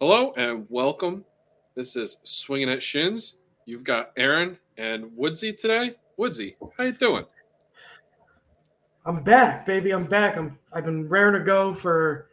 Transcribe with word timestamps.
Hello 0.00 0.32
and 0.36 0.66
welcome. 0.70 1.24
This 1.76 1.94
is 1.94 2.18
Swinging 2.24 2.68
at 2.68 2.82
Shins. 2.82 3.36
You've 3.64 3.84
got 3.84 4.10
Aaron 4.16 4.58
and 4.76 5.04
Woodsy 5.16 5.52
today. 5.52 5.94
Woodsy, 6.16 6.56
how 6.76 6.84
you 6.84 6.92
doing? 6.92 7.24
I'm 9.06 9.22
back, 9.22 9.64
baby. 9.64 9.92
I'm 9.92 10.06
back. 10.06 10.36
I'm 10.36 10.58
I've 10.72 10.84
been 10.84 11.08
raring 11.08 11.38
to 11.38 11.44
go 11.46 11.72
for 11.72 12.28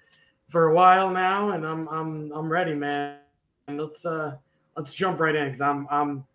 for 0.49 0.69
a 0.69 0.73
while 0.73 1.11
now, 1.11 1.51
and 1.51 1.63
I'm 1.63 1.87
I'm 1.89 2.31
I'm 2.31 2.51
ready, 2.51 2.73
man. 2.73 3.17
And 3.67 3.79
let's 3.79 4.07
uh 4.07 4.37
let's 4.75 4.91
jump 4.91 5.19
right 5.19 5.35
in 5.35 5.45
because 5.45 5.61
I'm 5.61 5.87
I'm 5.91 6.25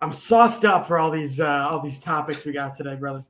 I'm 0.00 0.12
sauced 0.12 0.64
up 0.64 0.88
for 0.88 0.98
all 0.98 1.10
these 1.10 1.38
uh 1.38 1.68
all 1.70 1.80
these 1.80 2.00
topics 2.00 2.46
we 2.46 2.52
got 2.52 2.74
today, 2.74 2.94
brother. 2.94 3.22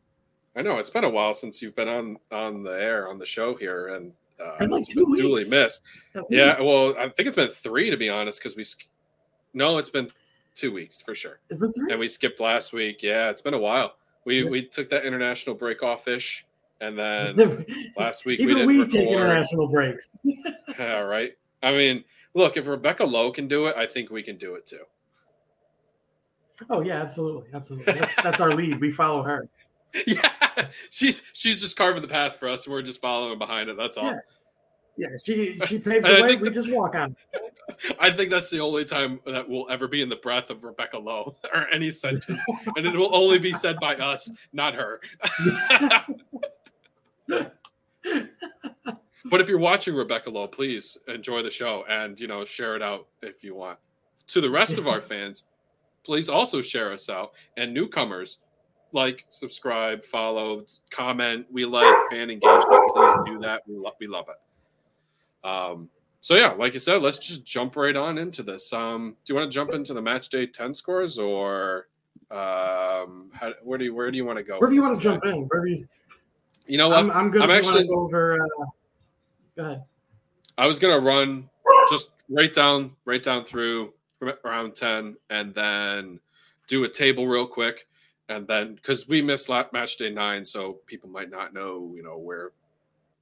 I 0.55 0.63
know 0.63 0.79
it's 0.79 0.91
been 0.91 1.05
a 1.05 1.11
while 1.11 1.35
since 1.35 1.61
you've 1.61 1.75
been 1.75 1.89
on 1.89 2.19
on 2.31 2.63
the 2.63 2.81
air 2.81 3.09
on 3.09 3.19
the 3.19 3.27
show 3.27 3.57
here, 3.57 3.89
and 3.97 4.13
uh, 4.41 4.59
Been 4.59 4.71
like 4.71 4.87
two 4.87 5.05
been 5.07 5.15
duly 5.17 5.35
weeks. 5.43 5.51
missed. 5.51 5.83
At 6.15 6.25
Yeah, 6.31 6.49
least. 6.51 6.65
well, 6.65 6.95
I 6.99 7.09
think 7.09 7.27
it's 7.27 7.37
been 7.37 7.49
three 7.51 7.91
to 7.91 7.97
be 7.97 8.09
honest, 8.09 8.39
because 8.43 8.57
we. 8.57 8.65
No, 9.55 9.79
it's 9.79 9.91
been 9.91 10.07
two 10.55 10.73
weeks 10.73 11.01
for 11.03 11.15
sure, 11.15 11.41
it's 11.51 11.59
been 11.61 11.73
three. 11.73 11.91
and 11.91 11.99
we 12.01 12.09
skipped 12.09 12.41
last 12.41 12.73
week. 12.73 13.03
Yeah, 13.03 13.31
it's 13.31 13.43
been 13.43 13.55
a 13.55 13.59
while. 13.59 13.97
We 14.25 14.43
Yeah. 14.45 14.51
we 14.51 14.67
took 14.67 14.89
that 14.91 15.05
international 15.05 15.57
break 15.57 15.83
off 15.83 16.09
ish, 16.09 16.47
and 16.81 16.99
then 16.99 17.37
last 17.97 18.25
week 18.25 18.39
we 18.39 18.45
Even 18.45 18.57
didn't 18.59 18.67
we, 18.69 18.87
take 18.87 19.09
international 19.09 19.69
breaks. 19.69 20.09
Yeah, 20.79 21.01
right. 21.01 21.33
I 21.63 21.71
mean, 21.73 22.03
look, 22.35 22.57
if 22.57 22.67
Rebecca 22.67 23.05
Lowe 23.05 23.31
can 23.31 23.47
do 23.47 23.67
it, 23.67 23.77
I 23.77 23.85
think 23.87 24.11
we 24.11 24.23
can 24.23 24.37
do 24.37 24.55
it 24.55 24.67
too. 24.67 24.81
Oh 26.71 26.81
yeah, 26.81 27.01
absolutely, 27.03 27.49
absolutely. 27.55 27.93
That's 27.95 28.15
that's 28.23 28.41
our 28.41 28.55
lead. 28.55 28.81
We 28.81 28.91
follow 28.91 29.23
her. 29.23 29.49
Yeah, 30.07 30.69
she's 30.91 31.23
she's 31.35 31.61
just 31.61 31.77
carving 31.77 32.03
the 32.03 32.09
path 32.09 32.37
for 32.37 32.49
us, 32.49 32.67
and 32.67 32.73
we're 32.73 32.83
just 32.83 33.01
following 33.01 33.39
behind 33.39 33.69
it. 33.69 33.77
That's 33.77 33.97
all. 33.97 34.07
Yeah. 34.07 34.19
Yeah, 34.97 35.09
she 35.25 35.59
she 35.67 35.79
paves 35.79 36.05
the 36.05 36.23
way. 36.23 36.37
We 36.37 36.49
the- 36.49 36.55
just 36.55 36.71
walk 36.71 36.95
on. 36.95 37.17
I 38.01 38.11
think 38.11 38.31
that's 38.31 38.51
the 38.51 38.61
only 38.61 38.85
time 38.85 39.21
that 39.27 39.49
we'll 39.49 39.69
ever 39.71 39.89
be 39.89 40.03
in 40.03 40.09
the 40.09 40.17
breath 40.17 40.51
of 40.51 40.65
Rebecca 40.65 40.99
Lowe 40.99 41.37
or 41.53 41.69
any 41.69 41.91
sentence, 41.91 42.43
and 42.77 42.87
it 42.87 42.95
will 42.95 43.15
only 43.15 43.39
be 43.39 43.53
said 43.53 43.77
by 43.81 43.97
us, 43.97 44.31
not 44.53 44.75
her. 44.75 45.01
but 47.29 47.55
if 49.41 49.49
you're 49.49 49.59
watching 49.59 49.95
Rebecca 49.95 50.31
Lowe, 50.31 50.49
please 50.49 50.99
enjoy 51.09 51.43
the 51.43 51.51
show 51.51 51.85
and 51.89 52.19
you 52.21 52.27
know 52.27 52.45
share 52.45 52.77
it 52.77 52.83
out 52.83 53.07
if 53.23 53.43
you 53.43 53.55
want. 53.55 53.79
To 54.29 54.41
the 54.41 54.51
rest 54.51 54.79
of 54.79 54.87
our 54.87 55.01
fans, 55.01 55.45
please 56.05 56.29
also 56.29 56.61
share 56.61 56.93
us 56.93 57.09
out 57.09 57.33
and 57.57 57.73
newcomers. 57.73 58.39
Like, 58.93 59.25
subscribe, 59.31 60.03
follow, 60.05 60.65
comment. 60.91 61.47
We 61.51 61.65
like 61.65 61.95
fan 62.11 62.31
engagement. 62.31 62.93
Please 62.95 63.15
do 63.27 63.39
that. 63.41 63.63
We 63.67 63.77
love 63.77 63.95
we 63.99 64.07
love 64.07 64.27
it. 64.29 65.47
Um, 65.49 65.89
so 66.21 66.35
yeah, 66.35 66.53
like 66.53 66.75
you 66.75 66.81
said, 66.81 67.03
let's 67.03 67.19
just 67.19 67.45
jump 67.45 67.75
right 67.77 67.97
on 67.97 68.19
into 68.19 68.43
this. 68.43 68.73
Um, 68.73 69.17
do 69.25 69.33
you 69.33 69.39
want 69.39 69.51
to 69.51 69.55
jump 69.55 69.73
into 69.73 69.95
the 69.95 70.03
match 70.03 70.29
day 70.29 70.47
ten 70.47 70.73
scores 70.73 71.19
or 71.19 71.89
um, 72.31 73.31
how, 73.35 73.53
where 73.65 73.77
do 73.79 73.85
you 73.85 73.95
where 73.95 74.11
do 74.11 74.17
you 74.17 74.25
want 74.25 74.39
to 74.39 74.45
go? 74.45 74.59
Where 74.59 74.71
do 74.71 74.77
you 74.77 74.83
want 74.83 74.95
to 74.95 75.01
jump 75.01 75.25
in, 75.25 75.49
wherever 75.49 75.67
you, 75.67 75.87
You 76.67 76.79
know 76.79 76.89
what? 76.91 76.99
I'm, 76.99 77.11
I'm 77.11 77.35
if 77.35 77.41
wanna 77.41 77.53
actually- 77.55 77.89
go 77.89 78.01
over. 78.01 78.35
Uh, 78.35 78.65
go 79.57 79.65
ahead. 79.65 79.83
I 80.59 80.67
was 80.67 80.79
gonna 80.79 81.01
run 81.01 81.49
just 81.91 82.11
right 82.29 82.53
down, 82.53 82.93
right 83.05 83.23
down 83.23 83.45
through 83.45 83.93
round 84.45 84.77
ten, 84.77 85.17
and 85.31 85.55
then 85.55 86.21
do 86.69 86.85
a 86.85 86.89
table 86.89 87.27
real 87.27 87.47
quick, 87.47 87.87
and 88.37 88.47
then 88.47 88.75
because 88.75 89.09
we 89.09 89.23
missed 89.23 89.49
match 89.49 89.97
day 89.97 90.11
nine, 90.11 90.45
so 90.45 90.79
people 90.87 91.09
might 91.09 91.31
not 91.31 91.55
know, 91.55 91.93
you 91.95 92.03
know, 92.03 92.19
where 92.19 92.53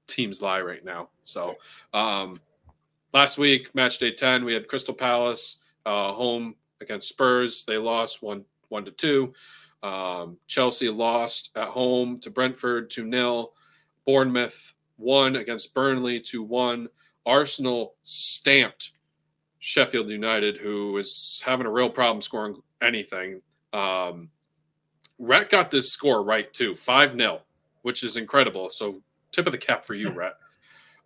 teams 0.06 0.42
lie 0.42 0.61
right 0.61 0.84
now. 0.84 1.08
So, 1.25 1.56
um, 1.94 2.41
last 3.12 3.38
week, 3.38 3.75
match 3.75 3.98
day 3.98 4.12
ten, 4.12 4.44
we 4.44 4.55
had 4.55 4.69
Crystal 4.69 4.94
Palace 4.94 5.58
uh, 5.86 6.12
home 6.12 6.55
against 6.81 7.08
Spurs. 7.08 7.64
They 7.64 7.78
lost 7.78 8.22
one 8.22 8.44
one 8.69 8.84
to 8.84 8.91
two. 8.91 9.33
Um, 9.83 10.36
Chelsea 10.47 10.88
lost 10.88 11.50
at 11.56 11.69
home 11.69 12.19
to 12.20 12.31
Brentford 12.31 12.91
two 12.91 13.10
0 13.10 13.50
Bournemouth 14.06 14.75
won 14.99 15.37
against 15.37 15.75
Burnley 15.75 16.20
two 16.20 16.43
one. 16.43 16.88
Arsenal 17.26 17.94
stamped 18.03 18.93
Sheffield 19.59 20.09
United, 20.09 20.56
who 20.56 20.97
is 20.97 21.43
having 21.44 21.66
a 21.66 21.70
real 21.70 21.91
problem 21.91 22.22
scoring 22.22 22.56
anything. 22.82 23.43
Um, 23.72 24.31
Rhett 25.20 25.50
got 25.50 25.70
this 25.70 25.92
score 25.92 26.25
right 26.25 26.53
too, 26.53 26.75
5 26.75 27.16
0, 27.16 27.42
which 27.82 28.03
is 28.03 28.16
incredible. 28.16 28.70
So, 28.70 29.03
tip 29.32 29.47
of 29.47 29.53
the 29.53 29.58
cap 29.58 29.84
for 29.84 29.94
you, 29.94 30.10
Rhett. 30.14 30.34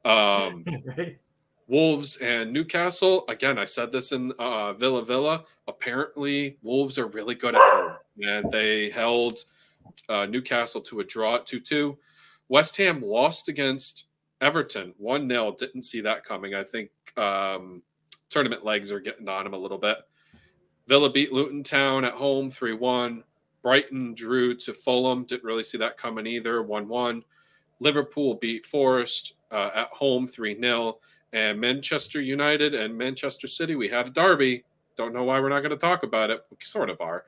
Um, 0.04 0.64
right. 0.97 1.19
Wolves 1.66 2.19
and 2.19 2.52
Newcastle. 2.52 3.25
Again, 3.28 3.58
I 3.58 3.64
said 3.64 3.91
this 3.91 4.12
in 4.12 4.32
uh, 4.38 4.75
Villa 4.75 5.04
Villa. 5.04 5.44
Apparently, 5.66 6.58
Wolves 6.62 6.98
are 6.98 7.08
really 7.08 7.34
good 7.34 7.54
at 7.54 7.60
home, 7.60 7.97
and 8.22 8.50
they 8.50 8.91
held 8.91 9.41
uh, 10.08 10.26
Newcastle 10.26 10.81
to 10.82 11.00
a 11.00 11.04
draw 11.04 11.36
at 11.36 11.46
2 11.46 11.60
2. 11.60 11.98
West 12.48 12.76
Ham 12.76 13.02
lost 13.02 13.48
against 13.48 14.04
Everton 14.41 14.94
1 14.98 15.28
0. 15.28 15.56
Didn't 15.58 15.82
see 15.82 16.00
that 16.02 16.25
coming. 16.25 16.54
I 16.54 16.62
think 16.62 16.91
um, 17.16 17.82
tournament 18.28 18.64
legs 18.64 18.92
are 18.92 19.00
getting 19.00 19.28
on 19.28 19.46
him 19.46 19.54
a 19.54 19.58
little 19.58 19.78
bit. 19.78 19.98
Villa 20.86 21.10
beat 21.10 21.32
Luton 21.32 21.64
Town 21.64 22.04
at 22.04 22.12
home 22.12 22.50
3 22.50 22.75
1. 22.75 23.25
Brighton 23.64 24.14
drew 24.14 24.54
to 24.58 24.75
Fulham. 24.75 25.25
Didn't 25.25 25.42
really 25.42 25.64
see 25.64 25.78
that 25.78 25.97
coming 25.97 26.26
either 26.26 26.62
1 26.62 26.86
1. 26.86 27.25
Liverpool 27.80 28.34
beat 28.34 28.66
Forest 28.66 29.34
uh, 29.50 29.70
at 29.75 29.88
home 29.88 30.28
3 30.28 30.60
0 30.60 30.98
and 31.32 31.58
Manchester 31.58 32.20
United 32.20 32.75
and 32.75 32.97
Manchester 32.97 33.48
City. 33.48 33.75
We 33.75 33.88
had 33.88 34.06
a 34.06 34.10
derby. 34.10 34.64
Don't 34.97 35.12
know 35.12 35.25
why 35.25 35.41
we're 35.41 35.48
not 35.48 35.60
going 35.60 35.70
to 35.70 35.76
talk 35.76 36.04
about 36.04 36.30
it. 36.30 36.44
We 36.50 36.58
sort 36.62 36.91
of 36.91 37.00
are. 37.00 37.25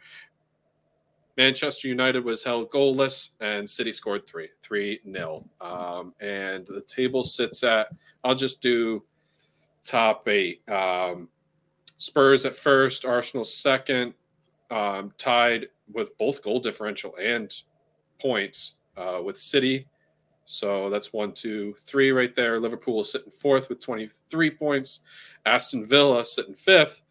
Manchester 1.37 1.89
United 1.89 2.25
was 2.25 2.45
held 2.45 2.71
goalless, 2.71 3.31
and 3.41 3.69
City 3.69 3.91
scored 3.91 4.27
three, 4.27 4.49
three 4.63 5.01
nil. 5.05 5.45
Um, 5.61 6.15
and 6.21 6.67
the 6.67 6.85
table 6.87 7.25
sits 7.25 7.65
at. 7.65 7.89
I'll 8.23 8.35
just 8.35 8.61
do 8.61 9.03
top 9.83 10.29
eight. 10.29 10.67
Um, 10.69 11.29
Spurs 11.97 12.45
at 12.45 12.57
first, 12.57 13.05
Arsenal 13.05 13.45
second, 13.45 14.15
um, 14.71 15.13
tied 15.19 15.67
with 15.93 16.17
both 16.19 16.43
goal 16.43 16.61
differential 16.61 17.15
and 17.21 17.53
points 18.19 18.75
uh, 18.97 19.21
with 19.23 19.39
City 19.39 19.87
so 20.47 20.89
that's 20.89 21.13
one, 21.13 21.33
two, 21.33 21.75
three 21.81 22.13
right 22.13 22.35
there. 22.35 22.59
Liverpool 22.61 23.01
is 23.01 23.11
sitting 23.11 23.33
fourth 23.33 23.69
with 23.69 23.81
23 23.81 24.51
points. 24.53 25.01
Aston 25.45 25.85
Villa 25.85 26.25
sitting 26.25 26.55
fifth. 26.55 27.03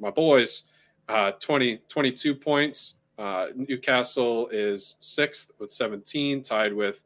My 0.00 0.10
boys, 0.10 0.64
uh, 1.08 1.32
20, 1.40 1.78
22 1.88 2.34
points. 2.34 2.94
Uh, 3.16 3.46
Newcastle 3.54 4.48
is 4.48 4.96
sixth 5.00 5.52
with 5.58 5.72
17, 5.72 6.42
tied 6.42 6.72
with 6.74 7.04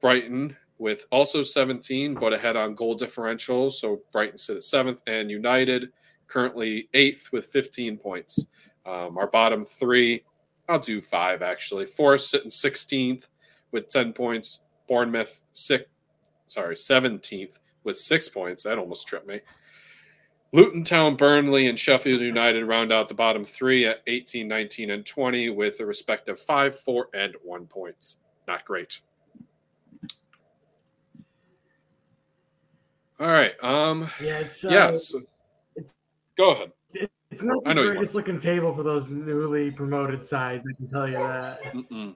Brighton 0.00 0.56
with 0.78 1.06
also 1.10 1.42
17, 1.42 2.14
but 2.14 2.32
ahead 2.32 2.56
on 2.56 2.74
goal 2.74 2.96
differential. 2.96 3.70
So 3.70 4.02
Brighton 4.12 4.38
sit 4.38 4.56
at 4.56 4.64
seventh, 4.64 5.02
and 5.06 5.30
United 5.30 5.92
currently 6.26 6.88
eighth 6.94 7.30
with 7.30 7.46
15 7.46 7.96
points. 7.96 8.46
Um, 8.86 9.16
our 9.18 9.26
bottom 9.26 9.64
three, 9.64 10.24
I'll 10.68 10.78
do 10.78 11.00
five 11.00 11.42
actually. 11.42 11.86
Forest 11.86 12.30
sitting 12.30 12.50
16th 12.50 13.26
with 13.72 13.88
10 13.88 14.12
points. 14.12 14.60
Bournemouth 14.88 15.42
six, 15.54 15.84
sorry, 16.46 16.74
17th 16.74 17.58
with 17.84 17.96
six 17.98 18.28
points. 18.28 18.64
That 18.64 18.78
almost 18.78 19.06
tripped 19.06 19.26
me. 19.26 19.40
Luton 20.52 20.84
Town, 20.84 21.16
Burnley, 21.16 21.66
and 21.66 21.76
Sheffield 21.78 22.20
United 22.20 22.64
round 22.66 22.92
out 22.92 23.08
the 23.08 23.14
bottom 23.14 23.44
three 23.44 23.86
at 23.86 24.02
18, 24.06 24.46
19, 24.46 24.90
and 24.90 25.04
20 25.04 25.50
with 25.50 25.80
a 25.80 25.86
respective 25.86 26.38
five, 26.38 26.78
four, 26.78 27.08
and 27.12 27.34
one 27.42 27.66
points. 27.66 28.18
Not 28.46 28.64
great. 28.64 29.00
All 33.18 33.26
right. 33.28 33.54
Um. 33.62 34.10
Yeah, 34.20 34.38
it's 34.40 34.64
uh, 34.64 34.68
yes. 34.70 35.14
it's- 35.14 35.92
Go 36.36 36.50
ahead. 36.50 36.72
It's 36.92 37.12
not 37.42 37.58
I 37.66 37.74
the 37.74 37.82
greatest 37.82 38.14
looking 38.14 38.38
table 38.38 38.74
for 38.74 38.82
those 38.82 39.10
newly 39.10 39.70
promoted 39.70 40.24
sides. 40.24 40.66
I 40.70 40.76
can 40.76 40.88
tell 40.88 41.08
you 41.08 41.18
that 41.18 41.62
Mm-mm. 41.64 42.14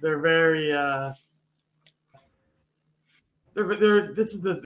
they're 0.00 0.20
very. 0.20 0.72
uh 0.72 1.12
They're 3.54 3.76
they're. 3.76 4.12
This 4.12 4.34
is 4.34 4.42
the 4.42 4.62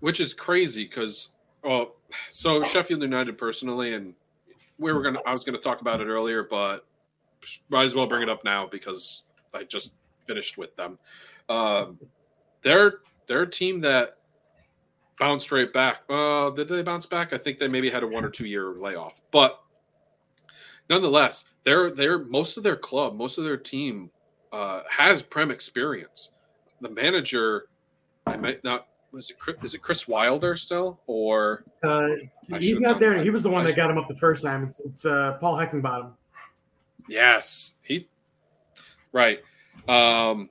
which 0.00 0.18
is 0.18 0.34
crazy 0.34 0.84
because 0.84 1.30
well 1.62 1.96
so 2.30 2.64
sheffield 2.64 3.02
united 3.02 3.38
personally 3.38 3.94
and 3.94 4.14
we 4.78 4.92
were 4.92 5.02
gonna 5.02 5.20
i 5.26 5.32
was 5.32 5.44
gonna 5.44 5.58
talk 5.58 5.80
about 5.80 6.00
it 6.00 6.06
earlier 6.06 6.42
but 6.42 6.86
might 7.68 7.84
as 7.84 7.94
well 7.94 8.06
bring 8.06 8.22
it 8.22 8.28
up 8.28 8.42
now 8.44 8.66
because 8.66 9.24
i 9.54 9.62
just 9.62 9.94
finished 10.26 10.58
with 10.58 10.74
them 10.76 10.98
um 11.48 11.98
they're 12.62 12.94
they're 13.26 13.42
a 13.42 13.50
team 13.50 13.80
that 13.80 14.16
bounced 15.20 15.52
right 15.52 15.72
back 15.72 15.98
uh 16.08 16.50
did 16.50 16.66
they 16.66 16.82
bounce 16.82 17.06
back 17.06 17.32
i 17.32 17.38
think 17.38 17.58
they 17.58 17.68
maybe 17.68 17.88
had 17.88 18.02
a 18.02 18.06
one 18.06 18.24
or 18.24 18.30
two 18.30 18.46
year 18.46 18.70
layoff 18.72 19.20
but 19.30 19.60
nonetheless 20.88 21.44
they're 21.62 21.90
they're 21.90 22.18
most 22.18 22.56
of 22.56 22.62
their 22.64 22.76
club 22.76 23.14
most 23.14 23.38
of 23.38 23.44
their 23.44 23.56
team 23.56 24.10
uh 24.52 24.80
has 24.88 25.22
prem 25.22 25.50
experience 25.50 26.30
the 26.80 26.88
manager 26.88 27.66
i 28.26 28.36
might 28.36 28.64
not 28.64 28.86
was 29.12 29.30
it 29.30 29.38
Chris, 29.38 29.56
is 29.62 29.74
it 29.74 29.82
Chris 29.82 30.06
Wilder 30.06 30.56
still 30.56 31.00
or 31.06 31.64
uh, 31.82 32.08
he's 32.58 32.80
not 32.80 33.00
there. 33.00 33.20
He 33.22 33.30
was 33.30 33.42
the 33.42 33.50
one 33.50 33.64
that 33.64 33.76
got 33.76 33.90
him 33.90 33.98
up 33.98 34.06
the 34.06 34.14
first 34.14 34.44
time. 34.44 34.64
It's, 34.64 34.80
it's 34.80 35.04
uh, 35.04 35.36
Paul 35.40 35.56
Heckingbottom. 35.56 36.12
Yes, 37.08 37.74
he 37.82 38.08
right. 39.12 39.40
Um, 39.88 40.50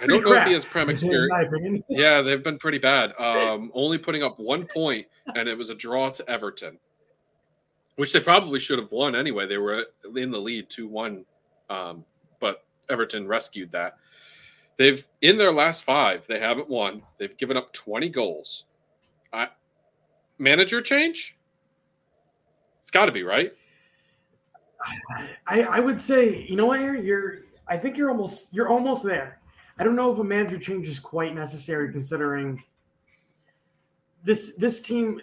I 0.00 0.06
don't 0.06 0.22
know 0.22 0.30
crap. 0.30 0.42
if 0.42 0.48
he 0.48 0.54
has 0.54 0.64
prem 0.64 0.88
experience. 0.88 1.84
yeah, 1.88 2.22
they've 2.22 2.42
been 2.42 2.58
pretty 2.58 2.78
bad. 2.78 3.12
Um, 3.18 3.70
only 3.74 3.98
putting 3.98 4.22
up 4.22 4.38
one 4.38 4.66
point, 4.66 5.06
and 5.34 5.48
it 5.48 5.56
was 5.56 5.70
a 5.70 5.74
draw 5.74 6.10
to 6.10 6.28
Everton, 6.28 6.78
which 7.96 8.12
they 8.12 8.20
probably 8.20 8.60
should 8.60 8.78
have 8.78 8.90
won 8.92 9.14
anyway. 9.14 9.46
They 9.46 9.58
were 9.58 9.84
in 10.16 10.30
the 10.30 10.38
lead 10.38 10.70
two 10.70 10.88
one, 10.88 11.24
um, 11.68 12.04
but 12.40 12.64
Everton 12.88 13.26
rescued 13.26 13.72
that. 13.72 13.96
They've 14.78 15.06
in 15.20 15.36
their 15.36 15.52
last 15.52 15.84
five, 15.84 16.26
they 16.26 16.40
haven't 16.40 16.70
won. 16.70 17.02
They've 17.18 17.36
given 17.36 17.56
up 17.56 17.72
twenty 17.72 18.08
goals. 18.08 18.64
I, 19.32 19.48
manager 20.38 20.80
change? 20.80 21.36
It's 22.82 22.90
got 22.90 23.06
to 23.06 23.12
be 23.12 23.22
right. 23.22 23.52
I, 25.46 25.62
I 25.62 25.80
would 25.80 26.00
say 26.00 26.46
you 26.48 26.56
know 26.56 26.66
what 26.66 26.80
you're 26.80 27.40
I 27.68 27.76
think 27.76 27.96
you're 27.96 28.10
almost 28.10 28.48
you're 28.50 28.68
almost 28.68 29.04
there. 29.04 29.39
I 29.80 29.82
don't 29.82 29.96
know 29.96 30.12
if 30.12 30.18
a 30.18 30.24
manager 30.24 30.58
change 30.58 30.86
is 30.86 31.00
quite 31.00 31.34
necessary 31.34 31.90
considering 31.90 32.62
this 34.22 34.52
this 34.58 34.82
team, 34.82 35.22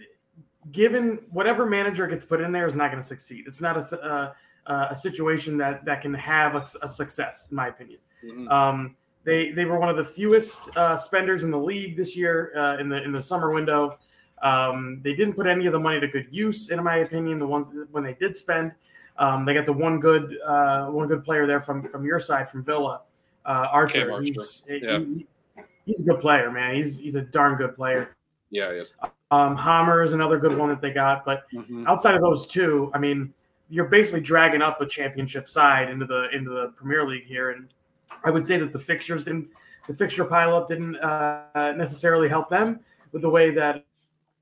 given 0.72 1.20
whatever 1.30 1.68
manager 1.68 2.08
gets 2.08 2.26
put 2.26 2.42
in 2.42 2.52
there, 2.52 2.66
is 2.66 2.74
not 2.74 2.90
going 2.90 3.02
to 3.02 3.08
succeed. 3.08 3.44
It's 3.46 3.62
not 3.62 3.78
a 3.78 4.34
uh, 4.66 4.88
a 4.90 4.96
situation 4.96 5.58
that 5.58 5.86
that 5.86 6.02
can 6.02 6.12
have 6.16 6.56
a, 6.56 6.66
a 6.82 6.90
success, 6.90 7.48
in 7.52 7.56
my 7.56 7.68
opinion. 7.68 8.00
Mm-hmm. 8.26 8.48
Um, 8.48 8.96
they 9.26 9.52
they 9.52 9.66
were 9.66 9.80
one 9.80 9.90
of 9.90 9.96
the 9.96 10.04
fewest 10.04 10.76
uh, 10.76 10.98
spenders 10.98 11.44
in 11.44 11.52
the 11.52 11.60
league 11.60 11.96
this 11.96 12.16
year 12.16 12.52
uh, 12.58 12.80
in 12.80 12.90
the 12.90 13.04
in 13.04 13.12
the 13.12 13.22
summer 13.22 13.54
window. 13.54 14.00
Um, 14.42 15.02
they 15.04 15.14
didn't 15.14 15.36
put 15.36 15.46
any 15.46 15.68
of 15.68 15.74
the 15.74 15.80
money 15.80 16.00
to 16.00 16.08
good 16.08 16.30
use, 16.32 16.70
in 16.70 16.84
my 16.84 16.98
opinion. 16.98 17.38
The 17.38 17.46
ones 17.46 17.68
when 17.92 18.04
they 18.04 18.16
did 18.16 18.36
spend, 18.36 18.72
um, 19.20 19.46
they 19.46 19.54
got 19.54 19.68
the 19.68 19.74
one 19.74 20.00
good 20.00 20.36
uh, 20.44 20.88
one 20.88 21.08
good 21.08 21.24
player 21.24 21.46
there 21.46 21.62
from 21.62 21.88
from 21.88 22.06
your 22.06 22.20
side 22.20 22.50
from 22.50 22.64
Villa 22.64 23.02
uh, 23.48 23.68
Archer. 23.72 24.12
Archer. 24.12 24.24
He's, 24.24 24.64
yeah. 24.68 25.00
he, 25.00 25.26
he's 25.86 26.02
a 26.02 26.04
good 26.04 26.20
player, 26.20 26.52
man. 26.52 26.76
He's 26.76 27.00
he's 27.00 27.16
a 27.16 27.22
darn 27.22 27.56
good 27.56 27.76
player. 27.76 28.16
Yeah, 28.52 28.72
he 28.72 28.80
is. 28.80 28.94
Um, 29.32 29.58
Hamer 29.58 30.04
is 30.04 30.14
another 30.14 30.38
good 30.38 30.56
one 30.56 30.70
that 30.70 30.82
they 30.82 30.92
got, 30.92 31.26
but 31.26 31.50
mm-hmm. 31.52 31.88
outside 31.88 32.16
of 32.16 32.22
those 32.22 32.48
two, 32.48 32.92
I 32.94 33.00
mean, 33.00 33.34
you're 33.70 33.86
basically 33.86 34.22
dragging 34.22 34.62
up 34.62 34.80
a 34.80 34.86
championship 34.86 35.50
side 35.50 35.90
into 35.90 36.06
the 36.06 36.30
into 36.34 36.50
the 36.50 36.74
Premier 36.78 37.08
League 37.08 37.26
here, 37.26 37.52
and 37.52 37.68
I 38.24 38.30
would 38.30 38.46
say 38.46 38.58
that 38.58 38.72
the 38.72 38.80
fixtures 38.80 39.24
didn't, 39.24 39.50
the 39.88 39.94
fixture 39.94 40.26
pileup 40.26 40.68
didn't 40.68 40.98
uh, 40.98 41.74
necessarily 41.76 42.30
help 42.30 42.50
them 42.50 42.82
with 43.12 43.22
the 43.22 43.30
way 43.30 43.52
that 43.52 43.86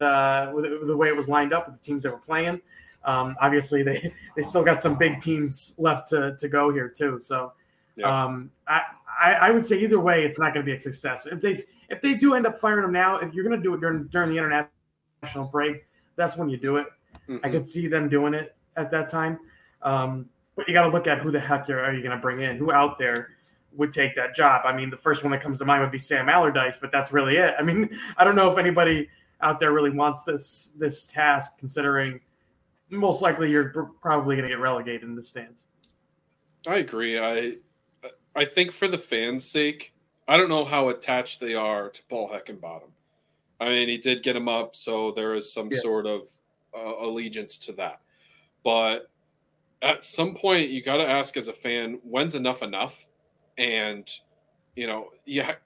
uh, 0.02 0.52
with, 0.54 0.66
with, 0.66 0.88
the 0.88 0.98
way 0.98 1.08
it 1.08 1.16
was 1.16 1.28
lined 1.28 1.54
up 1.54 1.68
with 1.68 1.80
the 1.80 1.86
teams 1.86 2.04
that 2.04 2.12
were 2.12 2.20
playing. 2.20 2.62
Um, 3.04 3.36
obviously, 3.40 3.82
they 3.82 4.14
they 4.36 4.42
still 4.44 4.64
got 4.64 4.82
some 4.82 4.96
big 4.96 5.20
teams 5.20 5.74
left 5.78 6.10
to 6.10 6.36
to 6.40 6.48
go 6.48 6.72
here 6.72 6.90
too. 6.90 7.20
So 7.20 7.54
yeah. 7.96 8.26
Um, 8.26 8.52
I, 8.68 8.82
I, 9.20 9.34
I 9.34 9.52
would 9.52 9.66
say 9.66 9.80
either 9.80 10.00
way, 10.00 10.26
it's 10.26 10.40
not 10.40 10.54
going 10.54 10.66
to 10.66 10.70
be 10.70 10.76
a 10.76 10.80
success. 10.80 11.26
If 11.26 11.42
they 11.42 11.64
if 11.90 12.02
they 12.02 12.16
do 12.16 12.34
end 12.34 12.46
up 12.46 12.60
firing 12.60 12.84
him 12.86 12.92
now, 12.92 13.18
if 13.18 13.34
you're 13.34 13.44
going 13.44 13.58
to 13.58 13.64
do 13.64 13.74
it 13.74 13.82
during 13.82 14.06
during 14.08 14.30
the 14.30 14.38
international 14.38 15.46
break, 15.52 15.86
that's 16.16 16.36
when 16.36 16.50
you 16.50 16.58
do 16.58 16.78
it. 16.78 16.88
Mm-hmm. 17.30 17.46
I 17.46 17.50
could 17.50 17.66
see 17.66 17.88
them 17.88 18.10
doing 18.10 18.34
it 18.34 18.56
at 18.76 18.92
that 18.92 19.10
time. 19.10 19.40
Um, 19.82 20.30
but 20.56 20.68
you 20.68 20.74
got 20.74 20.84
to 20.84 20.90
look 20.90 21.08
at 21.08 21.20
who 21.20 21.32
the 21.32 21.40
heck 21.40 21.70
are 21.70 21.94
you 21.94 22.02
going 22.02 22.16
to 22.16 22.22
bring 22.22 22.42
in? 22.42 22.58
Who 22.58 22.72
out 22.72 22.98
there 22.98 23.30
would 23.74 23.92
take 23.92 24.16
that 24.16 24.36
job? 24.36 24.62
I 24.66 24.76
mean, 24.76 24.90
the 24.90 24.98
first 24.98 25.24
one 25.24 25.32
that 25.32 25.42
comes 25.42 25.60
to 25.60 25.66
mind 25.66 25.82
would 25.82 25.92
be 25.92 26.00
Sam 26.00 26.30
Allardyce, 26.30 26.78
but 26.78 26.92
that's 26.92 27.12
really 27.12 27.38
it. 27.38 27.56
I 27.58 27.62
mean, 27.62 27.90
I 28.18 28.24
don't 28.24 28.36
know 28.36 28.52
if 28.52 28.58
anybody 28.58 29.10
out 29.42 29.60
there 29.60 29.74
really 29.74 29.90
wants 29.90 30.24
this 30.24 30.72
this 30.78 31.06
task, 31.08 31.58
considering 31.58 32.20
most 32.90 33.22
likely 33.22 33.52
you're 33.52 33.92
probably 34.02 34.36
going 34.36 34.48
to 34.48 34.50
get 34.50 34.60
relegated 34.60 35.04
in 35.04 35.16
the 35.16 35.24
stands. 35.24 35.64
I 36.68 36.78
agree. 36.78 37.20
I 37.20 37.58
I 38.36 38.46
think 38.46 38.72
for 38.72 38.88
the 38.88 38.98
fans' 38.98 39.50
sake, 39.50 39.94
I 40.28 40.38
don't 40.38 40.50
know 40.50 40.66
how 40.66 40.90
attached 40.90 41.40
they 41.40 41.56
are 41.56 41.90
to 41.90 42.02
Paul 42.10 42.30
Heckingbottom. 42.30 42.90
I 43.60 43.70
mean, 43.70 43.88
he 43.88 43.98
did 43.98 44.24
get 44.24 44.36
him 44.36 44.50
up, 44.50 44.76
so 44.76 45.12
there 45.12 45.34
is 45.34 45.54
some 45.54 45.70
yeah. 45.72 45.80
sort 45.80 46.06
of 46.06 46.28
uh, 46.76 46.96
allegiance 47.00 47.58
to 47.60 47.72
that. 47.74 48.02
But 48.64 49.10
at 49.82 50.04
some 50.04 50.36
point, 50.36 50.70
you 50.70 50.84
got 50.84 50.98
to 50.98 51.08
ask 51.08 51.38
as 51.38 51.48
a 51.48 51.54
fan, 51.54 52.00
when's 52.04 52.36
enough 52.36 52.64
enough? 52.64 53.06
And 53.58 54.10
you 54.76 54.88
know, 54.88 55.12
you 55.26 55.44
ha- 55.44 55.58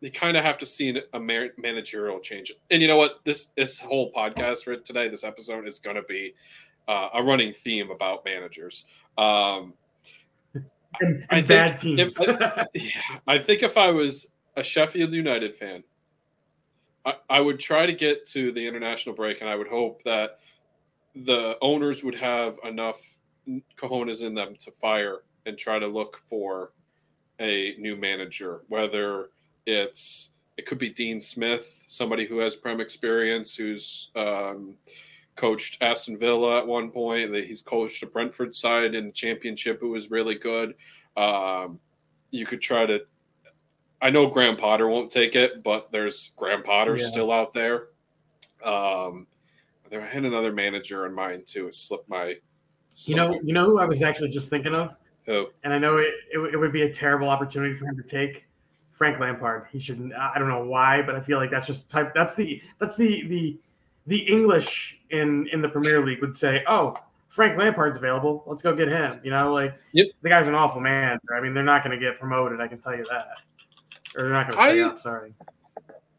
you 0.00 0.10
kind 0.10 0.36
of 0.36 0.44
have 0.44 0.58
to 0.58 0.66
see 0.66 1.00
a 1.12 1.20
managerial 1.20 2.20
change. 2.20 2.52
And 2.70 2.80
you 2.80 2.88
know 2.88 2.96
what? 2.96 3.20
This 3.24 3.50
this 3.56 3.78
whole 3.78 4.12
podcast 4.12 4.64
for 4.64 4.76
today, 4.76 5.08
this 5.08 5.24
episode 5.24 5.66
is 5.66 5.78
going 5.78 5.96
to 5.96 6.02
be 6.02 6.34
uh, 6.88 7.08
a 7.14 7.22
running 7.22 7.52
theme 7.52 7.90
about 7.90 8.24
managers. 8.24 8.86
Um, 9.18 9.74
and, 11.00 11.26
and 11.30 11.46
bad 11.46 11.78
teams. 11.78 12.18
If, 12.20 12.28
I, 12.28 12.66
yeah, 12.74 12.90
I 13.26 13.38
think 13.38 13.62
if 13.62 13.76
I 13.76 13.90
was 13.90 14.26
a 14.56 14.62
Sheffield 14.62 15.12
United 15.12 15.56
fan, 15.56 15.82
I, 17.04 17.14
I 17.28 17.40
would 17.40 17.60
try 17.60 17.86
to 17.86 17.92
get 17.92 18.26
to 18.30 18.52
the 18.52 18.66
international 18.66 19.14
break, 19.14 19.40
and 19.40 19.50
I 19.50 19.56
would 19.56 19.68
hope 19.68 20.02
that 20.04 20.38
the 21.14 21.56
owners 21.60 22.02
would 22.02 22.14
have 22.16 22.58
enough 22.64 23.00
cojones 23.76 24.22
in 24.22 24.34
them 24.34 24.56
to 24.58 24.70
fire 24.72 25.22
and 25.46 25.58
try 25.58 25.78
to 25.78 25.86
look 25.86 26.20
for 26.28 26.72
a 27.40 27.74
new 27.78 27.96
manager, 27.96 28.62
whether 28.68 29.28
it's 29.66 30.30
it 30.56 30.66
could 30.66 30.78
be 30.78 30.90
Dean 30.90 31.20
Smith, 31.20 31.82
somebody 31.86 32.26
who 32.26 32.38
has 32.38 32.54
prem 32.54 32.80
experience, 32.80 33.56
who's 33.56 34.10
um, 34.14 34.76
coached 35.36 35.78
Aston 35.80 36.18
Villa 36.18 36.58
at 36.58 36.66
one 36.66 36.90
point. 36.90 37.34
He's 37.34 37.62
coached 37.62 38.02
a 38.02 38.06
Brentford 38.06 38.54
side 38.54 38.94
in 38.94 39.06
the 39.06 39.12
championship 39.12 39.80
who 39.80 39.90
was 39.90 40.10
really 40.10 40.34
good. 40.34 40.74
Um, 41.16 41.78
you 42.30 42.46
could 42.46 42.60
try 42.60 42.86
to. 42.86 43.02
I 44.02 44.10
know 44.10 44.26
Graham 44.26 44.56
Potter 44.56 44.88
won't 44.88 45.10
take 45.10 45.34
it, 45.34 45.62
but 45.62 45.90
there's 45.90 46.32
Graham 46.36 46.62
Potter 46.62 46.96
yeah. 46.96 47.06
still 47.06 47.32
out 47.32 47.54
there. 47.54 47.88
Um, 48.64 49.26
I 49.92 50.00
had 50.00 50.24
another 50.24 50.52
manager 50.52 51.06
in 51.06 51.14
mind 51.14 51.46
too. 51.46 51.68
It 51.68 51.74
slipped 51.74 52.08
my. 52.08 52.36
You 53.06 53.16
know, 53.16 53.40
you 53.42 53.52
know 53.52 53.64
who 53.64 53.78
I 53.78 53.86
was 53.86 54.02
actually 54.02 54.30
just 54.30 54.50
thinking 54.50 54.74
of. 54.74 54.94
Who? 55.26 55.46
And 55.62 55.72
I 55.72 55.78
know 55.78 55.96
it, 55.96 56.12
it, 56.32 56.38
it 56.54 56.56
would 56.56 56.72
be 56.72 56.82
a 56.82 56.92
terrible 56.92 57.28
opportunity 57.28 57.74
for 57.74 57.86
him 57.86 57.96
to 57.96 58.02
take. 58.02 58.46
Frank 58.92 59.18
Lampard. 59.18 59.66
He 59.72 59.80
shouldn't. 59.80 60.14
I 60.14 60.38
don't 60.38 60.48
know 60.48 60.64
why, 60.64 61.02
but 61.02 61.16
I 61.16 61.20
feel 61.20 61.38
like 61.38 61.50
that's 61.50 61.66
just 61.66 61.90
type. 61.90 62.14
That's 62.14 62.34
the 62.34 62.62
that's 62.78 62.96
the 62.96 63.26
the 63.26 63.58
the 64.06 64.18
English 64.18 64.98
in 65.10 65.48
in 65.52 65.62
the 65.62 65.68
Premier 65.68 66.04
League 66.04 66.20
would 66.20 66.36
say, 66.36 66.62
"Oh, 66.66 66.96
Frank 67.28 67.58
Lampard's 67.58 67.98
available. 67.98 68.44
Let's 68.46 68.62
go 68.62 68.74
get 68.74 68.88
him." 68.88 69.20
You 69.22 69.30
know, 69.30 69.52
like 69.52 69.74
yep. 69.92 70.08
the 70.22 70.28
guy's 70.28 70.48
an 70.48 70.54
awful 70.54 70.80
man. 70.80 71.18
I 71.34 71.40
mean, 71.40 71.54
they're 71.54 71.62
not 71.62 71.84
going 71.84 71.98
to 71.98 72.04
get 72.04 72.18
promoted. 72.18 72.60
I 72.60 72.68
can 72.68 72.78
tell 72.78 72.96
you 72.96 73.06
that, 73.10 73.28
or 74.16 74.24
they're 74.24 74.32
not 74.32 74.50
going 74.50 74.58
to 74.58 74.70
stay 74.70 74.82
I, 74.82 74.86
up. 74.86 75.00
Sorry. 75.00 75.34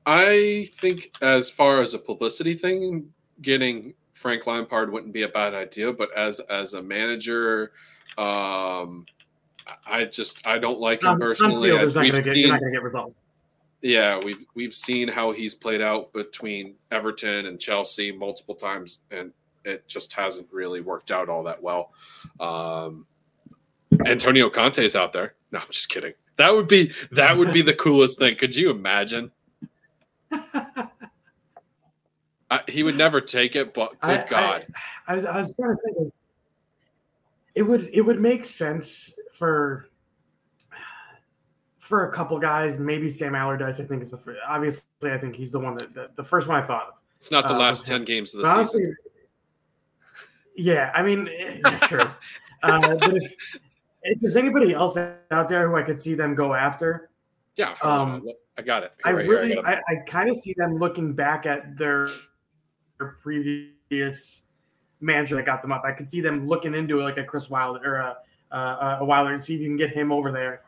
I 0.05 0.69
think 0.75 1.15
as 1.21 1.49
far 1.49 1.81
as 1.81 1.93
a 1.93 1.99
publicity 1.99 2.53
thing, 2.53 3.11
getting 3.41 3.95
Frank 4.13 4.45
Lampard 4.45 4.91
wouldn't 4.91 5.13
be 5.13 5.23
a 5.23 5.27
bad 5.27 5.53
idea. 5.53 5.91
But 5.91 6.15
as 6.15 6.39
as 6.41 6.73
a 6.73 6.81
manager, 6.81 7.71
um, 8.17 9.05
I 9.85 10.05
just 10.05 10.45
I 10.45 10.57
don't 10.57 10.79
like 10.79 11.03
him 11.03 11.19
personally. 11.19 11.71
We've 11.71 11.91
seen, 12.23 12.59
yeah, 13.85 14.17
we've 14.17 14.43
we've 14.55 14.73
seen 14.73 15.07
how 15.07 15.31
he's 15.31 15.53
played 15.53 15.79
out 15.79 16.11
between 16.11 16.73
Everton 16.89 17.45
and 17.45 17.59
Chelsea 17.59 18.11
multiple 18.11 18.55
times, 18.55 19.01
and 19.11 19.31
it 19.63 19.87
just 19.87 20.11
hasn't 20.13 20.47
really 20.51 20.81
worked 20.81 21.11
out 21.11 21.29
all 21.29 21.43
that 21.43 21.61
well. 21.61 21.91
Um, 22.39 23.05
Antonio 24.03 24.49
Conte's 24.49 24.95
out 24.95 25.13
there. 25.13 25.35
No, 25.51 25.59
I'm 25.59 25.67
just 25.69 25.89
kidding. 25.89 26.13
That 26.37 26.51
would 26.51 26.67
be 26.67 26.93
that 27.11 27.37
would 27.37 27.53
be 27.53 27.61
the 27.61 27.73
coolest 27.85 28.17
thing. 28.17 28.35
Could 28.37 28.55
you 28.55 28.71
imagine? 28.71 29.29
I, 30.31 30.89
he 32.67 32.81
would 32.81 32.97
never 32.97 33.21
take 33.21 33.55
it, 33.55 33.71
but 33.75 34.01
good 34.01 34.21
I, 34.21 34.27
God, 34.27 34.65
I, 35.07 35.11
I, 35.11 35.15
was, 35.15 35.25
I 35.25 35.41
was 35.41 35.55
trying 35.55 35.75
to 35.75 35.81
think. 35.83 36.11
It 37.53 37.61
would 37.61 37.87
it 37.93 38.01
would 38.01 38.19
make 38.19 38.45
sense 38.45 39.13
for 39.31 39.89
for 41.85 42.09
a 42.09 42.11
couple 42.11 42.39
guys, 42.39 42.79
maybe 42.79 43.11
Sam 43.11 43.35
Allardyce. 43.35 43.79
I 43.79 43.83
think 43.83 44.01
is 44.01 44.09
the 44.09 44.17
first, 44.17 44.39
obviously. 44.47 45.11
I 45.11 45.19
think 45.19 45.35
he's 45.35 45.51
the 45.51 45.59
one 45.59 45.77
that 45.77 45.93
the, 45.93 46.09
the 46.15 46.23
first 46.23 46.47
one 46.47 46.61
I 46.61 46.65
thought 46.65 46.87
of. 46.87 46.93
It's 47.17 47.29
not 47.29 47.47
the 47.47 47.53
uh, 47.53 47.59
last 47.59 47.85
ten 47.85 48.03
games 48.03 48.33
of 48.33 48.41
the 48.41 48.47
honestly, 48.47 48.81
season. 48.81 48.95
Yeah, 50.55 50.91
I 50.95 51.03
mean, 51.03 51.29
yeah, 51.39 51.79
true. 51.79 51.99
uh, 52.63 52.95
but 52.95 53.15
if, 53.15 53.35
if 54.01 54.19
there's 54.19 54.35
anybody 54.35 54.73
else 54.73 54.97
out 54.97 55.47
there 55.47 55.69
who 55.69 55.75
I 55.75 55.83
could 55.83 56.01
see 56.01 56.15
them 56.15 56.33
go 56.33 56.55
after, 56.55 57.11
yeah, 57.55 57.75
um, 57.83 58.27
I 58.57 58.63
got 58.63 58.81
it. 58.81 58.93
I 59.03 59.11
really, 59.11 59.55
I, 59.59 59.73
I, 59.73 59.81
I 59.87 59.95
kind 60.07 60.27
of 60.27 60.35
see 60.37 60.55
them 60.57 60.77
looking 60.77 61.13
back 61.13 61.45
at 61.45 61.77
their, 61.77 62.09
their 62.97 63.17
previous 63.21 64.41
manager 65.01 65.35
that 65.35 65.45
got 65.45 65.61
them 65.61 65.71
up. 65.71 65.83
I 65.85 65.91
could 65.91 66.09
see 66.09 66.21
them 66.21 66.47
looking 66.47 66.73
into 66.73 66.99
it 66.99 67.03
like 67.03 67.17
a 67.17 67.23
Chris 67.23 67.47
Wilder 67.47 67.97
or 67.97 67.99
a, 67.99 68.17
a, 68.57 68.97
a 69.01 69.05
Wilder 69.05 69.33
and 69.33 69.43
see 69.43 69.53
if 69.53 69.61
you 69.61 69.67
can 69.67 69.77
get 69.77 69.91
him 69.91 70.11
over 70.11 70.31
there. 70.31 70.61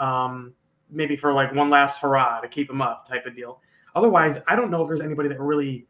Um, 0.00 0.54
maybe 0.90 1.16
for 1.16 1.32
like 1.32 1.54
one 1.54 1.70
last 1.70 2.00
hurrah 2.00 2.40
to 2.40 2.48
keep 2.48 2.70
him 2.70 2.80
up 2.80 3.08
type 3.08 3.26
of 3.26 3.34
deal. 3.34 3.60
Otherwise, 3.94 4.38
I 4.48 4.56
don't 4.56 4.70
know 4.70 4.82
if 4.82 4.88
there's 4.88 5.00
anybody 5.00 5.28
that 5.28 5.40
really 5.40 5.86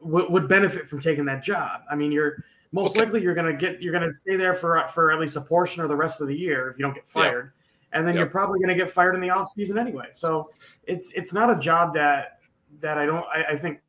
w- 0.00 0.30
would 0.30 0.48
benefit 0.48 0.88
from 0.88 1.00
taking 1.00 1.24
that 1.26 1.42
job. 1.42 1.82
I 1.90 1.94
mean, 1.94 2.12
you're 2.12 2.44
most 2.72 2.92
okay. 2.92 3.04
likely 3.04 3.22
you're 3.22 3.34
going 3.34 3.50
to 3.50 3.56
get 3.56 3.82
you're 3.82 3.92
going 3.92 4.06
to 4.06 4.12
stay 4.12 4.36
there 4.36 4.54
for 4.54 4.84
for 4.88 5.12
at 5.12 5.20
least 5.20 5.36
a 5.36 5.40
portion 5.40 5.82
or 5.82 5.88
the 5.88 5.96
rest 5.96 6.20
of 6.20 6.28
the 6.28 6.36
year 6.36 6.68
if 6.68 6.78
you 6.78 6.84
don't 6.84 6.94
get 6.94 7.06
fired. 7.06 7.52
Yeah. 7.54 7.98
And 7.98 8.06
then 8.06 8.14
yep. 8.14 8.20
you're 8.20 8.30
probably 8.30 8.60
going 8.60 8.68
to 8.68 8.74
get 8.74 8.90
fired 8.90 9.14
in 9.16 9.20
the 9.20 9.30
off 9.30 9.50
season 9.50 9.78
anyway. 9.78 10.08
So 10.12 10.50
it's 10.84 11.12
it's 11.12 11.32
not 11.32 11.50
a 11.50 11.58
job 11.58 11.94
that 11.94 12.38
that 12.80 12.98
I 12.98 13.06
don't 13.06 13.24
I, 13.32 13.44
I 13.50 13.56
think 13.56 13.80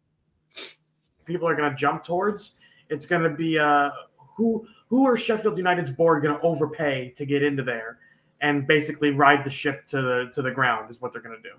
people 1.25 1.47
are 1.47 1.55
going 1.55 1.69
to 1.69 1.75
jump 1.75 2.03
towards. 2.03 2.55
It's 2.89 3.05
going 3.05 3.23
to 3.23 3.29
be 3.29 3.57
uh, 3.59 3.91
who 4.35 4.67
who 4.87 5.07
are 5.07 5.17
Sheffield 5.17 5.57
United's 5.57 5.91
board 5.91 6.23
going 6.23 6.35
to 6.35 6.41
overpay 6.41 7.13
to 7.15 7.25
get 7.25 7.43
into 7.43 7.63
there 7.63 7.99
and 8.41 8.67
basically 8.67 9.11
ride 9.11 9.43
the 9.43 9.49
ship 9.49 9.85
to 9.87 10.01
the 10.01 10.31
to 10.33 10.41
the 10.41 10.51
ground 10.51 10.89
is 10.89 10.99
what 10.99 11.13
they're 11.13 11.21
going 11.21 11.35
to 11.35 11.41
do. 11.41 11.55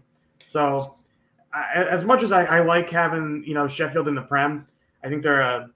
So, 0.46 0.82
I, 1.54 1.84
as 1.90 2.04
much 2.04 2.22
as 2.22 2.32
I, 2.32 2.44
I, 2.44 2.60
like 2.60 2.90
having 2.90 3.44
you 3.46 3.54
know 3.54 3.66
Sheffield 3.68 4.08
in 4.08 4.14
the 4.14 4.22
Prem, 4.22 4.66
I 5.02 5.08
think 5.08 5.22
they're 5.22 5.40
a, 5.40 5.70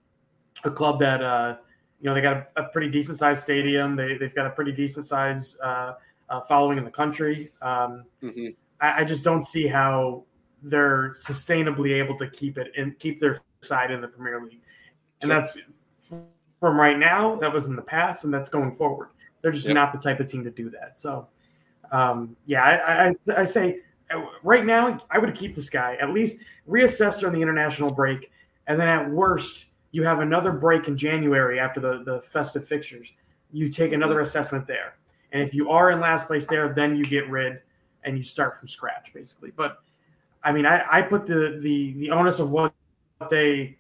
a 0.65 0.71
club 0.71 0.99
that 1.01 1.23
uh, 1.23 1.57
you 2.01 2.09
know 2.09 2.15
they 2.15 2.21
got 2.21 2.37
a, 2.37 2.47
a 2.57 2.65
pretty 2.65 2.91
decent 2.91 3.19
sized 3.19 3.43
stadium. 3.43 3.97
They 3.97 4.17
they've 4.17 4.35
got 4.35 4.47
a 4.47 4.51
pretty 4.51 4.73
decent 4.73 5.07
sized 5.07 5.59
uh, 5.61 5.95
uh, 6.29 6.41
following 6.43 6.79
in 6.79 6.85
the 6.85 6.91
country. 6.91 7.51
Um, 7.63 8.05
mm-hmm. 8.23 8.49
I, 8.81 9.03
I 9.03 9.05
just 9.05 9.23
don't 9.23 9.45
see 9.45 9.67
how 9.67 10.25
they're 10.63 11.15
sustainably 11.25 11.93
able 11.95 12.19
to 12.19 12.29
keep 12.29 12.59
it 12.59 12.73
and 12.77 12.99
keep 12.99 13.21
their 13.21 13.41
side 13.63 13.91
in 13.91 14.01
the 14.01 14.09
Premier 14.09 14.43
League, 14.43 14.61
and 15.23 15.31
that's 15.31 15.57
from 16.09 16.81
right 16.81 16.99
now. 16.99 17.37
That 17.37 17.53
was 17.53 17.67
in 17.67 17.77
the 17.77 17.83
past, 17.83 18.25
and 18.25 18.35
that's 18.35 18.49
going 18.49 18.75
forward. 18.75 19.09
They're 19.47 19.53
just 19.53 19.67
yep. 19.67 19.77
not 19.77 19.93
the 19.93 20.01
type 20.01 20.19
of 20.19 20.27
team 20.27 20.43
to 20.43 20.51
do 20.51 20.71
that. 20.71 20.99
So, 20.99 21.29
um, 21.93 22.35
yeah, 22.47 22.65
I, 22.65 23.33
I, 23.37 23.43
I, 23.43 23.45
say 23.45 23.79
right 24.43 24.67
now 24.67 24.99
I 25.09 25.21
would 25.21 25.33
keep 25.37 25.55
this 25.55 25.71
guy 25.71 25.97
at 26.01 26.11
least 26.11 26.39
reassess 26.69 27.21
during 27.21 27.33
the 27.33 27.43
international 27.43 27.93
break, 27.93 28.33
and 28.67 28.77
then 28.81 28.89
at 28.89 29.09
worst 29.09 29.67
you 29.93 30.03
have 30.03 30.19
another 30.19 30.51
break 30.51 30.89
in 30.89 30.99
January 30.99 31.61
after 31.61 31.79
the 31.79 32.03
the 32.03 32.23
festive 32.23 32.67
fixtures. 32.67 33.13
You 33.53 33.69
take 33.69 33.93
another 33.93 34.19
assessment 34.19 34.67
there, 34.67 34.97
and 35.31 35.41
if 35.41 35.55
you 35.55 35.71
are 35.71 35.93
in 35.93 36.01
last 36.01 36.27
place 36.27 36.49
there, 36.49 36.75
then 36.75 36.97
you 36.97 37.05
get 37.05 37.31
rid 37.31 37.61
and 38.03 38.19
you 38.19 38.25
start 38.25 38.59
from 38.59 38.67
scratch 38.67 39.15
basically. 39.15 39.53
But 39.55 39.79
I 40.43 40.51
mean, 40.51 40.67
I, 40.67 40.83
I 40.91 41.03
put 41.03 41.25
the 41.25 41.61
the 41.63 41.93
the 41.93 42.11
onus 42.11 42.41
of 42.41 42.51
what 42.51 42.75
they 43.31 43.77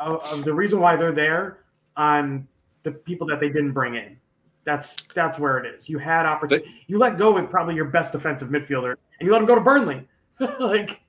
of 0.00 0.42
the 0.42 0.52
reason 0.52 0.80
why 0.80 0.96
they're 0.96 1.12
there 1.12 1.60
on 1.96 2.48
the 2.82 2.90
people 2.90 3.28
that 3.28 3.38
they 3.38 3.46
didn't 3.48 3.74
bring 3.74 3.94
in. 3.94 4.16
That's 4.64 5.02
that's 5.14 5.38
where 5.38 5.58
it 5.58 5.74
is. 5.74 5.88
You 5.88 5.98
had 5.98 6.26
opportunity. 6.26 6.66
But, 6.66 6.90
you 6.90 6.98
let 6.98 7.18
go 7.18 7.36
of 7.36 7.50
probably 7.50 7.74
your 7.74 7.84
best 7.86 8.12
defensive 8.12 8.48
midfielder, 8.48 8.96
and 9.20 9.26
you 9.26 9.32
let 9.32 9.40
him 9.40 9.46
go 9.46 9.54
to 9.54 9.60
Burnley. 9.60 10.06
like, 10.60 11.00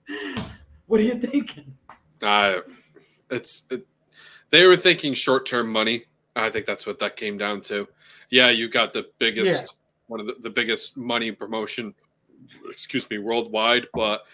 what 0.87 0.99
are 0.99 1.03
you 1.03 1.19
thinking? 1.19 1.73
Uh, 2.21 2.59
it's 3.29 3.63
it, 3.69 3.85
they 4.51 4.65
were 4.65 4.77
thinking 4.77 5.13
short 5.13 5.45
term 5.45 5.71
money. 5.71 6.05
I 6.35 6.49
think 6.49 6.65
that's 6.65 6.85
what 6.85 6.99
that 6.99 7.15
came 7.15 7.37
down 7.37 7.61
to. 7.61 7.87
Yeah, 8.29 8.49
you 8.49 8.69
got 8.69 8.93
the 8.93 9.09
biggest, 9.19 9.63
yeah. 9.63 9.67
one 10.07 10.19
of 10.19 10.27
the, 10.27 10.35
the 10.41 10.49
biggest 10.49 10.97
money 10.97 11.31
promotion, 11.31 11.93
excuse 12.69 13.09
me, 13.09 13.17
worldwide, 13.19 13.87
but 13.93 14.25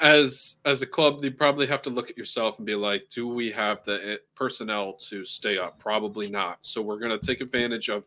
as 0.00 0.56
as 0.64 0.82
a 0.82 0.86
club, 0.86 1.22
you 1.24 1.30
probably 1.30 1.66
have 1.66 1.82
to 1.82 1.90
look 1.90 2.10
at 2.10 2.16
yourself 2.16 2.58
and 2.58 2.66
be 2.66 2.74
like, 2.74 3.08
do 3.10 3.28
we 3.28 3.50
have 3.50 3.84
the 3.84 4.12
eh, 4.12 4.16
personnel 4.34 4.94
to 4.94 5.24
stay 5.24 5.58
up? 5.58 5.78
Probably 5.78 6.30
not. 6.30 6.58
So 6.62 6.80
we're 6.80 6.98
going 6.98 7.18
to 7.18 7.26
take 7.26 7.40
advantage 7.40 7.88
of 7.88 8.04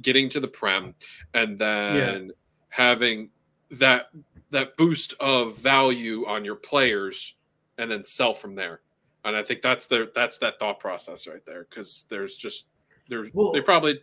getting 0.00 0.28
to 0.30 0.40
the 0.40 0.48
prem 0.48 0.94
and 1.34 1.58
then 1.58 2.26
yeah. 2.26 2.32
having 2.68 3.30
that 3.72 4.10
that 4.50 4.76
boost 4.76 5.14
of 5.18 5.56
value 5.58 6.26
on 6.26 6.44
your 6.44 6.56
players 6.56 7.34
and 7.78 7.90
then 7.90 8.04
sell 8.04 8.34
from 8.34 8.54
there. 8.54 8.80
And 9.24 9.36
I 9.36 9.42
think 9.42 9.62
that's 9.62 9.86
the 9.86 10.10
that's 10.14 10.38
that 10.38 10.58
thought 10.58 10.78
process 10.78 11.26
right 11.26 11.44
there 11.46 11.66
because 11.68 12.06
there's 12.08 12.36
just 12.36 12.66
there's 13.08 13.30
well, 13.32 13.52
they 13.52 13.60
probably 13.60 14.00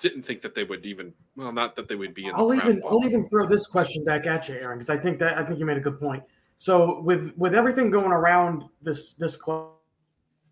didn't 0.00 0.22
think 0.22 0.40
that 0.42 0.54
they 0.54 0.64
would 0.64 0.86
even 0.86 1.12
well 1.38 1.52
not 1.52 1.76
that 1.76 1.88
they 1.88 1.94
would 1.94 2.12
be 2.12 2.26
in 2.26 2.34
I'll 2.34 2.52
even 2.52 2.82
I'll 2.84 3.04
even 3.04 3.26
throw 3.28 3.46
this 3.46 3.66
question 3.66 4.04
back 4.04 4.26
at 4.26 4.48
you 4.48 4.56
Aaron 4.56 4.78
because 4.78 4.90
I 4.90 4.98
think 4.98 5.18
that 5.20 5.38
I 5.38 5.44
think 5.44 5.58
you 5.58 5.64
made 5.64 5.76
a 5.76 5.80
good 5.80 5.98
point. 5.98 6.22
So 6.56 7.00
with 7.00 7.32
with 7.38 7.54
everything 7.54 7.90
going 7.90 8.12
around 8.12 8.64
this 8.82 9.12
this 9.12 9.36
club 9.36 9.70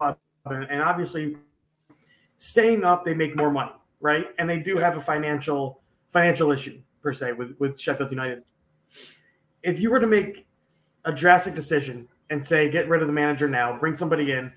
and, 0.00 0.64
and 0.70 0.80
obviously 0.80 1.36
staying 2.38 2.84
up 2.84 3.04
they 3.04 3.14
make 3.14 3.36
more 3.36 3.50
money, 3.50 3.72
right? 4.00 4.26
And 4.38 4.48
they 4.48 4.60
do 4.60 4.78
have 4.78 4.96
a 4.96 5.00
financial 5.00 5.80
financial 6.08 6.52
issue 6.52 6.80
per 7.02 7.12
se 7.12 7.32
with 7.32 7.56
with 7.58 7.78
Sheffield 7.80 8.12
United. 8.12 8.44
If 9.64 9.80
you 9.80 9.90
were 9.90 10.00
to 10.00 10.06
make 10.06 10.46
a 11.04 11.12
drastic 11.12 11.54
decision 11.54 12.06
and 12.30 12.44
say 12.44 12.70
get 12.70 12.88
rid 12.88 13.02
of 13.02 13.08
the 13.08 13.12
manager 13.12 13.48
now, 13.48 13.76
bring 13.76 13.94
somebody 13.94 14.30
in 14.30 14.52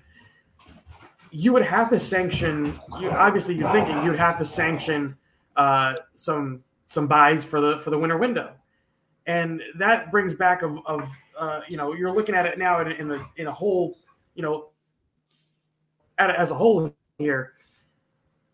you 1.30 1.52
would 1.52 1.62
have 1.62 1.90
to 1.90 1.98
sanction. 1.98 2.78
You, 3.00 3.10
obviously, 3.10 3.54
you're 3.54 3.70
thinking 3.72 4.02
you'd 4.04 4.18
have 4.18 4.38
to 4.38 4.44
sanction 4.44 5.16
uh, 5.60 5.94
some 6.14 6.64
some 6.86 7.06
buys 7.06 7.44
for 7.44 7.60
the 7.60 7.78
for 7.80 7.90
the 7.90 7.98
winter 7.98 8.16
window, 8.16 8.54
and 9.26 9.60
that 9.76 10.10
brings 10.10 10.34
back 10.34 10.62
of, 10.62 10.78
of 10.86 11.06
uh, 11.38 11.60
you 11.68 11.76
know 11.76 11.92
you're 11.92 12.14
looking 12.14 12.34
at 12.34 12.46
it 12.46 12.56
now 12.58 12.80
in, 12.80 12.90
in 12.92 13.08
the 13.08 13.22
in 13.36 13.46
a 13.46 13.52
whole 13.52 13.94
you 14.34 14.42
know 14.42 14.70
at, 16.16 16.34
as 16.34 16.50
a 16.50 16.54
whole 16.54 16.94
here. 17.18 17.52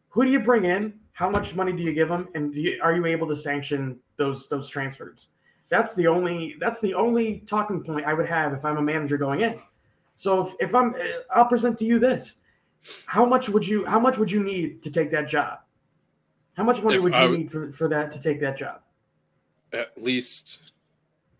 Who 0.08 0.24
do 0.24 0.30
you 0.32 0.40
bring 0.40 0.64
in? 0.64 0.94
How 1.12 1.30
much 1.30 1.54
money 1.54 1.72
do 1.72 1.82
you 1.82 1.92
give 1.92 2.08
them? 2.08 2.28
And 2.34 2.52
you, 2.52 2.80
are 2.82 2.96
you 2.96 3.06
able 3.06 3.28
to 3.28 3.36
sanction 3.36 4.00
those 4.16 4.48
those 4.48 4.68
transfers? 4.68 5.28
That's 5.68 5.94
the 5.94 6.08
only 6.08 6.56
that's 6.58 6.80
the 6.80 6.94
only 6.94 7.44
talking 7.46 7.84
point 7.84 8.04
I 8.04 8.14
would 8.14 8.26
have 8.26 8.52
if 8.52 8.64
I'm 8.64 8.78
a 8.78 8.82
manager 8.82 9.16
going 9.16 9.42
in. 9.42 9.60
So 10.16 10.40
if, 10.40 10.54
if 10.58 10.74
I'm, 10.74 10.92
I'll 11.32 11.44
present 11.44 11.78
to 11.78 11.84
you 11.84 12.00
this: 12.00 12.36
how 13.04 13.24
much 13.24 13.48
would 13.48 13.64
you 13.64 13.84
how 13.84 14.00
much 14.00 14.18
would 14.18 14.30
you 14.30 14.42
need 14.42 14.82
to 14.82 14.90
take 14.90 15.12
that 15.12 15.28
job? 15.28 15.60
How 16.56 16.64
much 16.64 16.82
money 16.82 16.96
if 16.96 17.02
would 17.02 17.14
you 17.14 17.36
need 17.36 17.50
for, 17.50 17.70
for 17.70 17.88
that 17.88 18.10
to 18.12 18.22
take 18.22 18.40
that 18.40 18.56
job? 18.56 18.80
At 19.72 20.00
least 20.00 20.58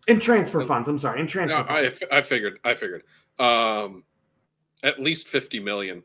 in 0.07 0.19
transfer 0.19 0.61
funds. 0.61 0.87
I'm 0.87 0.99
sorry, 0.99 1.19
in 1.19 1.27
transfer. 1.27 1.57
No, 1.57 1.63
funds. 1.63 2.03
I, 2.11 2.17
I 2.17 2.21
figured. 2.21 2.59
I 2.63 2.75
figured. 2.75 3.03
Um, 3.39 4.03
at 4.83 4.99
least 4.99 5.27
fifty 5.27 5.59
million. 5.59 6.03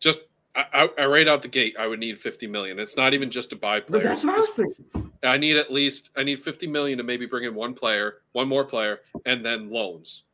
Just 0.00 0.20
I, 0.54 0.88
I, 0.98 1.06
right 1.06 1.26
out 1.26 1.42
the 1.42 1.48
gate, 1.48 1.76
I 1.78 1.86
would 1.86 2.00
need 2.00 2.20
fifty 2.20 2.46
million. 2.46 2.78
It's 2.78 2.96
not 2.96 3.14
even 3.14 3.30
just 3.30 3.50
to 3.50 3.56
buy 3.56 3.80
players. 3.80 4.02
But 4.02 4.08
that's 4.08 4.24
what 4.24 4.34
I 4.34 4.38
was 4.38 4.50
thinking. 4.50 5.12
I 5.22 5.38
need 5.38 5.56
at 5.56 5.72
least 5.72 6.10
I 6.16 6.22
need 6.22 6.40
fifty 6.42 6.66
million 6.66 6.98
to 6.98 7.04
maybe 7.04 7.26
bring 7.26 7.44
in 7.44 7.54
one 7.54 7.74
player, 7.74 8.22
one 8.32 8.48
more 8.48 8.64
player, 8.64 9.00
and 9.26 9.44
then 9.44 9.70
loans. 9.70 10.24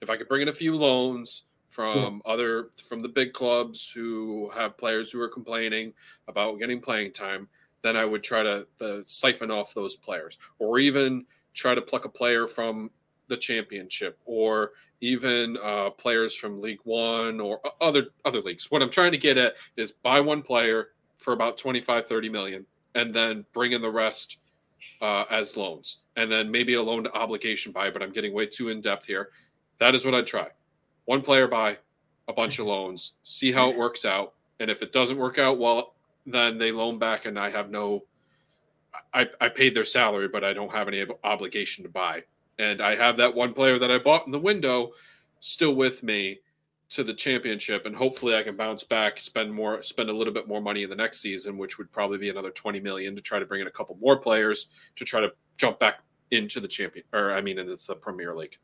If 0.00 0.10
I 0.10 0.16
could 0.16 0.28
bring 0.28 0.42
in 0.42 0.48
a 0.48 0.52
few 0.52 0.76
loans, 0.76 1.44
from 1.68 2.22
yeah. 2.24 2.32
other 2.32 2.70
from 2.88 3.02
the 3.02 3.08
big 3.08 3.32
clubs 3.32 3.90
who 3.90 4.50
have 4.54 4.76
players 4.76 5.10
who 5.10 5.20
are 5.20 5.28
complaining 5.28 5.92
about 6.26 6.58
getting 6.58 6.80
playing 6.80 7.12
time, 7.12 7.48
then 7.82 7.96
I 7.96 8.04
would 8.04 8.22
try 8.22 8.42
to 8.42 8.66
the, 8.78 9.02
siphon 9.06 9.50
off 9.50 9.74
those 9.74 9.96
players, 9.96 10.38
or 10.58 10.78
even 10.78 11.24
try 11.54 11.74
to 11.74 11.82
pluck 11.82 12.04
a 12.04 12.08
player 12.08 12.46
from 12.46 12.90
the 13.28 13.36
championship, 13.36 14.18
or 14.24 14.72
even 15.00 15.58
uh, 15.62 15.90
players 15.90 16.34
from 16.34 16.60
League 16.60 16.80
One 16.84 17.40
or 17.40 17.60
other 17.80 18.06
other 18.24 18.40
leagues. 18.40 18.70
What 18.70 18.82
I'm 18.82 18.90
trying 18.90 19.12
to 19.12 19.18
get 19.18 19.38
at 19.38 19.54
is 19.76 19.92
buy 19.92 20.20
one 20.20 20.42
player 20.42 20.88
for 21.18 21.32
about 21.32 21.58
25, 21.58 22.06
30 22.06 22.28
million, 22.28 22.66
and 22.94 23.14
then 23.14 23.44
bring 23.52 23.72
in 23.72 23.82
the 23.82 23.90
rest 23.90 24.38
uh, 25.02 25.24
as 25.30 25.56
loans, 25.56 25.98
and 26.16 26.32
then 26.32 26.50
maybe 26.50 26.74
a 26.74 26.82
loan 26.82 27.04
to 27.04 27.12
obligation 27.12 27.72
buy. 27.72 27.90
But 27.90 28.02
I'm 28.02 28.12
getting 28.12 28.32
way 28.32 28.46
too 28.46 28.70
in 28.70 28.80
depth 28.80 29.04
here. 29.04 29.30
That 29.78 29.94
is 29.94 30.04
what 30.04 30.14
I'd 30.14 30.26
try 30.26 30.48
one 31.08 31.22
player 31.22 31.48
buy, 31.48 31.78
a 32.28 32.34
bunch 32.34 32.58
of 32.58 32.66
loans, 32.66 33.14
see 33.22 33.50
how 33.50 33.70
it 33.70 33.78
works 33.78 34.04
out. 34.04 34.34
And 34.60 34.70
if 34.70 34.82
it 34.82 34.92
doesn't 34.92 35.16
work 35.16 35.38
out, 35.38 35.58
well, 35.58 35.94
then 36.26 36.58
they 36.58 36.70
loan 36.70 36.98
back 36.98 37.24
and 37.24 37.38
I 37.38 37.48
have 37.48 37.70
no, 37.70 38.04
I, 39.14 39.26
I 39.40 39.48
paid 39.48 39.74
their 39.74 39.86
salary, 39.86 40.28
but 40.28 40.44
I 40.44 40.52
don't 40.52 40.70
have 40.70 40.86
any 40.86 41.06
obligation 41.24 41.82
to 41.84 41.88
buy. 41.88 42.24
And 42.58 42.82
I 42.82 42.94
have 42.94 43.16
that 43.16 43.34
one 43.34 43.54
player 43.54 43.78
that 43.78 43.90
I 43.90 43.96
bought 43.96 44.26
in 44.26 44.32
the 44.32 44.38
window 44.38 44.90
still 45.40 45.74
with 45.74 46.02
me 46.02 46.40
to 46.90 47.02
the 47.02 47.14
championship 47.14 47.86
and 47.86 47.96
hopefully 47.96 48.36
I 48.36 48.42
can 48.42 48.54
bounce 48.54 48.84
back, 48.84 49.18
spend 49.18 49.50
more, 49.50 49.82
spend 49.82 50.10
a 50.10 50.14
little 50.14 50.34
bit 50.34 50.46
more 50.46 50.60
money 50.60 50.82
in 50.82 50.90
the 50.90 50.96
next 50.96 51.20
season, 51.20 51.56
which 51.56 51.78
would 51.78 51.90
probably 51.90 52.18
be 52.18 52.28
another 52.28 52.50
20 52.50 52.80
million 52.80 53.16
to 53.16 53.22
try 53.22 53.38
to 53.38 53.46
bring 53.46 53.62
in 53.62 53.66
a 53.66 53.70
couple 53.70 53.96
more 53.98 54.18
players 54.18 54.68
to 54.96 55.06
try 55.06 55.22
to 55.22 55.32
jump 55.56 55.78
back 55.78 56.00
into 56.32 56.60
the 56.60 56.68
champion 56.68 57.06
or 57.14 57.32
I 57.32 57.40
mean 57.40 57.58
into 57.58 57.76
the 57.76 57.94
Premier 57.94 58.36
League. 58.36 58.58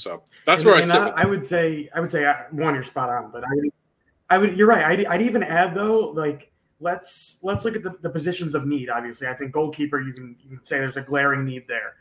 So 0.00 0.22
that's 0.44 0.62
and, 0.62 0.70
where 0.70 0.82
and 0.82 0.92
I, 0.92 1.08
I, 1.08 1.22
I 1.22 1.24
would 1.24 1.44
say 1.44 1.88
I 1.94 2.00
would 2.00 2.10
say 2.10 2.24
uh, 2.24 2.34
one 2.50 2.74
you're 2.74 2.82
spot 2.82 3.10
on, 3.10 3.30
but 3.30 3.44
I 3.44 4.34
I 4.34 4.38
would 4.38 4.56
you're 4.56 4.68
right. 4.68 4.84
I'd, 4.84 5.06
I'd 5.06 5.22
even 5.22 5.42
add 5.42 5.74
though 5.74 6.10
like 6.10 6.50
let's 6.80 7.38
let's 7.42 7.64
look 7.64 7.76
at 7.76 7.82
the, 7.82 7.96
the 8.00 8.10
positions 8.10 8.54
of 8.54 8.66
need. 8.66 8.90
Obviously, 8.90 9.28
I 9.28 9.34
think 9.34 9.52
goalkeeper 9.52 10.00
you 10.00 10.12
can 10.12 10.36
you 10.42 10.56
can 10.56 10.64
say 10.64 10.78
there's 10.78 10.96
a 10.96 11.02
glaring 11.02 11.44
need 11.44 11.68
there. 11.68 11.94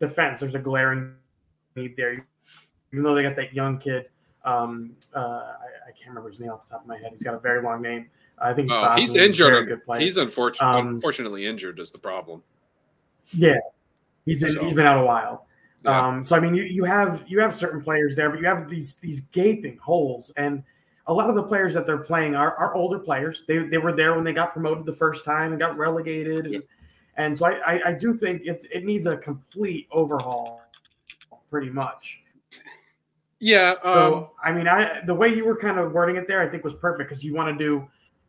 Defense 0.00 0.40
there's 0.40 0.54
a 0.54 0.58
glaring 0.58 1.14
need 1.74 1.96
there. 1.96 2.26
Even 2.92 3.02
though 3.02 3.14
they 3.14 3.22
got 3.22 3.36
that 3.36 3.52
young 3.52 3.78
kid, 3.78 4.06
um, 4.44 4.94
uh, 5.14 5.18
I, 5.18 5.88
I, 5.88 5.90
can't 5.90 6.10
remember 6.10 6.30
his 6.30 6.38
name 6.38 6.50
off 6.50 6.62
the 6.62 6.70
top 6.70 6.82
of 6.82 6.86
my 6.86 6.96
head. 6.96 7.10
He's 7.10 7.22
got 7.22 7.34
a 7.34 7.38
very 7.40 7.62
long 7.62 7.82
name. 7.82 8.08
I 8.38 8.52
think 8.52 8.68
he's, 8.70 8.76
oh, 8.76 8.94
he's 8.94 9.14
injured. 9.16 9.82
He's, 9.88 10.02
he's 10.02 10.16
unfortunately 10.18 10.80
um, 10.80 10.88
unfortunately 10.88 11.46
injured 11.46 11.80
is 11.80 11.90
the 11.90 11.98
problem. 11.98 12.42
Yeah, 13.32 13.56
he's 14.24 14.40
been 14.40 14.54
So- 14.54 14.64
he's 14.64 14.74
been 14.74 14.86
out 14.86 14.98
a 14.98 15.04
while. 15.04 15.45
Yeah. 15.86 16.06
Um, 16.06 16.24
so 16.24 16.36
I 16.36 16.40
mean, 16.40 16.54
you, 16.54 16.64
you 16.64 16.84
have 16.84 17.24
you 17.28 17.40
have 17.40 17.54
certain 17.54 17.80
players 17.80 18.16
there, 18.16 18.28
but 18.28 18.40
you 18.40 18.46
have 18.46 18.68
these 18.68 18.96
these 18.96 19.20
gaping 19.32 19.78
holes, 19.78 20.32
and 20.36 20.64
a 21.06 21.14
lot 21.14 21.30
of 21.30 21.36
the 21.36 21.42
players 21.42 21.72
that 21.74 21.86
they're 21.86 21.98
playing 21.98 22.34
are, 22.34 22.56
are 22.56 22.74
older 22.74 22.98
players. 22.98 23.44
They 23.46 23.58
they 23.58 23.78
were 23.78 23.92
there 23.92 24.14
when 24.14 24.24
they 24.24 24.32
got 24.32 24.52
promoted 24.52 24.84
the 24.84 24.92
first 24.96 25.24
time 25.24 25.52
and 25.52 25.60
got 25.60 25.76
relegated, 25.76 26.46
and, 26.46 26.62
and 27.16 27.38
so 27.38 27.46
I, 27.46 27.74
I 27.74 27.88
I 27.88 27.92
do 27.92 28.12
think 28.12 28.42
it's 28.44 28.64
it 28.64 28.84
needs 28.84 29.06
a 29.06 29.16
complete 29.16 29.86
overhaul, 29.92 30.60
pretty 31.50 31.70
much. 31.70 32.18
Yeah. 33.38 33.74
Um, 33.84 33.94
So 33.94 34.32
I 34.42 34.50
mean, 34.50 34.66
I 34.66 35.02
the 35.02 35.14
way 35.14 35.28
you 35.28 35.44
were 35.44 35.56
kind 35.56 35.78
of 35.78 35.92
wording 35.92 36.16
it 36.16 36.26
there, 36.26 36.40
I 36.40 36.48
think 36.48 36.64
was 36.64 36.74
perfect 36.74 37.08
because 37.10 37.22
you 37.22 37.32
want 37.32 37.56
to 37.56 37.64
do, 37.64 37.86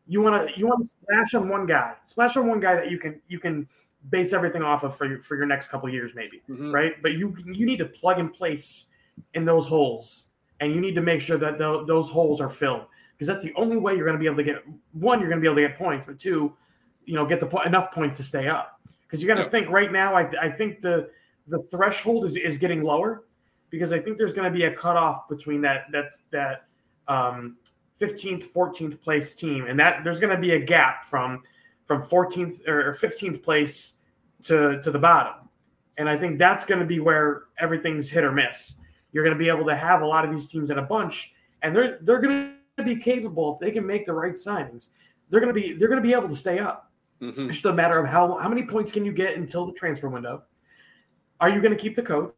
you 0.08 0.22
want 0.22 0.48
to 0.48 0.60
you 0.60 0.68
want 0.68 0.82
to 0.82 0.88
splash 0.88 1.34
on 1.34 1.50
one 1.50 1.66
guy, 1.66 1.96
splash 2.04 2.38
on 2.38 2.48
one 2.48 2.60
guy 2.60 2.76
that 2.76 2.92
you 2.92 3.00
can 3.00 3.20
you 3.28 3.40
can 3.40 3.68
base 4.10 4.34
everything 4.34 4.62
off 4.64 4.84
of 4.84 4.96
for 4.98 5.06
your 5.06 5.20
for 5.20 5.36
your 5.36 5.46
next 5.46 5.68
couple 5.70 5.90
years 5.90 6.14
maybe, 6.16 6.42
mhm. 6.50 6.74
right? 6.74 7.02
But 7.02 7.14
you 7.14 7.36
you 7.46 7.66
need 7.66 7.78
to 7.78 7.86
plug 7.86 8.20
and 8.20 8.34
place 8.34 8.86
in 9.34 9.46
those 9.46 9.68
holes, 9.68 10.26
and 10.60 10.74
you 10.74 10.82
need 10.82 10.96
to 10.96 11.02
make 11.02 11.22
sure 11.22 11.38
that 11.38 11.58
tho- 11.58 11.86
those 11.86 12.10
holes 12.10 12.40
are 12.42 12.50
filled 12.50 12.86
because 13.14 13.28
that's 13.28 13.44
the 13.44 13.54
only 13.56 13.78
way 13.78 13.96
you're 13.96 14.06
going 14.06 14.18
to 14.18 14.20
be 14.20 14.28
able 14.28 14.38
to 14.38 14.44
get 14.44 14.64
one, 14.94 15.20
you're 15.20 15.30
going 15.30 15.42
to 15.42 15.42
be 15.42 15.48
able 15.48 15.56
to 15.56 15.68
get 15.68 15.78
points, 15.78 16.06
but 16.06 16.20
two, 16.20 16.54
you 17.06 17.16
know, 17.16 17.26
get 17.26 17.40
the 17.40 17.46
po- 17.48 17.62
enough 17.62 17.92
points 17.92 18.18
to 18.18 18.24
stay 18.24 18.48
up 18.48 18.80
because 19.02 19.22
you 19.22 19.28
got 19.28 19.36
to 19.36 19.42
Yeah. 19.42 19.50
think 19.50 19.70
right 19.70 19.92
now. 19.92 20.16
I 20.16 20.30
I 20.42 20.50
think 20.52 20.82
the 20.82 21.10
the 21.48 21.60
threshold 21.60 22.26
is 22.26 22.36
is 22.36 22.58
getting 22.58 22.84
lower 22.84 23.24
because 23.70 23.92
I 23.92 24.00
think 24.00 24.18
there's 24.18 24.34
going 24.34 24.52
to 24.52 24.56
be 24.58 24.66
a 24.66 24.74
cutoff 24.76 25.28
between 25.28 25.62
that 25.62 25.86
that's 25.92 26.24
that 26.32 26.66
um, 27.08 27.58
15th, 28.00 28.52
14th 28.54 29.02
place 29.02 29.34
team, 29.34 29.66
and 29.68 29.80
that 29.80 30.04
there's 30.04 30.20
going 30.20 30.36
to 30.36 30.40
be 30.42 30.52
a 30.54 30.60
gap 30.60 31.06
from 31.06 31.42
from 31.86 32.04
14th 32.04 32.68
or 32.68 32.98
15th 33.02 33.42
place 33.42 33.94
to 34.48 34.82
to 34.82 34.92
the 34.92 35.00
bottom, 35.00 35.48
and 35.98 36.10
I 36.10 36.18
think 36.18 36.38
that's 36.38 36.66
going 36.66 36.80
to 36.80 36.86
be 36.86 37.00
where 37.00 37.44
everything's 37.60 38.10
hit 38.10 38.24
or 38.24 38.32
miss. 38.32 38.76
You're 39.12 39.24
going 39.24 39.36
to 39.36 39.40
be 39.40 39.50
able 39.50 39.66
to 39.66 39.76
have 39.76 40.02
a 40.02 40.06
lot 40.06 40.26
of 40.26 40.32
these 40.32 40.48
teams 40.48 40.70
in 40.70 40.80
a 40.80 40.84
bunch, 40.84 41.34
and 41.62 41.76
they're 41.76 42.00
they're 42.02 42.20
going 42.20 42.54
to 42.78 42.84
be 42.84 42.96
capable 42.96 43.54
if 43.54 43.60
they 43.60 43.72
can 43.72 43.86
make 43.86 44.06
the 44.06 44.14
right 44.14 44.34
signings. 44.34 44.90
They're 45.30 45.40
going 45.40 45.54
to 45.54 45.60
be 45.60 45.74
they're 45.74 45.88
going 45.88 46.02
to 46.02 46.08
be 46.08 46.14
able 46.14 46.30
to 46.30 46.36
stay 46.36 46.60
up. 46.60 46.92
Mhm. 47.22 47.48
It's 47.48 47.56
just 47.56 47.66
a 47.66 47.74
matter 47.74 48.00
of 48.00 48.08
how 48.08 48.38
how 48.38 48.50
many 48.50 48.64
points 48.64 48.92
can 48.92 49.06
you 49.06 49.12
get 49.12 49.38
until 49.38 49.66
the 49.66 49.74
transfer 49.74 50.10
window. 50.10 50.44
Are 51.40 51.50
you 51.50 51.62
going 51.62 51.76
to 51.76 51.82
keep 51.82 51.96
the 51.96 52.04
coach? 52.04 52.34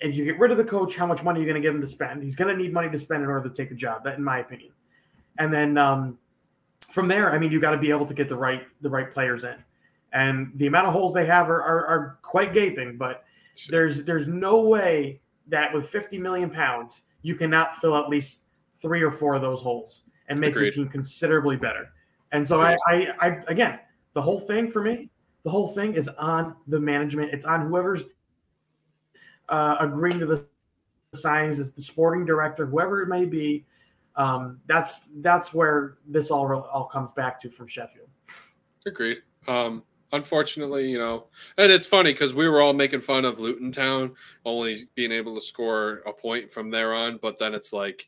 If 0.00 0.14
you 0.14 0.24
get 0.24 0.38
rid 0.38 0.50
of 0.50 0.56
the 0.56 0.64
coach, 0.64 0.96
how 0.96 1.06
much 1.06 1.22
money 1.22 1.40
are 1.40 1.42
you 1.42 1.48
going 1.48 1.60
to 1.60 1.66
give 1.66 1.74
him 1.74 1.82
to 1.82 1.88
spend? 1.88 2.22
He's 2.22 2.34
going 2.34 2.54
to 2.54 2.62
need 2.62 2.72
money 2.72 2.88
to 2.90 2.98
spend 2.98 3.22
in 3.22 3.28
order 3.28 3.48
to 3.48 3.54
take 3.54 3.68
the 3.68 3.74
job. 3.74 4.04
That, 4.04 4.16
in 4.16 4.24
my 4.24 4.38
opinion. 4.38 4.72
And 5.38 5.52
then 5.52 5.76
um, 5.76 6.18
from 6.90 7.08
there, 7.08 7.32
I 7.32 7.38
mean, 7.38 7.52
you 7.52 7.60
got 7.60 7.72
to 7.72 7.78
be 7.78 7.90
able 7.90 8.06
to 8.06 8.14
get 8.14 8.28
the 8.28 8.36
right 8.36 8.62
the 8.80 8.90
right 8.90 9.10
players 9.10 9.44
in. 9.44 9.56
And 10.12 10.52
the 10.56 10.66
amount 10.66 10.86
of 10.86 10.92
holes 10.92 11.14
they 11.14 11.26
have 11.26 11.48
are, 11.48 11.62
are, 11.62 11.86
are 11.86 12.18
quite 12.22 12.52
gaping. 12.52 12.96
But 12.96 13.24
there's 13.68 14.04
there's 14.04 14.26
no 14.26 14.60
way 14.62 15.20
that 15.48 15.72
with 15.74 15.88
50 15.88 16.18
million 16.18 16.50
pounds 16.50 17.02
you 17.22 17.34
cannot 17.34 17.76
fill 17.76 17.96
at 17.96 18.08
least 18.08 18.44
three 18.80 19.02
or 19.02 19.10
four 19.10 19.34
of 19.34 19.42
those 19.42 19.60
holes 19.60 20.00
and 20.28 20.38
make 20.38 20.50
Agreed. 20.50 20.74
your 20.74 20.84
team 20.84 20.88
considerably 20.88 21.56
better. 21.56 21.90
And 22.32 22.46
so 22.46 22.60
I, 22.60 22.76
I, 22.86 23.08
I 23.20 23.26
again, 23.48 23.78
the 24.14 24.22
whole 24.22 24.40
thing 24.40 24.70
for 24.70 24.82
me, 24.82 25.10
the 25.42 25.50
whole 25.50 25.68
thing 25.68 25.94
is 25.94 26.08
on 26.08 26.54
the 26.66 26.80
management. 26.80 27.32
It's 27.32 27.44
on 27.44 27.68
whoever's 27.68 28.04
uh, 29.48 29.76
agreeing 29.80 30.20
to 30.20 30.26
the 30.26 30.46
signings, 31.14 31.58
it's 31.58 31.70
the 31.70 31.82
sporting 31.82 32.24
director, 32.24 32.66
whoever 32.66 33.02
it 33.02 33.08
may 33.08 33.24
be. 33.24 33.66
Um, 34.16 34.60
that's 34.66 35.02
that's 35.16 35.54
where 35.54 35.98
this 36.06 36.30
all 36.30 36.52
all 36.52 36.84
comes 36.84 37.12
back 37.12 37.40
to 37.42 37.50
from 37.50 37.66
Sheffield. 37.66 38.08
Agreed. 38.86 39.18
Um, 39.48 39.82
unfortunately, 40.12 40.90
you 40.90 40.98
know, 40.98 41.26
and 41.56 41.70
it's 41.70 41.86
funny 41.86 42.12
because 42.12 42.34
we 42.34 42.48
were 42.48 42.60
all 42.60 42.72
making 42.72 43.00
fun 43.00 43.24
of 43.24 43.38
Luton 43.38 43.72
Town 43.72 44.14
only 44.44 44.88
being 44.94 45.12
able 45.12 45.34
to 45.34 45.40
score 45.40 46.02
a 46.06 46.12
point 46.12 46.50
from 46.50 46.70
there 46.70 46.92
on, 46.92 47.18
but 47.22 47.38
then 47.38 47.54
it's 47.54 47.72
like, 47.72 48.06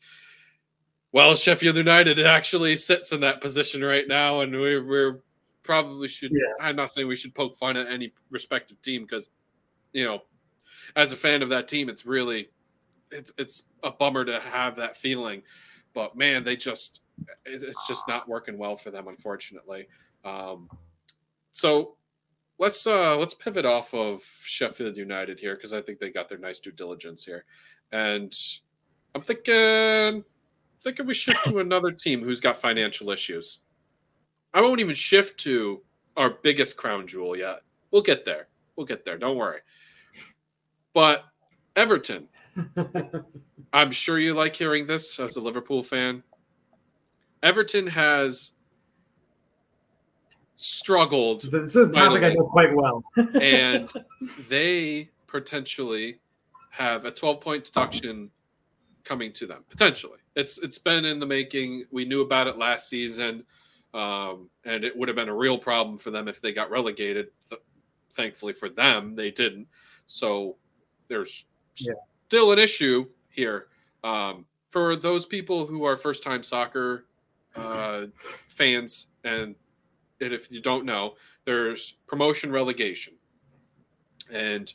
well, 1.11 1.35
Sheffield 1.35 1.77
United 1.77 2.19
actually 2.19 2.75
sits 2.75 3.11
in 3.11 3.21
that 3.21 3.39
position 3.39 3.83
right 3.83 4.07
now, 4.07 4.41
and 4.41 4.51
we, 4.51 4.79
we're 4.79 5.19
probably 5.61 6.07
should. 6.07 6.31
Yeah. 6.31 6.65
I'm 6.65 6.75
not 6.75 6.91
saying 6.91 7.07
we 7.07 7.15
should 7.15 7.35
poke 7.35 7.57
fun 7.57 7.77
at 7.77 7.87
any 7.87 8.13
respective 8.31 8.81
team 8.81 9.03
because, 9.03 9.29
you 9.93 10.05
know, 10.05 10.23
as 10.95 11.11
a 11.11 11.15
fan 11.15 11.41
of 11.41 11.49
that 11.49 11.67
team, 11.67 11.87
it's 11.87 12.05
really, 12.05 12.49
it's 13.11 13.31
it's 13.37 13.65
a 13.83 13.91
bummer 13.91 14.25
to 14.25 14.39
have 14.39 14.75
that 14.77 14.97
feeling, 14.97 15.43
but 15.93 16.17
man, 16.17 16.43
they 16.43 16.55
just, 16.55 17.01
it's 17.45 17.87
just 17.87 18.07
not 18.07 18.27
working 18.27 18.57
well 18.57 18.75
for 18.75 18.89
them, 18.89 19.07
unfortunately. 19.07 19.87
Um, 20.25 20.67
so 21.53 21.95
let's 22.59 22.85
uh 22.85 23.17
let's 23.17 23.33
pivot 23.33 23.65
off 23.65 23.93
of 23.93 24.23
Sheffield 24.41 24.97
United 24.97 25.39
here 25.39 25.55
because 25.55 25.73
I 25.73 25.81
think 25.81 25.99
they 25.99 26.09
got 26.09 26.27
their 26.27 26.37
nice 26.37 26.59
due 26.59 26.71
diligence 26.71 27.25
here, 27.25 27.45
and 27.91 28.35
I'm 29.15 29.21
thinking 29.21 30.23
thinking 30.83 31.05
we 31.05 31.13
shift 31.13 31.45
to 31.45 31.59
another 31.59 31.91
team 31.91 32.21
who's 32.21 32.41
got 32.41 32.59
financial 32.59 33.09
issues. 33.09 33.59
I 34.53 34.61
won't 34.61 34.81
even 34.81 34.95
shift 34.95 35.39
to 35.41 35.81
our 36.17 36.31
biggest 36.43 36.77
crown 36.77 37.07
jewel 37.07 37.35
yet. 37.35 37.61
We'll 37.91 38.01
get 38.01 38.25
there. 38.25 38.47
We'll 38.75 38.85
get 38.85 39.05
there. 39.05 39.17
Don't 39.17 39.37
worry. 39.37 39.59
But 40.93 41.23
Everton, 41.75 42.27
I'm 43.73 43.91
sure 43.91 44.19
you 44.19 44.33
like 44.33 44.55
hearing 44.55 44.85
this 44.85 45.19
as 45.19 45.37
a 45.37 45.41
Liverpool 45.41 45.83
fan. 45.83 46.21
Everton 47.41 47.87
has 47.87 48.53
struggled 50.55 51.41
this 51.41 51.53
is 51.53 51.75
a 51.75 51.89
topic 51.89 52.23
I 52.23 52.33
know 52.33 52.45
quite 52.45 52.73
well. 52.75 53.03
and 53.41 53.89
they 54.49 55.09
potentially 55.27 56.19
have 56.69 57.05
a 57.05 57.11
12 57.11 57.41
point 57.41 57.65
deduction 57.65 58.29
coming 59.03 59.31
to 59.33 59.45
them 59.45 59.63
potentially. 59.69 60.19
It's 60.35 60.57
it's 60.59 60.77
been 60.77 61.05
in 61.05 61.19
the 61.19 61.25
making. 61.25 61.85
We 61.91 62.05
knew 62.05 62.21
about 62.21 62.47
it 62.47 62.57
last 62.57 62.87
season 62.87 63.43
um, 63.93 64.49
and 64.65 64.83
it 64.83 64.95
would 64.97 65.07
have 65.07 65.15
been 65.15 65.29
a 65.29 65.35
real 65.35 65.57
problem 65.57 65.97
for 65.97 66.11
them 66.11 66.27
if 66.27 66.41
they 66.41 66.53
got 66.53 66.69
relegated. 66.71 67.27
Thankfully 68.11 68.53
for 68.53 68.69
them 68.69 69.15
they 69.15 69.31
didn't. 69.31 69.67
So 70.05 70.57
there's 71.07 71.45
Yeah. 71.77 71.93
still 72.27 72.51
an 72.51 72.59
issue 72.59 73.07
here. 73.29 73.67
Um, 74.03 74.45
for 74.69 74.95
those 74.95 75.25
people 75.25 75.65
who 75.67 75.83
are 75.83 75.95
first 75.97 76.23
time 76.23 76.43
soccer 76.43 77.05
uh, 77.55 78.05
fans 78.49 79.07
and 79.23 79.55
if 80.31 80.51
you 80.51 80.61
don't 80.61 80.85
know 80.85 81.15
there's 81.45 81.95
promotion 82.07 82.51
relegation. 82.51 83.13
And 84.31 84.73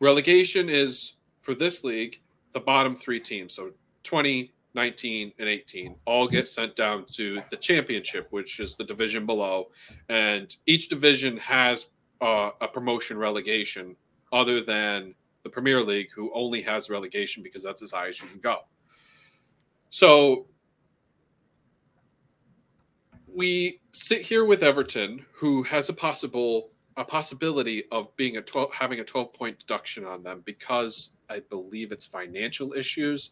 relegation 0.00 0.68
is 0.68 1.14
for 1.40 1.54
this 1.54 1.84
league 1.84 2.20
the 2.52 2.60
bottom 2.60 2.94
three 2.94 3.20
teams. 3.20 3.54
So 3.54 3.70
20 4.04 4.52
19 4.74 5.32
and 5.38 5.48
18 5.48 5.94
all 6.06 6.26
get 6.26 6.48
sent 6.48 6.74
down 6.76 7.04
to 7.04 7.42
the 7.50 7.56
championship 7.58 8.26
which 8.30 8.58
is 8.58 8.74
the 8.76 8.84
division 8.84 9.26
below. 9.26 9.68
And 10.08 10.54
each 10.66 10.88
division 10.88 11.36
has 11.38 11.88
uh, 12.20 12.50
a 12.60 12.68
promotion 12.68 13.18
relegation 13.18 13.96
other 14.32 14.62
than 14.62 15.14
the 15.42 15.50
premier 15.50 15.82
league 15.82 16.08
who 16.14 16.32
only 16.34 16.62
has 16.62 16.88
relegation 16.88 17.42
because 17.42 17.62
that's 17.62 17.82
as 17.82 17.90
high 17.90 18.08
as 18.08 18.20
you 18.20 18.28
can 18.28 18.40
go. 18.40 18.58
So 19.90 20.46
we 23.34 23.80
sit 23.92 24.22
here 24.22 24.44
with 24.44 24.62
Everton, 24.62 25.24
who 25.32 25.62
has 25.64 25.88
a 25.88 25.92
possible 25.92 26.70
a 26.98 27.04
possibility 27.04 27.84
of 27.90 28.14
being 28.16 28.36
a 28.36 28.42
12 28.42 28.70
having 28.72 29.00
a 29.00 29.04
12 29.04 29.32
point 29.32 29.58
deduction 29.58 30.04
on 30.04 30.22
them 30.22 30.42
because 30.44 31.10
I 31.30 31.40
believe 31.40 31.90
it's 31.90 32.04
financial 32.04 32.74
issues, 32.74 33.30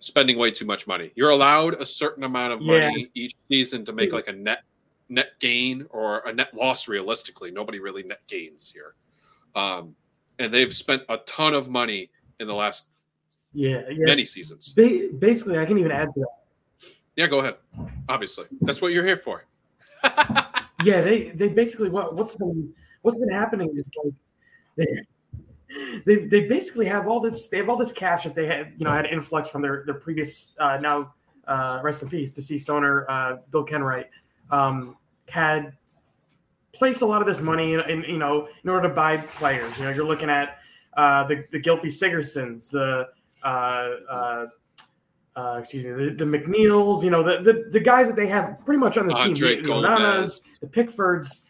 spending 0.00 0.36
way 0.36 0.50
too 0.50 0.66
much 0.66 0.86
money. 0.86 1.10
You're 1.14 1.30
allowed 1.30 1.80
a 1.80 1.86
certain 1.86 2.24
amount 2.24 2.52
of 2.52 2.60
money 2.60 2.94
Yes. 2.98 3.08
each 3.14 3.34
season 3.48 3.84
to 3.86 3.92
make 3.92 4.12
like 4.12 4.28
a 4.28 4.32
net 4.32 4.64
net 5.08 5.32
gain 5.40 5.86
or 5.90 6.18
a 6.26 6.32
net 6.32 6.54
loss 6.54 6.88
realistically. 6.88 7.50
Nobody 7.50 7.78
really 7.78 8.02
net 8.02 8.20
gains 8.26 8.70
here. 8.70 8.94
Um, 9.54 9.94
and 10.38 10.52
they've 10.52 10.74
spent 10.74 11.02
a 11.08 11.18
ton 11.18 11.54
of 11.54 11.68
money 11.68 12.10
in 12.40 12.46
the 12.46 12.54
last 12.54 12.88
yeah, 13.52 13.82
yeah. 13.88 14.04
many 14.04 14.24
seasons. 14.24 14.72
Ba- 14.72 15.08
basically, 15.18 15.58
I 15.58 15.64
can 15.64 15.78
even 15.78 15.92
add 15.92 16.10
to 16.10 16.20
that. 16.20 16.28
Yeah, 17.16 17.26
go 17.26 17.40
ahead. 17.40 17.56
Obviously, 18.08 18.46
that's 18.62 18.80
what 18.82 18.92
you're 18.92 19.04
here 19.04 19.18
for. 19.18 19.44
Yeah, 20.84 21.00
they 21.00 21.30
they 21.30 21.48
basically 21.48 21.88
what 21.88 22.14
what's 22.14 22.36
been 22.36 22.74
what's 23.00 23.18
been 23.18 23.30
happening 23.30 23.72
is 23.74 23.90
like 24.04 24.12
they 24.76 26.02
they, 26.04 26.26
they 26.26 26.46
basically 26.46 26.84
have 26.86 27.08
all 27.08 27.20
this 27.20 27.48
they 27.48 27.56
have 27.56 27.70
all 27.70 27.76
this 27.76 27.92
cash 27.92 28.24
that 28.24 28.34
they 28.34 28.46
had 28.46 28.74
you 28.76 28.84
know 28.84 28.92
had 28.92 29.06
influx 29.06 29.48
from 29.48 29.62
their 29.62 29.84
their 29.86 29.94
previous 29.94 30.52
uh, 30.58 30.76
now 30.76 31.14
uh, 31.46 31.80
rest 31.82 32.02
in 32.02 32.10
peace 32.10 32.34
deceased 32.34 32.68
owner 32.68 33.06
uh, 33.08 33.36
Bill 33.50 33.64
Kenwright 33.64 34.06
um, 34.50 34.96
had 35.28 35.72
placed 36.72 37.00
a 37.00 37.06
lot 37.06 37.22
of 37.22 37.26
this 37.26 37.40
money 37.40 37.74
in, 37.74 37.80
in 37.88 38.02
you 38.02 38.18
know 38.18 38.48
in 38.62 38.68
order 38.68 38.88
to 38.88 38.94
buy 38.94 39.16
players. 39.16 39.78
You 39.78 39.84
know, 39.84 39.90
you're 39.90 40.06
looking 40.06 40.28
at 40.28 40.58
uh, 40.96 41.24
the 41.24 41.44
the 41.50 41.60
Gylfi 41.60 41.86
Sigurdssons, 41.86 42.70
the 42.70 43.08
uh, 43.42 43.90
uh, 44.10 44.46
uh, 45.36 45.58
excuse 45.60 45.84
me, 45.84 45.90
the, 45.90 46.10
the 46.10 46.24
McNeils, 46.24 47.02
you 47.02 47.10
know, 47.10 47.22
the, 47.22 47.42
the 47.42 47.68
the 47.70 47.80
guys 47.80 48.06
that 48.06 48.16
they 48.16 48.26
have 48.28 48.56
pretty 48.64 48.78
much 48.78 48.96
on 48.96 49.06
this 49.06 49.16
Andre 49.16 49.56
team, 49.56 49.64
the, 49.64 49.70
Onanas, 49.70 50.42
the 50.60 50.66
Pickfords. 50.66 51.42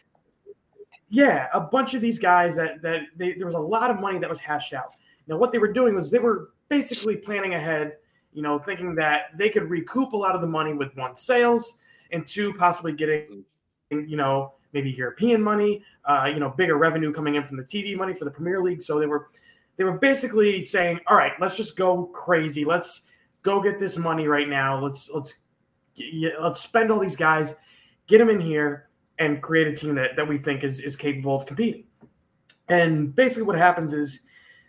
Yeah, 1.09 1.47
a 1.53 1.61
bunch 1.61 1.93
of 1.93 2.01
these 2.01 2.17
guys 2.17 2.55
that 2.55 2.81
that 2.81 3.01
they, 3.15 3.33
there 3.33 3.45
was 3.45 3.55
a 3.55 3.59
lot 3.59 3.91
of 3.91 3.99
money 3.99 4.17
that 4.17 4.29
was 4.29 4.39
hashed 4.39 4.73
out. 4.73 4.95
Now, 5.27 5.37
what 5.37 5.51
they 5.51 5.59
were 5.59 5.71
doing 5.71 5.95
was 5.95 6.09
they 6.09 6.19
were 6.19 6.49
basically 6.67 7.15
planning 7.15 7.53
ahead, 7.53 7.93
you 8.33 8.41
know, 8.41 8.57
thinking 8.57 8.95
that 8.95 9.25
they 9.37 9.49
could 9.49 9.69
recoup 9.69 10.13
a 10.13 10.17
lot 10.17 10.35
of 10.35 10.41
the 10.41 10.47
money 10.47 10.73
with 10.73 10.95
one 10.97 11.15
sales 11.15 11.77
and 12.11 12.27
two 12.27 12.53
possibly 12.53 12.91
getting, 12.91 13.43
you 13.91 14.17
know, 14.17 14.53
maybe 14.73 14.91
European 14.91 15.41
money, 15.41 15.83
uh, 16.05 16.29
you 16.31 16.39
know, 16.39 16.49
bigger 16.49 16.77
revenue 16.77 17.13
coming 17.13 17.35
in 17.35 17.43
from 17.43 17.57
the 17.57 17.63
TV 17.63 17.95
money 17.95 18.13
for 18.13 18.25
the 18.25 18.31
Premier 18.31 18.61
League. 18.61 18.81
So 18.81 18.99
they 18.99 19.05
were 19.05 19.29
they 19.77 19.83
were 19.83 19.97
basically 19.97 20.61
saying, 20.61 20.99
all 21.07 21.17
right, 21.17 21.33
let's 21.39 21.55
just 21.55 21.75
go 21.75 22.05
crazy. 22.07 22.65
Let's 22.65 23.03
go 23.45 23.61
get 23.61 23.79
this 23.79 23.95
money 23.97 24.27
right 24.27 24.49
now. 24.49 24.83
Let's 24.83 25.09
let's 25.09 25.35
let's 26.41 26.59
spend 26.59 26.91
all 26.91 26.99
these 26.99 27.15
guys, 27.15 27.55
get 28.07 28.17
them 28.17 28.29
in 28.29 28.41
here, 28.41 28.89
and 29.19 29.41
create 29.41 29.67
a 29.67 29.73
team 29.73 29.95
that, 29.95 30.17
that 30.17 30.27
we 30.27 30.37
think 30.37 30.65
is, 30.65 30.81
is 30.81 30.97
capable 30.97 31.35
of 31.35 31.45
competing. 31.45 31.85
And 32.67 33.15
basically, 33.15 33.43
what 33.43 33.55
happens 33.55 33.93
is 33.93 34.21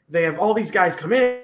they 0.08 0.22
have 0.22 0.38
all 0.38 0.54
these 0.54 0.70
guys 0.70 0.94
come 0.94 1.12
in, 1.12 1.40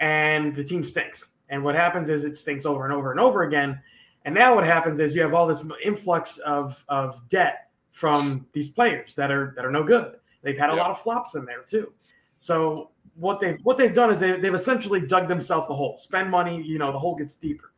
and 0.00 0.54
the 0.54 0.64
team 0.64 0.84
stinks. 0.84 1.28
And 1.50 1.62
what 1.62 1.74
happens 1.74 2.08
is 2.08 2.24
it 2.24 2.36
stinks 2.36 2.64
over 2.64 2.84
and 2.84 2.94
over 2.94 3.10
and 3.10 3.20
over 3.20 3.42
again. 3.42 3.78
And 4.24 4.34
now 4.34 4.54
what 4.54 4.64
happens 4.64 4.98
is 4.98 5.14
you 5.14 5.20
have 5.20 5.34
all 5.34 5.46
this 5.46 5.62
influx 5.84 6.38
of, 6.38 6.82
of 6.88 7.20
debt 7.28 7.70
from 7.92 8.46
these 8.54 8.68
players 8.68 9.14
that 9.14 9.30
are 9.30 9.52
that 9.56 9.64
are 9.64 9.70
no 9.70 9.84
good. 9.84 10.16
They've 10.42 10.58
had 10.58 10.70
a 10.70 10.74
lot 10.74 10.90
of 10.90 10.98
flops 11.00 11.34
in 11.34 11.44
there 11.44 11.62
too. 11.62 11.92
So 12.38 12.90
what 13.16 13.40
they've 13.40 13.58
what 13.62 13.78
they've 13.78 13.94
done 13.94 14.10
is 14.10 14.20
they, 14.20 14.32
they've 14.38 14.54
essentially 14.54 15.00
dug 15.00 15.28
themselves 15.28 15.68
a 15.70 15.74
hole. 15.74 15.96
Spend 15.98 16.30
money, 16.30 16.62
you 16.62 16.78
know, 16.78 16.92
the 16.92 16.98
hole 16.98 17.14
gets 17.14 17.36
deeper. 17.36 17.72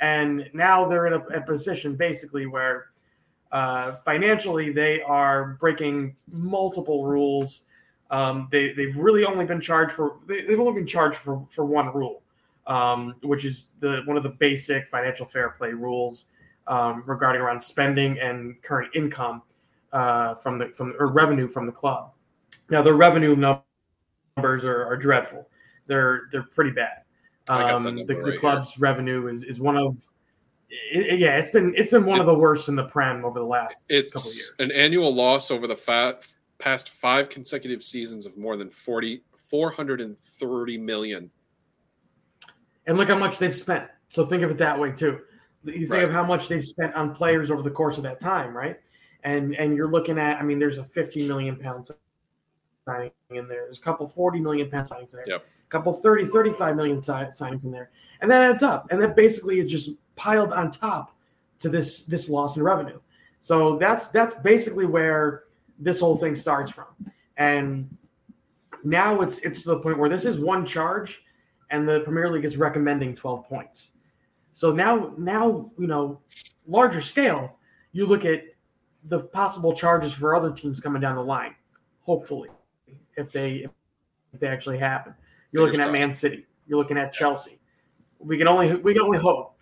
And 0.00 0.50
now 0.52 0.86
they're 0.86 1.06
in 1.06 1.14
a, 1.14 1.20
a 1.38 1.40
position 1.40 1.96
basically 1.96 2.46
where 2.46 2.86
uh, 3.52 3.96
financially 4.04 4.72
they 4.72 5.00
are 5.02 5.56
breaking 5.60 6.16
multiple 6.30 7.06
rules. 7.06 7.62
Um, 8.10 8.48
they, 8.50 8.72
they've 8.72 8.96
really 8.96 9.24
only 9.24 9.44
been 9.44 9.60
charged 9.60 9.92
for 9.92 10.16
they, 10.26 10.42
have 10.42 10.60
only 10.60 10.74
been 10.74 10.86
charged 10.86 11.16
for, 11.16 11.46
for 11.48 11.64
one 11.64 11.92
rule, 11.94 12.22
um, 12.66 13.14
which 13.22 13.44
is 13.44 13.68
the 13.80 14.02
one 14.04 14.16
of 14.16 14.22
the 14.22 14.28
basic 14.28 14.88
financial 14.88 15.24
fair 15.24 15.50
play 15.50 15.70
rules 15.70 16.24
um, 16.66 17.02
regarding 17.06 17.40
around 17.40 17.62
spending 17.62 18.18
and 18.18 18.60
current 18.62 18.90
income 18.94 19.42
uh, 19.92 20.34
from 20.34 20.58
the 20.58 20.68
from 20.70 20.94
or 20.98 21.06
revenue 21.06 21.48
from 21.48 21.66
the 21.66 21.72
club. 21.72 22.10
Now 22.70 22.82
the 22.82 22.92
revenue 22.92 23.36
numbers 24.36 24.64
are, 24.64 24.84
are 24.84 24.96
dreadful. 24.96 25.48
They're 25.86 26.22
they're 26.32 26.42
pretty 26.42 26.70
bad. 26.70 27.02
Um, 27.48 27.82
the, 27.82 28.04
the 28.04 28.38
club's 28.38 28.74
here. 28.74 28.82
revenue 28.82 29.28
is, 29.28 29.44
is 29.44 29.60
one 29.60 29.76
of 29.76 29.98
it, 30.70 31.18
yeah, 31.18 31.36
it's 31.36 31.50
been 31.50 31.74
it's 31.76 31.90
been 31.90 32.04
one 32.04 32.20
it's, 32.20 32.28
of 32.28 32.36
the 32.36 32.42
worst 32.42 32.68
in 32.68 32.74
the 32.74 32.84
Prem 32.84 33.24
over 33.24 33.38
the 33.38 33.44
last 33.44 33.82
it's 33.88 34.12
couple 34.12 34.30
years. 34.32 34.54
An 34.58 34.72
annual 34.72 35.14
loss 35.14 35.50
over 35.50 35.66
the 35.66 35.76
fa- 35.76 36.18
past 36.58 36.90
five 36.90 37.28
consecutive 37.28 37.82
seasons 37.82 38.24
of 38.26 38.36
more 38.36 38.56
than 38.56 38.70
40, 38.70 39.22
430 39.50 40.78
million. 40.78 41.30
And 42.86 42.96
look 42.96 43.08
how 43.08 43.18
much 43.18 43.38
they've 43.38 43.54
spent. 43.54 43.88
So 44.08 44.24
think 44.26 44.42
of 44.42 44.50
it 44.50 44.58
that 44.58 44.78
way 44.78 44.90
too. 44.90 45.20
You 45.64 45.80
think 45.80 45.90
right. 45.90 46.04
of 46.04 46.12
how 46.12 46.24
much 46.24 46.48
they've 46.48 46.64
spent 46.64 46.94
on 46.94 47.14
players 47.14 47.50
over 47.50 47.62
the 47.62 47.70
course 47.70 47.96
of 47.96 48.02
that 48.02 48.20
time, 48.20 48.56
right? 48.56 48.78
And 49.22 49.54
and 49.56 49.76
you're 49.76 49.90
looking 49.90 50.18
at, 50.18 50.38
I 50.38 50.42
mean, 50.42 50.58
there's 50.58 50.78
a 50.78 50.84
50 50.84 51.28
million 51.28 51.56
pound 51.56 51.86
signing 52.86 53.10
in 53.30 53.48
there. 53.48 53.64
There's 53.64 53.78
a 53.78 53.82
couple 53.82 54.06
40 54.06 54.40
million 54.40 54.70
pound 54.70 54.88
signings 54.88 55.10
there. 55.10 55.24
Yep. 55.26 55.44
A 55.44 55.70
couple 55.70 55.92
30, 55.92 56.26
35 56.26 56.76
million 56.76 56.98
signings 56.98 57.64
in 57.64 57.70
there. 57.70 57.90
And 58.20 58.30
that 58.30 58.42
adds 58.42 58.62
up. 58.62 58.86
And 58.90 59.00
that 59.02 59.16
basically 59.16 59.60
is 59.60 59.70
just 59.70 59.90
piled 60.16 60.52
on 60.52 60.70
top 60.70 61.16
to 61.60 61.68
this 61.68 62.04
this 62.04 62.28
loss 62.28 62.56
in 62.56 62.62
revenue. 62.62 63.00
So 63.40 63.76
that's 63.78 64.08
that's 64.08 64.34
basically 64.34 64.86
where 64.86 65.44
this 65.78 66.00
whole 66.00 66.16
thing 66.16 66.36
starts 66.36 66.70
from. 66.70 66.86
And 67.36 67.96
now 68.84 69.20
it's 69.20 69.38
it's 69.40 69.62
to 69.62 69.70
the 69.70 69.78
point 69.80 69.98
where 69.98 70.10
this 70.10 70.24
is 70.24 70.38
one 70.38 70.64
charge 70.66 71.22
and 71.70 71.88
the 71.88 72.00
Premier 72.00 72.30
League 72.30 72.44
is 72.44 72.56
recommending 72.56 73.14
12 73.14 73.46
points. 73.46 73.90
So 74.52 74.72
now 74.72 75.14
now 75.18 75.70
you 75.78 75.86
know 75.86 76.20
larger 76.66 77.00
scale, 77.00 77.56
you 77.92 78.06
look 78.06 78.24
at 78.24 78.44
the 79.06 79.20
possible 79.20 79.74
charges 79.74 80.12
for 80.12 80.34
other 80.34 80.50
teams 80.50 80.80
coming 80.80 81.00
down 81.00 81.16
the 81.16 81.22
line. 81.22 81.54
Hopefully, 82.02 82.50
if 83.16 83.32
they 83.32 83.66
if 84.32 84.40
they 84.40 84.48
actually 84.48 84.78
happen, 84.78 85.14
you're 85.52 85.64
looking 85.64 85.80
at 85.80 85.92
Man 85.92 86.12
City. 86.12 86.46
You're 86.66 86.78
looking 86.78 86.98
at 86.98 87.12
Chelsea. 87.12 87.58
We 88.18 88.38
can 88.38 88.48
only 88.48 88.74
we 88.76 88.92
can 88.92 89.02
only 89.02 89.18
hope 89.18 89.54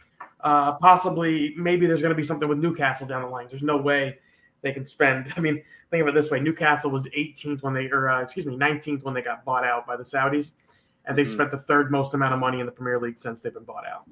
uh, 0.43 0.73
possibly, 0.73 1.55
maybe 1.57 1.87
there's 1.87 2.03
going 2.03 2.11
to 2.11 2.17
be 2.17 2.23
something 2.23 2.49
with 2.49 2.59
Newcastle 2.59 3.07
down 3.07 3.23
the 3.23 3.29
line. 3.29 3.47
There's 3.49 3.63
no 3.63 3.77
way 3.77 4.19
they 4.63 4.73
can 4.73 4.87
spend. 4.87 5.33
I 5.37 5.41
mean, 5.41 5.63
think 5.91 6.03
of 6.03 6.09
it 6.09 6.15
this 6.15 6.31
way: 6.31 6.41
Newcastle 6.41 6.91
was 6.91 7.07
18th 7.07 7.63
when 7.63 7.75
they, 7.75 7.87
or 7.87 8.11
uh, 8.11 8.23
excuse 8.23 8.47
me, 8.47 8.57
19th 8.57 9.05
when 9.05 9.15
they 9.15 9.23
got 9.23 9.45
bought 9.45 9.65
out 9.65 9.87
by 9.87 9.97
the 9.97 10.03
Saudis, 10.03 10.53
and 11.05 11.17
they've 11.17 11.27
mm-hmm. 11.27 11.35
spent 11.35 11.51
the 11.51 11.59
third 11.59 11.91
most 11.91 12.15
amount 12.15 12.35
of 12.35 12.41
money 12.41 12.61
in 12.61 12.67
the 12.67 12.73
Premier 12.73 13.01
League 13.01 13.19
since 13.19 13.41
they've 13.41 13.55
been 13.55 13.65
bought 13.65 13.87
out. 13.87 14.05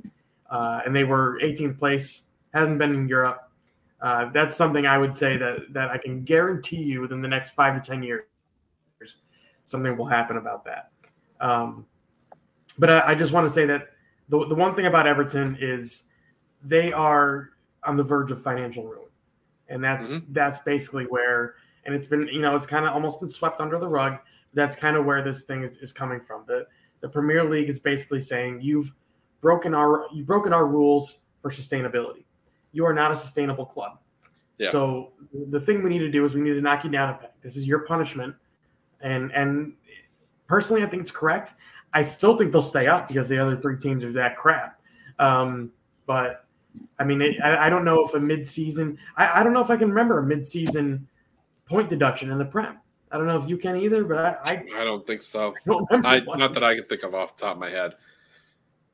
Uh, 0.48 0.80
and 0.84 0.94
they 0.94 1.04
were 1.04 1.38
18th 1.42 1.78
place, 1.78 2.22
haven't 2.52 2.78
been 2.78 2.92
in 2.92 3.08
Europe. 3.08 3.48
Uh, 4.00 4.28
that's 4.32 4.56
something 4.56 4.86
I 4.86 4.98
would 4.98 5.14
say 5.14 5.36
that 5.36 5.72
that 5.72 5.90
I 5.90 5.98
can 5.98 6.22
guarantee 6.22 6.82
you 6.82 7.00
within 7.00 7.22
the 7.22 7.28
next 7.28 7.50
five 7.50 7.80
to 7.80 7.86
ten 7.86 8.02
years, 8.02 8.24
something 9.70 9.96
will 9.96 10.06
happen 10.06 10.36
about 10.36 10.64
that. 10.64 10.90
Um, 11.40 11.86
but 12.78 12.90
I, 12.90 13.12
I 13.12 13.14
just 13.14 13.32
want 13.32 13.46
to 13.46 13.52
say 13.52 13.66
that 13.66 13.88
the 14.28 14.46
the 14.46 14.54
one 14.54 14.74
thing 14.74 14.86
about 14.86 15.06
Everton 15.06 15.56
is 15.60 16.04
they 16.62 16.92
are 16.92 17.50
on 17.84 17.96
the 17.96 18.02
verge 18.02 18.30
of 18.30 18.42
financial 18.42 18.84
ruin, 18.84 19.08
and 19.68 19.82
that's 19.82 20.08
mm-hmm. 20.08 20.32
that's 20.32 20.58
basically 20.60 21.04
where. 21.04 21.54
And 21.86 21.94
it's 21.94 22.06
been 22.06 22.28
you 22.28 22.40
know 22.40 22.56
it's 22.56 22.66
kind 22.66 22.84
of 22.84 22.92
almost 22.92 23.20
been 23.20 23.28
swept 23.28 23.60
under 23.60 23.78
the 23.78 23.88
rug. 23.88 24.18
That's 24.52 24.76
kind 24.76 24.96
of 24.96 25.04
where 25.04 25.22
this 25.22 25.44
thing 25.44 25.62
is, 25.62 25.78
is 25.78 25.92
coming 25.92 26.20
from. 26.20 26.44
The 26.46 26.66
the 27.00 27.08
Premier 27.08 27.44
League 27.44 27.70
is 27.70 27.80
basically 27.80 28.20
saying 28.20 28.60
you've 28.60 28.92
broken 29.40 29.74
our 29.74 30.06
you've 30.12 30.26
broken 30.26 30.52
our 30.52 30.66
rules 30.66 31.18
for 31.40 31.50
sustainability. 31.50 32.24
You 32.72 32.84
are 32.84 32.92
not 32.92 33.12
a 33.12 33.16
sustainable 33.16 33.66
club. 33.66 33.98
Yeah. 34.58 34.72
So 34.72 35.12
the 35.48 35.58
thing 35.58 35.82
we 35.82 35.88
need 35.88 36.00
to 36.00 36.10
do 36.10 36.24
is 36.26 36.34
we 36.34 36.42
need 36.42 36.52
to 36.52 36.60
knock 36.60 36.84
you 36.84 36.90
down 36.90 37.10
a 37.10 37.14
peg. 37.14 37.30
This 37.42 37.56
is 37.56 37.66
your 37.66 37.80
punishment. 37.80 38.34
And 39.00 39.32
and 39.32 39.74
personally, 40.46 40.82
I 40.82 40.86
think 40.86 41.02
it's 41.02 41.10
correct. 41.10 41.54
I 41.92 42.02
still 42.02 42.36
think 42.36 42.52
they'll 42.52 42.62
stay 42.62 42.86
up 42.86 43.08
because 43.08 43.28
the 43.28 43.38
other 43.38 43.56
three 43.56 43.78
teams 43.78 44.04
are 44.04 44.12
that 44.12 44.36
crap. 44.36 44.80
Um, 45.18 45.72
but 46.06 46.46
I 46.98 47.04
mean, 47.04 47.20
it, 47.20 47.40
I, 47.42 47.66
I, 47.66 47.70
don't 47.70 47.84
know 47.84 48.04
if 48.04 48.14
a 48.14 48.18
midseason. 48.18 48.96
I, 49.16 49.40
I 49.40 49.42
don't 49.42 49.52
know 49.52 49.62
if 49.62 49.70
I 49.70 49.76
can 49.76 49.88
remember 49.88 50.20
a 50.20 50.22
midseason 50.22 51.02
point 51.66 51.90
deduction 51.90 52.30
in 52.30 52.38
the 52.38 52.44
prem. 52.44 52.78
I 53.10 53.18
don't 53.18 53.26
know 53.26 53.42
if 53.42 53.48
you 53.48 53.56
can 53.56 53.76
either, 53.76 54.04
but 54.04 54.18
I 54.18 54.52
I, 54.52 54.64
I 54.80 54.84
don't 54.84 55.04
think 55.06 55.22
so. 55.22 55.54
I, 55.90 56.16
I 56.16 56.20
not 56.36 56.54
that 56.54 56.62
I 56.62 56.76
can 56.76 56.84
think 56.84 57.02
of 57.02 57.14
off 57.14 57.36
the 57.36 57.42
top 57.42 57.56
of 57.56 57.60
my 57.60 57.70
head. 57.70 57.94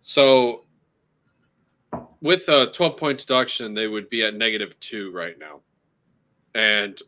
So 0.00 0.64
with 2.20 2.48
a 2.48 2.70
12 2.72 2.96
point 2.96 3.18
deduction, 3.18 3.74
they 3.74 3.88
would 3.88 4.08
be 4.08 4.22
at 4.24 4.34
negative 4.34 4.78
two 4.80 5.12
right 5.12 5.38
now. 5.38 5.60
And 6.54 6.98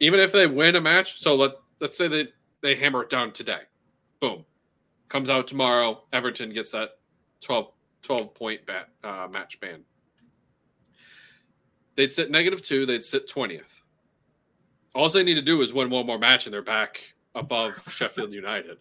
even 0.00 0.20
if 0.20 0.32
they 0.32 0.46
win 0.46 0.76
a 0.76 0.80
match, 0.80 1.18
so 1.20 1.34
let 1.34 1.52
let's 1.80 1.96
say 1.96 2.08
they 2.08 2.28
they 2.62 2.74
hammer 2.74 3.02
it 3.02 3.10
down 3.10 3.32
today, 3.32 3.62
boom, 4.20 4.44
comes 5.08 5.30
out 5.30 5.46
tomorrow. 5.46 6.02
Everton 6.12 6.52
gets 6.52 6.70
that 6.72 6.98
12, 7.40 7.72
12 8.02 8.34
point 8.34 8.66
bat, 8.66 8.88
uh, 9.04 9.28
match 9.32 9.60
ban. 9.60 9.84
They'd 12.00 12.10
sit 12.10 12.30
negative 12.30 12.62
two. 12.62 12.86
They'd 12.86 13.04
sit 13.04 13.28
twentieth. 13.28 13.82
All 14.94 15.08
they 15.10 15.22
need 15.22 15.34
to 15.34 15.42
do 15.42 15.60
is 15.60 15.72
win 15.72 15.90
one 15.90 16.06
more 16.06 16.18
match, 16.18 16.46
and 16.46 16.54
they're 16.54 16.62
back 16.62 17.00
above 17.34 17.74
Sheffield 17.90 18.32
United. 18.32 18.78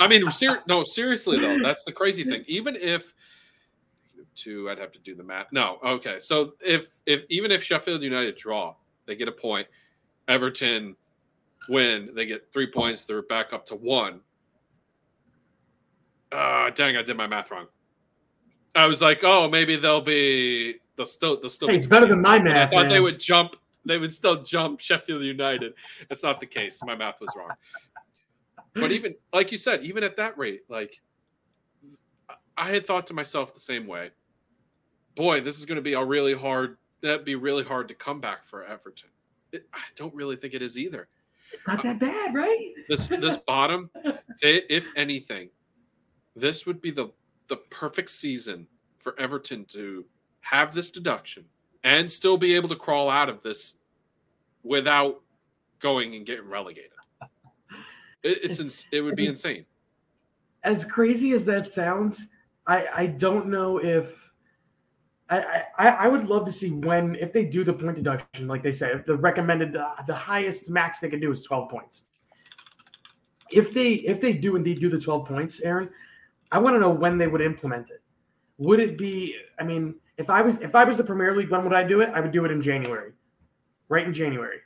I 0.00 0.08
mean, 0.08 0.28
ser- 0.32 0.62
no, 0.66 0.82
seriously 0.82 1.38
though, 1.38 1.60
that's 1.62 1.84
the 1.84 1.92
crazy 1.92 2.24
thing. 2.24 2.42
Even 2.48 2.76
if 2.76 3.14
two, 4.34 4.68
I'd 4.68 4.78
have 4.78 4.92
to 4.92 4.98
do 4.98 5.14
the 5.14 5.22
math. 5.22 5.46
No, 5.52 5.78
okay. 5.84 6.18
So 6.18 6.54
if 6.64 6.88
if 7.06 7.22
even 7.28 7.52
if 7.52 7.62
Sheffield 7.62 8.02
United 8.02 8.36
draw, 8.36 8.74
they 9.06 9.14
get 9.14 9.28
a 9.28 9.32
point. 9.32 9.68
Everton 10.26 10.96
win, 11.68 12.10
they 12.14 12.26
get 12.26 12.52
three 12.52 12.66
points. 12.66 13.06
They're 13.06 13.22
back 13.22 13.52
up 13.52 13.64
to 13.66 13.76
one. 13.76 14.20
Uh, 16.32 16.70
dang, 16.70 16.96
I 16.96 17.02
did 17.02 17.16
my 17.16 17.26
math 17.26 17.50
wrong. 17.50 17.66
I 18.74 18.86
was 18.86 19.00
like, 19.00 19.22
oh, 19.22 19.48
maybe 19.48 19.76
they'll 19.76 20.00
be 20.00 20.80
they'll 20.96 21.06
still 21.06 21.40
they'll 21.40 21.50
still. 21.50 21.68
Hey, 21.68 21.76
it's 21.76 21.86
better 21.86 22.06
than 22.06 22.20
my 22.20 22.38
math. 22.38 22.68
I 22.68 22.70
thought 22.70 22.82
man. 22.82 22.88
they 22.88 23.00
would 23.00 23.20
jump. 23.20 23.56
They 23.84 23.98
would 23.98 24.12
still 24.12 24.42
jump 24.42 24.80
Sheffield 24.80 25.22
United. 25.22 25.74
That's 26.08 26.22
not 26.22 26.40
the 26.40 26.46
case. 26.46 26.80
My 26.82 26.96
math 26.96 27.20
was 27.20 27.30
wrong. 27.36 27.50
But 28.74 28.90
even 28.90 29.14
like 29.32 29.52
you 29.52 29.58
said, 29.58 29.84
even 29.84 30.02
at 30.02 30.16
that 30.16 30.36
rate, 30.36 30.62
like 30.68 31.00
I 32.56 32.70
had 32.70 32.84
thought 32.84 33.06
to 33.08 33.14
myself 33.14 33.54
the 33.54 33.60
same 33.60 33.86
way. 33.86 34.10
Boy, 35.14 35.40
this 35.40 35.58
is 35.58 35.64
going 35.64 35.76
to 35.76 35.82
be 35.82 35.92
a 35.92 36.04
really 36.04 36.34
hard. 36.34 36.78
That'd 37.00 37.24
be 37.24 37.36
really 37.36 37.62
hard 37.62 37.86
to 37.88 37.94
come 37.94 38.20
back 38.20 38.44
for 38.44 38.64
Everton. 38.64 39.10
It, 39.52 39.68
I 39.72 39.82
don't 39.94 40.14
really 40.14 40.34
think 40.34 40.54
it 40.54 40.62
is 40.62 40.76
either. 40.76 41.08
It's 41.54 41.66
not 41.66 41.82
that 41.82 41.98
bad, 41.98 42.34
right? 42.34 42.72
This 42.88 43.06
this 43.06 43.36
bottom, 43.46 43.90
they, 44.42 44.62
if 44.68 44.88
anything, 44.96 45.48
this 46.36 46.66
would 46.66 46.80
be 46.80 46.90
the 46.90 47.10
the 47.48 47.56
perfect 47.56 48.10
season 48.10 48.66
for 48.98 49.18
Everton 49.18 49.64
to 49.66 50.04
have 50.40 50.74
this 50.74 50.90
deduction 50.90 51.44
and 51.84 52.10
still 52.10 52.36
be 52.36 52.54
able 52.54 52.68
to 52.68 52.76
crawl 52.76 53.10
out 53.10 53.28
of 53.28 53.42
this 53.42 53.76
without 54.62 55.20
going 55.78 56.14
and 56.14 56.24
getting 56.24 56.48
relegated. 56.48 56.90
It, 58.22 58.38
it's 58.42 58.60
ins- 58.60 58.88
it 58.90 59.02
would 59.02 59.16
be 59.16 59.26
insane. 59.26 59.66
As 60.62 60.84
crazy 60.84 61.32
as 61.32 61.44
that 61.44 61.70
sounds, 61.70 62.28
I 62.66 62.86
I 62.94 63.06
don't 63.06 63.48
know 63.48 63.78
if 63.78 64.23
I, 65.30 65.64
I 65.78 66.08
would 66.08 66.28
love 66.28 66.44
to 66.46 66.52
see 66.52 66.70
when 66.70 67.14
if 67.16 67.32
they 67.32 67.44
do 67.44 67.64
the 67.64 67.72
point 67.72 67.96
deduction 67.96 68.46
like 68.46 68.62
they 68.62 68.72
say 68.72 68.92
the 69.06 69.16
recommended 69.16 69.74
uh, 69.74 69.94
the 70.06 70.14
highest 70.14 70.68
max 70.68 71.00
they 71.00 71.08
can 71.08 71.20
do 71.20 71.32
is 71.32 71.42
12 71.42 71.70
points. 71.70 72.02
If 73.50 73.72
they 73.72 73.94
if 73.94 74.20
they 74.20 74.34
do 74.34 74.56
indeed 74.56 74.80
do 74.80 74.90
the 74.90 75.00
12 75.00 75.26
points, 75.26 75.60
Aaron, 75.60 75.88
I 76.52 76.58
want 76.58 76.76
to 76.76 76.80
know 76.80 76.90
when 76.90 77.16
they 77.16 77.26
would 77.26 77.40
implement 77.40 77.90
it. 77.90 78.02
Would 78.58 78.80
it 78.80 78.98
be 78.98 79.36
I 79.58 79.64
mean, 79.64 79.94
if 80.18 80.28
I 80.28 80.42
was 80.42 80.58
if 80.58 80.74
I 80.74 80.84
was 80.84 80.98
the 80.98 81.04
Premier 81.04 81.34
League, 81.34 81.50
when 81.50 81.64
would 81.64 81.72
I 81.72 81.84
do 81.84 82.00
it? 82.00 82.10
I 82.10 82.20
would 82.20 82.32
do 82.32 82.44
it 82.44 82.50
in 82.50 82.60
January. 82.60 83.12
Right 83.88 84.06
in 84.06 84.12
January. 84.12 84.58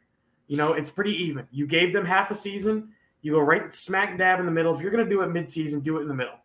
You 0.49 0.57
know, 0.57 0.73
it's 0.73 0.91
pretty 0.91 1.13
even. 1.25 1.47
You 1.51 1.67
gave 1.67 1.93
them 1.93 2.05
half 2.05 2.31
a 2.31 2.35
season, 2.35 2.89
you 3.23 3.33
go 3.33 3.41
right 3.41 3.73
smack 3.73 4.17
dab 4.19 4.41
in 4.41 4.47
the 4.47 4.53
middle. 4.53 4.75
If 4.75 4.81
you're 4.81 4.91
going 4.91 5.05
to 5.05 5.11
do 5.11 5.23
it 5.23 5.29
mid-season, 5.29 5.81
do 5.81 5.99
it 5.99 6.03
in 6.03 6.09
the 6.09 6.15
middle. 6.15 6.39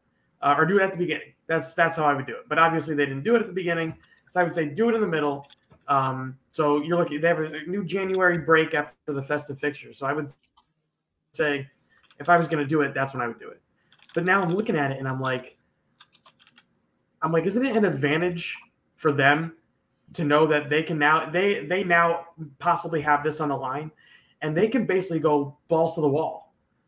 Uh, 0.43 0.55
or 0.57 0.65
do 0.65 0.77
it 0.77 0.83
at 0.83 0.91
the 0.91 0.97
beginning. 0.97 1.33
That's 1.47 1.73
that's 1.73 1.95
how 1.95 2.03
I 2.03 2.13
would 2.13 2.27
do 2.27 2.33
it. 2.33 2.49
But 2.49 2.59
obviously, 2.59 2.95
they 2.95 3.05
didn't 3.05 3.23
do 3.23 3.35
it 3.35 3.39
at 3.39 3.47
the 3.47 3.53
beginning, 3.53 3.95
so 4.29 4.41
I 4.41 4.43
would 4.43 4.53
say 4.53 4.65
do 4.65 4.89
it 4.89 4.95
in 4.95 5.01
the 5.01 5.07
middle. 5.07 5.47
Um, 5.87 6.37
so 6.51 6.81
you're 6.81 6.97
looking. 6.97 7.21
They 7.21 7.29
have 7.29 7.39
a 7.39 7.63
new 7.65 7.83
January 7.85 8.37
break 8.37 8.73
after 8.73 9.13
the 9.13 9.23
festive 9.23 9.57
fixtures. 9.57 9.97
So 9.97 10.05
I 10.05 10.11
would 10.13 10.31
say, 11.31 11.67
if 12.19 12.27
I 12.27 12.37
was 12.37 12.47
going 12.49 12.61
to 12.61 12.67
do 12.67 12.81
it, 12.81 12.93
that's 12.93 13.13
when 13.13 13.21
I 13.21 13.27
would 13.27 13.39
do 13.39 13.49
it. 13.49 13.61
But 14.13 14.25
now 14.25 14.41
I'm 14.41 14.53
looking 14.53 14.75
at 14.75 14.91
it 14.91 14.99
and 14.99 15.07
I'm 15.07 15.21
like, 15.21 15.57
I'm 17.21 17.31
like, 17.31 17.45
isn't 17.45 17.65
it 17.65 17.75
an 17.75 17.85
advantage 17.85 18.57
for 18.97 19.11
them 19.11 19.55
to 20.13 20.23
know 20.23 20.45
that 20.47 20.69
they 20.69 20.83
can 20.83 20.99
now 20.99 21.29
they 21.29 21.65
they 21.65 21.83
now 21.83 22.25
possibly 22.59 23.01
have 23.01 23.23
this 23.23 23.39
on 23.39 23.49
the 23.49 23.55
line, 23.55 23.91
and 24.41 24.55
they 24.55 24.67
can 24.67 24.85
basically 24.85 25.19
go 25.19 25.57
balls 25.69 25.95
to 25.95 26.01
the 26.01 26.09
wall. 26.09 26.42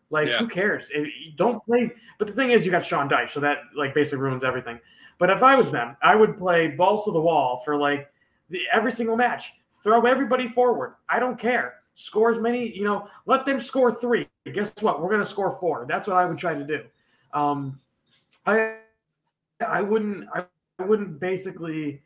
Like 0.10 0.28
Yeah. 0.28 0.38
who 0.38 0.48
cares? 0.48 0.90
You 0.90 1.32
don't 1.36 1.64
play. 1.66 1.92
But 2.18 2.28
the 2.28 2.34
thing 2.34 2.52
is, 2.52 2.66
you 2.66 2.72
got 2.72 2.86
Sean 2.86 3.10
Dyche, 3.10 3.32
so 3.32 3.40
that 3.40 3.60
like 3.76 3.94
basically 3.94 4.20
ruins 4.20 4.44
everything. 4.44 4.80
But 5.18 5.30
if 5.30 5.44
I 5.44 5.56
was 5.56 5.72
them, 5.72 5.96
I 6.02 6.16
would 6.16 6.38
play 6.38 6.68
balls 6.68 7.06
to 7.06 7.12
the 7.12 7.22
wall 7.22 7.62
for 7.66 7.78
like 7.78 8.12
the, 8.50 8.62
every 8.72 8.92
single 8.92 9.16
match. 9.16 9.54
Throw 9.84 10.02
everybody 10.06 10.48
forward. 10.48 10.96
I 11.10 11.20
don't 11.20 11.40
care. 11.40 11.76
Score 11.96 12.30
as 12.30 12.40
many, 12.40 12.76
you 12.76 12.84
know, 12.84 13.08
let 13.26 13.46
them 13.46 13.62
score 13.62 13.94
three. 13.94 14.28
Guess 14.52 14.74
what? 14.82 15.02
We're 15.02 15.10
going 15.10 15.22
to 15.22 15.30
score 15.30 15.58
four. 15.60 15.86
That's 15.88 16.08
what 16.08 16.18
I 16.18 16.26
would 16.26 16.38
try 16.38 16.54
to 16.54 16.66
do. 16.66 16.84
Um, 17.34 17.80
I, 18.46 18.76
I 19.66 19.82
wouldn't, 19.82 20.28
I, 20.34 20.44
I 20.80 20.84
wouldn't 20.86 21.20
basically, 21.20 22.02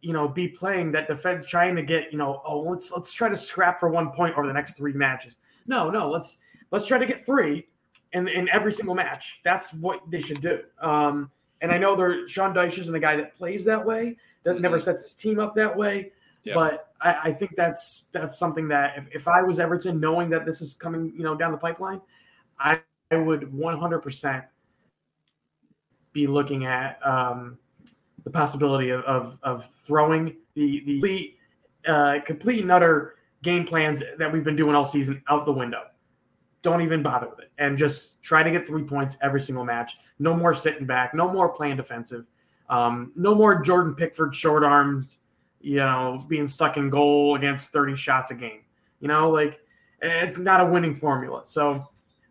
you 0.00 0.12
know, 0.12 0.26
be 0.26 0.48
playing 0.48 0.92
that 0.92 1.06
defense, 1.06 1.46
trying 1.46 1.76
to 1.76 1.82
get, 1.82 2.10
you 2.10 2.18
know, 2.18 2.42
oh, 2.44 2.60
let's 2.60 2.90
let's 2.90 3.12
try 3.12 3.28
to 3.28 3.36
scrap 3.36 3.78
for 3.78 3.88
one 3.88 4.10
point 4.10 4.36
over 4.36 4.46
the 4.46 4.52
next 4.52 4.76
three 4.76 4.92
matches. 4.92 5.36
No, 5.66 5.90
no, 5.90 6.10
let's 6.10 6.38
let's 6.74 6.86
try 6.86 6.98
to 6.98 7.06
get 7.06 7.24
three 7.24 7.68
in 8.12 8.26
in 8.28 8.48
every 8.48 8.72
single 8.72 8.94
match. 8.94 9.40
That's 9.44 9.72
what 9.74 10.00
they 10.10 10.20
should 10.20 10.40
do. 10.40 10.60
Um, 10.80 11.30
and 11.60 11.70
I 11.70 11.78
know 11.78 11.96
there, 11.96 12.26
Sean 12.28 12.52
Dyche 12.52 12.78
isn't 12.78 12.92
the 12.92 13.00
guy 13.00 13.16
that 13.16 13.36
plays 13.38 13.64
that 13.64 13.82
way. 13.84 14.16
That 14.42 14.60
never 14.60 14.78
sets 14.78 15.02
his 15.02 15.14
team 15.14 15.38
up 15.38 15.54
that 15.54 15.74
way. 15.74 16.12
Yeah. 16.42 16.54
But 16.54 16.88
I, 17.00 17.30
I 17.30 17.32
think 17.32 17.52
that's 17.56 18.06
that's 18.12 18.36
something 18.36 18.68
that 18.68 18.98
if, 18.98 19.06
if 19.12 19.28
I 19.28 19.40
was 19.42 19.58
Everton, 19.58 20.00
knowing 20.00 20.28
that 20.30 20.44
this 20.44 20.60
is 20.60 20.74
coming, 20.74 21.12
you 21.16 21.22
know, 21.22 21.34
down 21.36 21.52
the 21.52 21.58
pipeline, 21.58 22.00
I, 22.58 22.80
I 23.10 23.16
would 23.16 23.42
100% 23.52 24.44
be 26.12 26.26
looking 26.26 26.66
at 26.66 26.98
um, 27.06 27.56
the 28.24 28.30
possibility 28.30 28.90
of, 28.90 29.02
of, 29.04 29.38
of 29.42 29.72
throwing 29.86 30.36
the 30.54 30.82
the 30.84 31.00
complete, 31.00 31.38
uh, 31.86 32.18
complete 32.26 32.62
and 32.62 32.72
utter 32.72 33.14
game 33.42 33.64
plans 33.64 34.02
that 34.18 34.30
we've 34.30 34.44
been 34.44 34.56
doing 34.56 34.74
all 34.74 34.84
season 34.84 35.22
out 35.28 35.46
the 35.46 35.52
window. 35.52 35.84
Don't 36.64 36.82
even 36.82 37.02
bother 37.02 37.28
with 37.28 37.38
it, 37.38 37.52
and 37.58 37.78
just 37.78 38.20
try 38.22 38.42
to 38.42 38.50
get 38.50 38.66
three 38.66 38.82
points 38.82 39.16
every 39.22 39.40
single 39.40 39.64
match. 39.64 39.98
No 40.18 40.34
more 40.34 40.54
sitting 40.54 40.86
back. 40.86 41.14
No 41.14 41.30
more 41.30 41.48
playing 41.50 41.76
defensive. 41.76 42.24
Um, 42.68 43.12
no 43.14 43.34
more 43.34 43.60
Jordan 43.60 43.94
Pickford 43.94 44.34
short 44.34 44.64
arms. 44.64 45.18
You 45.60 45.76
know, 45.76 46.24
being 46.26 46.48
stuck 46.48 46.76
in 46.76 46.90
goal 46.90 47.36
against 47.36 47.70
thirty 47.70 47.94
shots 47.94 48.32
a 48.32 48.34
game. 48.34 48.62
You 49.00 49.08
know, 49.08 49.30
like 49.30 49.60
it's 50.00 50.38
not 50.38 50.60
a 50.60 50.66
winning 50.66 50.94
formula. 50.94 51.42
So 51.46 51.86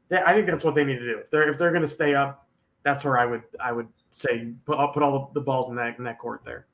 they, 0.10 0.18
I 0.18 0.34
think 0.34 0.48
that's 0.48 0.64
what 0.64 0.76
they 0.76 0.84
need 0.84 1.00
to 1.00 1.06
do. 1.06 1.20
If 1.20 1.30
they're 1.30 1.50
if 1.50 1.58
they're 1.58 1.72
going 1.72 1.84
to 1.84 1.88
stay 1.88 2.16
up, 2.16 2.48
that's 2.84 3.04
where 3.04 3.18
I 3.18 3.26
would 3.26 3.44
I 3.64 3.72
would 3.72 3.88
say 4.12 4.52
put 4.66 4.78
I'll 4.78 4.92
put 4.92 5.04
all 5.04 5.32
the, 5.34 5.40
the 5.40 5.44
balls 5.44 5.70
in 5.70 5.76
that 5.76 5.98
in 5.98 6.04
that 6.04 6.20
court 6.20 6.42
there. 6.44 6.68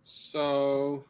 So, 0.00 1.04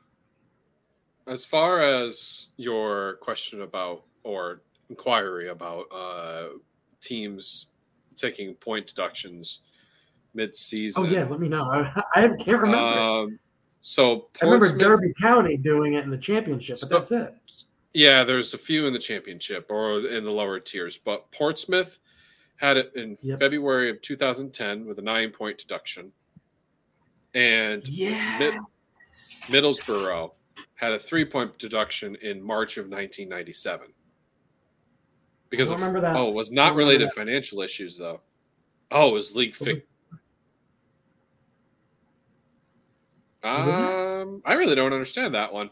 as 1.27 1.45
far 1.45 1.81
as 1.81 2.49
your 2.57 3.15
question 3.23 3.63
about 3.63 4.05
or 4.25 4.63
inquiry 4.89 5.49
about 5.49 5.85
uh, 5.93 6.49
teams 7.01 7.69
taking 8.17 8.55
point 8.55 8.87
deductions 8.87 9.61
mid-season, 10.35 11.05
Oh 11.05 11.07
yeah, 11.09 11.25
let 11.25 11.41
me 11.41 11.49
know. 11.49 11.65
I, 11.65 12.03
I 12.15 12.29
can't 12.29 12.61
remember. 12.61 12.77
Um, 12.79 13.39
so 13.81 14.29
I 14.41 14.45
remember 14.47 14.77
Derby 14.79 15.13
County 15.21 15.57
doing 15.57 15.95
it 15.95 16.05
in 16.05 16.11
the 16.11 16.17
championship, 16.19 16.79
but 16.81 16.89
that's 16.89 17.11
it. 17.11 17.35
yeah, 17.93 18.25
there's 18.25 18.55
a 18.55 18.59
few 18.59 18.87
in 18.87 18.93
the 18.93 18.99
championship 18.99 19.67
or 19.71 19.99
in 20.07 20.25
the 20.25 20.31
lower 20.31 20.59
tiers, 20.61 20.97
but 20.99 21.31
Portsmouth 21.33 21.99
had 22.57 22.77
it 22.77 22.93
in 22.95 23.19
Yep. 23.23 23.41
February 23.41 23.91
of 23.91 24.01
2010 24.03 24.87
with 24.87 24.99
a 24.99 25.03
nine-point 25.03 25.59
deduction, 25.59 26.13
and 27.35 27.87
Yeah. 27.89 28.39
Mid- 28.39 28.55
Middlesbrough 29.49 30.31
had 30.77 30.93
a 30.93 30.99
three-point 30.99 31.59
deduction 31.59 32.15
in 32.23 32.41
March 32.43 32.77
of 32.79 32.85
1997. 32.87 33.89
Because 35.53 35.71
I 35.71 35.75
of, 35.75 35.81
remember 35.81 36.01
that. 36.01 36.17
oh, 36.17 36.29
it 36.31 36.35
was 36.35 36.51
not 36.51 36.75
related 36.75 37.09
that. 37.09 37.15
to 37.15 37.21
financial 37.21 37.61
issues 37.61 37.97
though. 37.97 38.21
Oh, 38.91 39.11
it 39.11 39.13
was 39.13 39.37
league 39.37 39.55
fix. 39.55 39.83
was- 39.83 40.19
What 43.43 43.67
was 43.67 43.77
that? 43.77 44.23
Um, 44.23 44.43
I 44.45 44.55
really 44.55 44.75
don't 44.75 44.93
understand 44.93 45.35
that 45.35 45.53
one. 45.53 45.71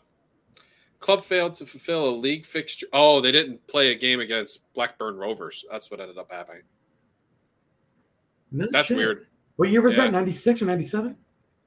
Club 0.98 1.24
failed 1.24 1.54
to 1.56 1.66
fulfill 1.66 2.08
a 2.10 2.14
league 2.14 2.44
fixture. 2.44 2.86
Oh, 2.92 3.20
they 3.20 3.32
didn't 3.32 3.66
play 3.68 3.90
a 3.92 3.94
game 3.94 4.20
against 4.20 4.60
Blackburn 4.74 5.16
Rovers. 5.16 5.64
That's 5.70 5.90
what 5.90 5.98
ended 6.00 6.18
up 6.18 6.30
happening. 6.30 6.62
No 8.52 8.66
That's 8.70 8.88
shit. 8.88 8.96
weird. 8.98 9.26
What 9.56 9.70
year 9.70 9.80
was 9.80 9.96
Yeah. 9.96 10.04
that? 10.06 10.12
96 10.12 10.60
or 10.60 10.66
97? 10.66 11.16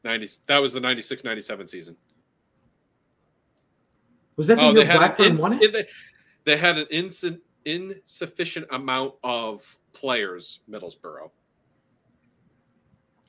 90 0.04 0.28
that 0.48 0.60
was 0.62 0.74
the 0.74 0.80
96-97 0.82 1.68
season. 1.70 1.96
Was 4.36 4.48
that 4.48 4.56
the 4.58 4.64
Oh, 4.66 4.72
year 4.72 4.86
Blackburn 4.86 5.32
an 5.32 5.38
won 5.38 5.54
it? 5.54 5.72
they, 5.72 5.86
they 6.44 6.58
had 6.58 6.78
an 6.78 6.86
insu- 6.92 7.40
insufficient 7.66 8.68
amount 8.72 9.14
of 9.24 9.78
players, 9.94 10.60
Middlesbrough. 10.70 11.30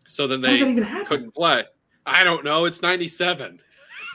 So 0.06 0.26
then 0.26 0.42
How 0.42 0.50
does 0.50 0.60
that 0.60 0.98
they 0.98 1.04
couldn't 1.04 1.34
play. 1.34 1.64
I 2.06 2.24
don't 2.24 2.44
know. 2.44 2.66
It's 2.66 2.82
97. 2.82 3.60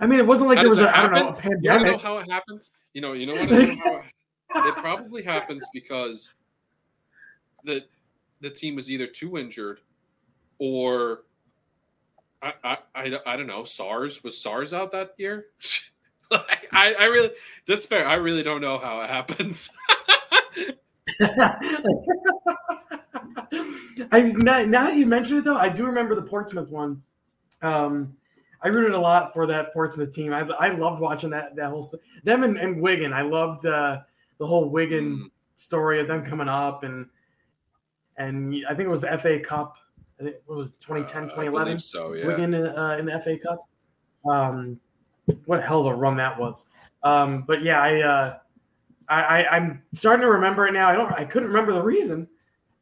I 0.00 0.06
mean, 0.06 0.18
it 0.18 0.26
wasn't 0.26 0.48
like 0.48 0.58
How 0.58 0.64
there 0.64 0.70
was, 0.70 0.78
a, 0.80 0.96
I 0.96 1.02
don't 1.02 1.12
know, 1.12 1.28
a 1.28 1.40
happen? 1.40 1.58
You 1.62 1.70
to 1.70 1.84
know 1.84 1.98
how 1.98 2.18
it 2.18 2.30
happens? 2.30 2.70
You 2.92 3.00
know, 3.00 3.12
you 3.12 3.26
know 3.26 3.34
what? 3.34 3.52
I 3.52 3.54
it, 3.54 4.04
it 4.54 4.74
probably 4.76 5.22
happens 5.22 5.66
because 5.72 6.30
the 7.64 7.84
the 8.40 8.50
team 8.50 8.76
was 8.76 8.90
either 8.90 9.06
too 9.06 9.38
injured 9.38 9.80
or 10.58 11.22
I, 12.42 12.52
I, 12.62 12.78
I, 12.94 13.18
I 13.26 13.36
don't 13.36 13.46
know. 13.46 13.64
SARS 13.64 14.22
was 14.22 14.36
SARS 14.36 14.74
out 14.74 14.92
that 14.92 15.14
year. 15.16 15.46
like, 16.34 16.68
I, 16.72 16.94
I 16.94 17.04
really 17.06 17.30
that's 17.66 17.86
fair. 17.86 18.06
I 18.06 18.14
really 18.14 18.42
don't 18.42 18.60
know 18.60 18.78
how 18.78 19.00
it 19.02 19.10
happens. 19.10 19.70
I 24.12 24.22
now, 24.36 24.64
now 24.64 24.84
that 24.86 24.96
you 24.96 25.06
mention 25.06 25.38
it 25.38 25.44
though, 25.44 25.56
I 25.56 25.68
do 25.68 25.86
remember 25.86 26.14
the 26.14 26.22
Portsmouth 26.22 26.68
one. 26.70 27.02
Um, 27.62 28.16
I 28.62 28.68
rooted 28.68 28.94
a 28.94 29.00
lot 29.00 29.32
for 29.34 29.46
that 29.46 29.72
Portsmouth 29.72 30.14
team. 30.14 30.32
I, 30.32 30.40
I 30.40 30.68
loved 30.74 31.00
watching 31.00 31.30
that 31.30 31.54
that 31.56 31.70
whole 31.70 31.82
st- 31.82 32.02
them 32.24 32.42
and, 32.44 32.56
and 32.56 32.80
Wigan. 32.80 33.12
I 33.12 33.22
loved 33.22 33.66
uh, 33.66 33.98
the 34.38 34.46
whole 34.46 34.68
Wigan 34.68 35.16
Mm. 35.16 35.30
story 35.56 36.00
of 36.00 36.08
them 36.08 36.24
coming 36.24 36.48
up 36.48 36.82
and 36.82 37.06
and 38.16 38.54
I 38.68 38.74
think 38.74 38.86
it 38.86 38.90
was 38.90 39.02
the 39.02 39.18
FA 39.18 39.38
Cup. 39.40 39.76
I 40.20 40.24
think 40.24 40.36
it 40.36 40.42
was 40.46 40.72
2010, 40.74 41.22
Uh, 41.22 41.26
I 41.26 41.28
2011. 41.28 41.64
believe 41.66 41.82
so 41.82 42.12
yeah. 42.14 42.26
Wigan 42.26 42.54
uh, 42.54 42.96
in 42.98 43.06
the 43.06 43.20
FA 43.20 43.38
Cup. 43.38 43.68
Um, 44.28 44.80
what 45.46 45.58
a 45.58 45.62
hell 45.62 45.80
of 45.80 45.86
a 45.86 45.94
run 45.94 46.16
that 46.16 46.38
was. 46.38 46.64
Um, 47.02 47.42
but 47.42 47.62
yeah, 47.62 47.80
I, 47.80 48.00
uh, 48.00 48.38
I, 49.08 49.22
I 49.22 49.56
I'm 49.56 49.82
starting 49.92 50.22
to 50.22 50.30
remember 50.30 50.66
it 50.66 50.72
now. 50.72 50.88
I 50.88 50.94
don't. 50.94 51.12
I 51.12 51.24
couldn't 51.24 51.48
remember 51.48 51.72
the 51.74 51.82
reason, 51.82 52.28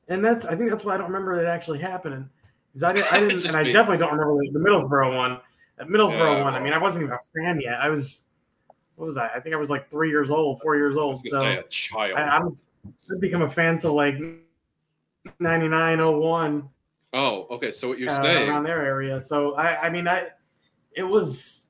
and 0.08 0.24
that's. 0.24 0.46
I 0.46 0.54
think 0.54 0.70
that's 0.70 0.84
why 0.84 0.94
I 0.94 0.96
don't 0.96 1.06
remember 1.06 1.40
it 1.42 1.46
actually 1.46 1.80
happening. 1.80 2.28
Because 2.72 2.84
I, 2.84 2.92
didn't, 2.92 3.12
I 3.12 3.20
didn't, 3.28 3.44
and 3.46 3.56
I 3.56 3.64
me. 3.64 3.72
definitely 3.72 3.98
don't 3.98 4.16
remember 4.16 4.40
the, 4.52 4.58
Middlesbrough 4.58 5.16
one. 5.16 5.38
That 5.78 5.88
Middlesbrough 5.88 6.38
Yeah, 6.38 6.44
one. 6.44 6.54
I 6.54 6.60
mean, 6.60 6.72
I 6.72 6.78
wasn't 6.78 7.04
even 7.04 7.14
a 7.14 7.40
fan 7.40 7.60
yet. 7.60 7.80
I 7.80 7.88
was. 7.88 8.22
What 8.96 9.06
was 9.06 9.16
I? 9.16 9.28
I 9.28 9.40
think 9.40 9.54
I 9.54 9.58
was 9.58 9.70
like 9.70 9.90
three 9.90 10.10
years 10.10 10.30
old, 10.30 10.60
four 10.60 10.76
years 10.76 10.96
I 10.96 11.00
old. 11.00 11.26
So 11.26 11.42
a 11.42 11.62
child. 11.64 12.16
I, 12.16 12.22
I'm 12.22 12.56
I'd 13.10 13.20
become 13.20 13.42
a 13.42 13.50
fan 13.50 13.78
till 13.78 13.94
like 13.94 14.16
9901. 15.38 16.68
oh, 17.14 17.46
okay. 17.50 17.70
So 17.70 17.88
what 17.88 17.98
you're 17.98 18.10
uh, 18.10 18.22
saying? 18.22 18.48
around 18.48 18.64
their 18.64 18.84
area. 18.84 19.22
So 19.22 19.54
I, 19.54 19.82
I 19.82 19.90
mean, 19.90 20.08
I, 20.08 20.28
it 20.92 21.02
was, 21.02 21.61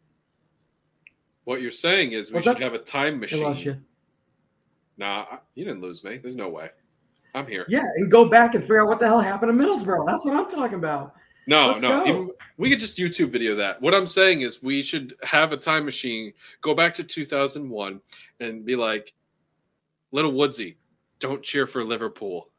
What 1.44 1.60
you're 1.62 1.70
saying 1.72 2.12
is 2.12 2.30
we 2.30 2.36
What's 2.36 2.46
should 2.46 2.56
up? 2.56 2.62
have 2.62 2.74
a 2.74 2.78
time 2.78 3.14
I 3.14 3.18
machine. 3.18 3.42
lost 3.42 3.64
you. 3.64 3.76
Nah, 4.96 5.26
you 5.54 5.64
didn't 5.64 5.80
lose 5.80 6.04
me. 6.04 6.18
There's 6.18 6.36
no 6.36 6.48
way. 6.48 6.70
I'm 7.34 7.46
here. 7.46 7.64
Yeah, 7.68 7.84
and 7.96 8.10
go 8.10 8.26
back 8.28 8.54
and 8.54 8.62
figure 8.62 8.82
out 8.82 8.88
what 8.88 8.98
the 8.98 9.06
hell 9.06 9.20
happened 9.20 9.58
to 9.58 9.64
Middlesbrough. 9.64 10.06
That's 10.06 10.24
what 10.24 10.34
I'm 10.34 10.48
talking 10.48 10.74
about. 10.78 11.14
No, 11.46 11.68
Let's 11.68 11.80
no. 11.80 11.88
go. 12.04 12.06
even- 12.06 12.30
we 12.58 12.70
could 12.70 12.78
just 12.78 12.96
YouTube 12.98 13.30
video 13.30 13.54
that. 13.56 13.80
What 13.82 13.94
I'm 13.94 14.06
saying 14.06 14.42
is 14.42 14.62
we 14.62 14.82
should 14.82 15.14
have 15.24 15.50
a 15.52 15.56
time 15.56 15.84
machine, 15.84 16.32
go 16.60 16.74
back 16.74 16.94
to 16.96 17.04
2001, 17.04 18.00
and 18.40 18.64
be 18.64 18.76
like, 18.76 19.12
Little 20.12 20.32
Woodsy, 20.32 20.76
don't 21.18 21.42
cheer 21.42 21.66
for 21.66 21.82
Liverpool. 21.82 22.50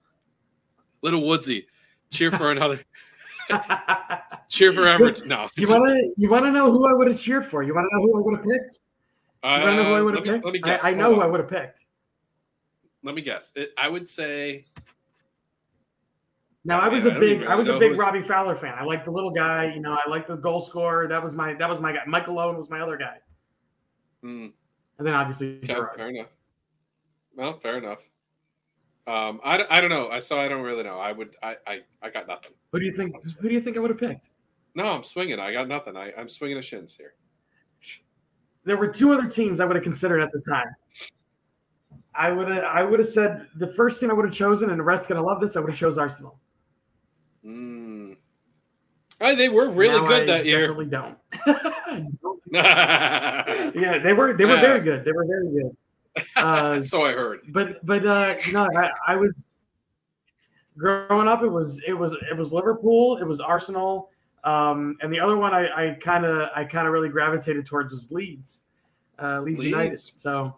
Little 1.01 1.21
Woodsy, 1.21 1.67
cheer 2.09 2.31
for 2.31 2.51
another, 2.51 2.81
cheer 4.49 4.71
for 4.73 4.87
Everton. 4.87 5.27
No, 5.27 5.47
you 5.55 5.67
wanna 5.69 5.95
you 6.17 6.29
wanna 6.29 6.51
know 6.51 6.71
who 6.71 6.87
I 6.87 6.93
would 6.93 7.07
have 7.07 7.19
cheered 7.19 7.45
for? 7.45 7.63
You 7.63 7.73
wanna 7.75 7.87
know 7.93 8.01
who 8.03 8.17
I 8.17 8.21
would 8.21 8.35
have 8.37 8.45
picked? 8.45 8.79
You 9.43 9.49
wanna 9.49 9.75
know 9.75 9.83
who 9.85 9.93
I 9.93 9.99
Uh, 9.99 10.03
would 10.05 10.15
have 10.15 10.23
picked? 10.23 10.45
let 10.45 10.53
me 10.53 10.59
I, 10.63 10.67
guess. 10.67 10.83
I 10.85 10.91
know 10.93 11.03
Hold 11.05 11.15
who 11.15 11.21
I 11.21 11.25
would 11.27 11.39
have 11.39 11.49
picked. 11.49 11.85
Let 13.03 13.15
me 13.15 13.21
guess. 13.21 13.51
It, 13.55 13.71
I 13.77 13.87
would 13.89 14.07
say 14.09 14.65
Now 16.65 16.79
I 16.79 16.87
was 16.87 17.03
Yeah, 17.03 17.11
a 17.11 17.15
I 17.15 17.19
big 17.19 17.31
even 17.39 17.47
I 17.49 17.55
was 17.55 17.67
a 17.67 17.77
big 17.77 17.89
who's- 17.89 17.99
Robbie 17.99 18.21
Fowler 18.21 18.55
fan. 18.55 18.73
I 18.79 18.83
liked 18.85 19.03
the 19.05 19.11
little 19.11 19.31
guy, 19.31 19.73
you 19.73 19.81
know, 19.81 19.93
I 19.93 20.09
liked 20.09 20.27
the 20.29 20.37
goal 20.37 20.61
scorer. 20.61 21.07
That 21.09 21.21
was 21.21 21.33
my 21.33 21.53
that 21.55 21.69
was 21.69 21.79
my 21.81 21.91
guy. 21.91 22.03
Michael 22.07 22.39
Owen 22.39 22.55
was 22.57 22.69
my 22.69 22.79
other 22.79 22.95
guy. 22.97 23.17
hmm, 24.21 24.47
And 24.97 25.07
then 25.07 25.13
obviously 25.13 25.57
okay, 25.57 25.67
fair 25.97 26.07
enough. 26.09 26.27
Well, 27.35 27.59
fair 27.59 27.77
enough. 27.79 27.99
Um, 29.05 29.41
I, 29.43 29.57
don't- 29.57 29.71
I 29.71 29.81
don't 29.81 29.89
know. 29.89 30.09
I 30.09 30.19
so 30.19 30.39
I 30.39 30.47
don't 30.47 30.61
really 30.61 30.83
know. 30.83 30.97
I 30.97 31.11
would 31.11 31.35
I 31.43 31.55
I, 31.67 31.79
I 32.01 32.09
got 32.09 32.27
nothing. 32.27 32.51
Who 32.71 32.79
do 32.79 32.85
you 32.85 32.93
think 32.93 33.13
who 33.39 33.49
do 33.49 33.53
you 33.53 33.61
think 33.61 33.75
I 33.75 33.79
would 33.81 33.89
have 33.89 33.99
picked? 33.99 34.29
No, 34.75 34.85
I'm 34.85 35.03
swinging. 35.03 35.39
I 35.39 35.51
got 35.51 35.67
nothing. 35.67 35.95
I, 35.97 36.11
I'm 36.17 36.29
swinging 36.29 36.57
a 36.57 36.61
shins 36.61 36.95
here. 36.95 37.13
There 38.63 38.77
were 38.77 38.87
two 38.87 39.11
other 39.13 39.29
teams 39.29 39.59
I 39.59 39.65
would 39.65 39.75
have 39.75 39.83
considered 39.83 40.21
at 40.21 40.31
the 40.31 40.41
time. 40.49 40.67
I 42.15 42.31
would 42.31 42.47
have 42.47 42.63
I 42.63 42.83
would 42.83 42.99
have 42.99 43.09
said 43.09 43.47
the 43.57 43.73
first 43.73 43.99
team 43.99 44.09
I 44.09 44.13
would 44.13 44.25
have 44.25 44.33
chosen, 44.33 44.69
and 44.69 44.85
Rhett's 44.85 45.05
gonna 45.05 45.21
love 45.23 45.41
this, 45.41 45.57
I 45.57 45.59
would 45.59 45.69
have 45.71 45.79
chose 45.79 45.97
Arsenal. 45.97 46.39
Mm. 47.45 48.15
Uh, 49.19 49.35
they 49.35 49.49
were 49.49 49.69
really 49.69 49.99
Now 49.99 50.07
good 50.07 50.23
I 50.23 50.37
that 50.37 50.45
year. 50.45 50.61
Definitely 50.67 50.85
don't. 50.85 51.17
Don't. 52.21 52.39
Yeah, 53.75 53.97
they 53.99 54.13
were 54.13 54.33
they 54.33 54.45
were 54.45 54.57
very 54.61 54.79
good. 54.79 55.03
They 55.03 55.11
were 55.11 55.25
very 55.25 55.49
good. 55.51 55.75
Uh, 56.35 56.81
so 56.81 57.03
I 57.03 57.13
heard. 57.13 57.41
but 57.49 57.83
but 57.85 58.05
uh, 58.05 58.35
you 58.45 58.53
know, 58.53 58.67
I, 58.77 58.91
I 59.07 59.15
was 59.15 59.47
growing 60.77 61.27
up. 61.27 61.43
It 61.43 61.49
was 61.49 61.81
it 61.87 61.93
was 61.93 62.15
it 62.29 62.37
was 62.37 62.53
Liverpool. 62.53 63.17
It 63.17 63.25
was 63.25 63.39
Arsenal. 63.39 64.09
Um, 64.43 64.97
and 65.01 65.11
the 65.11 65.19
other 65.19 65.37
one 65.37 65.53
I 65.53 65.93
kind 66.01 66.25
of 66.25 66.49
I 66.55 66.65
kind 66.65 66.85
of 66.85 66.93
really 66.93 67.09
gravitated 67.09 67.65
towards 67.65 67.93
was 67.93 68.11
Leeds, 68.11 68.63
uh, 69.17 69.39
Leeds, 69.41 69.63
United. 69.63 69.99
So 69.99 70.57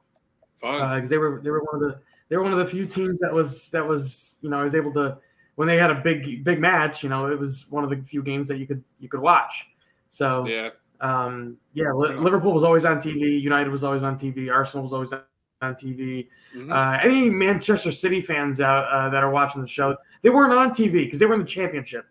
because 0.59 1.09
they 1.09 1.17
were 1.17 1.39
they 1.43 1.51
were 1.51 1.63
one 1.63 1.75
of 1.75 1.81
the 1.81 1.99
they 2.29 2.37
were 2.37 2.43
one 2.43 2.53
of 2.53 2.59
the 2.59 2.65
few 2.65 2.85
teams 2.85 3.19
that 3.19 3.31
was 3.31 3.69
that 3.69 3.87
was 3.87 4.37
you 4.41 4.49
know 4.49 4.59
I 4.59 4.63
was 4.63 4.73
able 4.73 4.91
to 4.93 5.17
when 5.55 5.67
they 5.67 5.77
had 5.77 5.91
a 5.91 5.95
big 5.95 6.43
big 6.43 6.59
match. 6.59 7.03
You 7.03 7.09
know, 7.09 7.31
it 7.31 7.37
was 7.37 7.67
one 7.69 7.83
of 7.83 7.89
the 7.89 7.97
few 7.97 8.23
games 8.23 8.47
that 8.47 8.57
you 8.57 8.65
could 8.65 8.83
you 8.99 9.09
could 9.09 9.19
watch. 9.19 9.67
So 10.09 10.47
yeah. 10.47 10.69
um, 11.01 11.57
yeah, 11.73 11.91
Liverpool 11.91 12.53
was 12.53 12.63
always 12.63 12.85
on 12.85 12.97
TV. 12.97 13.39
United 13.39 13.69
was 13.69 13.83
always 13.83 14.01
on 14.01 14.17
TV. 14.17 14.51
Arsenal 14.51 14.83
was 14.83 14.93
always 14.93 15.13
on 15.13 15.21
TV. 15.61 16.27
Mhm. 16.55 16.71
Uh, 16.71 16.99
any 17.03 17.29
Manchester 17.29 17.91
City 17.91 18.21
fans 18.21 18.59
out 18.61 18.85
uh, 18.91 19.09
that 19.09 19.23
are 19.23 19.29
watching 19.31 19.61
the 19.61 19.67
show, 19.67 19.95
they 20.21 20.29
weren't 20.29 20.53
on 20.53 20.69
TV 20.71 21.05
because 21.05 21.19
they 21.19 21.25
were 21.25 21.33
in 21.33 21.39
the 21.39 21.45
championship. 21.45 22.05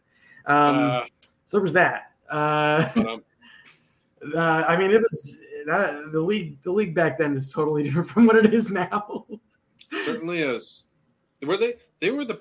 Um, 0.46 0.76
Uh, 0.76 1.04
so 1.46 1.58
there 1.58 1.62
was 1.62 1.72
that. 1.74 2.12
Uh, 2.30 2.88
uh, 4.34 4.38
I 4.38 4.76
mean, 4.76 4.90
it 4.90 5.00
was 5.02 5.40
that, 5.66 6.10
the 6.12 6.20
league. 6.20 6.62
The 6.62 6.72
league 6.72 6.94
back 6.94 7.18
then 7.18 7.36
is 7.36 7.52
totally 7.52 7.82
different 7.84 8.08
from 8.08 8.26
what 8.26 8.36
it 8.36 8.52
is 8.52 8.70
now. 8.70 9.26
certainly 10.04 10.40
is. 10.40 10.84
Were 11.42 11.56
they? 11.56 11.74
They 12.00 12.10
were 12.10 12.24
the. 12.24 12.40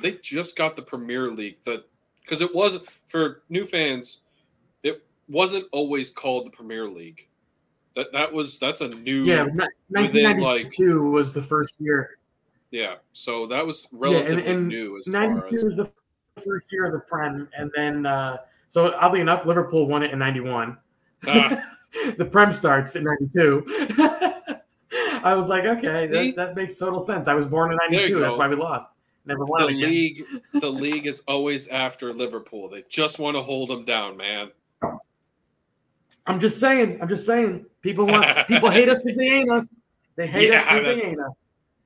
They 0.00 0.12
just 0.12 0.56
got 0.56 0.76
the 0.76 0.82
Premier 0.82 1.30
League. 1.30 1.58
The 1.64 1.84
because 2.22 2.40
it 2.40 2.54
was 2.54 2.78
for 3.08 3.42
new 3.48 3.64
fans. 3.64 4.20
It 4.82 5.04
wasn't 5.28 5.66
always 5.72 6.10
called 6.10 6.46
the 6.46 6.50
Premier 6.50 6.88
League. 6.88 7.28
That 7.96 8.12
that 8.12 8.32
was 8.32 8.58
that's 8.58 8.80
a 8.80 8.88
new 8.88 9.24
yeah, 9.24 9.44
ni- 9.52 10.02
Within, 10.02 10.38
like- 10.40 10.70
was 10.78 11.32
the 11.32 11.42
first 11.42 11.74
year. 11.78 12.18
yeah. 12.70 12.96
So 13.12 13.46
that 13.46 13.66
was 13.66 13.86
and- 13.90 14.00
relatively 14.00 14.46
and 14.46 14.68
new 14.68 14.98
as 14.98 15.06
92 15.06 15.56
as 15.56 15.64
was 15.64 15.76
the 15.76 15.90
first 16.42 16.72
year 16.72 16.86
of 16.86 16.92
the 16.92 17.00
Prem, 17.00 17.48
and 17.56 17.70
then 17.74 18.06
uh, 18.06 18.38
so 18.70 18.92
oddly 18.94 19.20
enough, 19.20 19.44
Liverpool 19.44 19.86
won 19.86 20.02
it 20.02 20.10
in 20.12 20.18
'91. 20.18 20.78
Ah. 21.26 21.62
the 22.16 22.24
Prem 22.24 22.52
starts 22.52 22.96
in 22.96 23.04
'92. 23.04 23.64
I 25.24 25.34
was 25.34 25.48
like, 25.48 25.64
okay, 25.64 26.06
that, 26.06 26.36
that 26.36 26.56
makes 26.56 26.76
total 26.78 26.98
sense. 26.98 27.28
I 27.28 27.34
was 27.34 27.46
born 27.46 27.70
in 27.72 27.78
'92. 27.90 28.18
That's 28.20 28.36
why 28.36 28.48
we 28.48 28.56
lost. 28.56 28.96
Never 29.24 29.44
won 29.44 29.60
the 29.60 29.66
league. 29.68 30.24
The 30.54 30.70
league 30.70 31.06
is 31.06 31.22
always 31.28 31.68
after 31.68 32.12
Liverpool. 32.12 32.68
They 32.68 32.84
just 32.88 33.18
want 33.18 33.36
to 33.36 33.42
hold 33.42 33.70
them 33.70 33.84
down, 33.84 34.16
man. 34.16 34.50
I'm 36.26 36.40
just 36.40 36.60
saying. 36.60 36.98
I'm 37.02 37.08
just 37.08 37.26
saying. 37.26 37.66
People 37.82 38.06
want 38.06 38.46
people 38.46 38.70
hate 38.70 38.88
us 38.88 39.02
because 39.02 39.16
they 39.18 39.26
ain't 39.28 39.50
us. 39.50 39.68
They 40.16 40.26
hate 40.26 40.50
us 40.50 40.56
Yeah, 40.56 40.74
because 40.74 40.84
they 40.96 41.02
ain't 41.08 41.20
us. 41.20 41.32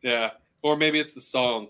Yeah. 0.02 0.30
Or 0.62 0.76
maybe 0.76 0.98
it's 0.98 1.14
the 1.14 1.20
song. 1.20 1.68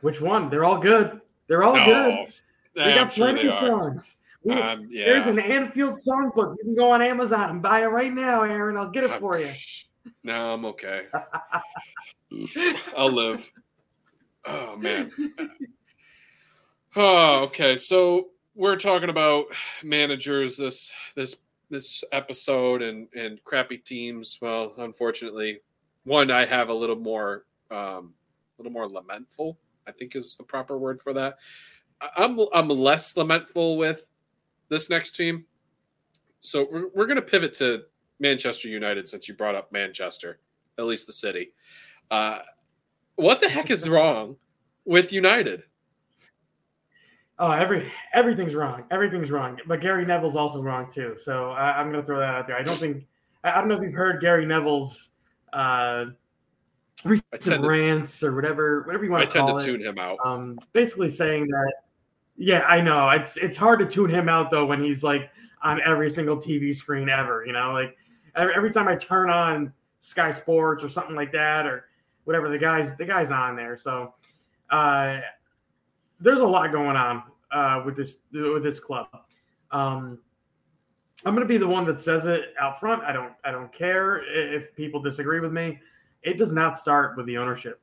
Which 0.00 0.20
one? 0.20 0.50
They're 0.50 0.64
all 0.64 0.78
good. 0.78 1.20
They're 1.48 1.62
all 1.64 1.76
No, 1.76 1.84
good. 1.84 2.14
We 2.76 2.94
got 2.94 3.12
sure 3.12 3.26
plenty 3.32 3.48
of 3.48 3.54
songs. 3.54 4.16
We- 4.44 4.52
Um, 4.54 4.86
yeah. 4.90 5.06
There's 5.06 5.26
an 5.26 5.38
Anfield 5.38 5.94
songbook. 5.94 6.54
You 6.58 6.64
can 6.64 6.74
go 6.76 6.90
on 6.92 7.02
Amazon 7.02 7.50
and 7.50 7.62
buy 7.62 7.82
it 7.82 7.86
right 7.86 8.12
now, 8.12 8.42
Aaron. 8.42 8.76
I'll 8.76 8.90
get 8.90 9.04
it 9.04 9.12
for 9.18 9.38
you. 9.40 9.50
No, 10.22 10.52
I'm 10.54 10.64
okay. 10.66 11.06
I'll 12.96 13.10
live. 13.10 13.50
Oh 14.44 14.76
man. 14.76 15.10
Oh, 16.94 17.42
okay. 17.44 17.76
So 17.76 18.28
we're 18.56 18.76
talking 18.76 19.10
about 19.10 19.46
managers 19.84 20.56
this 20.56 20.92
this 21.14 21.36
this 21.68 22.02
episode 22.10 22.82
and 22.82 23.06
and 23.14 23.42
crappy 23.44 23.76
teams. 23.76 24.38
Well, 24.40 24.72
unfortunately, 24.78 25.60
one 26.04 26.30
I 26.30 26.46
have 26.46 26.70
a 26.70 26.74
little 26.74 26.96
more 26.96 27.44
um 27.70 28.14
a 28.58 28.62
little 28.62 28.72
more 28.72 28.88
lamentful. 28.88 29.58
I 29.86 29.92
think 29.92 30.16
is 30.16 30.36
the 30.36 30.42
proper 30.42 30.78
word 30.78 31.00
for 31.00 31.12
that. 31.12 31.36
I'm 32.16 32.40
I'm 32.52 32.68
less 32.68 33.16
lamentful 33.16 33.76
with 33.76 34.06
this 34.68 34.90
next 34.90 35.14
team. 35.14 35.44
So 36.40 36.66
we're, 36.70 36.88
we're 36.94 37.06
going 37.06 37.16
to 37.16 37.22
pivot 37.22 37.54
to 37.54 37.84
Manchester 38.20 38.68
United 38.68 39.08
since 39.08 39.28
you 39.28 39.34
brought 39.34 39.54
up 39.54 39.72
Manchester, 39.72 40.38
at 40.78 40.84
least 40.84 41.06
the 41.06 41.12
city. 41.12 41.52
Uh, 42.10 42.38
what 43.16 43.40
the 43.40 43.48
heck 43.48 43.70
is 43.70 43.88
wrong 43.88 44.36
with 44.84 45.12
United? 45.12 45.62
Oh, 47.38 47.50
every 47.50 47.92
everything's 48.14 48.54
wrong. 48.54 48.84
Everything's 48.90 49.30
wrong. 49.30 49.58
But 49.66 49.80
Gary 49.80 50.06
Neville's 50.06 50.36
also 50.36 50.62
wrong 50.62 50.90
too. 50.90 51.16
So 51.18 51.50
I, 51.50 51.78
I'm 51.78 51.90
going 51.90 52.00
to 52.00 52.06
throw 52.06 52.18
that 52.18 52.34
out 52.34 52.46
there. 52.46 52.56
I 52.56 52.62
don't 52.62 52.78
think 52.78 53.06
I, 53.44 53.52
I 53.52 53.54
don't 53.56 53.68
know 53.68 53.76
if 53.76 53.82
you've 53.82 53.92
heard 53.92 54.20
Gary 54.20 54.46
Neville's 54.46 55.10
uh, 55.52 56.06
recent 57.04 57.40
to, 57.42 57.58
rants 57.60 58.22
or 58.22 58.34
whatever 58.34 58.82
whatever 58.82 59.04
you 59.04 59.10
want 59.10 59.22
I 59.22 59.26
to 59.26 59.38
call 59.38 59.48
it. 59.48 59.50
I 59.50 59.52
tend 59.52 59.60
to 59.60 59.72
tune 59.72 59.86
him 59.86 59.98
out. 59.98 60.18
Um, 60.24 60.58
basically 60.72 61.10
saying 61.10 61.48
that. 61.48 61.72
Yeah, 62.38 62.62
I 62.66 62.80
know. 62.80 63.10
It's 63.10 63.36
it's 63.36 63.56
hard 63.56 63.80
to 63.80 63.86
tune 63.86 64.10
him 64.10 64.28
out 64.28 64.50
though 64.50 64.64
when 64.64 64.82
he's 64.82 65.02
like 65.02 65.30
on 65.62 65.80
every 65.84 66.10
single 66.10 66.38
TV 66.38 66.74
screen 66.74 67.10
ever. 67.10 67.44
You 67.46 67.52
know, 67.52 67.72
like 67.72 67.96
every, 68.34 68.54
every 68.54 68.70
time 68.70 68.88
I 68.88 68.96
turn 68.96 69.28
on 69.28 69.74
Sky 70.00 70.30
Sports 70.30 70.82
or 70.82 70.88
something 70.88 71.14
like 71.16 71.32
that 71.32 71.66
or 71.66 71.86
whatever 72.24 72.48
the 72.48 72.58
guys 72.58 72.96
the 72.96 73.04
guy's 73.04 73.30
on 73.30 73.56
there. 73.56 73.76
So 73.76 74.14
uh, 74.70 75.18
there's 76.20 76.40
a 76.40 76.46
lot 76.46 76.72
going 76.72 76.96
on 76.96 77.22
uh, 77.50 77.82
with 77.84 77.96
this 77.96 78.16
with 78.32 78.62
this 78.62 78.80
club. 78.80 79.08
Um, 79.70 80.18
I'm 81.24 81.34
going 81.34 81.46
to 81.46 81.48
be 81.48 81.58
the 81.58 81.66
one 81.66 81.86
that 81.86 82.00
says 82.00 82.26
it 82.26 82.54
out 82.60 82.78
front. 82.78 83.02
I 83.02 83.12
don't 83.12 83.32
I 83.44 83.50
don't 83.50 83.72
care 83.72 84.22
if 84.24 84.74
people 84.76 85.00
disagree 85.00 85.40
with 85.40 85.52
me. 85.52 85.78
It 86.22 86.38
does 86.38 86.52
not 86.52 86.78
start 86.78 87.16
with 87.16 87.26
the 87.26 87.38
ownership 87.38 87.80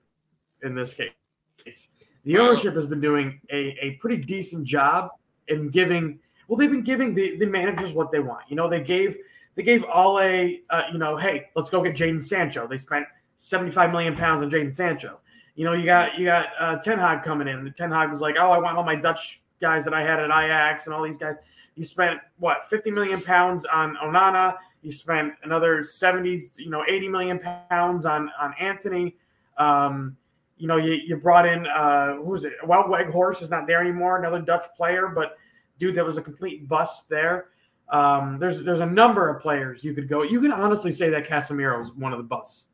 in 0.61 0.75
this 0.75 0.93
case. 0.93 1.89
The 2.25 2.37
ownership 2.37 2.75
has 2.75 2.85
been 2.85 3.01
doing 3.01 3.39
a, 3.51 3.77
a 3.81 3.91
pretty 3.99 4.17
decent 4.17 4.65
job 4.65 5.11
in 5.47 5.69
giving. 5.69 6.19
Well, 6.47 6.57
they've 6.57 6.69
been 6.69 6.83
giving 6.83 7.13
the, 7.13 7.37
the 7.37 7.45
managers 7.45 7.93
what 7.93 8.11
they 8.11 8.19
want. 8.19 8.43
You 8.49 8.55
know, 8.55 8.69
they 8.69 8.81
gave 8.81 9.17
they 9.55 9.63
gave 9.63 9.83
all 9.83 10.19
a 10.19 10.61
uh, 10.69 10.83
you 10.91 10.97
know, 10.97 11.17
hey, 11.17 11.49
let's 11.55 11.69
go 11.69 11.83
get 11.83 11.95
Jadon 11.95 12.23
Sancho. 12.23 12.67
They 12.67 12.77
spent 12.77 13.05
75 13.37 13.91
million 13.91 14.15
pounds 14.15 14.41
on 14.41 14.49
Jadon 14.49 14.73
Sancho. 14.73 15.19
You 15.55 15.65
know, 15.65 15.73
you 15.73 15.85
got 15.85 16.17
you 16.17 16.25
got 16.25 16.47
uh, 16.59 16.77
Ten 16.77 16.97
Hag 16.97 17.23
coming 17.23 17.47
in. 17.47 17.63
The 17.63 17.71
Ten 17.71 17.91
Hag 17.91 18.09
was 18.09 18.21
like, 18.21 18.35
oh, 18.39 18.51
I 18.51 18.57
want 18.57 18.77
all 18.77 18.83
my 18.83 18.95
Dutch 18.95 19.41
guys 19.61 19.85
that 19.85 19.93
I 19.93 20.01
had 20.01 20.19
at 20.19 20.25
Ajax 20.25 20.85
and 20.85 20.93
all 20.93 21.03
these 21.03 21.17
guys. 21.17 21.35
You 21.75 21.85
spent 21.85 22.19
what 22.37 22.69
50 22.69 22.91
million 22.91 23.21
pounds 23.21 23.65
on 23.65 23.95
Onana. 24.03 24.55
You 24.81 24.91
spent 24.91 25.33
another 25.43 25.83
70, 25.83 26.49
you 26.57 26.69
know, 26.69 26.83
80 26.87 27.09
million 27.09 27.39
pounds 27.69 28.05
on 28.05 28.29
on 28.39 28.53
Antony. 28.59 29.15
Um, 29.57 30.17
you 30.57 30.67
know, 30.67 30.77
you, 30.77 30.93
you 30.93 31.17
brought 31.17 31.47
in 31.47 31.65
uh, 31.67 32.15
who 32.15 32.35
it? 32.35 32.53
Well, 32.65 32.83
Weghorst 32.85 33.41
is 33.41 33.49
not 33.49 33.67
there 33.67 33.81
anymore. 33.81 34.17
Another 34.17 34.39
Dutch 34.39 34.65
player, 34.77 35.07
but 35.07 35.37
dude, 35.79 35.95
that 35.95 36.05
was 36.05 36.17
a 36.17 36.21
complete 36.21 36.67
bust 36.67 37.09
there. 37.09 37.47
Um, 37.89 38.37
there's 38.39 38.63
there's 38.63 38.79
a 38.79 38.85
number 38.85 39.29
of 39.29 39.41
players 39.41 39.83
you 39.83 39.93
could 39.93 40.07
go. 40.07 40.23
You 40.23 40.39
can 40.41 40.51
honestly 40.51 40.91
say 40.91 41.09
that 41.09 41.27
Casemiro 41.27 41.81
is 41.83 41.91
one 41.91 42.13
of 42.13 42.17
the 42.17 42.23
busts 42.23 42.67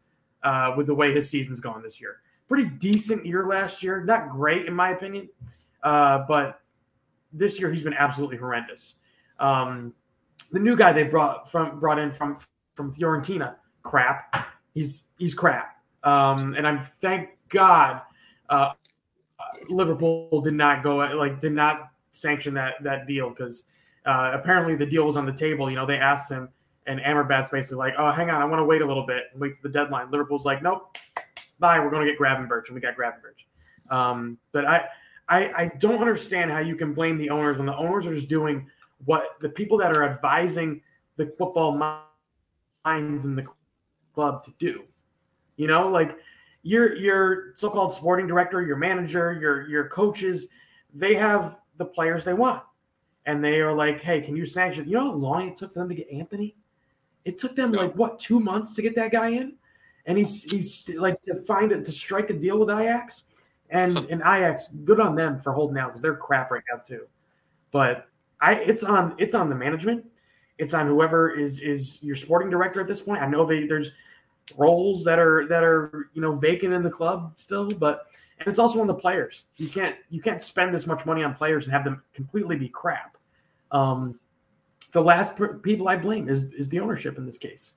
uh, 0.43 0.73
with 0.77 0.87
the 0.87 0.93
way 0.93 1.13
his 1.13 1.29
season's 1.29 1.59
gone 1.59 1.81
this 1.81 1.99
year. 1.99 2.17
Pretty 2.47 2.69
decent 2.69 3.25
year 3.25 3.47
last 3.47 3.83
year, 3.83 4.03
not 4.03 4.29
great 4.29 4.65
in 4.65 4.73
my 4.73 4.91
opinion, 4.91 5.29
uh, 5.83 6.25
but 6.27 6.58
this 7.31 7.59
year 7.59 7.71
he's 7.71 7.81
been 7.81 7.93
absolutely 7.93 8.37
horrendous. 8.37 8.95
Um, 9.39 9.93
the 10.51 10.59
new 10.59 10.75
guy 10.75 10.93
they 10.93 11.03
brought 11.03 11.51
from 11.51 11.79
brought 11.79 11.99
in 11.99 12.11
from 12.11 12.39
from 12.75 12.93
Fiorentina, 12.93 13.55
crap. 13.83 14.47
He's 14.73 15.05
he's 15.17 15.33
crap. 15.33 15.75
Um, 16.03 16.55
and 16.55 16.67
I'm 16.67 16.83
thank 17.01 17.29
God 17.49 18.01
uh, 18.49 18.71
Liverpool 19.67 20.41
did 20.41 20.53
not 20.53 20.83
go 20.83 20.97
like 20.97 21.39
did 21.39 21.53
not 21.53 21.91
sanction 22.11 22.53
that 22.55 22.75
that 22.83 23.07
deal 23.07 23.29
because 23.29 23.63
uh, 24.05 24.31
apparently 24.33 24.75
the 24.75 24.85
deal 24.85 25.05
was 25.05 25.17
on 25.17 25.25
the 25.25 25.33
table. 25.33 25.69
You 25.69 25.75
know, 25.75 25.85
they 25.85 25.97
asked 25.97 26.31
him, 26.31 26.49
and 26.87 26.99
Amrabat's 26.99 27.49
basically 27.49 27.77
like, 27.77 27.93
"Oh, 27.97 28.11
hang 28.11 28.29
on, 28.29 28.41
I 28.41 28.45
want 28.45 28.59
to 28.59 28.65
wait 28.65 28.81
a 28.81 28.85
little 28.85 29.05
bit 29.05 29.25
wait 29.35 29.53
to 29.55 29.61
the 29.61 29.69
deadline." 29.69 30.11
Liverpool's 30.11 30.45
like, 30.45 30.63
"Nope, 30.63 30.97
bye. 31.59 31.79
We're 31.79 31.91
going 31.91 32.05
to 32.05 32.11
get 32.11 32.19
Gravenberch," 32.19 32.67
and 32.67 32.75
we 32.75 32.81
got 32.81 32.95
Gravenberch. 32.95 33.93
Um, 33.93 34.37
but 34.51 34.65
I, 34.65 34.85
I, 35.29 35.51
I 35.53 35.71
don't 35.77 36.01
understand 36.01 36.51
how 36.51 36.59
you 36.59 36.75
can 36.75 36.93
blame 36.93 37.17
the 37.17 37.29
owners 37.29 37.57
when 37.57 37.67
the 37.67 37.75
owners 37.75 38.07
are 38.07 38.13
just 38.13 38.27
doing 38.27 38.67
what 39.05 39.37
the 39.39 39.49
people 39.49 39.77
that 39.77 39.95
are 39.95 40.03
advising 40.03 40.81
the 41.17 41.27
football 41.37 41.77
minds 42.85 43.25
in 43.25 43.35
the 43.35 43.45
club 44.13 44.43
to 44.45 44.53
do. 44.59 44.83
You 45.55 45.67
know, 45.67 45.87
like 45.89 46.17
your 46.63 46.95
your 46.95 47.53
so-called 47.55 47.93
sporting 47.93 48.27
director, 48.27 48.61
your 48.61 48.77
manager, 48.77 49.37
your 49.39 49.67
your 49.67 49.87
coaches, 49.89 50.47
they 50.93 51.13
have 51.15 51.57
the 51.77 51.85
players 51.85 52.23
they 52.23 52.33
want. 52.33 52.63
And 53.25 53.43
they 53.43 53.61
are 53.61 53.73
like, 53.73 54.01
hey, 54.01 54.21
can 54.21 54.35
you 54.35 54.45
sanction? 54.45 54.87
You 54.87 54.95
know 54.95 55.11
how 55.11 55.13
long 55.13 55.47
it 55.47 55.55
took 55.55 55.73
for 55.73 55.79
them 55.79 55.89
to 55.89 55.95
get 55.95 56.09
Antony? 56.09 56.55
It 57.25 57.37
took 57.37 57.55
them 57.55 57.71
like 57.71 57.93
what 57.93 58.17
two 58.17 58.39
months 58.39 58.73
to 58.73 58.81
get 58.81 58.95
that 58.95 59.11
guy 59.11 59.29
in? 59.29 59.53
And 60.05 60.17
he's 60.17 60.43
he's 60.43 60.89
like 60.95 61.21
to 61.21 61.43
find 61.43 61.71
it 61.71 61.85
to 61.85 61.91
strike 61.91 62.29
a 62.31 62.33
deal 62.33 62.57
with 62.57 62.71
Ajax. 62.71 63.25
And 63.71 63.97
and 63.97 64.21
Ajax, 64.21 64.69
good 64.83 64.99
on 64.99 65.15
them 65.15 65.39
for 65.39 65.53
holding 65.53 65.77
out 65.77 65.89
because 65.89 66.01
they're 66.01 66.15
crap 66.15 66.51
right 66.51 66.63
now 66.71 66.79
too. 66.79 67.07
But 67.71 68.07
I 68.41 68.55
it's 68.55 68.83
on 68.83 69.15
it's 69.17 69.35
on 69.35 69.49
the 69.49 69.55
management. 69.55 70.05
It's 70.57 70.73
on 70.73 70.87
whoever 70.87 71.29
is 71.29 71.59
is 71.59 72.01
your 72.01 72.15
sporting 72.15 72.49
director 72.49 72.81
at 72.81 72.87
this 72.87 73.01
point. 73.01 73.21
I 73.21 73.27
know 73.27 73.45
they 73.45 73.65
there's 73.67 73.91
roles 74.57 75.03
that 75.03 75.19
are 75.19 75.47
that 75.47 75.63
are 75.63 76.09
you 76.13 76.21
know 76.21 76.33
vacant 76.33 76.73
in 76.73 76.81
the 76.81 76.89
club 76.89 77.33
still, 77.35 77.67
but 77.67 78.07
and 78.39 78.47
it's 78.47 78.59
also 78.59 78.81
on 78.81 78.87
the 78.87 78.93
players. 78.93 79.45
You 79.57 79.69
can't 79.69 79.95
you 80.09 80.21
can't 80.21 80.41
spend 80.41 80.73
this 80.73 80.87
much 80.87 81.05
money 81.05 81.23
on 81.23 81.35
players 81.35 81.65
and 81.65 81.73
have 81.73 81.83
them 81.83 82.01
completely 82.13 82.55
be 82.55 82.69
crap. 82.69 83.17
Um, 83.71 84.19
the 84.93 85.01
last 85.01 85.33
people 85.61 85.87
I 85.87 85.97
blame 85.97 86.29
is 86.29 86.53
is 86.53 86.69
the 86.69 86.79
ownership 86.79 87.17
in 87.17 87.25
this 87.25 87.37
case. 87.37 87.73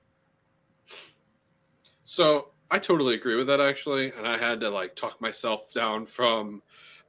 So 2.03 2.49
I 2.71 2.79
totally 2.79 3.15
agree 3.15 3.35
with 3.35 3.47
that 3.47 3.59
actually, 3.61 4.11
and 4.17 4.27
I 4.27 4.37
had 4.37 4.59
to 4.61 4.69
like 4.69 4.95
talk 4.95 5.19
myself 5.21 5.71
down 5.73 6.05
from 6.05 6.61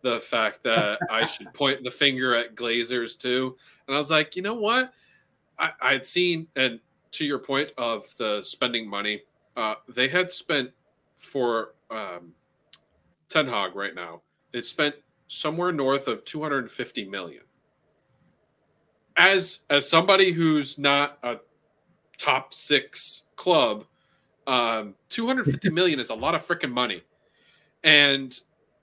the 0.03 0.21
fact 0.21 0.63
that 0.65 0.99
I 1.11 1.25
should 1.27 1.53
point 1.55 1.83
the 1.83 1.91
finger 1.91 2.35
at 2.35 2.55
Glazers 2.55 3.19
too. 3.19 3.57
And 3.87 3.97
I 3.97 3.99
was 3.99 4.11
like, 4.11 4.37
you 4.37 4.43
know 4.43 4.55
what? 4.55 4.93
I, 5.59 5.71
I 5.81 5.93
had 5.93 6.07
seen, 6.07 6.47
and 6.57 6.81
to 7.13 7.25
your 7.25 7.39
point 7.39 7.71
of 7.79 8.15
the 8.19 8.43
spending 8.43 8.89
money, 8.89 9.23
uh, 9.57 9.77
they 9.89 10.09
had 10.09 10.31
spent 10.31 10.71
for 11.17 11.75
um, 11.91 12.35
Ten 13.29 13.47
Hag 13.47 13.75
right 13.75 13.95
now. 13.95 14.21
They 14.53 14.63
spent 14.63 14.97
somewhere 15.29 15.73
north 15.73 16.07
of 16.07 16.25
250 16.25 17.07
million. 17.07 17.43
As 19.17 19.61
as 19.71 19.89
somebody 19.89 20.33
who's 20.33 20.77
not 20.77 21.19
a 21.23 21.37
top 22.19 22.53
six 22.53 23.23
club, 23.37 23.85
um, 24.47 24.95
250 25.09 25.70
million 25.70 26.01
is 26.01 26.11
a 26.11 26.14
lot 26.14 26.34
of 26.34 26.47
freaking 26.47 26.72
money. 26.72 27.03
And 27.82 28.38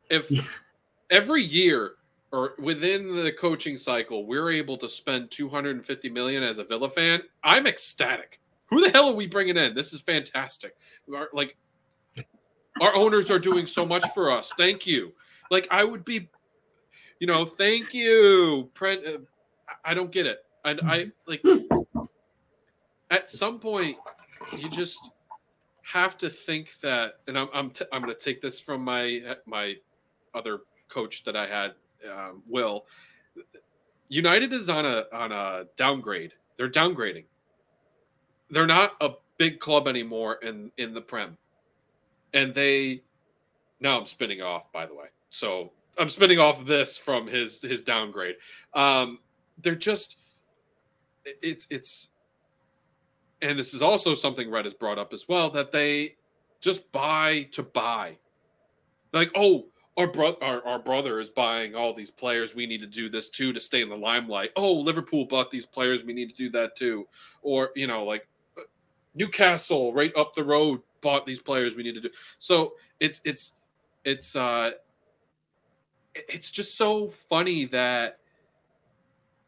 if 0.09 0.61
every 1.09 1.41
year 1.41 1.93
or 2.31 2.53
within 2.59 3.15
the 3.15 3.31
coaching 3.31 3.77
cycle, 3.77 4.25
we're 4.25 4.51
able 4.51 4.77
to 4.77 4.89
spend 4.89 5.31
250 5.31 6.09
million 6.09 6.43
as 6.43 6.57
a 6.59 6.63
Villa 6.63 6.89
fan, 6.89 7.21
I'm 7.43 7.67
ecstatic. 7.67 8.39
Who 8.67 8.81
the 8.81 8.89
hell 8.91 9.09
are 9.09 9.15
we 9.15 9.27
bringing 9.27 9.57
in? 9.57 9.75
This 9.75 9.91
is 9.91 9.99
fantastic. 9.99 10.75
Our, 11.13 11.29
like, 11.33 11.57
our 12.79 12.95
owners 12.95 13.29
are 13.29 13.39
doing 13.39 13.65
so 13.65 13.85
much 13.85 14.05
for 14.13 14.31
us. 14.31 14.53
Thank 14.57 14.87
you. 14.87 15.11
Like, 15.49 15.67
I 15.71 15.83
would 15.83 16.05
be, 16.05 16.29
you 17.19 17.27
know, 17.27 17.43
thank 17.43 17.93
you. 17.93 18.69
Uh, 18.81 18.95
I 19.83 19.93
don't 19.93 20.11
get 20.11 20.25
it. 20.25 20.45
I, 20.63 20.77
I 20.83 21.11
like. 21.27 21.43
At 23.09 23.29
some 23.29 23.59
point, 23.59 23.97
you 24.57 24.69
just 24.69 25.09
have 25.91 26.17
to 26.19 26.29
think 26.29 26.79
that, 26.81 27.19
and 27.27 27.37
I'm 27.37 27.49
I'm, 27.53 27.69
t- 27.71 27.85
I'm 27.91 28.01
going 28.01 28.13
to 28.13 28.19
take 28.19 28.41
this 28.41 28.59
from 28.59 28.83
my 28.83 29.35
my 29.45 29.75
other 30.33 30.59
coach 30.89 31.23
that 31.23 31.35
I 31.35 31.47
had, 31.47 31.73
um, 32.09 32.43
Will. 32.47 32.85
United 34.09 34.51
is 34.53 34.69
on 34.69 34.85
a 34.85 35.05
on 35.13 35.31
a 35.31 35.65
downgrade. 35.77 36.33
They're 36.57 36.69
downgrading 36.69 37.25
they're 38.51 38.67
not 38.67 38.95
a 39.01 39.11
big 39.37 39.59
club 39.59 39.87
anymore 39.87 40.35
in 40.43 40.71
in 40.77 40.93
the 40.93 41.01
Prem, 41.01 41.37
and 42.33 42.53
they. 42.53 43.01
Now 43.79 43.97
I'm 43.97 44.05
spinning 44.05 44.43
off, 44.43 44.71
by 44.71 44.85
the 44.85 44.93
way. 44.93 45.07
So 45.31 45.71
I'm 45.97 46.09
spinning 46.09 46.37
off 46.37 46.65
this 46.65 46.97
from 46.97 47.25
his 47.25 47.61
his 47.61 47.81
downgrade. 47.81 48.35
Um, 48.75 49.19
they're 49.63 49.73
just 49.73 50.17
it's 51.25 51.65
it's 51.71 52.09
and 53.41 53.57
this 53.57 53.73
is 53.73 53.81
also 53.81 54.13
something 54.13 54.49
Red 54.49 54.65
has 54.65 54.73
brought 54.73 54.99
up 54.99 55.13
as 55.13 55.27
well 55.27 55.49
that 55.51 55.71
they 55.71 56.15
just 56.59 56.91
buy 56.91 57.47
to 57.51 57.63
buy. 57.63 58.17
Like, 59.13 59.31
oh, 59.35 59.65
our 59.97 60.07
brother 60.07 60.37
our, 60.41 60.65
our 60.65 60.79
brother 60.79 61.19
is 61.19 61.29
buying 61.29 61.75
all 61.75 61.93
these 61.93 62.11
players. 62.11 62.55
We 62.55 62.65
need 62.65 62.81
to 62.81 62.87
do 62.87 63.09
this 63.09 63.29
too 63.29 63.51
to 63.53 63.59
stay 63.59 63.81
in 63.81 63.89
the 63.89 63.97
limelight. 63.97 64.51
Oh, 64.55 64.73
Liverpool 64.73 65.25
bought 65.25 65.51
these 65.51 65.65
players. 65.65 66.03
We 66.03 66.13
need 66.13 66.29
to 66.29 66.35
do 66.35 66.49
that 66.51 66.75
too. 66.75 67.07
Or, 67.41 67.71
you 67.75 67.87
know, 67.87 68.05
like 68.05 68.27
Newcastle 69.15 69.93
right 69.93 70.15
up 70.15 70.33
the 70.35 70.43
road 70.43 70.81
bought 71.01 71.25
these 71.25 71.41
players 71.41 71.75
we 71.75 71.83
need 71.83 71.95
to 71.95 72.01
do. 72.01 72.09
So 72.39 72.73
it's 72.99 73.21
it's 73.25 73.53
it's 74.05 74.35
uh 74.35 74.71
it's 76.15 76.51
just 76.51 76.77
so 76.77 77.07
funny 77.29 77.65
that 77.65 78.19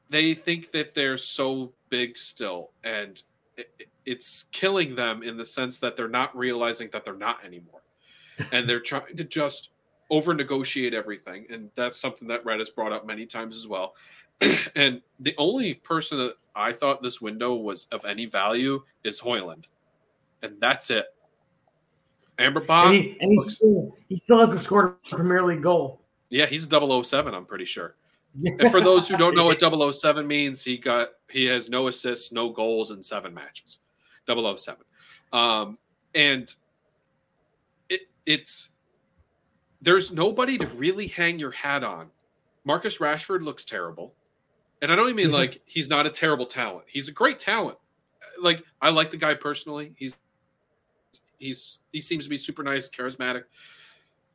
they 0.10 0.34
think 0.34 0.72
that 0.72 0.94
they're 0.94 1.18
so 1.18 1.72
big 1.89 2.18
still 2.18 2.72
and 2.84 3.22
it, 3.58 3.88
it's 4.06 4.45
killing 4.51 4.95
them 4.95 5.24
in 5.24 5.38
the 5.38 5.45
sense 5.45 5.80
that 5.80 5.95
they're 5.95 6.08
not 6.08 6.36
realizing 6.36 6.89
that 6.91 7.06
they're 7.06 7.16
not 7.16 7.43
anymore. 7.45 7.82
and 8.51 8.68
they're 8.68 8.80
trying 8.80 9.16
to 9.16 9.24
just 9.24 9.70
over 10.10 10.34
negotiate 10.34 10.93
everything 10.93 11.45
and 11.49 11.70
that's 11.76 11.99
something 11.99 12.28
that 12.28 12.43
Red 12.45 12.60
has 12.60 12.70
brought 12.70 12.91
up 12.91 13.06
many 13.06 13.26
times 13.26 13.56
as 13.56 13.68
well. 13.68 13.93
and 14.76 15.01
the 15.20 15.36
only 15.38 15.76
person 15.76 16.18
that 16.18 16.36
I 16.56 16.74
thought 16.74 17.01
this 17.01 17.22
window 17.22 17.56
was 17.56 17.88
of 17.91 18.06
any 18.06 18.26
value 18.26 18.84
is 19.04 19.20
Højlund, 19.20 19.66
and 20.41 20.56
that's 20.60 20.89
it. 20.91 21.06
Amrabat, 22.39 22.86
and, 22.86 22.95
he, 22.95 23.18
and 23.22 23.32
he, 23.32 23.39
still, 23.39 23.95
he 24.10 24.18
still 24.18 24.39
hasn't 24.39 24.62
scored 24.62 24.95
a 25.12 25.16
Premier 25.16 25.43
League 25.43 25.62
goal. 25.62 26.01
Yeah, 26.30 26.47
he's 26.47 26.68
007, 26.68 27.34
I'm 27.34 27.45
pretty 27.45 27.66
sure. 27.66 27.95
And 28.36 28.72
for 28.72 28.82
those 28.82 29.08
who 29.08 29.18
don't 29.18 29.36
know 29.36 29.46
what 29.46 29.60
007 29.96 30.26
means, 30.26 30.64
he 30.64 30.78
got 30.78 31.10
he 31.30 31.46
has 31.46 31.70
no 31.70 31.88
assists, 31.88 32.32
no 32.32 32.50
goals 32.50 32.92
in 32.92 33.04
seven 33.04 33.34
matches. 33.34 33.80
007. 34.28 34.84
Um, 35.32 35.78
and 36.16 36.54
it 37.90 38.02
it's 38.26 38.70
there's 39.82 40.14
nobody 40.14 40.58
to 40.58 40.68
really 40.68 41.08
hang 41.08 41.40
your 41.40 41.52
hat 41.52 41.84
on. 41.84 42.08
Marcus 42.64 43.00
Rashford 43.00 43.44
looks 43.44 43.66
terrible. 43.66 44.16
And 44.82 44.92
I 44.92 44.96
don't 44.96 45.06
even 45.06 45.16
mean 45.16 45.32
like 45.32 45.62
he's 45.66 45.90
not 45.90 46.06
a 46.06 46.10
terrible 46.10 46.46
talent. 46.46 46.86
He's 46.88 47.08
a 47.08 47.12
great 47.12 47.40
talent. 47.40 47.78
Like 48.42 48.64
I 48.82 48.90
like 48.90 49.12
the 49.12 49.18
guy 49.18 49.34
personally. 49.34 49.94
He's 49.96 50.16
he's 51.38 51.80
he 51.92 52.02
seems 52.02 52.24
to 52.26 52.30
be 52.30 52.38
super 52.38 52.64
nice, 52.64 52.90
charismatic. 52.90 53.44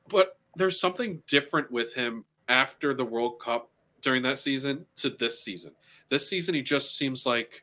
But 0.08 0.38
there's 0.56 0.80
something 0.80 1.22
different 1.26 1.70
with 1.70 1.94
him 1.94 2.24
after 2.48 2.94
the 2.94 3.04
World 3.04 3.40
Cup 3.40 3.70
during 4.08 4.22
that 4.22 4.38
season 4.38 4.86
to 4.96 5.10
this 5.10 5.44
season. 5.44 5.70
This 6.08 6.26
season 6.26 6.54
he 6.54 6.62
just 6.62 6.96
seems 6.96 7.26
like 7.26 7.62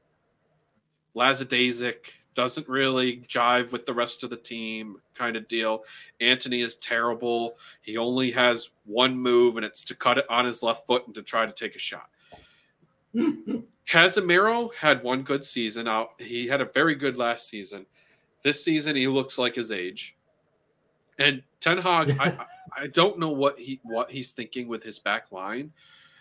Lazadaisic 1.15 1.95
doesn't 2.35 2.69
really 2.69 3.23
jive 3.27 3.71
with 3.71 3.87
the 3.87 3.93
rest 3.95 4.23
of 4.23 4.29
the 4.29 4.37
team 4.37 4.97
kind 5.15 5.37
of 5.37 5.47
deal. 5.47 5.83
Antony 6.21 6.61
is 6.61 6.75
terrible. 6.75 7.57
He 7.81 7.97
only 7.97 8.29
has 8.29 8.69
one 8.85 9.17
move 9.17 9.57
and 9.57 9.65
it's 9.65 9.83
to 9.85 9.95
cut 9.95 10.19
it 10.19 10.29
on 10.29 10.45
his 10.45 10.61
left 10.61 10.85
foot 10.85 11.07
and 11.07 11.15
to 11.15 11.23
try 11.23 11.47
to 11.47 11.51
take 11.51 11.75
a 11.75 11.79
shot. 11.79 12.11
Casemiro 13.87 14.71
had 14.75 15.01
one 15.01 15.23
good 15.23 15.43
season 15.43 15.87
out. 15.87 16.09
He 16.19 16.47
had 16.47 16.61
a 16.61 16.65
very 16.65 16.93
good 16.93 17.17
last 17.17 17.49
season. 17.49 17.87
This 18.43 18.63
season, 18.63 18.95
he 18.95 19.07
looks 19.07 19.39
like 19.39 19.55
his 19.55 19.71
age. 19.71 20.15
And 21.17 21.41
Ten 21.59 21.79
Hag, 21.79 22.15
I, 22.19 22.45
I 22.77 22.85
don't 22.85 23.17
know 23.17 23.31
what 23.31 23.57
he 23.57 23.79
what 23.81 24.11
he's 24.11 24.29
thinking 24.29 24.67
with 24.67 24.83
his 24.83 24.99
back 24.99 25.31
line. 25.31 25.71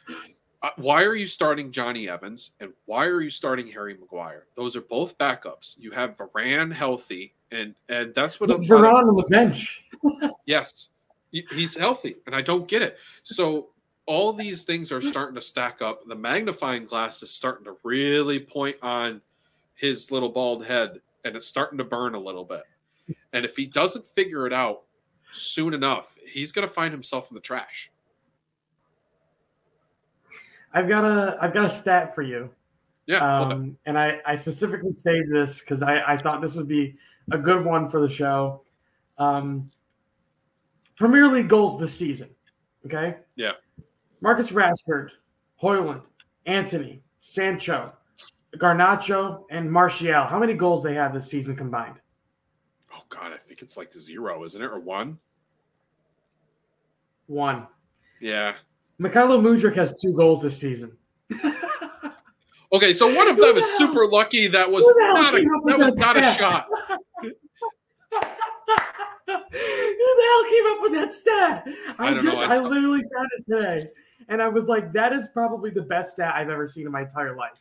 Uh, 0.09 0.71
why 0.77 1.03
are 1.03 1.15
you 1.15 1.27
starting 1.27 1.71
Jonny 1.71 2.09
Evans 2.09 2.53
and 2.59 2.73
why 2.87 3.05
are 3.05 3.21
you 3.21 3.29
starting 3.29 3.67
Harry 3.69 3.97
Maguire? 4.01 4.47
Those 4.57 4.77
are 4.77 4.81
both 4.81 5.19
backups. 5.19 5.77
You 5.79 5.91
have 5.91 6.17
Varane 6.17 6.73
healthy, 6.73 7.35
and 7.53 7.75
and 7.91 8.15
that's 8.15 8.41
what 8.41 8.49
With 8.49 8.67
Varane 8.67 9.09
on 9.09 9.17
the 9.17 9.27
bench. 9.29 9.85
yes, 10.47 10.89
he's 11.31 11.77
healthy, 11.77 12.17
and 12.27 12.35
I 12.35 12.41
don't 12.41 12.67
get 12.67 12.81
it. 12.81 12.97
So 13.25 13.69
all 14.07 14.33
these 14.33 14.65
things 14.65 14.93
are 14.93 15.03
starting 15.03 15.35
to 15.35 15.41
stack 15.41 15.83
up. 15.83 16.07
The 16.07 16.15
magnifying 16.15 16.87
glass 16.87 17.23
is 17.23 17.31
starting 17.31 17.65
to 17.65 17.77
really 17.83 18.41
point 18.41 18.77
on 18.83 19.21
his 19.75 20.11
little 20.11 20.31
bald 20.31 20.65
head, 20.65 21.01
and 21.25 21.37
it's 21.37 21.47
starting 21.47 21.79
to 21.79 21.85
burn 21.85 22.15
a 22.15 22.19
little 22.19 22.45
bit. 22.45 22.63
And 23.33 23.45
if 23.45 23.57
he 23.57 23.67
doesn't 23.67 24.07
figure 24.09 24.47
it 24.47 24.53
out 24.53 24.83
soon 25.33 25.75
enough, 25.75 26.15
he's 26.27 26.53
going 26.53 26.67
to 26.67 26.73
find 26.73 26.93
himself 26.93 27.31
in 27.31 27.35
the 27.35 27.41
trash. 27.41 27.91
I've 30.75 30.89
got 30.89 31.05
a 31.05 31.39
I've 31.41 31.55
got 31.55 31.65
a 31.65 31.69
stat 31.69 32.15
for 32.15 32.23
you. 32.23 32.51
Yeah, 33.07 33.19
um, 33.19 33.79
and 33.87 33.99
I 33.99 34.21
I 34.27 34.35
specifically 34.35 34.93
saved 34.93 35.31
this 35.31 35.61
because 35.61 35.83
I 35.83 36.03
I 36.15 36.17
thought 36.17 36.43
this 36.43 36.55
would 36.55 36.69
be 36.69 36.97
a 37.33 37.39
good 37.39 37.65
one 37.65 37.89
for 37.89 38.01
the 38.01 38.09
show. 38.09 38.63
Um, 39.17 39.71
Premier 40.97 41.29
League 41.29 41.49
goals 41.49 41.79
this 41.79 41.97
season. 41.97 42.31
Okay. 42.85 43.17
Yeah. 43.37 43.53
Marcus 44.21 44.51
Rashford, 44.51 45.11
Højlund, 45.63 46.03
Antony, 46.47 47.03
Sancho, 47.21 47.93
Garnacho, 48.57 49.45
and 49.51 49.71
Martial. 49.71 50.25
How 50.25 50.39
many 50.39 50.55
goals 50.55 50.83
they 50.83 50.95
have 50.95 51.13
this 51.13 51.27
season 51.27 51.57
combined? 51.57 51.97
Oh 52.93 53.03
God, 53.09 53.33
I 53.33 53.37
think 53.37 53.63
it's 53.63 53.77
like 53.77 53.93
zero, 53.93 54.45
isn't 54.45 54.61
it, 54.61 54.67
or 54.67 54.79
one? 54.79 55.19
One. 57.27 57.67
Yeah. 58.21 58.55
Mykhailo 59.01 59.41
Mudryk 59.41 59.75
has 59.77 60.01
two 60.01 60.13
goals 60.13 60.43
this 60.43 60.57
season. 60.57 60.97
okay, 62.73 62.95
so 62.95 63.15
one 63.15 63.29
of 63.29 63.37
them 63.37 63.57
is 63.57 63.79
super 63.79 64.07
lucky. 64.07 64.47
That 64.47 64.71
was 64.71 64.85
not 64.99 65.35
a 65.35 65.43
that 65.67 65.79
was 65.79 65.95
not 65.97 66.17
stat? 66.17 66.37
a 66.37 66.39
shot. 66.39 66.67
Who 69.27 69.37
the 69.37 70.25
hell 70.27 70.45
came 70.51 70.67
up 70.67 70.83
with 70.83 70.93
that 70.93 71.13
stat? 71.13 71.65
I, 71.99 72.09
I 72.09 72.19
just 72.19 72.43
I, 72.43 72.57
I 72.57 72.59
literally 72.61 73.03
found 73.15 73.29
it 73.37 73.45
today. 73.49 73.91
And 74.29 74.41
I 74.41 74.49
was 74.49 74.69
like, 74.69 74.93
that 74.93 75.13
is 75.13 75.29
probably 75.33 75.71
the 75.71 75.83
best 75.83 76.13
stat 76.13 76.35
I've 76.35 76.49
ever 76.49 76.69
seen 76.69 76.87
in 76.87 76.93
my 76.93 77.03
entire 77.03 77.37
life. 77.37 77.59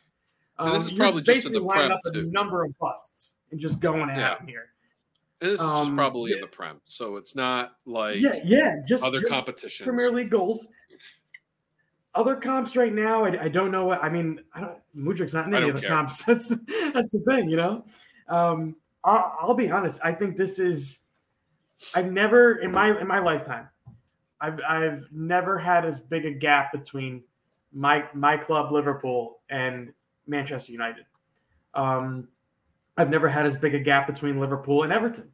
Um, 0.58 0.72
this 0.72 0.86
is 0.86 0.92
probably 0.92 1.22
just 1.22 1.46
in 1.46 1.52
the 1.52 1.64
prem 1.64 1.90
up 1.90 2.00
too. 2.12 2.20
a 2.20 2.22
number 2.22 2.64
of 2.64 2.78
busts 2.78 3.34
and 3.50 3.60
just 3.60 3.80
going 3.80 4.08
at 4.10 4.18
yeah. 4.18 4.46
here. 4.46 4.66
And 5.40 5.50
this 5.50 5.60
is 5.60 5.66
um, 5.66 5.86
just 5.86 5.96
probably 5.96 6.30
yeah. 6.30 6.36
in 6.36 6.40
the 6.42 6.46
prem, 6.46 6.80
so 6.84 7.16
it's 7.16 7.34
not 7.34 7.76
like 7.86 8.20
yeah, 8.20 8.36
yeah, 8.44 8.76
just 8.86 9.02
other 9.02 9.20
just 9.20 9.32
competitions, 9.32 9.84
Premier 9.84 10.10
League 10.10 10.30
goals. 10.30 10.68
Other 12.14 12.36
comps 12.36 12.76
right 12.76 12.92
now, 12.92 13.24
I, 13.24 13.44
I 13.44 13.48
don't 13.48 13.72
know 13.72 13.84
what 13.84 14.02
I 14.02 14.08
mean. 14.08 14.40
I 14.54 14.60
don't. 14.60 14.78
Mudryk's 14.96 15.32
not 15.32 15.48
in 15.48 15.54
any 15.54 15.68
of 15.68 15.74
the 15.74 15.80
care. 15.80 15.90
comps. 15.90 16.22
That's 16.24 16.48
that's 16.92 17.10
the 17.10 17.20
thing, 17.26 17.48
you 17.48 17.56
know. 17.56 17.84
Um, 18.28 18.76
I'll, 19.02 19.36
I'll 19.40 19.54
be 19.54 19.70
honest. 19.70 20.00
I 20.04 20.12
think 20.12 20.36
this 20.36 20.58
is. 20.58 21.00
I've 21.94 22.10
never 22.12 22.56
in 22.56 22.70
my 22.70 22.98
in 22.98 23.06
my 23.08 23.18
lifetime, 23.18 23.68
I've 24.40 24.60
I've 24.66 25.08
never 25.10 25.58
had 25.58 25.84
as 25.84 26.00
big 26.00 26.24
a 26.24 26.30
gap 26.30 26.72
between 26.72 27.24
my 27.72 28.04
my 28.14 28.36
club 28.36 28.70
Liverpool 28.70 29.40
and 29.50 29.92
Manchester 30.26 30.72
United. 30.72 31.04
Um, 31.74 32.28
I've 32.96 33.10
never 33.10 33.28
had 33.28 33.46
as 33.46 33.56
big 33.56 33.74
a 33.74 33.80
gap 33.80 34.06
between 34.06 34.38
Liverpool 34.38 34.84
and 34.84 34.92
Everton. 34.92 35.30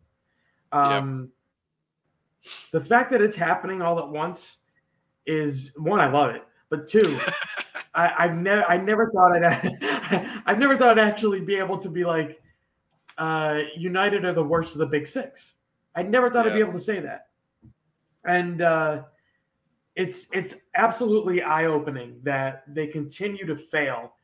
Um, 0.73 1.31
yep. 2.43 2.53
The 2.73 2.81
fact 2.81 3.11
that 3.11 3.21
it's 3.21 3.37
happening 3.37 3.83
all 3.83 3.99
at 3.99 4.09
once 4.09 4.59
is 5.27 5.73
one, 5.77 6.01
I 6.01 6.11
love 6.11 6.31
it, 6.35 6.43
but 6.71 6.89
two, 6.89 7.19
I, 7.95 8.13
I've 8.19 8.37
never, 8.37 8.65
I 8.65 8.77
never 8.79 9.11
thought 9.11 9.33
I'd, 9.33 10.43
I've 10.47 10.59
never 10.59 10.79
thought 10.79 10.99
I'd 10.99 11.07
actually 11.07 11.41
be 11.41 11.57
able 11.57 11.79
to 11.79 11.89
be 11.89 12.05
like, 12.05 12.41
uh, 13.19 13.61
United 13.77 14.25
are 14.25 14.33
the 14.33 14.43
worst 14.43 14.73
of 14.73 14.79
the 14.79 14.87
big 14.87 15.07
six. 15.07 15.55
I 15.95 16.03
never 16.03 16.31
thought 16.31 16.47
yeah. 16.47 16.53
I'd 16.53 16.55
be 16.55 16.61
able 16.61 16.73
to 16.73 16.81
say 16.81 17.01
that, 17.01 17.27
and 18.25 18.63
uh, 18.63 19.03
it's 19.97 20.29
it's 20.33 20.55
absolutely 20.75 21.43
eye 21.43 21.67
opening 21.67 22.21
that 22.23 22.63
they 22.67 22.87
continue 22.87 23.45
to 23.45 23.57
fail 23.57 24.15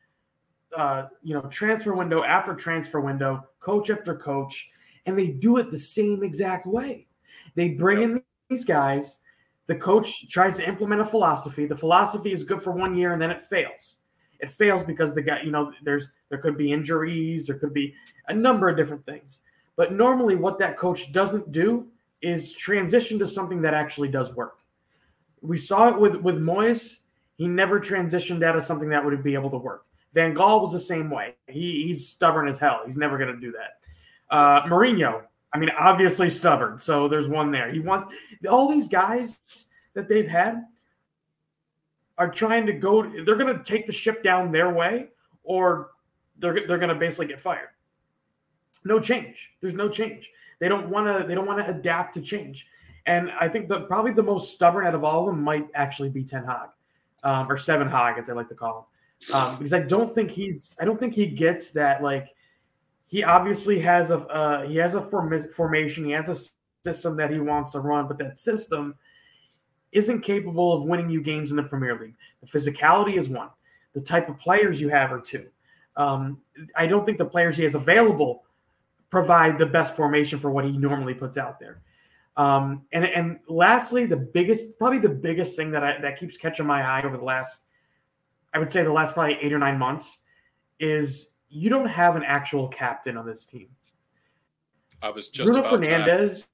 uh, 0.75 1.07
you 1.23 1.33
know, 1.33 1.41
transfer 1.43 1.93
window 1.93 2.23
after 2.23 2.53
transfer 2.53 2.99
window, 2.99 3.47
coach 3.59 3.89
after 3.89 4.15
coach, 4.15 4.69
and 5.05 5.17
they 5.17 5.27
do 5.27 5.57
it 5.57 5.71
the 5.71 5.77
same 5.77 6.23
exact 6.23 6.65
way. 6.65 7.07
They 7.55 7.69
bring 7.69 8.01
in 8.01 8.23
these 8.49 8.65
guys. 8.65 9.19
The 9.67 9.75
coach 9.75 10.29
tries 10.29 10.57
to 10.57 10.67
implement 10.67 11.01
a 11.01 11.05
philosophy. 11.05 11.65
The 11.65 11.75
philosophy 11.75 12.31
is 12.31 12.43
good 12.43 12.61
for 12.61 12.71
one 12.71 12.95
year 12.95 13.13
and 13.13 13.21
then 13.21 13.31
it 13.31 13.47
fails. 13.49 13.97
It 14.39 14.51
fails 14.51 14.83
because 14.83 15.13
the 15.13 15.21
guy, 15.21 15.41
you 15.41 15.51
know, 15.51 15.73
there's 15.83 16.09
there 16.29 16.37
could 16.37 16.57
be 16.57 16.71
injuries, 16.71 17.47
there 17.47 17.57
could 17.57 17.73
be 17.73 17.93
a 18.27 18.33
number 18.33 18.69
of 18.69 18.77
different 18.77 19.05
things. 19.05 19.39
But 19.75 19.93
normally, 19.93 20.35
what 20.35 20.59
that 20.59 20.77
coach 20.77 21.11
doesn't 21.11 21.51
do 21.51 21.87
is 22.21 22.53
transition 22.53 23.19
to 23.19 23.27
something 23.27 23.61
that 23.61 23.73
actually 23.73 24.09
does 24.09 24.33
work. 24.33 24.59
We 25.41 25.57
saw 25.57 25.89
it 25.89 25.99
with 25.99 26.15
with 26.15 26.37
Moyes. 26.37 26.99
He 27.37 27.47
never 27.47 27.79
transitioned 27.79 28.43
out 28.43 28.55
of 28.55 28.63
something 28.63 28.89
that 28.89 29.03
would 29.03 29.21
be 29.23 29.33
able 29.33 29.51
to 29.51 29.57
work. 29.57 29.85
Van 30.13 30.33
Gaal 30.33 30.63
was 30.63 30.71
the 30.71 30.79
same 30.79 31.11
way. 31.11 31.35
He, 31.47 31.85
he's 31.85 32.07
stubborn 32.07 32.47
as 32.47 32.57
hell. 32.57 32.81
He's 32.85 32.97
never 32.97 33.17
going 33.19 33.33
to 33.33 33.39
do 33.39 33.51
that. 33.51 34.35
Uh, 34.35 34.63
Mourinho, 34.63 35.23
I 35.53 35.57
mean, 35.57 35.69
obviously 35.77 36.29
stubborn. 36.29 36.79
So 36.79 37.07
there's 37.07 37.27
one 37.27 37.51
there. 37.51 37.71
He 37.71 37.79
wants 37.79 38.13
all 38.49 38.69
these 38.69 38.87
guys 38.87 39.37
that 39.93 40.07
they've 40.07 40.27
had 40.27 40.65
are 42.17 42.29
trying 42.29 42.65
to 42.65 42.73
go. 42.73 43.03
They're 43.03 43.35
going 43.35 43.57
to 43.57 43.63
take 43.63 43.87
the 43.87 43.93
ship 43.93 44.23
down 44.23 44.51
their 44.51 44.73
way, 44.73 45.09
or 45.43 45.91
they're 46.37 46.67
they're 46.67 46.77
going 46.77 46.89
to 46.89 46.95
basically 46.95 47.27
get 47.27 47.39
fired. 47.39 47.69
No 48.83 48.99
change. 48.99 49.51
There's 49.61 49.73
no 49.73 49.89
change. 49.89 50.29
They 50.59 50.69
don't 50.69 50.89
want 50.89 51.07
to. 51.07 51.27
They 51.27 51.35
don't 51.35 51.47
want 51.47 51.65
to 51.65 51.73
adapt 51.73 52.13
to 52.15 52.21
change. 52.21 52.67
And 53.05 53.31
I 53.39 53.47
think 53.47 53.69
the 53.69 53.81
probably 53.81 54.11
the 54.11 54.23
most 54.23 54.53
stubborn 54.53 54.85
out 54.85 54.95
of 54.95 55.03
all 55.03 55.21
of 55.21 55.27
them 55.27 55.43
might 55.43 55.67
actually 55.73 56.09
be 56.09 56.23
Ten 56.23 56.43
Hag, 56.43 56.69
um, 57.23 57.49
or 57.49 57.57
Seven 57.57 57.87
Hag, 57.87 58.17
as 58.17 58.29
I 58.29 58.33
like 58.33 58.49
to 58.49 58.55
call 58.55 58.79
him 58.79 58.85
um, 59.33 59.57
because 59.57 59.73
I 59.73 59.79
don't 59.79 60.13
think 60.13 60.31
he's 60.31 60.75
I 60.79 60.85
don't 60.85 60.99
think 60.99 61.13
he 61.13 61.27
gets 61.27 61.71
that 61.71 62.03
like 62.03 62.33
he 63.07 63.23
obviously 63.23 63.79
has 63.79 64.11
a 64.11 64.19
uh, 64.27 64.67
he 64.67 64.75
has 64.77 64.95
a 64.95 65.01
form- 65.01 65.49
formation 65.51 66.05
he 66.05 66.11
has 66.11 66.29
a 66.29 66.37
system 66.83 67.17
that 67.17 67.31
he 67.31 67.39
wants 67.39 67.71
to 67.71 67.79
run 67.79 68.07
but 68.07 68.17
that 68.17 68.37
system 68.37 68.95
isn't 69.91 70.21
capable 70.21 70.73
of 70.73 70.83
winning 70.83 71.09
you 71.09 71.21
games 71.21 71.51
in 71.51 71.57
the 71.57 71.63
Premier 71.63 71.97
League. 71.99 72.15
The 72.41 72.47
physicality 72.47 73.17
is 73.17 73.29
one. 73.29 73.49
The 73.93 74.01
type 74.01 74.29
of 74.29 74.37
players 74.37 74.81
you 74.81 74.89
have 74.89 75.11
are 75.11 75.21
two. 75.21 75.47
Um, 75.95 76.39
I 76.75 76.85
don't 76.87 77.05
think 77.05 77.17
the 77.17 77.25
players 77.25 77.57
he 77.57 77.63
has 77.63 77.73
available 77.73 78.43
provide 79.09 79.57
the 79.57 79.65
best 79.65 79.95
formation 79.95 80.39
for 80.39 80.51
what 80.51 80.65
he 80.65 80.77
normally 80.77 81.13
puts 81.13 81.37
out 81.37 81.59
there. 81.59 81.81
Um, 82.35 82.83
and 82.91 83.05
and 83.05 83.39
lastly, 83.47 84.05
the 84.05 84.17
biggest, 84.17 84.77
probably 84.77 84.99
the 84.99 85.09
biggest 85.09 85.55
thing 85.55 85.71
that 85.71 85.83
I, 85.83 85.99
that 86.01 86.19
keeps 86.19 86.37
catching 86.37 86.67
my 86.67 86.83
eye 86.83 87.03
over 87.03 87.17
the 87.17 87.23
last 87.23 87.61
I 88.53 88.59
would 88.59 88.71
say 88.71 88.83
the 88.83 88.91
last 88.91 89.13
probably 89.13 89.37
eight 89.41 89.53
or 89.53 89.59
nine 89.59 89.77
months 89.77 90.19
is 90.79 91.31
you 91.49 91.69
don't 91.69 91.87
have 91.87 92.15
an 92.15 92.23
actual 92.23 92.67
captain 92.67 93.17
on 93.17 93.25
this 93.25 93.45
team. 93.45 93.69
I 95.01 95.09
was 95.09 95.29
just 95.29 95.51
Bruno 95.51 95.67
Fernandes 95.67 96.45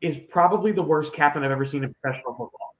is 0.00 0.18
probably 0.28 0.72
the 0.72 0.82
worst 0.82 1.12
captain 1.12 1.44
I've 1.44 1.50
ever 1.50 1.64
seen 1.64 1.84
in 1.84 1.94
professional 1.94 2.32
football. 2.32 2.74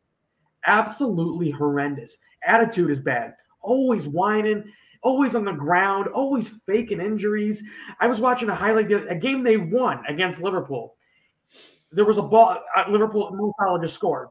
Absolutely 0.67 1.51
horrendous. 1.51 2.17
Attitude 2.45 2.91
is 2.91 2.99
bad. 2.99 3.35
Always 3.61 4.09
whining, 4.09 4.65
always 5.03 5.35
on 5.35 5.45
the 5.45 5.53
ground, 5.53 6.09
always 6.09 6.49
faking 6.49 7.01
injuries. 7.01 7.63
I 8.01 8.07
was 8.07 8.21
watching 8.21 8.49
a 8.49 8.55
highlight 8.55 8.91
a 8.91 9.15
game 9.15 9.43
they 9.43 9.59
won 9.59 10.03
against 10.09 10.43
Liverpool. 10.43 10.97
There 11.93 12.05
was 12.05 12.19
a 12.19 12.23
ball. 12.23 12.59
Uh, 12.75 12.85
Liverpool 12.89 13.31
Mo 13.33 13.53
Salah 13.59 13.81
just 13.81 13.95
scored. 13.95 14.29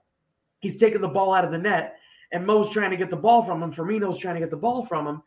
He's 0.59 0.77
taking 0.77 1.01
the 1.01 1.07
ball 1.07 1.33
out 1.33 1.45
of 1.45 1.51
the 1.51 1.57
net 1.57 1.99
and 2.31 2.45
Mo's 2.45 2.69
trying 2.69 2.91
to 2.91 2.97
get 2.97 3.09
the 3.09 3.15
ball 3.15 3.43
from 3.43 3.61
him. 3.61 3.71
Firmino's 3.71 4.19
trying 4.19 4.35
to 4.35 4.39
get 4.39 4.51
the 4.51 4.57
ball 4.57 4.85
from 4.85 5.07
him, 5.07 5.21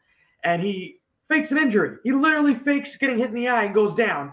and 0.45 0.63
he 0.63 1.01
fakes 1.33 1.51
an 1.51 1.59
injury. 1.59 1.97
He 2.05 2.13
literally 2.13 2.55
fakes 2.55 2.97
getting 2.97 3.19
hit 3.19 3.29
in 3.29 3.35
the 3.35 3.49
eye 3.49 3.65
and 3.65 3.75
goes 3.75 3.95
down 3.95 4.33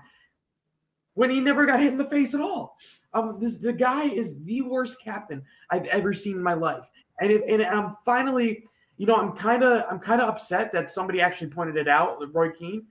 when 1.14 1.30
he 1.30 1.40
never 1.40 1.66
got 1.66 1.80
hit 1.80 1.92
in 1.92 1.98
the 1.98 2.06
face 2.06 2.34
at 2.34 2.42
all. 2.42 2.78
Um, 3.14 3.38
this 3.40 3.58
the 3.58 3.74
guy 3.74 4.04
is 4.04 4.36
the 4.44 4.62
worst 4.62 5.02
captain 5.04 5.44
I've 5.70 5.86
ever 5.86 6.14
seen 6.14 6.36
in 6.38 6.44
my 6.44 6.54
life, 6.54 6.86
and 7.20 7.32
if, 7.32 7.42
and 7.48 7.64
I'm 7.64 7.96
finally, 8.06 8.66
you 8.98 9.08
know, 9.08 9.16
I'm 9.16 9.32
kind 9.32 9.64
of 9.64 9.86
I'm 9.90 10.00
kind 10.00 10.22
of 10.22 10.30
upset 10.30 10.72
that 10.74 10.92
somebody 10.92 11.20
actually 11.20 11.48
pointed 11.48 11.76
it 11.76 11.88
out, 11.88 12.20
Roy 12.34 12.52
Keane, 12.52 12.86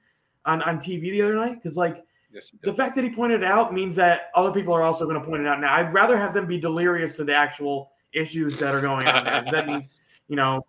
on 0.44 0.60
on 0.62 0.78
TV 0.78 1.02
the 1.02 1.22
other 1.22 1.36
night, 1.36 1.56
because 1.62 1.76
like. 1.76 2.04
Yes, 2.30 2.52
the 2.62 2.74
fact 2.74 2.94
that 2.96 3.04
he 3.04 3.08
pointed 3.08 3.42
it 3.42 3.46
out 3.46 3.72
means 3.72 3.96
that 3.96 4.30
other 4.34 4.52
people 4.52 4.74
are 4.74 4.82
also 4.82 5.06
going 5.06 5.18
to 5.18 5.26
point 5.26 5.40
it 5.40 5.48
out 5.48 5.62
now. 5.62 5.72
I'd 5.72 5.94
rather 5.94 6.14
have 6.18 6.34
them 6.34 6.46
be 6.46 6.60
delirious 6.60 7.16
to 7.16 7.24
the 7.24 7.34
actual 7.34 7.92
issues 8.12 8.58
that 8.58 8.74
are 8.74 8.82
going 8.82 9.08
on 9.08 9.24
there. 9.24 9.44
that 9.50 9.66
means, 9.66 9.88
you 10.28 10.36
know, 10.36 10.66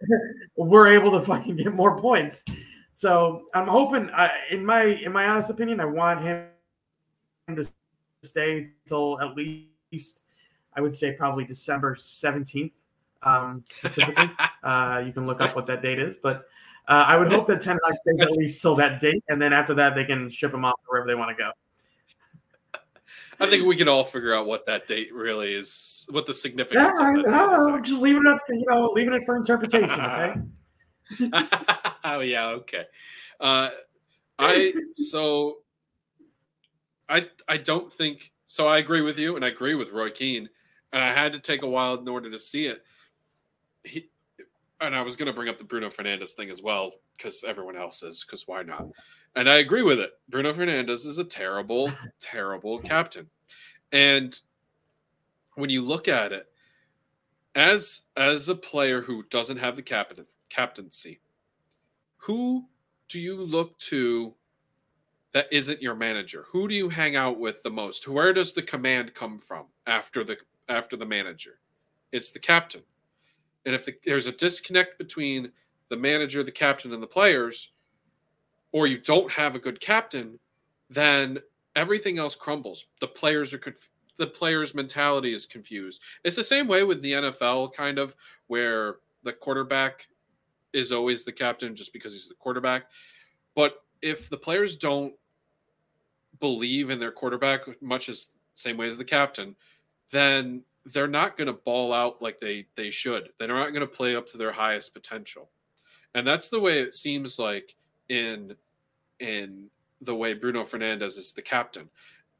we're 0.56 0.88
able 0.88 1.18
to 1.18 1.24
fucking 1.24 1.56
get 1.56 1.74
more 1.74 1.98
points. 1.98 2.44
So 2.94 3.42
I'm 3.54 3.68
hoping, 3.68 4.08
uh, 4.10 4.28
in 4.50 4.64
my 4.64 4.84
in 4.84 5.12
my 5.12 5.26
honest 5.28 5.50
opinion, 5.50 5.80
I 5.80 5.84
want 5.84 6.22
him 6.22 6.46
to 7.48 7.66
stay 8.22 8.70
until 8.84 9.20
at 9.20 9.36
least 9.36 10.20
I 10.74 10.80
would 10.80 10.94
say 10.94 11.12
probably 11.12 11.44
December 11.44 11.94
17th 11.94 12.72
um, 13.22 13.64
specifically. 13.70 14.30
uh, 14.62 15.02
you 15.04 15.12
can 15.12 15.26
look 15.26 15.40
up 15.40 15.54
what 15.54 15.66
that 15.66 15.82
date 15.82 15.98
is, 15.98 16.16
but 16.16 16.46
uh, 16.88 17.04
I 17.06 17.16
would 17.16 17.32
hope 17.32 17.46
that 17.48 17.60
Ten 17.60 17.78
Hag 17.84 17.98
stays 17.98 18.20
at 18.20 18.32
least 18.32 18.62
till 18.62 18.76
that 18.76 19.00
date, 19.00 19.22
and 19.28 19.40
then 19.40 19.52
after 19.52 19.74
that, 19.74 19.94
they 19.94 20.04
can 20.04 20.30
ship 20.30 20.54
him 20.54 20.64
off 20.64 20.78
wherever 20.86 21.06
they 21.06 21.14
want 21.14 21.36
to 21.36 21.42
go. 21.42 21.50
I 23.40 23.50
think 23.50 23.66
we 23.66 23.76
can 23.76 23.88
all 23.88 24.04
figure 24.04 24.34
out 24.34 24.46
what 24.46 24.66
that 24.66 24.86
date 24.86 25.12
really 25.12 25.54
is, 25.54 26.06
what 26.10 26.26
the 26.26 26.34
significance. 26.34 26.98
Yeah, 26.98 27.18
of 27.18 27.24
that 27.24 27.74
I, 27.74 27.80
just 27.80 28.02
leaving 28.02 28.22
it 28.24 28.28
up, 28.28 28.40
you 28.48 28.64
know, 28.68 28.90
leaving 28.94 29.14
it 29.14 29.22
for 29.24 29.36
interpretation. 29.36 30.00
Okay. 30.00 30.34
oh 32.04 32.20
yeah, 32.20 32.48
okay. 32.48 32.84
Uh, 33.38 33.70
I 34.38 34.72
so 34.94 35.58
I 37.08 37.28
I 37.48 37.58
don't 37.58 37.92
think 37.92 38.32
so. 38.46 38.66
I 38.66 38.78
agree 38.78 39.02
with 39.02 39.18
you, 39.18 39.36
and 39.36 39.44
I 39.44 39.48
agree 39.48 39.74
with 39.74 39.90
Roy 39.90 40.10
Keane, 40.10 40.48
and 40.92 41.02
I 41.02 41.12
had 41.12 41.32
to 41.34 41.38
take 41.38 41.62
a 41.62 41.68
while 41.68 41.94
in 41.94 42.08
order 42.08 42.30
to 42.30 42.38
see 42.38 42.66
it. 42.66 42.82
He 43.84 44.08
and 44.80 44.94
I 44.94 45.02
was 45.02 45.16
going 45.16 45.26
to 45.26 45.32
bring 45.32 45.48
up 45.48 45.58
the 45.58 45.64
Bruno 45.64 45.88
Fernandes 45.88 46.32
thing 46.32 46.50
as 46.50 46.62
well 46.62 46.92
because 47.16 47.44
everyone 47.46 47.76
else 47.76 48.02
is. 48.02 48.24
Because 48.24 48.46
why 48.46 48.62
not? 48.62 48.86
And 49.36 49.50
I 49.50 49.56
agree 49.56 49.82
with 49.82 50.00
it. 50.00 50.12
Bruno 50.30 50.52
Fernandes 50.52 51.06
is 51.06 51.18
a 51.18 51.24
terrible, 51.24 51.92
terrible 52.20 52.78
captain, 52.80 53.28
and 53.92 54.38
when 55.54 55.70
you 55.70 55.82
look 55.82 56.08
at 56.08 56.32
it 56.32 56.46
as 57.54 58.02
as 58.16 58.48
a 58.48 58.54
player 58.54 59.02
who 59.02 59.22
doesn't 59.24 59.58
have 59.58 59.76
the 59.76 59.82
captain 59.82 60.26
captaincy, 60.48 61.20
who 62.16 62.64
do 63.08 63.20
you 63.20 63.36
look 63.36 63.78
to 63.78 64.34
that 65.32 65.52
isn't 65.52 65.82
your 65.82 65.94
manager? 65.94 66.46
Who 66.50 66.66
do 66.66 66.74
you 66.74 66.88
hang 66.88 67.14
out 67.14 67.38
with 67.38 67.62
the 67.62 67.70
most? 67.70 68.08
Where 68.08 68.32
does 68.32 68.54
the 68.54 68.62
command 68.62 69.14
come 69.14 69.38
from 69.38 69.66
after 69.86 70.24
the 70.24 70.38
after 70.68 70.96
the 70.96 71.04
manager? 71.04 71.60
It's 72.10 72.32
the 72.32 72.38
captain. 72.38 72.82
And 73.66 73.74
if 73.74 73.84
the, 73.84 73.94
there's 74.04 74.26
a 74.26 74.32
disconnect 74.32 74.96
between 74.96 75.52
the 75.90 75.96
manager, 75.96 76.42
the 76.42 76.52
captain, 76.52 76.92
and 76.92 77.02
the 77.02 77.06
players, 77.06 77.72
or 78.72 78.86
you 78.86 78.98
don't 78.98 79.30
have 79.32 79.54
a 79.54 79.58
good 79.58 79.80
captain, 79.80 80.38
then 80.90 81.38
everything 81.74 82.18
else 82.18 82.34
crumbles. 82.34 82.86
The 83.00 83.08
players 83.08 83.52
are 83.54 83.58
conf- 83.58 83.90
the 84.16 84.26
players' 84.26 84.74
mentality 84.74 85.34
is 85.34 85.46
confused. 85.46 86.00
It's 86.24 86.36
the 86.36 86.44
same 86.44 86.66
way 86.66 86.84
with 86.84 87.02
the 87.02 87.12
NFL, 87.12 87.74
kind 87.74 87.98
of, 87.98 88.14
where 88.46 88.96
the 89.22 89.32
quarterback 89.32 90.06
is 90.72 90.92
always 90.92 91.24
the 91.24 91.32
captain 91.32 91.74
just 91.74 91.92
because 91.92 92.12
he's 92.12 92.28
the 92.28 92.34
quarterback. 92.34 92.84
But 93.54 93.82
if 94.02 94.28
the 94.30 94.36
players 94.36 94.76
don't 94.76 95.14
believe 96.40 96.90
in 96.90 96.98
their 96.98 97.12
quarterback 97.12 97.62
much 97.82 98.08
as 98.08 98.28
same 98.54 98.76
way 98.76 98.88
as 98.88 98.96
the 98.96 99.04
captain, 99.04 99.54
then 100.10 100.62
they're 100.86 101.08
not 101.08 101.36
going 101.36 101.46
to 101.46 101.52
ball 101.52 101.92
out 101.92 102.22
like 102.22 102.38
they 102.38 102.66
they 102.74 102.90
should. 102.90 103.30
They're 103.38 103.48
not 103.48 103.70
going 103.70 103.80
to 103.80 103.86
play 103.86 104.16
up 104.16 104.28
to 104.28 104.38
their 104.38 104.52
highest 104.52 104.94
potential. 104.94 105.50
And 106.14 106.26
that's 106.26 106.48
the 106.48 106.60
way 106.60 106.78
it 106.78 106.94
seems 106.94 107.38
like 107.38 107.74
in 108.08 108.54
in 109.20 109.70
the 110.02 110.14
way 110.14 110.34
Bruno 110.34 110.62
Fernandes 110.62 111.18
is 111.18 111.32
the 111.32 111.42
captain. 111.42 111.88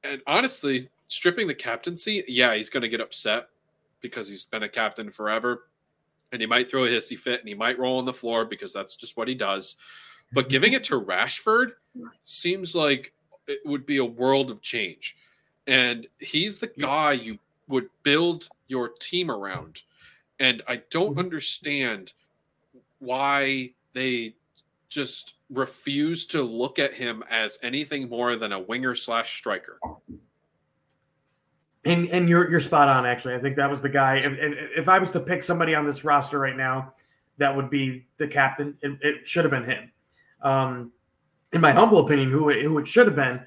And 0.05 0.21
honestly, 0.27 0.89
stripping 1.09 1.47
the 1.47 1.55
captaincy, 1.55 2.25
yeah, 2.29 2.55
he's 2.55 2.71
going 2.71 2.83
to 2.83 2.89
get 2.89 3.01
upset 3.01 3.49
because 4.01 4.29
he's 4.29 4.45
been 4.45 4.63
a 4.63 4.69
captain 4.69 5.11
forever 5.11 5.65
and 6.33 6.41
he 6.41 6.47
might 6.47 6.69
throw 6.69 6.85
a 6.85 6.89
hissy 6.89 7.19
fit 7.19 7.41
and 7.41 7.49
he 7.49 7.55
might 7.55 7.79
roll 7.79 7.99
on 7.99 8.05
the 8.05 8.13
floor 8.13 8.45
because 8.45 8.73
that's 8.73 8.97
just 8.97 9.17
what 9.17 9.29
he 9.29 9.35
does. 9.35 9.77
But 10.33 10.49
giving 10.49 10.73
it 10.73 10.85
to 10.85 11.01
Rashford 11.01 11.73
seems 12.25 12.75
like 12.75 13.13
it 13.47 13.61
would 13.65 13.87
be 13.87 13.99
a 13.99 14.05
world 14.05 14.51
of 14.51 14.61
change. 14.61 15.17
And 15.67 16.07
he's 16.19 16.59
the 16.59 16.67
guy 16.79 17.13
you 17.13 17.39
would 17.69 17.89
build 18.03 18.49
your 18.69 18.89
team 18.89 19.31
around. 19.31 19.83
And 20.39 20.63
I 20.69 20.83
don't 20.91 21.11
mm-hmm. 21.11 21.21
understand 21.21 22.13
why 22.99 23.73
they 23.93 24.35
just 24.89 25.35
refuse 25.51 26.27
to 26.29 26.43
look 26.43 26.79
at 26.79 26.95
him 26.95 27.23
as 27.31 27.59
anything 27.63 28.09
more 28.09 28.37
than 28.37 28.53
a 28.53 28.61
winger 28.61 28.95
slash 28.95 29.37
striker. 29.37 29.79
And 31.85 32.09
and 32.09 32.29
you're 32.29 32.51
you're 32.51 32.61
spot 32.61 32.89
on. 32.89 33.07
Actually, 33.07 33.35
I 33.35 33.39
think 33.39 33.57
that 33.57 33.71
was 33.71 33.81
the 33.81 33.89
guy. 33.89 34.17
If, 34.17 34.33
if, 34.77 34.89
I 34.89 34.99
was 34.99 35.13
to 35.13 35.21
pick 35.21 35.45
somebody 35.45 35.75
on 35.75 35.87
this 35.87 36.05
roster 36.05 36.39
right 36.39 36.57
now, 36.57 36.95
that 37.39 37.55
would 37.55 37.71
be 37.71 38.07
the 38.17 38.27
captain. 38.27 38.77
It, 38.83 38.99
it 39.03 39.29
should 39.29 39.45
have 39.45 39.53
been 39.53 39.65
him. 39.65 39.93
Um, 40.43 40.93
in 41.53 41.61
my 41.61 41.71
humble 41.71 42.05
opinion, 42.05 42.31
who 42.31 42.49
it, 42.49 42.63
who 42.63 42.77
it 42.79 42.89
should 42.89 43.07
have 43.07 43.15
been 43.15 43.41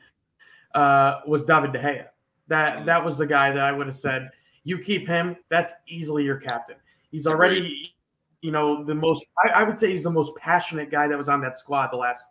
uh, 0.74 1.20
was 1.28 1.44
David 1.44 1.74
De 1.74 1.80
Gea. 1.80 2.06
That 2.48 2.86
that 2.86 3.04
was 3.04 3.18
the 3.18 3.28
guy 3.28 3.52
that 3.52 3.62
I 3.62 3.74
would 3.74 3.88
have 3.88 3.96
said, 3.96 4.30
you 4.64 4.80
keep 4.80 5.08
him. 5.08 5.36
That's 5.50 5.74
easily 5.88 6.24
your 6.24 6.38
captain. 6.38 6.78
He's 7.12 7.28
already, 7.28 7.94
you 8.42 8.52
know, 8.52 8.84
the 8.84 8.96
most. 8.96 9.26
I, 9.44 9.50
I 9.50 9.64
would 9.64 9.78
say 9.78 9.92
he's 9.92 10.04
the 10.04 10.12
most 10.12 10.36
passionate 10.36 10.90
guy 10.90 11.08
that 11.08 11.18
was 11.18 11.30
on 11.30 11.42
that 11.42 11.58
squad 11.58 11.90
the 11.92 11.98
last 11.98 12.24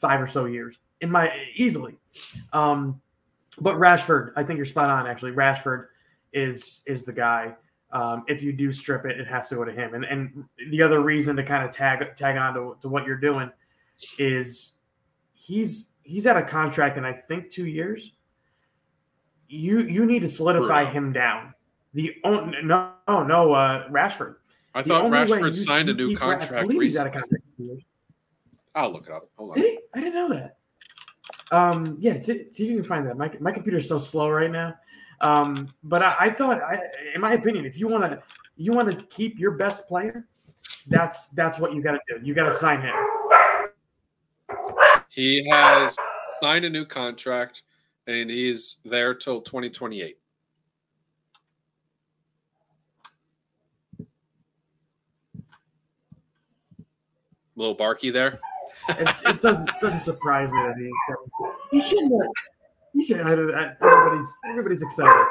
five 0.00 0.20
or 0.20 0.26
so 0.26 0.44
years. 0.44 0.76
In 1.00 1.10
my 1.10 1.30
easily. 1.54 1.96
Um, 2.52 3.00
but 3.60 3.76
Rashford, 3.76 4.32
I 4.36 4.42
think 4.42 4.56
you're 4.56 4.66
spot 4.66 4.90
on. 4.90 5.06
Actually, 5.06 5.32
Rashford 5.32 5.86
is 6.32 6.82
is 6.86 7.04
the 7.04 7.12
guy. 7.12 7.54
Um, 7.92 8.24
if 8.26 8.42
you 8.42 8.52
do 8.52 8.72
strip 8.72 9.04
it, 9.04 9.20
it 9.20 9.28
has 9.28 9.48
to 9.48 9.54
go 9.54 9.64
to 9.64 9.72
him. 9.72 9.94
And 9.94 10.04
and 10.04 10.44
the 10.70 10.82
other 10.82 11.00
reason 11.00 11.36
to 11.36 11.44
kind 11.44 11.64
of 11.64 11.70
tag 11.70 12.16
tag 12.16 12.36
on 12.36 12.54
to, 12.54 12.76
to 12.82 12.88
what 12.88 13.06
you're 13.06 13.16
doing 13.16 13.50
is 14.18 14.72
he's 15.34 15.88
he's 16.02 16.26
at 16.26 16.36
a 16.36 16.42
contract 16.42 16.98
in 16.98 17.04
I 17.04 17.12
think 17.12 17.50
two 17.50 17.66
years. 17.66 18.12
You 19.48 19.80
you 19.80 20.06
need 20.06 20.20
to 20.20 20.28
solidify 20.28 20.86
him 20.86 21.12
down. 21.12 21.54
The 21.92 22.14
only 22.24 22.62
no 22.62 22.92
no 23.06 23.52
uh, 23.52 23.88
Rashford. 23.88 24.36
I 24.74 24.82
the 24.82 24.88
thought 24.88 25.04
Rashford 25.04 25.54
signed 25.54 25.88
a 25.88 25.94
new 25.94 26.16
contract. 26.16 26.52
I 26.52 26.62
believe 26.62 26.80
recently. 26.80 26.84
he's 26.84 26.98
out 26.98 27.06
of 27.06 27.12
contract. 27.12 27.44
I'll 28.74 28.90
look 28.90 29.06
it 29.06 29.12
up. 29.12 29.30
Hold 29.36 29.56
on. 29.56 29.64
I 29.94 30.00
didn't 30.00 30.14
know 30.14 30.28
that. 30.30 30.56
Um, 31.52 31.96
yeah, 32.00 32.18
see, 32.18 32.50
see, 32.50 32.66
you 32.66 32.74
can 32.76 32.84
find 32.84 33.06
that. 33.06 33.16
My 33.16 33.30
my 33.40 33.52
computer's 33.52 33.88
so 33.88 33.98
slow 33.98 34.28
right 34.28 34.50
now. 34.50 34.74
Um, 35.20 35.72
but 35.84 36.02
I, 36.02 36.16
I 36.18 36.30
thought, 36.30 36.60
I, 36.60 36.80
in 37.14 37.20
my 37.20 37.34
opinion, 37.34 37.64
if 37.64 37.78
you 37.78 37.86
want 37.86 38.04
to 38.04 38.20
you 38.56 38.72
want 38.72 38.90
to 38.90 39.04
keep 39.06 39.38
your 39.38 39.52
best 39.52 39.86
player, 39.86 40.26
that's 40.88 41.28
that's 41.28 41.58
what 41.58 41.72
you 41.72 41.82
got 41.82 41.92
to 41.92 42.00
do. 42.08 42.26
You 42.26 42.34
got 42.34 42.44
to 42.44 42.54
sign 42.54 42.80
him. 42.80 42.94
He 45.08 45.48
has 45.48 45.96
signed 46.40 46.64
a 46.64 46.70
new 46.70 46.84
contract, 46.84 47.62
and 48.08 48.28
he's 48.28 48.78
there 48.84 49.14
till 49.14 49.40
2028. 49.40 50.18
Little 57.56 57.74
Barky 57.74 58.10
there 58.10 58.38
it, 58.88 59.08
it, 59.26 59.40
doesn't 59.40 59.70
doesn't 59.80 60.00
surprise 60.00 60.50
me 60.50 60.58
that 60.58 60.76
he 60.76 60.90
he 61.70 61.80
shouldn't. 61.80 62.32
He 62.92 63.04
should. 63.04 63.20
Everybody's 63.20 64.28
everybody's 64.46 64.82
excited. 64.82 65.26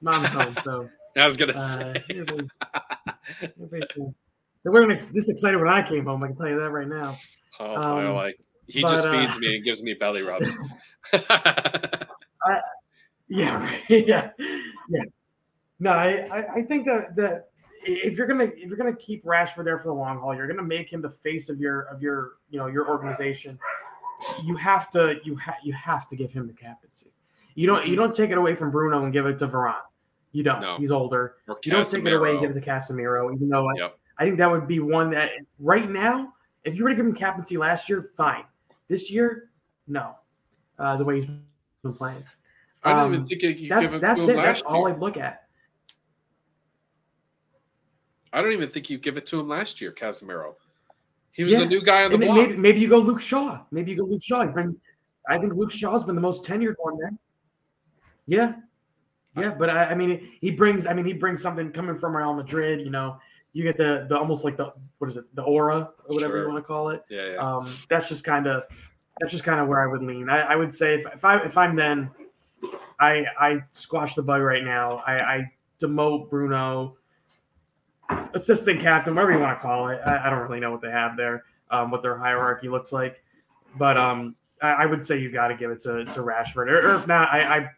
Mom's 0.00 0.28
home, 0.28 0.56
so 0.62 0.88
I 1.16 1.26
was 1.26 1.36
gonna 1.36 1.54
uh, 1.54 1.60
say. 1.60 2.04
They 4.62 4.68
weren't 4.68 4.90
this 5.12 5.28
excited 5.28 5.58
when 5.58 5.68
I 5.68 5.86
came 5.86 6.04
home. 6.04 6.22
I 6.22 6.28
can 6.28 6.36
tell 6.36 6.48
you 6.48 6.60
that 6.60 6.70
right 6.70 6.88
now. 6.88 7.16
Oh, 7.58 7.74
um, 7.74 8.06
I 8.06 8.10
like. 8.10 8.38
He 8.66 8.82
but, 8.82 8.90
just 8.90 9.08
feeds 9.08 9.36
uh, 9.36 9.38
me 9.38 9.56
and 9.56 9.64
gives 9.64 9.82
me 9.82 9.94
belly 9.94 10.22
rubs. 10.22 10.54
I, 11.12 12.60
yeah, 13.28 13.62
right. 13.62 13.82
yeah, 13.88 14.30
yeah. 14.88 15.02
No, 15.80 15.90
I, 15.90 16.56
I 16.56 16.62
think 16.62 16.84
that 16.84 17.16
that 17.16 17.48
if 17.82 18.16
you're 18.16 18.26
gonna 18.26 18.44
if 18.44 18.68
you're 18.68 18.76
gonna 18.76 18.96
keep 18.96 19.24
Rashford 19.24 19.64
there 19.64 19.78
for 19.78 19.88
the 19.88 19.94
long 19.94 20.18
haul, 20.18 20.34
you're 20.34 20.46
gonna 20.46 20.62
make 20.62 20.92
him 20.92 21.02
the 21.02 21.10
face 21.10 21.48
of 21.48 21.60
your 21.60 21.82
of 21.82 22.02
your 22.02 22.32
you 22.50 22.58
know 22.58 22.66
your 22.66 22.88
organization. 22.88 23.58
You 24.42 24.56
have 24.56 24.90
to 24.90 25.16
you 25.24 25.36
have 25.36 25.56
you 25.62 25.72
have 25.72 26.08
to 26.10 26.16
give 26.16 26.32
him 26.32 26.46
the 26.46 26.52
captaincy. 26.52 27.12
You 27.54 27.66
don't 27.66 27.86
you 27.86 27.96
don't 27.96 28.14
take 28.14 28.30
it 28.30 28.38
away 28.38 28.54
from 28.54 28.70
Bruno 28.70 29.04
and 29.04 29.12
give 29.12 29.26
it 29.26 29.38
to 29.38 29.48
Varane. 29.48 29.76
You 30.32 30.42
don't. 30.42 30.60
No. 30.60 30.76
He's 30.76 30.90
older. 30.90 31.36
You 31.64 31.72
don't 31.72 31.90
take 31.90 32.04
it 32.04 32.12
away 32.12 32.32
and 32.32 32.40
give 32.40 32.50
it 32.50 32.54
to 32.54 32.60
Casemiro. 32.60 33.34
Even 33.34 33.48
though 33.48 33.68
yep. 33.76 33.98
I, 34.18 34.22
I 34.22 34.26
think 34.26 34.38
that 34.38 34.50
would 34.50 34.68
be 34.68 34.78
one 34.78 35.10
that 35.10 35.32
right 35.58 35.88
now, 35.90 36.34
if 36.64 36.76
you 36.76 36.84
were 36.84 36.90
to 36.90 36.96
give 36.96 37.06
him 37.06 37.14
captaincy 37.14 37.56
last 37.56 37.88
year, 37.88 38.10
fine. 38.16 38.44
This 38.88 39.10
year, 39.10 39.50
no. 39.88 40.16
Uh, 40.78 40.96
the 40.96 41.04
way 41.04 41.20
he's 41.20 41.30
been 41.82 41.94
playing. 41.94 42.24
I 42.82 42.90
don't 42.90 42.98
um, 43.00 43.14
even 43.14 43.24
think 43.24 43.42
you 43.42 43.68
that's, 43.68 43.92
give 43.92 44.00
that's 44.00 44.22
it. 44.22 44.36
That's 44.36 44.62
all 44.62 44.86
I'd 44.86 44.98
look 44.98 45.16
at. 45.16 45.44
I 48.32 48.42
don't 48.42 48.52
even 48.52 48.68
think 48.68 48.90
you 48.90 48.98
give 48.98 49.16
it 49.16 49.26
to 49.26 49.40
him 49.40 49.48
last 49.48 49.80
year, 49.80 49.92
Casemiro. 49.92 50.54
He 51.32 51.44
was 51.44 51.52
yeah. 51.52 51.60
the 51.60 51.66
new 51.66 51.82
guy 51.82 52.04
on 52.04 52.10
the 52.10 52.16
and 52.16 52.24
block. 52.24 52.36
Maybe, 52.36 52.56
maybe, 52.56 52.80
you 52.80 52.88
go 52.88 52.98
Luke 52.98 53.20
Shaw. 53.20 53.60
Maybe 53.70 53.92
you 53.92 53.96
go 53.96 54.04
Luke 54.04 54.22
Shaw. 54.22 54.42
He's 54.42 54.52
been, 54.52 54.76
I 55.28 55.38
think 55.38 55.54
Luke 55.54 55.72
Shaw's 55.72 56.04
been 56.04 56.14
the 56.14 56.20
most 56.20 56.44
tenured 56.44 56.74
one 56.78 56.98
there. 56.98 57.12
Yeah, 58.26 58.54
yeah, 59.36 59.54
but 59.54 59.70
I, 59.70 59.86
I, 59.86 59.94
mean, 59.94 60.28
he 60.40 60.50
brings. 60.50 60.86
I 60.86 60.92
mean, 60.92 61.04
he 61.04 61.12
brings 61.12 61.42
something 61.42 61.70
coming 61.72 61.96
from 61.96 62.16
Real 62.16 62.34
Madrid. 62.34 62.80
You 62.80 62.90
know, 62.90 63.18
you 63.52 63.62
get 63.62 63.76
the 63.76 64.06
the 64.08 64.18
almost 64.18 64.44
like 64.44 64.56
the 64.56 64.72
what 64.98 65.10
is 65.10 65.16
it, 65.16 65.24
the 65.34 65.42
aura 65.42 65.78
or 65.78 66.14
whatever 66.14 66.34
sure. 66.34 66.42
you 66.42 66.52
want 66.52 66.62
to 66.62 66.66
call 66.66 66.90
it. 66.90 67.04
Yeah, 67.08 67.32
yeah. 67.32 67.36
Um, 67.36 67.72
that's 67.88 68.08
just 68.08 68.24
kind 68.24 68.46
of 68.46 68.64
that's 69.20 69.32
just 69.32 69.44
kind 69.44 69.60
of 69.60 69.68
where 69.68 69.82
I 69.82 69.86
would 69.86 70.02
lean. 70.02 70.28
I, 70.28 70.40
I, 70.40 70.56
would 70.56 70.74
say 70.74 70.94
if, 70.94 71.06
if 71.14 71.24
I 71.24 71.38
if 71.38 71.56
I'm 71.56 71.76
then, 71.76 72.10
I 72.98 73.24
I 73.38 73.64
squash 73.70 74.14
the 74.14 74.22
bug 74.22 74.42
right 74.42 74.64
now. 74.64 75.02
I, 75.06 75.18
I 75.18 75.52
demote 75.80 76.28
Bruno 76.28 76.96
assistant 78.34 78.80
captain, 78.80 79.14
whatever 79.14 79.32
you 79.32 79.38
want 79.38 79.56
to 79.58 79.62
call 79.62 79.88
it. 79.88 80.00
I, 80.04 80.26
I 80.26 80.30
don't 80.30 80.40
really 80.40 80.60
know 80.60 80.70
what 80.70 80.80
they 80.80 80.90
have 80.90 81.16
there, 81.16 81.44
um, 81.70 81.90
what 81.90 82.02
their 82.02 82.16
hierarchy 82.18 82.68
looks 82.68 82.92
like, 82.92 83.22
but 83.76 83.96
um, 83.96 84.34
I, 84.62 84.68
I 84.70 84.86
would 84.86 85.04
say 85.04 85.18
you 85.18 85.30
got 85.30 85.48
to 85.48 85.54
give 85.54 85.70
it 85.70 85.82
to, 85.82 86.04
to 86.04 86.20
Rashford, 86.22 86.68
or, 86.68 86.78
or 86.78 86.96
if 86.96 87.06
not, 87.06 87.28
I, 87.30 87.58
I 87.58 87.70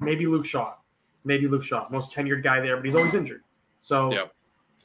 maybe 0.00 0.26
Luke 0.26 0.44
Shaw, 0.46 0.74
maybe 1.24 1.46
Luke 1.48 1.64
Shaw, 1.64 1.86
most 1.90 2.12
tenured 2.12 2.42
guy 2.42 2.60
there, 2.60 2.76
but 2.76 2.84
he's 2.84 2.94
always 2.94 3.14
injured, 3.14 3.42
so 3.80 4.12
Yeah. 4.12 4.24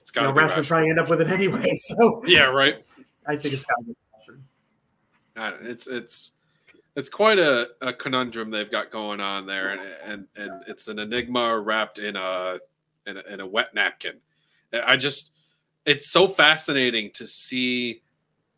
It's 0.02 0.16
you 0.16 0.22
got 0.22 0.34
know, 0.36 0.42
to 0.42 0.48
Rashford 0.48 0.62
Rashford. 0.62 0.68
probably 0.68 0.90
end 0.90 1.00
up 1.00 1.10
with 1.10 1.22
it 1.22 1.28
anyway. 1.28 1.74
So 1.78 2.24
Yeah, 2.26 2.46
right. 2.46 2.86
I 3.26 3.36
think 3.36 3.54
it's 3.54 3.66
got 3.66 3.76
to 3.80 3.84
be 3.86 3.96
Rashford. 5.38 5.68
It's 5.70 5.88
it's 5.88 6.32
it's 6.96 7.10
quite 7.10 7.38
a, 7.38 7.70
a 7.82 7.94
conundrum 7.94 8.50
they've 8.50 8.72
got 8.72 8.90
going 8.90 9.20
on 9.20 9.46
there, 9.46 9.70
and 9.72 9.82
and 10.04 10.28
and 10.36 10.64
it's 10.68 10.88
an 10.88 10.98
enigma 11.00 11.60
wrapped 11.60 12.00
in 12.00 12.16
a 12.16 12.58
in 13.06 13.18
a, 13.18 13.34
in 13.34 13.40
a 13.42 13.46
wet 13.46 13.74
napkin. 13.76 14.16
I 14.74 14.98
just 14.98 15.32
it's 15.86 16.10
so 16.10 16.28
fascinating 16.28 17.12
to 17.14 17.26
see 17.26 18.02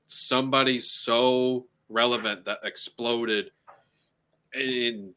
somebody 0.07 0.79
so 0.79 1.67
relevant 1.89 2.45
that 2.45 2.59
exploded 2.63 3.51
in 4.53 5.13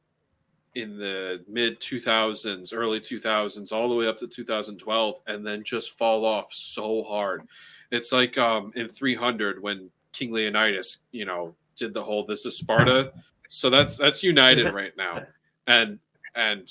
in 0.74 0.96
the 0.96 1.44
mid 1.48 1.78
2000s 1.80 2.72
early 2.74 3.00
2000s 3.00 3.72
all 3.72 3.88
the 3.88 3.94
way 3.94 4.06
up 4.06 4.18
to 4.18 4.26
2012 4.26 5.20
and 5.26 5.46
then 5.46 5.62
just 5.62 5.98
fall 5.98 6.24
off 6.24 6.52
so 6.52 7.02
hard. 7.04 7.42
It's 7.90 8.12
like 8.12 8.38
um 8.38 8.72
in 8.74 8.88
300 8.88 9.62
when 9.62 9.90
king 10.12 10.32
leonidas 10.32 10.98
you 11.10 11.24
know 11.24 11.54
did 11.76 11.94
the 11.94 12.02
whole 12.02 12.24
this 12.24 12.46
is 12.46 12.56
sparta. 12.56 13.12
So 13.48 13.70
that's 13.70 13.96
that's 13.96 14.22
united 14.22 14.72
right 14.74 14.92
now. 14.96 15.22
And 15.66 15.98
and 16.34 16.68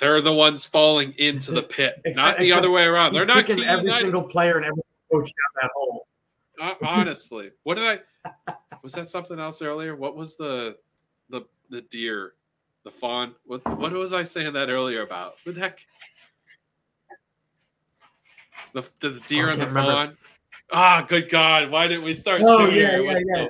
they're 0.00 0.20
the 0.20 0.32
ones 0.32 0.64
falling 0.64 1.12
into 1.18 1.52
the 1.52 1.62
pit 1.62 2.00
Except- 2.04 2.16
not 2.16 2.38
the 2.38 2.52
other 2.52 2.70
way 2.70 2.84
around 2.84 3.14
they're 3.14 3.26
not 3.26 3.46
kicking 3.46 3.64
every 3.64 3.84
United. 3.86 4.02
single 4.02 4.22
player 4.22 4.56
and 4.56 4.64
every 4.66 4.82
coach 5.12 5.26
down 5.26 5.62
that 5.62 5.70
hole. 5.74 6.06
Hon- 6.58 6.76
honestly 6.82 7.50
what 7.62 7.76
did 7.76 8.00
i 8.46 8.54
was 8.82 8.92
that 8.94 9.08
something 9.10 9.38
else 9.38 9.62
earlier 9.62 9.94
what 9.96 10.16
was 10.16 10.36
the 10.36 10.76
the 11.28 11.42
the 11.70 11.82
deer 11.82 12.34
the 12.84 12.90
fawn 12.90 13.34
what 13.46 13.60
what 13.78 13.92
was 13.92 14.12
i 14.12 14.22
saying 14.24 14.52
that 14.54 14.68
earlier 14.70 15.02
about 15.02 15.34
what 15.44 15.54
the 15.54 15.60
heck 15.60 15.80
the, 18.72 18.84
the 19.00 19.20
deer 19.28 19.48
Oh, 19.48 19.52
and 19.52 19.62
the 19.62 19.66
remember. 19.66 19.92
fawn 20.06 20.16
ah 20.72 21.04
good 21.08 21.28
god 21.30 21.70
why 21.70 21.86
didn't 21.88 22.04
we 22.04 22.14
start 22.14 22.42
Oh 22.44 22.66
yeah, 22.68 22.98
yeah, 22.98 23.18
yeah. 23.24 23.34
so- 23.36 23.48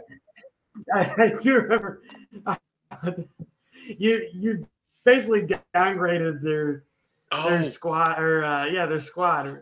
I, 0.95 1.01
I 1.19 1.33
do 1.43 1.55
remember. 1.57 2.03
you 3.99 4.29
you 4.33 4.67
basically 5.05 5.47
downgraded 5.75 6.43
their 6.43 6.85
their 7.33 7.61
oh 7.61 7.65
squad 7.65 8.19
or 8.19 8.45
uh, 8.45 8.67
yeah 8.67 8.87
their 8.87 9.01
squad 9.01 9.61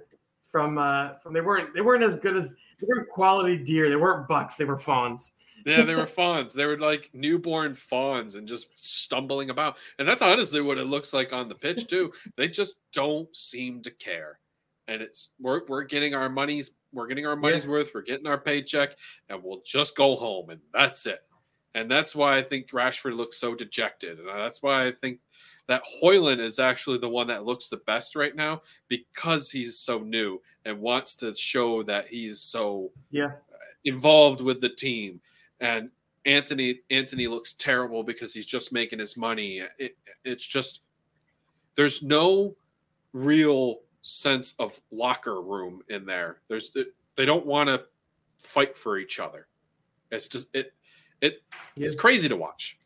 from 0.50 0.78
uh, 0.78 1.14
from 1.22 1.32
they 1.32 1.40
weren't 1.40 1.74
they 1.74 1.80
weren't 1.80 2.02
as 2.02 2.16
good 2.16 2.36
as 2.36 2.50
they 2.50 2.86
weren't 2.86 3.08
quality 3.08 3.56
deer 3.56 3.88
they 3.88 3.96
weren't 3.96 4.26
bucks 4.28 4.56
they 4.56 4.64
were 4.64 4.78
fawns. 4.78 5.32
Yeah, 5.66 5.84
they 5.84 5.94
were 5.94 6.06
fawns. 6.06 6.54
They 6.54 6.66
were 6.66 6.78
like 6.78 7.10
newborn 7.12 7.74
fawns 7.74 8.36
and 8.36 8.48
just 8.48 8.68
stumbling 8.76 9.50
about. 9.50 9.76
And 9.98 10.08
that's 10.08 10.22
honestly 10.22 10.60
what 10.62 10.78
it 10.78 10.84
looks 10.84 11.12
like 11.12 11.32
on 11.32 11.48
the 11.48 11.54
pitch 11.54 11.86
too. 11.88 12.12
They 12.36 12.48
just 12.48 12.78
don't 12.92 13.34
seem 13.36 13.82
to 13.82 13.90
care. 13.90 14.38
And 14.86 15.02
it's 15.02 15.32
we're 15.38 15.62
we're 15.66 15.84
getting 15.84 16.14
our 16.14 16.30
money's 16.30 16.70
we're 16.92 17.06
getting 17.06 17.26
our 17.26 17.36
money's 17.36 17.66
worth. 17.66 17.90
We're 17.94 18.02
getting 18.02 18.26
our 18.26 18.38
paycheck, 18.38 18.96
and 19.28 19.42
we'll 19.42 19.60
just 19.64 19.94
go 19.96 20.16
home, 20.16 20.48
and 20.48 20.60
that's 20.72 21.04
it. 21.04 21.20
And 21.74 21.90
that's 21.90 22.16
why 22.16 22.38
I 22.38 22.42
think 22.42 22.70
Rashford 22.70 23.14
looks 23.16 23.38
so 23.38 23.54
dejected, 23.54 24.18
and 24.18 24.28
that's 24.28 24.62
why 24.62 24.86
I 24.86 24.92
think 24.92 25.20
that 25.66 25.82
Højlund 26.02 26.40
is 26.40 26.58
actually 26.58 26.98
the 26.98 27.08
one 27.08 27.26
that 27.26 27.44
looks 27.44 27.68
the 27.68 27.76
best 27.78 28.16
right 28.16 28.34
now 28.34 28.62
because 28.88 29.50
he's 29.50 29.78
so 29.78 29.98
new 29.98 30.40
and 30.64 30.80
wants 30.80 31.14
to 31.16 31.34
show 31.34 31.82
that 31.84 32.08
he's 32.08 32.40
so 32.40 32.90
Yeah. 33.10 33.32
involved 33.84 34.40
with 34.40 34.60
the 34.62 34.70
team 34.70 35.20
and 35.60 35.90
Antony 36.24 36.80
Antony 36.90 37.26
looks 37.26 37.52
terrible 37.54 38.02
because 38.02 38.32
he's 38.34 38.46
just 38.46 38.72
making 38.72 38.98
his 38.98 39.16
money. 39.16 39.62
It, 39.78 39.96
it's 40.24 40.44
just 40.44 40.80
there's 41.74 42.02
no 42.02 42.56
real 43.12 43.80
sense 44.02 44.54
of 44.58 44.80
locker 44.90 45.40
room 45.40 45.82
in 45.88 46.04
there. 46.06 46.40
There's 46.48 46.70
they 47.16 47.24
don't 47.26 47.46
want 47.46 47.68
to 47.68 47.84
fight 48.42 48.76
for 48.76 48.98
each 48.98 49.20
other. 49.20 49.46
It's 50.10 50.28
just 50.28 50.48
it 50.54 50.72
it 51.20 51.42
it's 51.76 51.94
crazy 51.96 52.28
to 52.28 52.36
watch. 52.36 52.78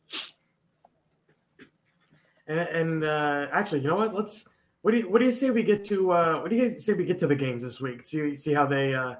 And, 2.47 2.59
and 2.61 3.05
uh, 3.05 3.47
actually, 3.53 3.81
you 3.81 3.89
know 3.89 3.97
what? 3.97 4.15
Let's. 4.15 4.47
What 4.83 4.91
do 4.91 4.97
you 4.99 5.09
What 5.09 5.21
do 5.21 5.27
you 5.27 5.33
say 5.33 5.51
we 5.51 5.63
get 5.63 5.85
to? 5.85 6.11
Uh, 6.11 6.41
what 6.41 6.51
do 6.51 6.57
you 6.57 6.69
guys 6.69 6.85
say 6.85 6.93
we 6.93 7.05
get 7.05 7.19
to 7.19 7.27
the 7.29 7.37
games 7.37 7.63
this 7.63 7.81
week? 7.81 8.03
See 8.03 8.35
see 8.35 8.53
how 8.53 8.67
they 8.67 8.95
uh, 8.95 9.15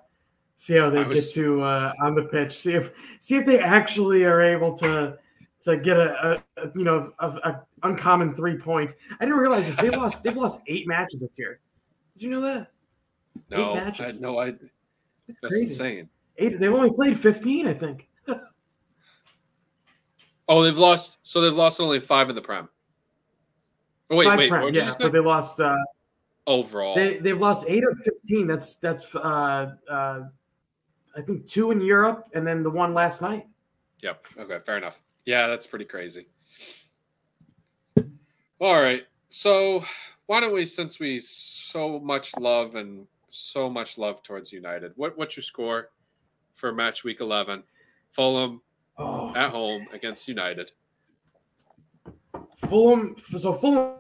see 0.57 0.75
how 0.75 0.91
they 0.91 1.01
I 1.01 1.07
was- 1.07 1.27
get 1.29 1.35
to 1.35 1.63
uh, 1.63 1.93
on 2.03 2.15
the 2.17 2.23
pitch. 2.25 2.59
See 2.59 2.73
if 2.73 2.91
see 3.21 3.37
if 3.37 3.47
they 3.47 3.61
actually 3.61 4.25
are 4.25 4.41
able 4.43 4.77
to 4.79 5.17
to 5.63 5.77
get 5.77 5.97
a, 5.97 6.43
a, 6.57 6.71
you 6.75 6.83
know 6.83 7.13
a, 7.21 7.29
a 7.29 7.63
uncommon 7.85 8.35
three 8.35 8.57
points. 8.59 8.95
I 9.21 9.25
didn't 9.25 9.39
realize 9.39 9.67
this. 9.69 9.77
They 9.77 9.91
lost. 9.91 10.25
They've 10.25 10.37
lost 10.37 10.61
eight 10.67 10.89
matches 10.89 11.21
this 11.21 11.31
year. 11.37 11.61
Did 12.15 12.25
you 12.25 12.31
know 12.31 12.41
that? 12.41 12.73
No, 13.51 13.73
I 13.73 13.75
matches. 13.77 14.07
had 14.07 14.21
no 14.21 14.41
idea. 14.41 14.69
It's 15.29 15.39
That's 15.41 15.55
crazy. 15.55 15.67
insane. 15.67 16.09
Eight. 16.39 16.59
They've 16.59 16.73
only 16.75 16.91
played 16.91 17.21
fifteen, 17.21 17.69
I 17.69 17.75
think. 17.75 18.09
Oh, 20.49 20.63
they've 20.63 20.77
lost. 20.79 21.19
So 21.23 21.41
they've 21.41 21.53
lost 21.53 21.81
only 21.81 22.01
five 22.01 22.29
in 22.29 22.35
the 22.35 22.43
prem. 22.43 22.69
Oh 24.11 24.17
wait, 24.17 24.27
Five 24.27 24.39
wait. 24.39 24.51
prem, 24.51 24.75
yeah, 24.75 24.93
but 24.99 25.13
they 25.13 25.21
lost. 25.21 25.61
Uh, 25.61 25.77
Overall, 26.45 26.97
They 26.97 27.19
they've 27.19 27.39
lost 27.39 27.67
eight 27.69 27.85
of 27.85 27.97
fifteen. 27.99 28.49
That's 28.49 28.75
that's 28.75 29.15
uh, 29.15 29.77
uh, 29.89 30.21
I 31.17 31.21
think 31.21 31.47
two 31.47 31.71
in 31.71 31.81
Europe 31.81 32.27
and 32.35 32.45
then 32.45 32.65
the 32.65 32.71
one 32.71 32.95
last 32.95 33.23
night. 33.23 33.47
Yep. 34.01 34.27
Okay. 34.41 34.59
Fair 34.67 34.77
enough. 34.77 35.01
Yeah, 35.25 35.47
that's 35.47 35.69
pretty 35.69 35.85
crazy. 35.85 36.27
All 38.61 38.75
right. 38.75 39.07
So 39.29 39.85
why 40.27 40.41
don't 40.41 40.53
we, 40.53 40.67
since 40.67 40.99
we 40.99 41.21
so 41.21 42.01
much 42.01 42.37
love 42.37 42.75
and 42.75 43.07
so 43.31 43.71
much 43.71 43.97
love 43.97 44.23
towards 44.25 44.53
United, 44.53 44.93
what 44.97 45.17
what's 45.17 45.37
your 45.37 45.45
score 45.45 45.91
for 46.55 46.73
match 46.73 47.05
week 47.05 47.21
eleven? 47.21 47.63
Fulham 48.11 48.61
Oh, 49.03 49.33
at 49.35 49.51
home 49.51 49.87
against 49.93 50.29
United. 50.29 50.73
Fulham. 52.57 53.17
So 53.39 53.53
Fulham 53.53 53.95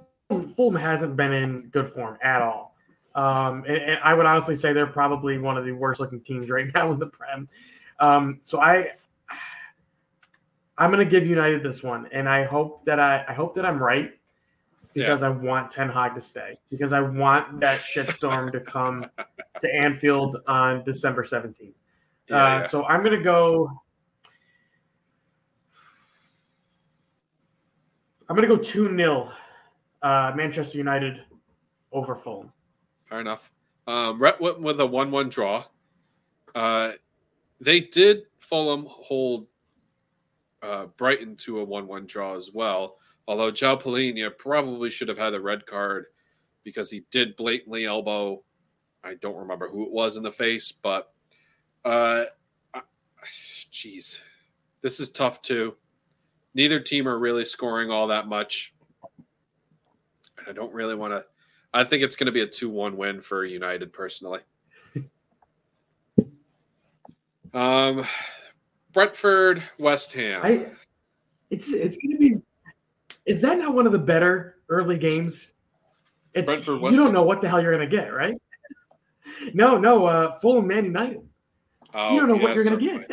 Fulham 0.54 0.76
hasn't 0.76 1.16
been 1.16 1.32
in 1.32 1.68
good 1.68 1.92
form 1.92 2.18
at 2.22 2.42
all. 2.42 2.74
Um, 3.14 3.64
and, 3.66 3.76
and 3.76 3.98
I 4.02 4.14
would 4.14 4.26
honestly 4.26 4.56
say 4.56 4.72
they're 4.72 4.86
probably 4.86 5.38
one 5.38 5.58
of 5.58 5.64
the 5.64 5.72
worst 5.72 6.00
looking 6.00 6.20
teams 6.20 6.48
right 6.48 6.66
now 6.74 6.92
in 6.92 6.98
the 6.98 7.06
Prem. 7.06 7.48
Um, 8.00 8.40
so 8.42 8.60
I 8.60 8.92
I'm 10.78 10.90
gonna 10.90 11.04
give 11.04 11.26
United 11.26 11.62
this 11.62 11.82
one, 11.82 12.08
and 12.12 12.28
I 12.28 12.44
hope 12.44 12.84
that 12.84 12.98
I 12.98 13.24
I 13.28 13.32
hope 13.32 13.54
that 13.54 13.66
I'm 13.66 13.78
right 13.78 14.12
because 14.94 15.22
I 15.22 15.28
want 15.28 15.70
Ten 15.70 15.88
Hag 15.88 16.14
to 16.14 16.20
stay 16.20 16.58
because 16.70 16.92
I 16.92 17.00
want 17.00 17.60
that 17.60 17.80
shitstorm 17.94 18.52
to 18.52 18.60
come 18.60 19.06
to 19.60 19.74
Anfield 19.74 20.38
on 20.46 20.82
December 20.84 21.24
17th. 21.24 21.72
Yeah, 22.28 22.36
uh, 22.36 22.58
yeah. 22.60 22.66
So 22.66 22.84
I'm 22.84 23.02
gonna 23.02 23.22
go. 23.22 23.81
I'm 28.32 28.36
gonna 28.36 28.48
go 28.48 28.56
two 28.56 28.86
0 28.96 29.30
uh, 30.00 30.32
Manchester 30.34 30.78
United 30.78 31.20
over 31.92 32.16
Fulham. 32.16 32.50
Fair 33.04 33.20
enough. 33.20 33.52
Um, 33.86 34.18
Rhett 34.18 34.40
went 34.40 34.58
with 34.58 34.80
a 34.80 34.86
one-one 34.86 35.28
draw. 35.28 35.66
Uh, 36.54 36.92
they 37.60 37.80
did 37.80 38.22
Fulham 38.38 38.86
hold 38.88 39.48
uh, 40.62 40.86
Brighton 40.96 41.36
to 41.36 41.60
a 41.60 41.64
one-one 41.64 42.06
draw 42.06 42.34
as 42.34 42.50
well. 42.54 42.96
Although 43.28 43.52
João 43.52 43.78
Palhinha 43.78 44.30
probably 44.38 44.88
should 44.88 45.08
have 45.08 45.18
had 45.18 45.34
a 45.34 45.40
red 45.40 45.66
card 45.66 46.06
because 46.64 46.90
he 46.90 47.04
did 47.10 47.36
blatantly 47.36 47.84
elbow. 47.84 48.42
I 49.04 49.12
don't 49.16 49.36
remember 49.36 49.68
who 49.68 49.84
it 49.84 49.92
was 49.92 50.16
in 50.16 50.22
the 50.22 50.32
face, 50.32 50.72
but 50.72 51.12
uh, 51.84 52.24
jeez, 53.26 54.20
this 54.80 55.00
is 55.00 55.10
tough 55.10 55.42
too. 55.42 55.74
Neither 56.54 56.80
team 56.80 57.08
are 57.08 57.18
really 57.18 57.44
scoring 57.44 57.90
all 57.90 58.08
that 58.08 58.28
much. 58.28 58.74
And 60.38 60.48
I 60.48 60.52
don't 60.52 60.72
really 60.72 60.94
want 60.94 61.12
to. 61.12 61.24
I 61.74 61.84
think 61.84 62.02
it's 62.02 62.16
going 62.16 62.26
to 62.26 62.32
be 62.32 62.42
a 62.42 62.46
2 62.46 62.68
1 62.68 62.96
win 62.96 63.22
for 63.22 63.44
United 63.44 63.92
personally. 63.92 64.40
um, 67.54 68.04
Brentford, 68.92 69.62
West 69.78 70.12
Ham. 70.12 70.40
I, 70.44 70.66
it's 71.50 71.72
it's 71.72 71.96
gonna 71.96 72.18
be. 72.18 72.36
Is 73.24 73.40
that 73.42 73.58
not 73.58 73.74
one 73.74 73.86
of 73.86 73.92
the 73.92 73.98
better 73.98 74.58
early 74.68 74.98
games? 74.98 75.54
It's, 76.34 76.44
Brentford, 76.44 76.80
you 76.80 76.96
don't 76.96 77.12
know 77.12 77.22
what 77.22 77.40
the 77.40 77.48
hell 77.48 77.60
you're 77.60 77.72
gonna 77.72 77.86
get, 77.86 78.12
right? 78.12 78.34
No, 79.54 79.76
no, 79.76 80.06
uh, 80.06 80.38
Fulham, 80.38 80.68
Man 80.68 80.84
United. 80.84 81.20
Oh, 81.92 82.14
you 82.14 82.20
don't 82.20 82.28
know 82.28 82.36
yeah, 82.36 82.42
what 82.42 82.54
you're 82.54 82.64
gonna 82.64 82.76
get. 82.76 83.10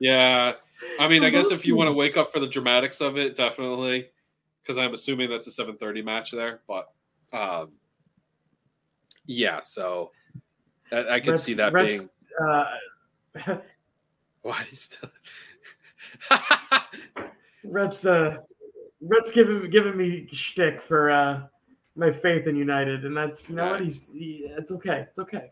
Yeah. 0.00 0.52
I 0.98 1.08
mean, 1.08 1.24
I 1.24 1.30
guess 1.30 1.50
if 1.50 1.66
you 1.66 1.76
want 1.76 1.88
to 1.92 1.98
wake 1.98 2.16
up 2.16 2.32
for 2.32 2.40
the 2.40 2.46
dramatics 2.46 3.00
of 3.00 3.16
it, 3.16 3.36
definitely, 3.36 4.08
because 4.62 4.78
I'm 4.78 4.94
assuming 4.94 5.30
that's 5.30 5.46
a 5.46 5.50
7:30 5.64 6.04
match 6.04 6.30
there. 6.30 6.60
But 6.66 6.92
um, 7.32 7.72
yeah, 9.26 9.60
so 9.62 10.10
I, 10.92 11.14
I 11.14 11.20
could 11.20 11.30
Rhett's- 11.30 11.42
see 11.42 11.54
that 11.54 11.72
being 11.72 12.08
Uh, 12.40 12.64
why 14.42 14.64
he's 14.68 14.82
still. 14.82 15.10
Rhett's 17.64 18.06
uh, 18.06 18.38
Rhett's 19.00 19.30
giving 19.30 19.68
giving 19.70 19.96
me 19.96 20.26
shtick 20.30 20.80
for 20.80 21.10
uh, 21.10 21.42
my 21.96 22.12
faith 22.12 22.46
in 22.46 22.56
United, 22.56 23.04
and 23.04 23.16
that's 23.16 23.48
you 23.48 23.56
know 23.56 23.70
what 23.70 23.80
he's 23.80 24.08
he, 24.12 24.46
it's 24.56 24.70
okay, 24.70 25.06
it's 25.08 25.18
okay. 25.18 25.50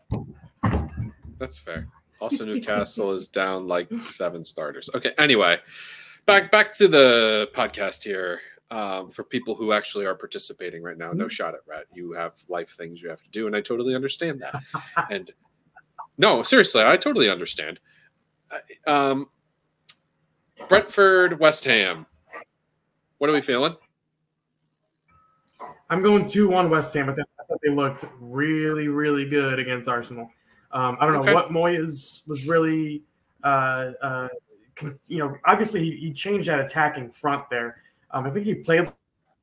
That's 1.37 1.59
fair. 1.59 1.87
Also, 2.25 2.43
Newcastle 2.45 3.11
is 3.11 3.27
down 3.27 3.67
like 3.67 3.87
seven 4.01 4.43
starters. 4.43 4.89
Okay. 4.95 5.11
Anyway, 5.19 5.59
back 6.25 6.49
back 6.49 6.73
to 6.73 6.87
the 6.87 7.49
podcast 7.53 8.03
here. 8.03 8.41
Um, 8.71 9.11
for 9.11 9.23
people 9.23 9.53
who 9.53 9.71
actually 9.73 10.07
are 10.07 10.15
participating 10.15 10.81
right 10.81 10.97
now, 10.97 11.11
no 11.11 11.27
shot 11.27 11.53
at 11.53 11.59
Rat. 11.67 11.85
You 11.93 12.13
have 12.13 12.33
life 12.49 12.71
things 12.71 12.99
you 12.99 13.09
have 13.09 13.21
to 13.21 13.29
do, 13.29 13.45
and 13.45 13.55
I 13.55 13.61
totally 13.61 13.93
understand 13.93 14.41
that. 14.41 14.59
and 15.11 15.31
no, 16.17 16.41
seriously, 16.41 16.81
I 16.83 16.97
totally 16.97 17.29
understand. 17.29 17.79
Um, 18.87 19.29
Brentford, 20.67 21.39
West 21.39 21.63
Ham. 21.65 22.07
What 23.19 23.29
are 23.29 23.33
we 23.33 23.41
feeling? 23.41 23.75
I'm 25.91 26.01
going 26.01 26.27
two 26.27 26.49
one 26.49 26.71
West 26.71 26.91
Ham, 26.95 27.05
but 27.05 27.19
I 27.19 27.43
thought 27.45 27.59
they 27.61 27.69
looked 27.69 28.05
really 28.19 28.87
really 28.87 29.29
good 29.29 29.59
against 29.59 29.87
Arsenal. 29.87 30.31
Um, 30.75 30.97
I 30.99 31.05
don't 31.05 31.25
know 31.25 31.33
what 31.33 31.51
Moyes 31.51 32.21
was 32.27 32.45
really, 32.45 33.01
uh, 33.45 33.91
uh, 34.01 34.27
you 35.07 35.19
know, 35.19 35.37
obviously 35.45 35.89
he, 35.89 35.95
he 35.95 36.13
changed 36.13 36.49
that 36.49 36.59
attacking 36.59 37.11
front 37.11 37.49
there. 37.49 37.81
Um, 38.11 38.25
I 38.25 38.29
think 38.29 38.45
he 38.45 38.55
played 38.55 38.91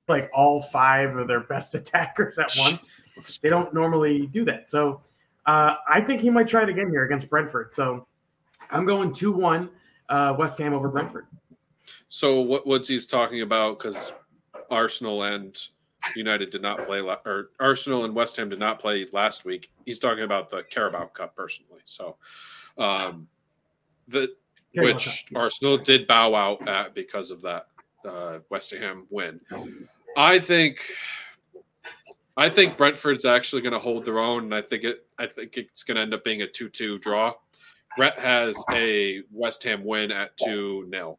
like 0.09 0.31
all 0.35 0.61
five 0.61 1.17
of 1.17 1.27
their 1.29 1.41
best 1.41 1.75
attackers 1.75 2.39
at 2.39 2.53
once. 2.59 3.01
They 3.41 3.49
don't 3.49 3.73
normally 3.73 4.27
do 4.27 4.45
that. 4.45 4.69
So 4.69 5.01
uh, 5.47 5.77
I 5.89 6.03
think 6.03 6.21
he 6.21 6.29
might 6.29 6.49
try 6.49 6.65
it 6.65 6.69
again 6.69 6.91
here 6.91 7.05
against 7.05 7.31
Brentford. 7.31 7.73
So 7.73 8.07
I'm 8.71 8.85
going 8.85 9.15
2 9.15 9.33
1 9.33 9.71
uh, 10.11 10.37
West 10.39 10.59
Ham 10.59 10.75
over 10.75 10.89
Brentford. 10.89 11.27
So 12.09 12.43
what 12.43 12.67
Woodsy's 12.67 13.07
talking 13.07 13.41
about 13.41 13.79
because 13.79 14.13
Arsenal 14.71 15.23
and 15.23 15.59
United 16.17 16.51
did 16.51 16.63
not 16.63 16.87
play, 16.87 17.01
la- 17.01 17.19
or 17.25 17.51
Arsenal 17.61 18.05
and 18.05 18.15
West 18.15 18.37
Ham 18.37 18.49
did 18.49 18.59
not 18.59 18.81
play 18.81 19.07
last 19.13 19.45
week. 19.45 19.71
He's 19.85 19.99
talking 19.99 20.25
about 20.25 20.49
the 20.51 20.63
Carabao 20.65 21.07
Cup 21.07 21.37
personally. 21.37 21.81
So, 21.85 22.17
um, 22.79 23.29
the 24.09 24.35
Carabao 24.75 24.93
which 24.93 25.27
Cup. 25.29 25.43
Arsenal 25.43 25.79
did 25.79 26.07
bow 26.07 26.35
out 26.35 26.67
at 26.69 26.95
because 26.95 27.31
of 27.31 27.43
that 27.43 27.67
uh, 28.09 28.39
West 28.51 28.73
Ham 28.73 29.07
win. 29.11 29.41
I 30.17 30.39
think, 30.39 30.85
I 32.37 32.49
think 32.49 32.77
Brentford's 32.77 33.25
actually 33.25 33.63
going 33.63 33.73
to 33.73 33.79
hold 33.79 34.05
their 34.05 34.19
own, 34.19 34.45
and 34.45 34.55
I 34.55 34.63
think 34.63 34.85
it, 34.85 35.07
I 35.19 35.27
think 35.27 35.57
it's 35.57 35.83
going 35.83 35.97
to 35.97 36.03
end 36.03 36.15
up 36.15 36.25
being 36.25 36.43
a 36.43 36.47
two-two 36.47 36.99
draw. 36.99 37.35
Brett 37.97 38.19
has 38.19 38.57
a 38.71 39.23
West 39.31 39.63
Ham 39.65 39.85
win 39.85 40.11
at 40.11 40.37
two 40.39 40.89
0 40.91 41.19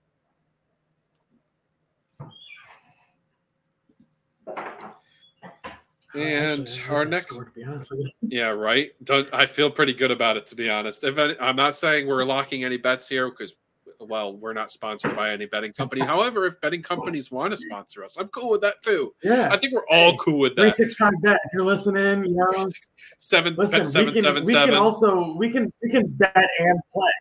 And 6.16 6.62
Actually, 6.62 6.96
our 6.96 7.06
next, 7.06 7.36
to 7.36 7.46
be 7.56 7.64
honest 7.64 7.90
with 7.92 8.00
you. 8.22 8.30
yeah, 8.30 8.48
right. 8.50 8.92
Don't, 9.04 9.28
I 9.34 9.46
feel 9.46 9.72
pretty 9.72 9.94
good 9.94 10.12
about 10.12 10.38
it 10.38 10.46
to 10.48 10.56
be 10.56 10.70
honest. 10.70 11.04
If 11.04 11.18
any, 11.18 11.36
I'm 11.40 11.56
not 11.56 11.76
saying 11.76 12.08
we're 12.08 12.24
locking 12.24 12.64
any 12.64 12.78
bets 12.78 13.10
here 13.10 13.30
because, 13.30 13.56
well, 14.00 14.36
we're 14.38 14.54
not 14.54 14.72
sponsored 14.72 15.16
by 15.16 15.32
any 15.32 15.46
betting 15.46 15.74
company. 15.74 16.02
However, 16.06 16.46
if 16.46 16.60
betting 16.62 16.84
companies 16.84 17.32
want 17.32 17.52
to 17.52 17.58
sponsor 17.58 18.04
us, 18.04 18.18
I'm 18.18 18.28
cool 18.28 18.50
with 18.52 18.62
that 18.62 18.82
too. 18.84 19.14
Yeah. 19.24 19.50
I 19.52 19.58
think 19.58 19.74
we're 19.74 19.88
all 19.90 20.16
cool 20.18 20.40
with 20.40 20.56
that. 20.56 20.76
six 20.76 20.94
five 20.96 21.14
bet. 21.22 21.40
If 21.46 21.54
you're 21.54 21.66
listening, 21.66 22.26
you 22.26 22.36
know, 22.36 22.70
Seven, 23.20 23.56
listen. 23.56 23.86
seven, 23.86 24.08
we 24.08 24.14
can 24.14 24.22
seven, 24.22 24.44
we 24.44 24.54
can 24.54 24.74
also 24.74 25.34
we 25.38 25.50
can 25.50 25.72
we 25.82 25.90
can 25.90 26.08
bet 26.08 26.36
and 26.60 26.78
play. 26.92 27.12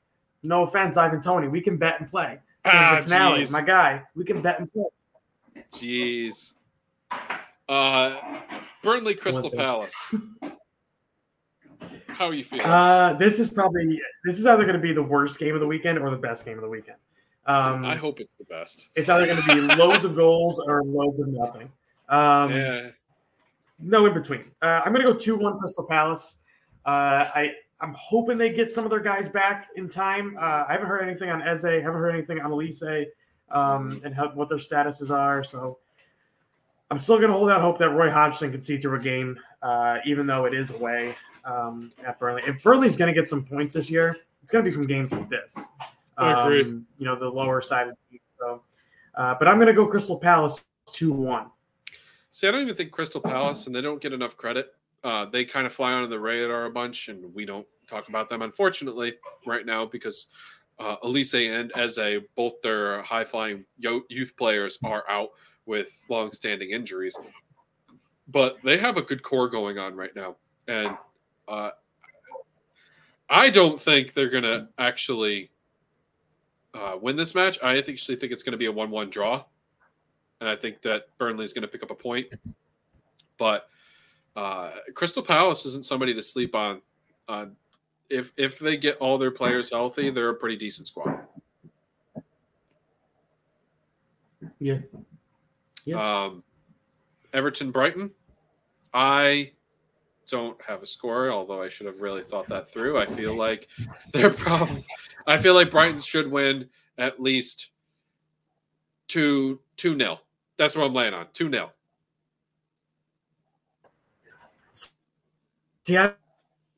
No 0.42 0.64
offense, 0.64 0.96
Ivan 0.96 1.22
Toney. 1.22 1.46
We 1.46 1.60
can 1.60 1.76
bet 1.76 2.00
and 2.00 2.10
play. 2.10 2.40
Ah, 2.64 2.96
James 3.06 3.10
jeez. 3.10 3.52
my 3.52 3.62
guy. 3.62 4.02
We 4.16 4.24
can 4.24 4.42
bet 4.42 4.58
and 4.58 4.72
play. 4.72 4.84
Jeez. 5.72 6.52
Uh, 7.68 8.16
Burnley, 8.82 9.14
Crystal 9.14 9.50
Palace. 9.50 10.14
How 12.08 12.26
are 12.26 12.34
you 12.34 12.44
feeling? 12.44 12.66
Uh, 12.66 13.16
this 13.18 13.40
is 13.40 13.50
probably 13.50 14.00
this 14.24 14.38
is 14.38 14.46
either 14.46 14.62
going 14.64 14.76
to 14.76 14.82
be 14.82 14.92
the 14.92 15.02
worst 15.02 15.38
game 15.38 15.54
of 15.54 15.60
the 15.60 15.66
weekend 15.66 15.98
or 15.98 16.10
the 16.10 16.16
best 16.16 16.44
game 16.44 16.56
of 16.56 16.62
the 16.62 16.68
weekend. 16.68 16.98
Um, 17.46 17.84
I 17.84 17.96
hope 17.96 18.20
it's 18.20 18.32
the 18.38 18.44
best. 18.44 18.88
it's 18.94 19.08
either 19.08 19.26
going 19.26 19.42
to 19.42 19.54
be 19.54 19.60
loads 19.76 20.04
of 20.04 20.14
goals 20.14 20.60
or 20.66 20.84
loads 20.84 21.20
of 21.20 21.28
nothing. 21.28 21.70
Um, 22.08 22.52
yeah. 22.52 22.90
No 23.80 24.06
in 24.06 24.14
between. 24.14 24.44
Uh, 24.60 24.82
I'm 24.84 24.92
going 24.92 25.04
to 25.04 25.12
go 25.12 25.18
two 25.18 25.36
one 25.36 25.58
Crystal 25.58 25.84
Palace. 25.84 26.36
Uh, 26.86 27.24
I 27.34 27.52
I'm 27.80 27.94
hoping 27.98 28.38
they 28.38 28.50
get 28.50 28.72
some 28.72 28.84
of 28.84 28.90
their 28.90 29.00
guys 29.00 29.28
back 29.28 29.68
in 29.74 29.88
time. 29.88 30.36
Uh, 30.38 30.64
I 30.68 30.72
haven't 30.72 30.86
heard 30.86 31.02
anything 31.02 31.30
on 31.30 31.42
Eze. 31.42 31.62
Haven't 31.62 31.94
heard 31.94 32.14
anything 32.14 32.40
on 32.40 32.52
Olise, 32.52 33.06
um, 33.50 34.00
and 34.04 34.14
how, 34.14 34.28
what 34.30 34.48
their 34.48 34.58
statuses 34.58 35.10
are. 35.10 35.42
So 35.42 35.78
I'm 36.92 37.00
still 37.00 37.16
going 37.16 37.30
to 37.30 37.34
hold 37.34 37.48
out 37.48 37.62
hope 37.62 37.78
that 37.78 37.88
Roy 37.88 38.10
Hodgson 38.10 38.52
can 38.52 38.60
see 38.60 38.76
through 38.76 38.98
a 38.98 39.02
game, 39.02 39.40
uh, 39.62 39.96
even 40.04 40.26
though 40.26 40.44
it 40.44 40.52
is 40.52 40.70
away 40.70 41.14
um, 41.46 41.90
at 42.06 42.18
Burnley. 42.18 42.42
If 42.46 42.62
Burnley's 42.62 42.96
going 42.96 43.12
to 43.12 43.18
get 43.18 43.26
some 43.26 43.42
points 43.42 43.72
this 43.72 43.88
year, 43.88 44.18
it's 44.42 44.50
going 44.50 44.62
to 44.62 44.70
be 44.70 44.74
from 44.74 44.86
games 44.86 45.10
like 45.10 45.30
this. 45.30 45.56
I 46.18 46.42
agree. 46.44 46.60
Um, 46.60 46.86
you 46.98 47.06
know, 47.06 47.18
the 47.18 47.30
lower 47.30 47.62
side 47.62 47.88
of 47.88 47.94
the 47.94 48.10
team. 48.10 48.20
So, 48.38 48.60
uh, 49.14 49.36
but 49.38 49.48
I'm 49.48 49.56
going 49.56 49.68
to 49.68 49.72
go 49.72 49.86
Crystal 49.86 50.18
Palace 50.18 50.62
two 50.84 51.14
one. 51.14 51.46
See, 52.30 52.46
I 52.46 52.50
don't 52.50 52.60
even 52.60 52.74
think 52.74 52.90
Crystal 52.90 53.22
Palace, 53.22 53.66
and 53.66 53.74
they 53.74 53.80
don't 53.80 54.02
get 54.02 54.12
enough 54.12 54.36
credit. 54.36 54.74
Uh, 55.02 55.24
they 55.24 55.46
kind 55.46 55.66
of 55.66 55.72
fly 55.72 55.94
under 55.94 56.08
the 56.08 56.20
radar 56.20 56.66
a 56.66 56.70
bunch, 56.70 57.08
and 57.08 57.34
we 57.34 57.46
don't 57.46 57.66
talk 57.88 58.10
about 58.10 58.28
them, 58.28 58.42
unfortunately, 58.42 59.14
right 59.46 59.64
now 59.64 59.86
because 59.86 60.26
uh, 60.78 60.96
Olise 61.02 61.48
and 61.48 61.72
Eze, 61.74 62.22
both 62.36 62.60
their 62.62 63.00
high 63.00 63.24
flying 63.24 63.64
youth 63.78 64.36
players, 64.36 64.78
are 64.84 65.08
out 65.08 65.30
with 65.66 65.96
long 66.08 66.32
standing 66.32 66.70
injuries. 66.70 67.16
But 68.28 68.56
they 68.62 68.78
have 68.78 68.96
a 68.96 69.02
good 69.02 69.22
core 69.22 69.48
going 69.48 69.78
on 69.78 69.94
right 69.94 70.14
now. 70.14 70.36
And 70.68 70.96
uh, 71.48 71.70
I 73.28 73.50
don't 73.50 73.80
think 73.80 74.14
they're 74.14 74.30
to 74.44 74.68
actually 74.78 75.50
uh, 76.74 76.96
win 77.00 77.16
this 77.16 77.34
match. 77.34 77.58
I 77.62 77.78
actually 77.78 78.16
think 78.16 78.32
it's 78.32 78.42
to 78.52 78.58
be 78.58 78.66
a 78.66 78.72
1 78.72 78.90
1 78.90 79.10
draw 79.10 79.44
and 80.42 80.48
I 80.50 80.56
think 80.56 80.82
that 80.82 81.06
Burnley's 81.18 81.52
going 81.52 81.62
to 81.62 81.68
pick 81.68 81.84
up 81.84 81.92
a 81.92 81.94
point. 81.94 82.34
But 83.38 83.68
uh, 84.34 84.72
Crystal 84.92 85.22
Palace 85.22 85.64
isn't 85.66 85.84
somebody 85.84 86.12
to 86.14 86.20
sleep 86.20 86.56
on. 86.56 86.82
Uh, 87.28 87.46
if 88.10 88.32
if 88.36 88.58
they 88.58 88.76
get 88.76 88.96
all 88.96 89.18
their 89.18 89.30
players 89.30 89.70
healthy, 89.70 90.10
they're 90.10 90.30
a 90.30 90.34
pretty 90.34 90.56
decent 90.56 90.88
squad. 90.88 91.20
Yeah. 94.58 94.78
Yeah. 95.84 96.24
Um, 96.24 96.42
Everton 97.32 97.70
Brighton, 97.70 98.10
I 98.92 99.52
don't 100.28 100.60
have 100.62 100.82
a 100.82 100.86
score, 100.86 101.30
although 101.30 101.62
I 101.62 101.68
should 101.68 101.86
have 101.86 102.00
really 102.00 102.22
thought 102.22 102.48
that 102.48 102.72
through. 102.72 102.98
I 102.98 103.06
feel 103.06 103.36
like 103.36 103.68
they're 104.12 104.30
probably. 104.30 104.84
I 105.26 105.38
feel 105.38 105.54
like 105.54 105.70
Brighton 105.70 106.00
should 106.00 106.30
win 106.30 106.68
at 106.98 107.20
least 107.20 107.70
two 109.08 109.60
two 109.76 109.94
nil. 109.94 110.20
That's 110.56 110.76
what 110.76 110.84
I'm 110.84 110.94
laying 110.94 111.14
on 111.14 111.26
two 111.32 111.48
nil. 111.48 111.70
See, 115.84 115.96
I, 115.98 116.12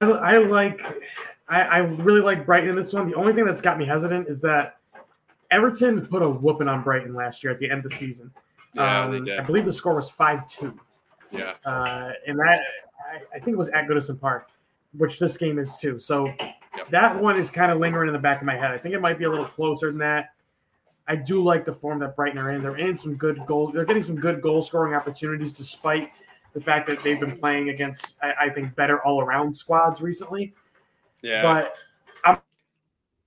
I 0.01 0.39
like, 0.39 0.81
I, 1.47 1.61
I 1.63 1.79
really 1.79 2.23
like 2.23 2.47
Brighton 2.47 2.71
in 2.71 2.77
this 2.77 2.93
one. 2.93 3.09
The 3.09 3.17
only 3.17 3.35
thing 3.35 3.45
that's 3.45 3.61
got 3.61 3.79
me 3.79 3.85
hesitant 3.85 4.29
is 4.29 4.41
that 4.41 4.77
Everton 5.51 6.07
put 6.07 6.23
a 6.23 6.29
whooping 6.29 6.69
on 6.69 6.83
Brighton 6.83 7.15
last 7.15 7.45
year 7.45 7.53
at 7.53 7.59
the 7.59 7.71
end 7.71 7.85
of 7.85 7.91
the 7.91 7.97
season. 7.97 8.31
Yeah, 8.75 9.09
they 9.09 9.19
Um, 9.19 9.25
did. 9.25 9.39
I 9.41 9.43
believe 9.43 9.65
the 9.65 9.73
score 9.73 9.95
was 9.95 10.11
five 10.11 10.47
two, 10.49 10.79
Yeah. 11.31 11.55
uh, 11.65 12.13
and 12.27 12.39
that 12.39 12.61
I, 13.13 13.17
I 13.35 13.39
think 13.39 13.55
it 13.55 13.59
was 13.59 13.69
at 13.71 13.87
Goodison 13.87 14.21
Park, 14.21 14.49
which 14.97 15.19
this 15.19 15.37
game 15.37 15.59
is 15.59 15.77
too. 15.77 15.99
So 15.99 16.33
that 16.91 17.17
one 17.17 17.37
is 17.37 17.51
kind 17.51 17.71
of 17.71 17.79
lingering 17.79 18.09
in 18.09 18.13
the 18.13 18.19
back 18.19 18.41
of 18.41 18.47
my 18.47 18.57
head. 18.57 18.71
I 18.73 18.79
think 18.79 18.95
it 18.95 19.01
might 19.01 19.19
be 19.19 19.25
a 19.25 19.31
little 19.31 19.45
closer 19.45 19.91
than 19.91 19.99
that. 19.99 20.31
I 21.07 21.17
do 21.17 21.43
like 21.43 21.65
the 21.65 21.73
form 21.73 21.99
that 22.01 22.17
Brighton 22.17 22.39
are 22.39 22.51
in. 22.51 22.63
They're 22.63 22.79
in 22.79 22.97
some 22.97 23.15
good 23.15 23.45
goal. 23.47 23.71
They're 23.71 23.85
getting 23.85 24.03
some 24.03 24.17
good 24.17 24.41
goal 24.41 24.63
scoring 24.63 24.95
opportunities, 24.95 25.57
despite 25.57 26.11
the 26.55 26.61
fact 26.61 26.87
that 26.89 27.03
they've 27.03 27.21
been 27.21 27.37
playing 27.39 27.69
against, 27.69 28.17
I, 28.23 28.33
I 28.47 28.49
think, 28.51 28.75
better 28.75 29.05
all 29.05 29.21
around 29.21 29.55
squads 29.55 30.01
recently. 30.01 30.55
Yeah. 31.21 31.43
But 31.43 31.77
I'm, 32.25 32.39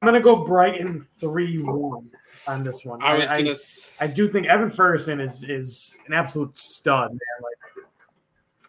I'm 0.01 0.07
going 0.09 0.15
to 0.15 0.21
go 0.21 0.43
Brighton 0.43 1.01
three 1.03 1.61
one 1.61 2.09
on 2.47 2.63
this 2.63 2.85
one. 2.85 3.01
I 3.01 3.13
was 3.15 3.29
I, 3.29 3.39
gonna. 3.39 3.51
s 3.51 3.87
I 3.99 4.07
do 4.07 4.31
think 4.31 4.47
Evan 4.47 4.71
Ferguson 4.71 5.19
is 5.19 5.43
is 5.43 5.95
an 6.07 6.13
absolute 6.13 6.55
stud, 6.57 7.11
man. 7.11 7.19
Like, 7.41 7.85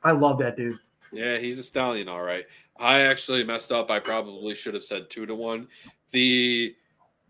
I 0.02 0.12
love 0.12 0.38
that 0.38 0.56
dude. 0.56 0.78
Yeah, 1.12 1.38
he's 1.38 1.58
a 1.58 1.62
stallion, 1.62 2.08
all 2.08 2.22
right. 2.22 2.44
I 2.78 3.00
actually 3.00 3.42
messed 3.44 3.72
up. 3.72 3.90
I 3.90 3.98
probably 3.98 4.54
should 4.54 4.74
have 4.74 4.84
said 4.84 5.10
two 5.10 5.26
to 5.26 5.34
one. 5.34 5.68
The 6.12 6.76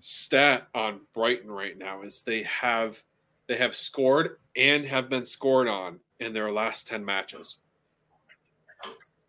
stat 0.00 0.68
on 0.74 1.00
Brighton 1.14 1.50
right 1.50 1.76
now 1.76 2.02
is 2.02 2.22
they 2.22 2.42
have 2.44 3.02
they 3.46 3.56
have 3.56 3.74
scored 3.74 4.38
and 4.56 4.84
have 4.84 5.08
been 5.08 5.24
scored 5.24 5.68
on 5.68 6.00
in 6.20 6.32
their 6.32 6.52
last 6.52 6.88
ten 6.88 7.04
matches, 7.04 7.58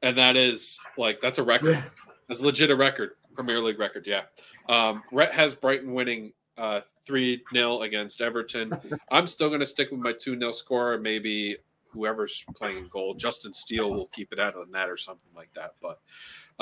and 0.01 0.17
that 0.17 0.35
is 0.35 0.79
like 0.97 1.21
that's 1.21 1.37
a 1.37 1.43
record. 1.43 1.83
As 2.29 2.41
legit 2.41 2.69
a 2.69 2.75
record, 2.75 3.11
Premier 3.33 3.59
League 3.59 3.79
record, 3.79 4.05
yeah. 4.05 4.21
Um, 4.67 5.01
Rhett 5.11 5.31
has 5.31 5.55
Brighton 5.55 5.93
winning 5.93 6.33
uh, 6.59 6.81
3 7.09 7.43
0 7.51 7.81
against 7.81 8.21
Everton. 8.21 8.71
I'm 9.11 9.25
still 9.25 9.47
going 9.47 9.61
to 9.61 9.65
stick 9.65 9.89
with 9.89 9.99
my 9.99 10.13
2 10.13 10.37
0 10.37 10.51
score. 10.51 10.95
Maybe 10.99 11.57
whoever's 11.87 12.45
playing 12.55 12.87
goal, 12.91 13.15
Justin 13.15 13.51
Steele 13.51 13.89
will 13.89 14.05
keep 14.13 14.31
it 14.31 14.39
out 14.39 14.53
of 14.53 14.67
the 14.67 14.71
net 14.71 14.89
or 14.91 14.95
something 14.97 15.31
like 15.35 15.49
that. 15.55 15.73
But 15.81 15.99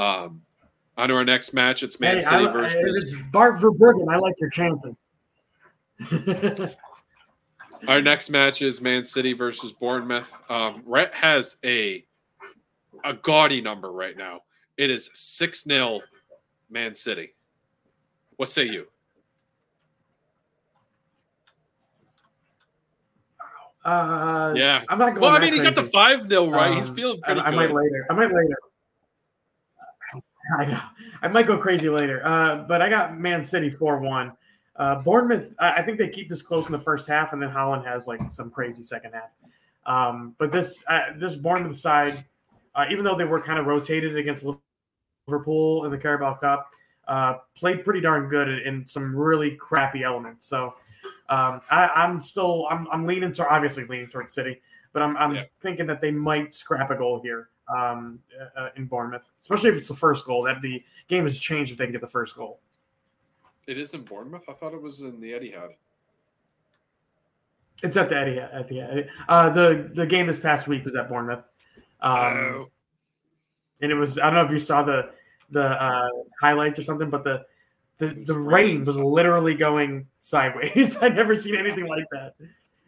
um, 0.01 0.41
on 0.95 1.09
to 1.09 1.15
our 1.15 1.25
next 1.25 1.53
match. 1.53 1.83
It's 1.83 1.99
Man 1.99 2.15
Hey, 2.15 2.21
City 2.21 2.45
I, 2.45 2.51
versus. 2.53 3.03
it's 3.03 3.21
Bart 3.33 3.59
Verbruggen. 3.59 4.07
I 4.09 4.17
like 4.17 4.35
your 4.39 4.49
chances. 4.49 4.97
Our 7.87 8.01
next 8.01 8.29
match 8.29 8.61
is 8.61 8.81
Man 8.81 9.03
City 9.05 9.33
versus 9.33 9.71
Bournemouth. 9.73 10.41
Um, 10.49 10.81
Rhett 10.85 11.13
has 11.13 11.57
a 11.65 12.05
a 13.03 13.13
gaudy 13.13 13.61
number 13.61 13.91
right 13.91 14.17
now. 14.17 14.41
It 14.77 14.89
is 14.89 15.11
6 15.13 15.63
0 15.65 15.99
Man 16.69 16.95
City. 16.95 17.33
What 18.37 18.49
say 18.49 18.63
you? 18.63 18.87
Uh, 23.87 24.53
Yeah. 24.55 24.83
I'm 24.89 24.99
not 24.99 25.11
going. 25.11 25.21
Well, 25.21 25.31
I 25.31 25.39
mean, 25.39 25.53
he 25.53 25.59
got 25.59 25.75
the 25.75 25.83
5 25.83 26.29
0 26.29 26.49
right. 26.49 26.73
He's 26.73 26.89
Um, 26.89 26.95
feeling 26.95 27.19
I, 27.23 27.25
pretty 27.27 27.41
I 27.41 27.49
good. 27.51 27.55
might 27.55 27.71
later. 27.71 28.05
I 28.09 28.13
might 28.13 28.33
later. 28.33 28.57
I 30.57 30.65
know. 30.65 30.81
I 31.21 31.27
might 31.27 31.45
go 31.47 31.57
crazy 31.57 31.89
later. 31.89 32.25
Uh, 32.25 32.63
but 32.67 32.81
I 32.81 32.89
got 32.89 33.17
Man 33.19 33.43
City 33.43 33.69
4 33.69 33.99
1. 33.99 34.31
Uh, 34.77 35.01
Bournemouth, 35.01 35.53
I, 35.59 35.77
I 35.77 35.81
think 35.81 35.97
they 35.97 36.07
keep 36.07 36.29
this 36.29 36.41
close 36.41 36.67
in 36.67 36.71
the 36.71 36.79
first 36.79 37.07
half, 37.07 37.33
and 37.33 37.41
then 37.41 37.49
Haaland 37.49 37.83
has 37.85 38.07
like 38.07 38.21
some 38.29 38.49
crazy 38.51 38.83
second 38.83 39.13
half. 39.13 39.31
Um, 39.85 40.35
but 40.37 40.51
this 40.51 40.83
uh, 40.87 41.07
this 41.17 41.35
Bournemouth 41.35 41.77
side, 41.77 42.25
uh, 42.75 42.85
even 42.91 43.03
though 43.03 43.15
they 43.15 43.23
were 43.23 43.41
kind 43.41 43.57
of 43.59 43.65
rotated 43.65 44.15
against 44.17 44.45
Liverpool 45.27 45.85
in 45.85 45.91
the 45.91 45.97
Carabao 45.97 46.35
Cup, 46.35 46.69
uh, 47.07 47.35
played 47.55 47.83
pretty 47.83 48.01
darn 48.01 48.29
good 48.29 48.47
in, 48.47 48.59
in 48.59 48.87
some 48.87 49.15
really 49.15 49.55
crappy 49.55 50.03
elements. 50.03 50.45
So 50.45 50.75
um, 51.29 51.61
I, 51.69 51.89
I'm 51.95 52.19
still 52.21 52.67
I'm, 52.69 52.87
I'm 52.91 53.05
leaning 53.05 53.33
to 53.33 53.47
obviously 53.47 53.85
leaning 53.85 54.07
towards 54.07 54.33
City, 54.33 54.61
but 54.93 55.01
I'm, 55.01 55.15
I'm 55.17 55.35
Yeah. 55.35 55.43
thinking 55.61 55.87
that 55.87 56.01
they 56.01 56.11
might 56.11 56.53
scrap 56.55 56.89
a 56.91 56.95
goal 56.95 57.21
here 57.21 57.49
um, 57.75 58.19
uh, 58.39 58.59
uh, 58.61 58.69
in 58.75 58.85
Bournemouth, 58.85 59.29
especially 59.41 59.69
if 59.71 59.75
it's 59.77 59.87
the 59.87 59.95
first 59.95 60.25
goal. 60.25 60.43
That 60.43 60.61
the 60.61 60.83
game 61.07 61.23
has 61.25 61.37
changed 61.39 61.71
if 61.71 61.77
they 61.77 61.85
can 61.85 61.91
get 61.91 62.01
the 62.01 62.07
first 62.07 62.35
goal. 62.35 62.59
It 63.67 63.77
is 63.77 63.93
in 63.93 64.03
Bournemouth? 64.03 64.43
I 64.47 64.53
thought 64.53 64.73
it 64.73 64.81
was 64.81 65.01
in 65.01 65.19
the 65.19 65.31
Etihad. 65.33 65.71
It's 67.83 67.97
at 67.97 68.09
the 68.09 68.15
Etihad. 68.15 68.55
At 68.55 68.67
the 68.67 69.07
uh, 69.27 69.49
the 69.49 69.91
the 69.93 70.05
game 70.05 70.27
this 70.27 70.39
past 70.39 70.67
week 70.67 70.85
was 70.85 70.95
at 70.95 71.09
Bournemouth, 71.09 71.43
um, 72.01 72.11
Oh, 72.11 72.69
and 73.81 73.91
it 73.91 73.95
was 73.95 74.17
I 74.17 74.23
don't 74.25 74.35
know 74.35 74.45
if 74.45 74.51
you 74.51 74.59
saw 74.59 74.83
the 74.83 75.11
the 75.51 75.63
uh, 75.63 76.07
highlights 76.41 76.79
or 76.79 76.83
something, 76.83 77.09
but 77.09 77.23
the 77.23 77.45
the, 77.97 78.23
the 78.25 78.37
rain 78.37 78.81
was 78.81 78.97
literally 78.97 79.55
going 79.55 80.07
sideways. 80.21 80.97
I'd 81.01 81.15
never 81.15 81.35
seen 81.35 81.55
anything 81.55 81.87
like 81.87 82.05
that. 82.11 82.33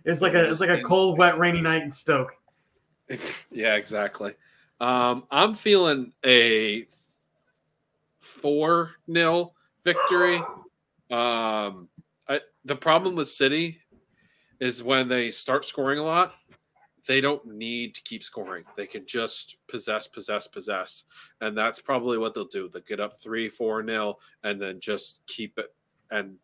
It's 0.06 0.22
like 0.22 0.34
a 0.34 0.50
it's 0.50 0.62
like 0.62 0.70
a 0.70 0.82
cold, 0.82 1.18
wet, 1.18 1.38
rainy 1.38 1.62
night 1.62 1.84
in 1.84 1.92
Stoke. 1.92 2.34
yeah, 3.52 3.76
exactly. 3.76 4.34
Um, 4.80 5.26
I'm 5.30 5.56
feeling 5.56 6.14
a 6.26 6.88
4 8.22 8.92
0 9.12 9.54
victory. 9.84 10.38
Um, 11.12 11.90
I, 12.28 12.40
the 12.64 12.76
problem 12.76 13.16
with 13.16 13.28
City 13.28 13.80
is 14.60 14.84
when 14.84 15.08
they 15.08 15.32
start 15.32 15.66
scoring 15.66 16.00
a 16.00 16.04
lot, 16.04 16.34
they 17.10 17.22
don't 17.22 17.44
need 17.48 17.96
to 17.96 18.04
keep 18.04 18.24
scoring. 18.24 18.64
They 18.78 18.86
can 18.86 19.04
just 19.04 19.56
possess, 19.68 20.06
possess, 20.08 20.46
possess. 20.46 21.06
And 21.42 21.58
that's 21.58 21.82
probably 21.82 22.20
what 22.20 22.36
they'll 22.36 22.46
do. 22.46 22.70
They'll 22.72 22.84
get 22.84 23.00
up 23.00 23.20
3 23.20 23.50
4 23.50 23.84
0 23.84 24.18
and 24.44 24.62
then 24.62 24.80
just 24.80 25.26
keep 25.26 25.58
it 25.58 25.74
and 26.12 26.36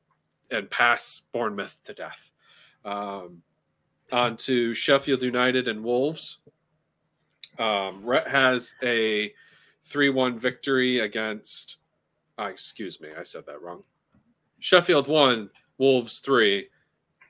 and 0.49 0.67
pass 0.71 1.21
Bournemouth 1.31 1.79
to 1.83 1.93
death. 1.93 2.31
Um, 2.83 3.43
on 4.11 4.37
to 4.37 4.73
Sheffield 4.73 5.21
United 5.21 5.67
and 5.67 5.83
Wolves. 5.83 6.39
Um, 7.59 8.03
Rhett 8.03 8.27
has 8.27 8.73
a 8.81 9.31
3 9.83 10.09
1 10.09 10.39
victory 10.39 11.01
against, 11.01 11.77
uh, 12.39 12.45
excuse 12.45 12.99
me, 12.99 13.09
I 13.15 13.21
said 13.21 13.45
that 13.45 13.61
wrong. 13.61 13.83
Sheffield 14.61 15.07
1, 15.07 15.47
Wolves 15.77 16.17
3. 16.21 16.67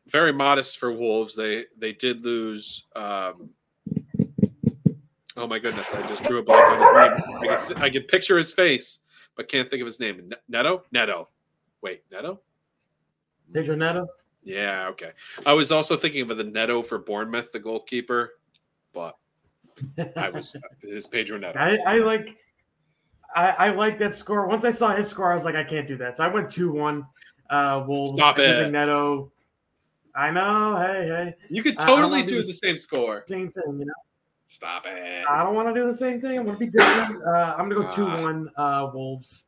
Very 0.08 0.32
modest 0.32 0.78
for 0.78 0.92
Wolves. 0.92 1.36
They 1.36 1.66
they 1.78 1.94
did 1.94 2.24
lose. 2.24 2.86
Um, 2.96 3.50
oh 5.38 5.48
my 5.48 5.60
goodness, 5.60 5.94
I 5.94 6.08
just 6.08 6.24
drew 6.24 6.40
a 6.40 6.44
blank 6.44 6.64
on 6.64 6.80
his 6.80 7.30
name. 7.42 7.52
I 7.52 7.66
can, 7.66 7.78
I 7.84 7.90
can 7.90 8.04
picture 8.04 8.38
his 8.38 8.52
face, 8.52 9.00
but 9.36 9.48
can't 9.50 9.70
think 9.70 9.82
of 9.82 9.86
his 9.86 10.00
name. 10.00 10.32
Neto? 10.48 10.84
Neto. 10.92 11.30
Wait, 11.82 12.04
Neto? 12.12 12.40
Pedro 13.54 13.76
Neto. 13.76 14.08
Yeah, 14.44 14.88
okay. 14.90 15.12
I 15.46 15.54
was 15.54 15.72
also 15.72 15.98
thinking 15.98 16.30
of 16.30 16.38
the 16.38 16.44
Neto 16.44 16.84
for 16.84 17.00
Bournemouth, 17.00 17.52
the 17.52 17.60
goalkeeper, 17.60 18.34
but 18.94 19.18
I 20.16 20.30
was 20.30 20.56
it's 20.84 21.08
Pedro 21.08 21.38
Neto. 21.40 21.58
I, 21.58 21.78
I 21.78 21.98
like 22.00 22.38
I, 23.36 23.48
I 23.50 23.70
like 23.72 24.00
that 24.00 24.16
score. 24.16 24.48
Once 24.48 24.64
I 24.64 24.70
saw 24.70 24.96
his 24.96 25.08
score, 25.08 25.32
I 25.32 25.36
was 25.36 25.44
like, 25.44 25.56
I 25.56 25.64
can't 25.64 25.88
do 25.88 25.98
that. 25.98 26.18
So 26.18 26.24
I 26.24 26.28
went 26.28 26.50
two 26.50 26.72
one. 26.72 27.06
Uh, 27.50 27.84
Wolves. 27.88 28.12
Stop 28.12 28.40
it. 28.40 28.72
Neto. 28.72 29.32
I 30.18 30.32
know. 30.32 30.78
Hey, 30.78 31.08
hey, 31.08 31.36
You 31.50 31.62
could 31.64 31.78
totally 31.78 32.22
do 32.24 32.42
do 32.42 32.44
the 32.44 32.54
same 32.54 32.78
score. 32.78 33.24
same 33.28 33.52
thing. 33.52 33.80
You 33.80 33.86
know, 33.86 33.94
Stop 34.48 34.86
it. 34.86 35.26
I 35.30 35.44
don't 35.44 35.56
want 35.56 35.74
to 35.74 35.74
do 35.74 35.88
the 35.88 35.96
same 35.98 36.22
thing. 36.22 36.38
I'm 36.38 36.46
going 36.46 36.56
to 36.58 36.66
be 36.66 36.72
different. 36.72 37.22
Uh, 37.26 37.56
I'm 37.58 37.68
gonna 37.68 37.82
go 37.88 37.90
two 37.90 38.06
one. 38.06 38.50
Uh, 38.56 38.90
Wolves. 38.94 39.46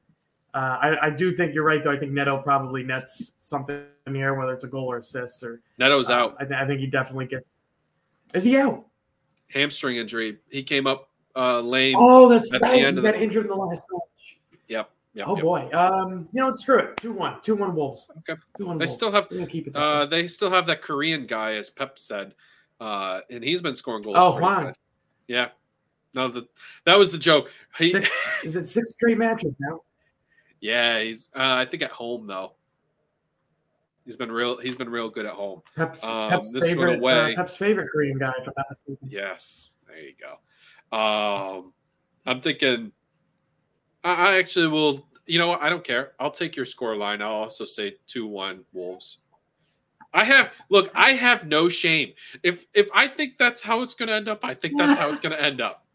Uh, 0.53 0.57
I, 0.81 1.05
I 1.07 1.09
do 1.11 1.35
think 1.35 1.53
you're 1.53 1.63
right, 1.63 1.83
though. 1.83 1.91
I 1.91 1.99
think 1.99 2.13
Neto 2.13 2.39
probably 2.41 2.81
nets 2.81 3.33
something 3.37 3.83
here, 4.11 4.33
whether 4.33 4.53
it's 4.53 4.63
a 4.63 4.67
goal 4.67 4.91
or 4.91 4.97
assist, 4.97 5.43
or 5.43 5.61
Neto's 5.77 6.09
uh, 6.09 6.13
out. 6.13 6.35
I, 6.39 6.45
th- 6.45 6.59
I 6.59 6.65
think 6.65 6.79
he 6.79 6.87
definitely 6.87 7.27
gets. 7.27 7.51
Is 8.33 8.43
he 8.43 8.57
out? 8.57 8.85
Hamstring 9.49 9.97
injury. 9.97 10.39
He 10.49 10.63
came 10.63 10.87
up 10.87 11.09
uh, 11.35 11.59
lame. 11.61 11.95
Oh, 11.99 12.27
that's 12.27 12.51
At 12.53 12.61
the 12.63 12.67
right. 12.69 12.81
end 12.83 12.97
He 12.97 12.99
of 12.99 13.03
got 13.03 13.13
the- 13.13 13.21
injured 13.23 13.43
in 13.45 13.49
the 13.51 13.55
last 13.55 13.85
match. 13.91 14.37
Yep. 14.67 14.89
Yep. 15.17 15.25
Oh 15.27 15.35
yep. 15.35 15.43
boy. 15.43 15.69
Um, 15.73 16.29
you 16.31 16.41
know, 16.43 16.53
screw 16.53 16.77
it. 16.77 16.97
Two 16.97 17.11
one. 17.11 17.41
Two 17.41 17.55
one 17.55 17.73
Wolves. 17.75 18.07
Okay. 18.19 18.39
Two 18.57 18.67
one. 18.67 18.77
They 18.77 18.85
Wolves. 18.85 18.93
still 18.93 19.11
have 19.11 19.27
keep 19.49 19.65
it. 19.67 19.75
uh, 19.75 20.05
they 20.05 20.27
still 20.27 20.51
have 20.51 20.67
that 20.67 20.83
Korean 20.83 21.25
guy, 21.25 21.55
as 21.55 21.71
Pep 21.71 21.97
said, 21.97 22.35
uh, 22.79 23.21
and 23.31 23.43
he's 23.43 23.59
been 23.61 23.73
scoring 23.73 24.01
goals. 24.03 24.15
Oh, 24.19 24.33
Hwang. 24.37 24.75
Yeah. 25.27 25.47
No, 26.13 26.27
the 26.27 26.47
that 26.85 26.99
was 26.99 27.09
the 27.11 27.17
joke. 27.17 27.49
He, 27.79 27.91
Six, 27.91 28.09
is 28.43 28.55
it 28.55 28.65
six 28.65 28.91
straight 28.91 29.17
matches 29.17 29.55
now? 29.59 29.81
yeah, 30.61 31.01
he's. 31.01 31.29
Uh, 31.35 31.55
I 31.57 31.65
think 31.65 31.81
at 31.81 31.91
home 31.91 32.27
though. 32.27 32.53
He's 34.05 34.15
been 34.15 34.31
real. 34.31 34.57
He's 34.57 34.75
been 34.75 34.89
real 34.89 35.09
good 35.09 35.25
at 35.25 35.33
home. 35.33 35.61
Pep's, 35.75 36.03
Um, 36.03 36.29
Pep's 36.29 36.53
favorite. 36.61 36.99
away. 36.99 37.33
Uh, 37.33 37.37
Pep's 37.37 37.55
favorite 37.57 37.89
Korean 37.91 38.17
guy. 38.19 38.31
Yes, 39.07 39.73
there 39.87 39.97
you 39.99 40.13
go. 40.19 40.95
Um, 40.97 41.73
I'm 42.25 42.39
thinking. 42.39 42.91
I, 44.07 44.13
I 44.13 44.37
actually 44.37 44.67
will. 44.67 45.05
You 45.25 45.39
know 45.39 45.49
what? 45.49 45.61
I 45.61 45.69
don't 45.69 45.83
care. 45.83 46.13
I'll 46.19 46.31
take 46.31 46.55
your 46.55 46.65
score 46.65 46.95
line. 46.95 47.21
I'll 47.21 47.31
also 47.31 47.65
say 47.65 47.95
two 48.07 48.25
one 48.25 48.63
Wolves. 48.71 49.17
I 50.13 50.23
have 50.23 50.51
look. 50.69 50.89
I 50.95 51.13
have 51.13 51.45
no 51.45 51.67
shame. 51.67 52.13
If 52.41 52.65
if 52.73 52.89
I 52.93 53.07
think 53.07 53.37
that's 53.37 53.61
how 53.61 53.81
it's 53.81 53.93
going 53.93 54.07
to 54.07 54.15
end 54.15 54.29
up, 54.29 54.39
I 54.43 54.53
think 54.53 54.77
that's 54.77 54.97
how 54.97 55.09
it's 55.09 55.19
going 55.19 55.33
to 55.33 55.41
end 55.41 55.61
up. 55.61 55.83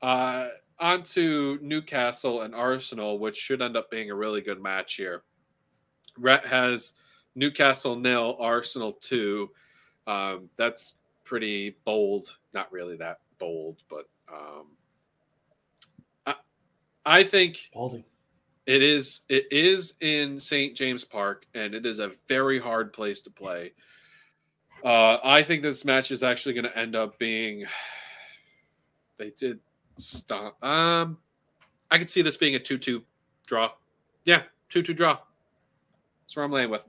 Uh, 0.00 0.46
on 0.78 1.02
to 1.02 1.58
Newcastle 1.60 2.42
and 2.42 2.54
Arsenal, 2.54 3.18
which 3.18 3.36
should 3.36 3.60
end 3.60 3.76
up 3.76 3.90
being 3.90 4.12
a 4.12 4.14
really 4.14 4.40
good 4.40 4.62
match 4.62 4.94
here. 4.94 5.24
Rhett 6.16 6.46
has 6.46 6.92
Newcastle 7.34 7.96
nil, 7.96 8.36
Arsenal 8.38 8.92
two. 8.92 9.50
Um, 10.06 10.50
that's 10.56 10.94
pretty 11.24 11.78
bold. 11.84 12.36
Not 12.54 12.70
really 12.70 12.96
that 12.98 13.18
bold, 13.38 13.78
but 13.88 14.08
um, 14.32 14.66
I, 16.26 16.34
I 17.06 17.24
think 17.24 17.58
it 18.66 18.82
is. 18.82 19.22
It 19.28 19.46
is 19.50 19.94
in 20.00 20.38
St. 20.38 20.76
James 20.76 21.04
Park, 21.04 21.46
and 21.54 21.74
it 21.74 21.86
is 21.86 21.98
a 21.98 22.12
very 22.28 22.58
hard 22.58 22.92
place 22.92 23.22
to 23.22 23.30
play. 23.30 23.72
Uh, 24.84 25.18
I 25.24 25.42
think 25.42 25.62
this 25.62 25.84
match 25.84 26.10
is 26.10 26.22
actually 26.22 26.54
going 26.54 26.64
to 26.64 26.78
end 26.78 26.94
up 26.96 27.18
being. 27.18 27.64
They 29.18 29.30
did 29.36 29.58
stop. 29.96 30.62
Um, 30.62 31.18
I 31.90 31.98
could 31.98 32.08
see 32.08 32.22
this 32.22 32.36
being 32.36 32.54
a 32.54 32.58
two-two 32.60 33.02
draw. 33.48 33.72
Yeah, 34.24 34.42
two-two 34.68 34.94
draw. 34.94 35.18
That's 36.22 36.36
where 36.36 36.44
I'm 36.44 36.52
laying 36.52 36.70
with. 36.70 36.84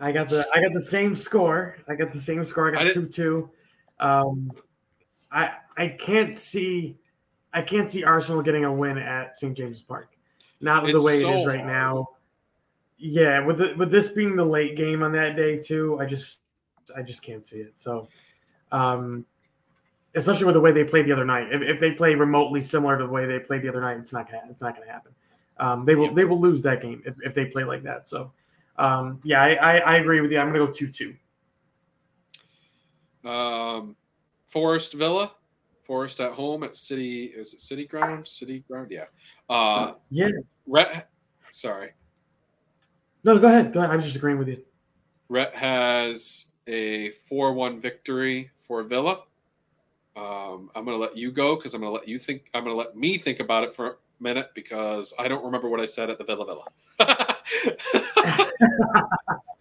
I 0.00 0.10
got 0.10 0.28
the 0.28 0.48
I 0.52 0.60
got 0.60 0.72
the 0.72 0.80
same 0.80 1.14
score. 1.14 1.76
I 1.88 1.94
got 1.94 2.10
the 2.10 2.18
same 2.18 2.44
score. 2.44 2.66
I 2.66 2.70
I 2.70 2.72
got 2.72 2.94
didn't- 2.94 3.12
two 3.14 3.50
two. 4.00 4.04
Um, 4.04 4.50
I 5.34 5.56
I 5.76 5.88
can't 5.88 6.36
see 6.38 6.96
I 7.52 7.62
can't 7.62 7.90
see 7.90 8.04
Arsenal 8.04 8.42
getting 8.42 8.64
a 8.64 8.72
win 8.72 8.96
at 8.98 9.34
St 9.34 9.56
James 9.56 9.82
Park. 9.82 10.08
Not 10.60 10.84
It's 10.88 10.92
the 10.92 11.04
way 11.04 11.18
it 11.18 11.22
so 11.22 11.34
is 11.34 11.46
right 11.46 11.60
hard. 11.60 11.72
now. 11.72 12.08
Yeah, 12.96 13.44
with 13.44 13.58
the, 13.58 13.74
with 13.76 13.90
this 13.90 14.08
being 14.08 14.36
the 14.36 14.44
late 14.44 14.76
game 14.76 15.02
on 15.02 15.12
that 15.12 15.36
day 15.36 15.58
too, 15.58 15.98
I 16.00 16.06
just 16.06 16.40
I 16.96 17.02
just 17.02 17.22
can't 17.22 17.44
see 17.44 17.58
it. 17.58 17.72
So, 17.76 18.08
um, 18.72 19.26
especially 20.14 20.46
with 20.46 20.54
the 20.54 20.60
way 20.60 20.72
they 20.72 20.84
played 20.84 21.06
the 21.06 21.12
other 21.12 21.24
night. 21.24 21.52
If, 21.52 21.60
if 21.62 21.80
they 21.80 21.90
play 21.90 22.14
remotely 22.14 22.62
similar 22.62 22.96
to 22.96 23.04
the 23.04 23.10
way 23.10 23.26
they 23.26 23.40
played 23.40 23.62
the 23.62 23.68
other 23.68 23.80
night, 23.80 23.98
it's 23.98 24.12
not 24.12 24.30
gonna 24.30 24.44
it's 24.48 24.62
not 24.62 24.76
gonna 24.76 24.90
happen. 24.90 25.12
Um, 25.58 25.84
they 25.84 25.96
will 25.96 26.14
they 26.14 26.24
will 26.24 26.40
lose 26.40 26.62
that 26.62 26.80
game 26.80 27.02
if, 27.04 27.16
if 27.22 27.34
they 27.34 27.46
play 27.46 27.64
like 27.64 27.82
that. 27.82 28.08
So 28.08 28.32
um, 28.76 29.20
yeah, 29.24 29.42
I, 29.42 29.54
I, 29.54 29.76
I 29.78 29.96
agree 29.96 30.20
with 30.20 30.30
you. 30.30 30.38
I'm 30.38 30.52
gonna 30.52 30.66
go 30.66 30.72
two 30.72 30.88
two. 30.88 31.14
Um, 33.28 33.96
Forest 34.54 34.94
Villa, 34.94 35.32
Forest 35.84 36.20
at 36.20 36.30
home 36.30 36.62
at 36.62 36.76
City. 36.76 37.24
Is 37.24 37.54
it 37.54 37.60
City 37.60 37.86
Ground? 37.86 38.28
City 38.28 38.62
Ground, 38.68 38.92
yeah. 38.92 39.06
Uh, 39.50 39.94
yeah. 40.12 40.28
Rhett, 40.64 41.08
sorry. 41.50 41.90
No, 43.24 43.36
go 43.36 43.48
ahead. 43.48 43.72
Go 43.72 43.80
ahead. 43.80 43.90
I 43.90 43.96
was 43.96 44.04
just 44.04 44.14
agreeing 44.14 44.38
with 44.38 44.46
you. 44.46 44.62
Rhett 45.28 45.56
has 45.56 46.46
a 46.68 47.10
four-one 47.28 47.80
victory 47.80 48.52
for 48.68 48.84
Villa. 48.84 49.22
Um, 50.16 50.70
I'm 50.76 50.84
going 50.84 50.96
to 50.96 51.02
let 51.02 51.16
you 51.16 51.32
go 51.32 51.56
because 51.56 51.74
I'm 51.74 51.80
going 51.80 51.92
to 51.92 51.98
let 51.98 52.06
you 52.06 52.20
think. 52.20 52.44
I'm 52.54 52.62
going 52.62 52.76
to 52.76 52.78
let 52.78 52.96
me 52.96 53.18
think 53.18 53.40
about 53.40 53.64
it 53.64 53.74
for 53.74 53.86
a 53.88 53.94
minute 54.20 54.50
because 54.54 55.12
I 55.18 55.26
don't 55.26 55.44
remember 55.44 55.68
what 55.68 55.80
I 55.80 55.86
said 55.86 56.10
at 56.10 56.18
the 56.18 56.24
Villa 56.24 56.46
Villa. 56.46 56.66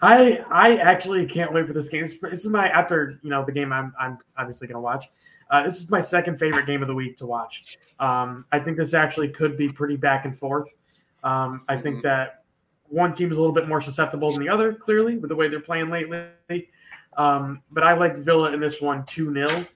I 0.00 0.44
I 0.50 0.76
actually 0.76 1.26
can't 1.26 1.52
wait 1.52 1.66
for 1.66 1.72
this 1.72 1.88
game. 1.88 2.02
This, 2.02 2.40
is 2.40 2.46
my 2.46 2.68
after 2.68 3.18
you 3.22 3.30
know 3.30 3.44
the 3.44 3.52
game 3.52 3.72
I'm 3.72 3.92
I'm 3.98 4.18
obviously 4.36 4.66
going 4.66 4.76
to 4.76 4.80
watch. 4.80 5.10
Uh, 5.50 5.62
this 5.62 5.78
is 5.78 5.90
my 5.90 6.00
second 6.00 6.38
favorite 6.38 6.66
game 6.66 6.82
of 6.82 6.88
the 6.88 6.94
week 6.94 7.16
to 7.16 7.26
watch. 7.26 7.78
Um, 7.98 8.44
I 8.52 8.58
think 8.58 8.76
this 8.76 8.92
actually 8.92 9.30
could 9.30 9.56
be 9.56 9.70
pretty 9.70 9.96
back 9.96 10.26
and 10.26 10.38
forth. 10.38 10.76
Um, 11.24 11.62
I 11.68 11.76
think 11.76 11.96
mm-hmm. 11.96 12.08
that 12.08 12.44
one 12.88 13.14
team 13.14 13.30
is 13.32 13.38
a 13.38 13.40
little 13.40 13.54
bit 13.54 13.68
more 13.68 13.80
susceptible 13.80 14.30
than 14.30 14.40
the 14.40 14.48
other, 14.48 14.74
clearly, 14.74 15.16
with 15.16 15.30
the 15.30 15.36
way 15.36 15.48
they're 15.48 15.60
playing 15.60 15.90
lately. 15.90 16.68
Um, 17.16 17.62
but 17.70 17.82
I 17.82 17.94
like 17.94 18.16
Villa 18.18 18.52
in 18.52 18.60
this 18.60 18.80
one 18.80 19.04
2 19.06 19.32
0. 19.32 19.48
Um, 19.48 19.66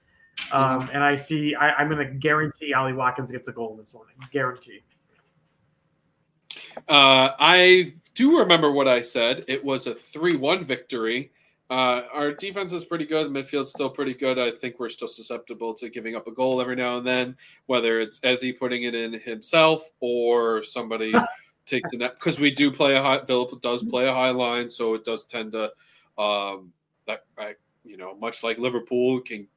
mm-hmm. 0.51 0.89
And 0.93 1.03
I 1.03 1.15
see, 1.15 1.55
I, 1.55 1.81
am 1.81 1.89
going 1.89 2.05
to 2.05 2.13
guarantee 2.13 2.73
Ollie 2.73 2.93
Watkins 2.93 3.31
gets 3.31 3.47
a 3.47 3.51
goal 3.51 3.73
in 3.73 3.79
this 3.79 3.93
one. 3.93 4.05
Guarantee. 4.31 4.81
Uh, 6.87 7.31
I 7.39 7.93
do 8.15 8.39
remember 8.39 8.71
what 8.71 8.87
I 8.87 9.01
said. 9.01 9.45
It 9.47 9.63
was 9.63 9.87
a 9.87 9.95
3 9.95 10.35
1 10.35 10.65
victory. 10.65 11.31
Uh, 11.69 12.03
our 12.13 12.33
defense 12.33 12.73
is 12.73 12.85
pretty 12.85 13.05
good. 13.05 13.31
Midfield's 13.31 13.71
still 13.71 13.89
pretty 13.89 14.13
good. 14.13 14.37
I 14.37 14.51
think 14.51 14.79
we're 14.79 14.89
still 14.89 15.07
susceptible 15.07 15.73
to 15.75 15.89
giving 15.89 16.15
up 16.15 16.27
a 16.27 16.31
goal 16.31 16.61
every 16.61 16.75
now 16.75 16.97
and 16.97 17.07
then, 17.07 17.35
whether 17.65 17.99
it's 17.99 18.19
Eze 18.23 18.53
putting 18.59 18.83
it 18.83 18.93
in 18.93 19.13
himself 19.13 19.89
or 19.99 20.63
somebody 20.63 21.13
takes 21.65 21.91
a 21.93 21.97
net 21.97 22.15
because 22.15 22.39
we 22.39 22.53
do 22.53 22.69
play 22.69 22.95
a 22.95 23.01
high. 23.01 23.23
Philip 23.25 23.61
does 23.61 23.83
play 23.83 24.07
a 24.07 24.13
high 24.13 24.29
line, 24.31 24.69
so 24.69 24.93
it 24.93 25.03
does 25.03 25.25
tend 25.25 25.53
to 25.53 25.71
um, 26.21 26.71
that 27.07 27.23
I, 27.37 27.55
you 27.83 27.97
know, 27.97 28.15
much 28.15 28.43
like 28.43 28.59
Liverpool 28.59 29.21
can 29.21 29.47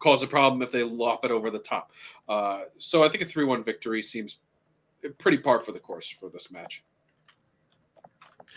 cause 0.00 0.22
a 0.22 0.26
problem 0.26 0.60
if 0.62 0.72
they 0.72 0.82
lop 0.82 1.24
it 1.24 1.30
over 1.30 1.50
the 1.50 1.58
top. 1.58 1.92
Uh, 2.28 2.62
so 2.78 3.04
I 3.04 3.08
think 3.08 3.22
a 3.22 3.26
three-one 3.26 3.62
victory 3.62 4.02
seems 4.02 4.38
pretty 5.18 5.38
par 5.38 5.60
for 5.60 5.72
the 5.72 5.78
course 5.78 6.08
for 6.10 6.30
this 6.30 6.50
match. 6.50 6.84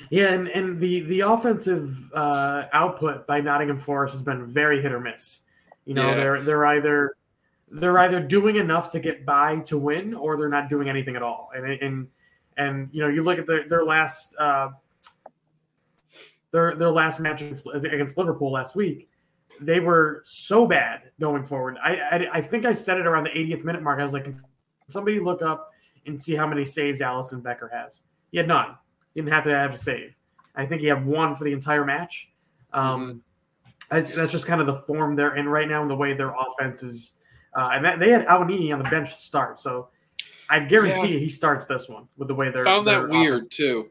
Yeah, 0.09 0.33
and, 0.33 0.47
and 0.49 0.79
the 0.79 1.01
the 1.01 1.21
offensive 1.21 1.97
uh, 2.13 2.63
output 2.71 3.27
by 3.27 3.41
Nottingham 3.41 3.79
Forest 3.79 4.13
has 4.13 4.23
been 4.23 4.45
very 4.47 4.81
hit 4.81 4.91
or 4.91 4.99
miss. 4.99 5.41
You 5.85 5.93
know, 5.93 6.09
yeah. 6.09 6.15
they're 6.15 6.41
they're 6.43 6.65
either 6.65 7.15
they're 7.69 7.97
either 7.99 8.19
doing 8.19 8.55
enough 8.55 8.91
to 8.91 8.99
get 8.99 9.25
by 9.25 9.57
to 9.61 9.77
win, 9.77 10.13
or 10.13 10.37
they're 10.37 10.49
not 10.49 10.69
doing 10.69 10.89
anything 10.89 11.15
at 11.15 11.23
all. 11.23 11.49
And 11.55 11.65
and 11.65 12.07
and 12.57 12.89
you 12.91 13.01
know, 13.01 13.09
you 13.09 13.23
look 13.23 13.39
at 13.39 13.47
their 13.47 13.67
their 13.67 13.85
last 13.85 14.35
uh, 14.37 14.69
their 16.51 16.75
their 16.75 16.91
last 16.91 17.19
match 17.19 17.41
against, 17.41 17.67
against 17.67 18.17
Liverpool 18.17 18.51
last 18.51 18.75
week. 18.75 19.09
They 19.59 19.79
were 19.79 20.23
so 20.25 20.67
bad 20.67 21.09
going 21.19 21.45
forward. 21.45 21.77
I, 21.83 21.95
I, 21.95 22.29
I 22.33 22.41
think 22.41 22.65
I 22.65 22.73
said 22.73 22.99
it 22.99 23.07
around 23.07 23.23
the 23.23 23.31
80th 23.31 23.63
minute 23.63 23.81
mark. 23.81 23.99
I 23.99 24.03
was 24.03 24.13
like, 24.13 24.31
somebody 24.87 25.19
look 25.19 25.41
up 25.41 25.71
and 26.05 26.21
see 26.21 26.35
how 26.35 26.45
many 26.45 26.63
saves 26.63 27.01
Alisson 27.01 27.41
Becker 27.41 27.67
has. 27.73 27.99
He 28.31 28.37
had 28.37 28.47
none. 28.47 28.75
Didn't 29.17 29.31
have 29.31 29.45
to 29.45 29.49
have 29.49 29.73
a 29.73 29.77
save. 29.79 30.15
I 30.55 30.67
think 30.67 30.81
he 30.81 30.87
had 30.87 31.03
one 31.03 31.33
for 31.33 31.43
the 31.43 31.51
entire 31.51 31.83
match. 31.83 32.29
Um, 32.71 33.23
mm-hmm. 33.89 34.13
that's, 34.15 34.31
just 34.31 34.45
kind 34.45 34.61
of 34.61 34.67
the 34.67 34.75
form 34.75 35.15
they're 35.15 35.35
in 35.35 35.49
right 35.49 35.67
now 35.67 35.81
and 35.81 35.89
the 35.89 35.95
way 35.95 36.13
their 36.13 36.35
offense 36.35 36.83
is. 36.83 37.13
Uh, 37.55 37.69
and 37.73 37.83
that, 37.83 37.99
they 37.99 38.11
had 38.11 38.27
Awoniyi 38.27 38.71
on 38.71 38.77
the 38.77 38.87
bench 38.91 39.15
to 39.15 39.19
start, 39.19 39.59
so 39.59 39.87
I 40.51 40.59
guarantee 40.59 41.13
yeah. 41.13 41.19
he 41.19 41.29
starts 41.29 41.65
this 41.65 41.89
one 41.89 42.07
with 42.15 42.27
the 42.27 42.35
way 42.35 42.51
they're. 42.51 42.63
Found 42.63 42.87
that 42.87 43.09
weird 43.09 43.49
too. 43.49 43.89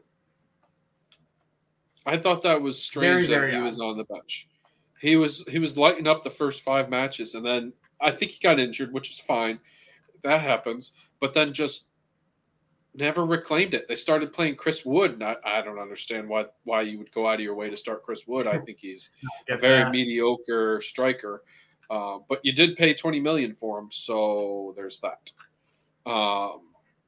I 2.05 2.15
thought 2.15 2.41
that 2.43 2.61
was 2.61 2.81
strange 2.81 3.27
very, 3.27 3.27
very 3.27 3.51
that 3.51 3.57
he 3.57 3.61
odd. 3.61 3.65
was 3.65 3.79
on 3.81 3.97
the 3.97 4.05
bench. 4.05 4.47
He 5.01 5.17
was 5.17 5.43
he 5.49 5.59
was 5.59 5.77
lighting 5.77 6.07
up 6.07 6.23
the 6.23 6.29
first 6.29 6.61
five 6.61 6.89
matches, 6.89 7.35
and 7.35 7.45
then 7.45 7.73
I 7.99 8.11
think 8.11 8.31
he 8.31 8.39
got 8.39 8.61
injured, 8.61 8.93
which 8.93 9.11
is 9.11 9.19
fine. 9.19 9.59
That 10.23 10.39
happens, 10.39 10.93
but 11.19 11.33
then 11.33 11.51
just 11.51 11.87
never 12.97 13.25
reclaimed 13.25 13.73
it. 13.73 13.87
They 13.87 13.95
started 13.95 14.33
playing 14.33 14.55
Chris 14.55 14.83
Wood, 14.83 15.13
and 15.13 15.23
I, 15.23 15.35
I 15.45 15.61
don't 15.61 15.79
understand 15.79 16.27
why 16.27 16.45
why 16.63 16.81
you 16.81 16.97
would 16.97 17.11
go 17.11 17.27
out 17.27 17.35
of 17.35 17.41
your 17.41 17.55
way 17.55 17.69
to 17.69 17.77
start 17.77 18.03
Chris 18.03 18.27
Wood. 18.27 18.47
I 18.47 18.57
think 18.65 18.79
he's 18.79 19.11
a 19.49 19.57
very 19.57 19.83
that. 19.83 19.91
mediocre 19.91 20.81
striker, 20.81 21.43
uh, 21.89 22.19
but 22.27 22.43
you 22.43 22.51
did 22.51 22.75
pay 22.75 22.93
twenty 22.93 23.19
million 23.19 23.55
for 23.55 23.79
him, 23.79 23.89
so 23.91 24.73
there's 24.75 24.99
that. 25.01 25.31
Um, 26.05 26.61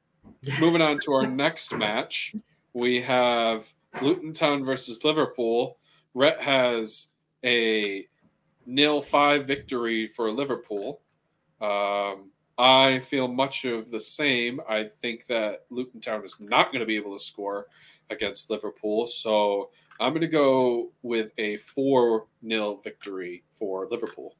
moving 0.59 0.81
on 0.81 0.99
to 1.01 1.13
our 1.13 1.27
next 1.27 1.75
match, 1.75 2.35
we 2.73 3.01
have 3.01 3.71
Luton 4.01 4.33
Town 4.33 4.63
versus 4.63 5.03
Liverpool. 5.03 5.77
Rhett 6.13 6.41
has 6.41 7.07
a 7.43 8.07
nil 8.65 9.01
five 9.01 9.47
victory 9.47 10.07
for 10.07 10.31
Liverpool. 10.31 11.01
Um, 11.61 12.31
I 12.59 12.99
feel 12.99 13.29
much 13.29 13.63
of 13.63 13.89
the 13.89 14.01
same. 14.01 14.59
I 14.67 14.89
think 15.01 15.25
that 15.27 15.65
Luton 15.69 16.01
Town 16.01 16.25
is 16.25 16.35
not 16.39 16.73
going 16.73 16.81
to 16.81 16.85
be 16.85 16.97
able 16.97 17.17
to 17.17 17.23
score 17.23 17.67
against 18.09 18.49
Liverpool, 18.49 19.07
so 19.07 19.69
I'm 19.99 20.11
going 20.11 20.21
to 20.21 20.27
go 20.27 20.91
with 21.01 21.31
a 21.37 21.55
four 21.57 22.27
0 22.45 22.81
victory 22.83 23.43
for 23.53 23.87
Liverpool. 23.89 24.35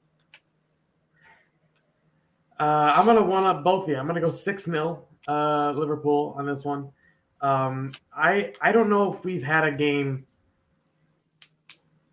Uh, 2.60 2.94
I'm 2.94 3.06
going 3.06 3.16
to 3.16 3.24
one 3.24 3.46
up 3.46 3.64
both 3.64 3.84
of 3.84 3.90
you. 3.90 3.96
I'm 3.96 4.06
going 4.06 4.16
to 4.16 4.22
go 4.22 4.30
six 4.30 4.66
0 4.66 5.08
uh, 5.30 5.72
Liverpool 5.72 6.36
on 6.38 6.46
this 6.46 6.66
one. 6.66 6.92
Um, 7.40 7.94
I 8.14 8.54
I 8.62 8.74
don't 8.74 8.90
know 8.90 9.14
if 9.14 9.24
we've 9.24 9.44
had 9.44 9.64
a 9.64 9.72
game 9.72 10.26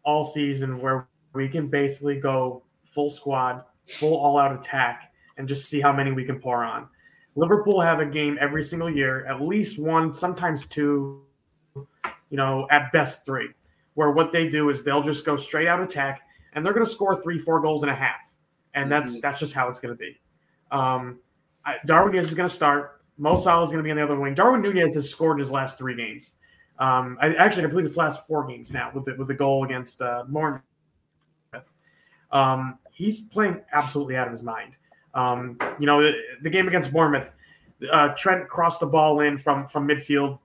all 0.05 0.24
season 0.24 0.81
where 0.81 1.09
we 1.33 1.49
can 1.49 1.66
basically 1.66 2.20
go 2.20 2.62
full 2.85 3.11
squad, 3.11 3.65
full 3.99 4.16
all 4.16 4.39
out 4.39 4.55
attack, 4.55 5.12
and 5.37 5.49
just 5.49 5.69
see 5.69 5.81
how 5.81 5.93
many 5.93 6.13
we 6.13 6.25
can 6.25 6.41
pour 6.41 6.65
on. 6.65 6.89
Liverpool 7.35 7.81
have 7.81 8.01
a 8.01 8.07
game 8.07 8.39
every 8.41 8.65
single 8.65 8.91
year, 8.91 9.27
at 9.27 9.43
least 9.43 9.79
one, 9.79 10.13
sometimes 10.13 10.67
two, 10.67 11.23
you 11.75 12.37
know, 12.37 12.67
at 12.71 12.91
best 12.93 13.25
three, 13.25 13.49
where 13.95 14.11
what 14.11 14.33
they 14.33 14.49
do 14.49 14.71
is 14.71 14.83
they'll 14.83 15.03
just 15.03 15.25
go 15.25 15.37
straight 15.37 15.69
out 15.69 15.81
attack 15.83 16.23
and 16.53 16.65
they're 16.65 16.73
going 16.73 16.87
to 16.87 16.91
score 16.91 17.21
three, 17.23 17.39
four 17.39 17.61
goals 17.61 17.83
and 17.83 17.93
a 17.93 17.95
half, 17.95 18.21
and 18.75 18.91
that's 18.91 19.13
mm-hmm. 19.13 19.21
that's 19.21 19.39
just 19.39 19.53
how 19.53 19.69
it's 19.69 19.79
going 19.79 19.95
to 19.95 19.99
be. 19.99 20.19
Um, 20.71 21.21
Darwin 21.85 22.15
is 22.15 22.33
going 22.33 22.49
to 22.49 22.55
start. 22.55 23.03
Mo 23.19 23.39
Salah 23.39 23.65
is 23.65 23.71
going 23.71 23.79
to 23.79 23.85
be 23.85 23.91
on 23.91 23.97
the 23.97 24.03
other 24.03 24.19
wing. 24.19 24.35
Darwin 24.35 24.63
Nunez 24.63 24.95
has 24.95 25.09
scored 25.09 25.39
in 25.39 25.41
his 25.41 25.51
last 25.51 25.79
three 25.79 25.97
games. 25.97 26.33
Um, 26.79 27.19
I 27.21 27.35
actually 27.35 27.65
I 27.65 27.67
believe 27.69 27.87
it's 27.87 27.97
last 27.97 28.27
four 28.27 28.47
games 28.47 28.73
now 28.73 28.91
with 28.95 29.05
the, 29.05 29.15
with 29.17 29.29
the 29.29 29.35
goal 29.35 29.65
against 29.65 30.01
uh. 30.01 30.25
Um, 32.33 32.79
he's 32.93 33.21
playing 33.21 33.63
absolutely 33.73 34.17
out 34.17 34.27
of 34.27 34.33
his 34.33 34.43
mind. 34.43 34.73
Um, 35.17 35.59
you 35.81 35.87
know, 35.87 36.03
the, 36.03 36.13
the, 36.43 36.51
game 36.51 36.69
against 36.69 36.93
Bournemouth, 36.93 37.33
uh, 37.91 38.09
Trent 38.09 38.49
crossed 38.49 38.81
the 38.81 38.87
ball 38.87 39.21
in 39.21 39.39
from 39.39 39.67
from 39.67 39.89
midfield 39.89 40.39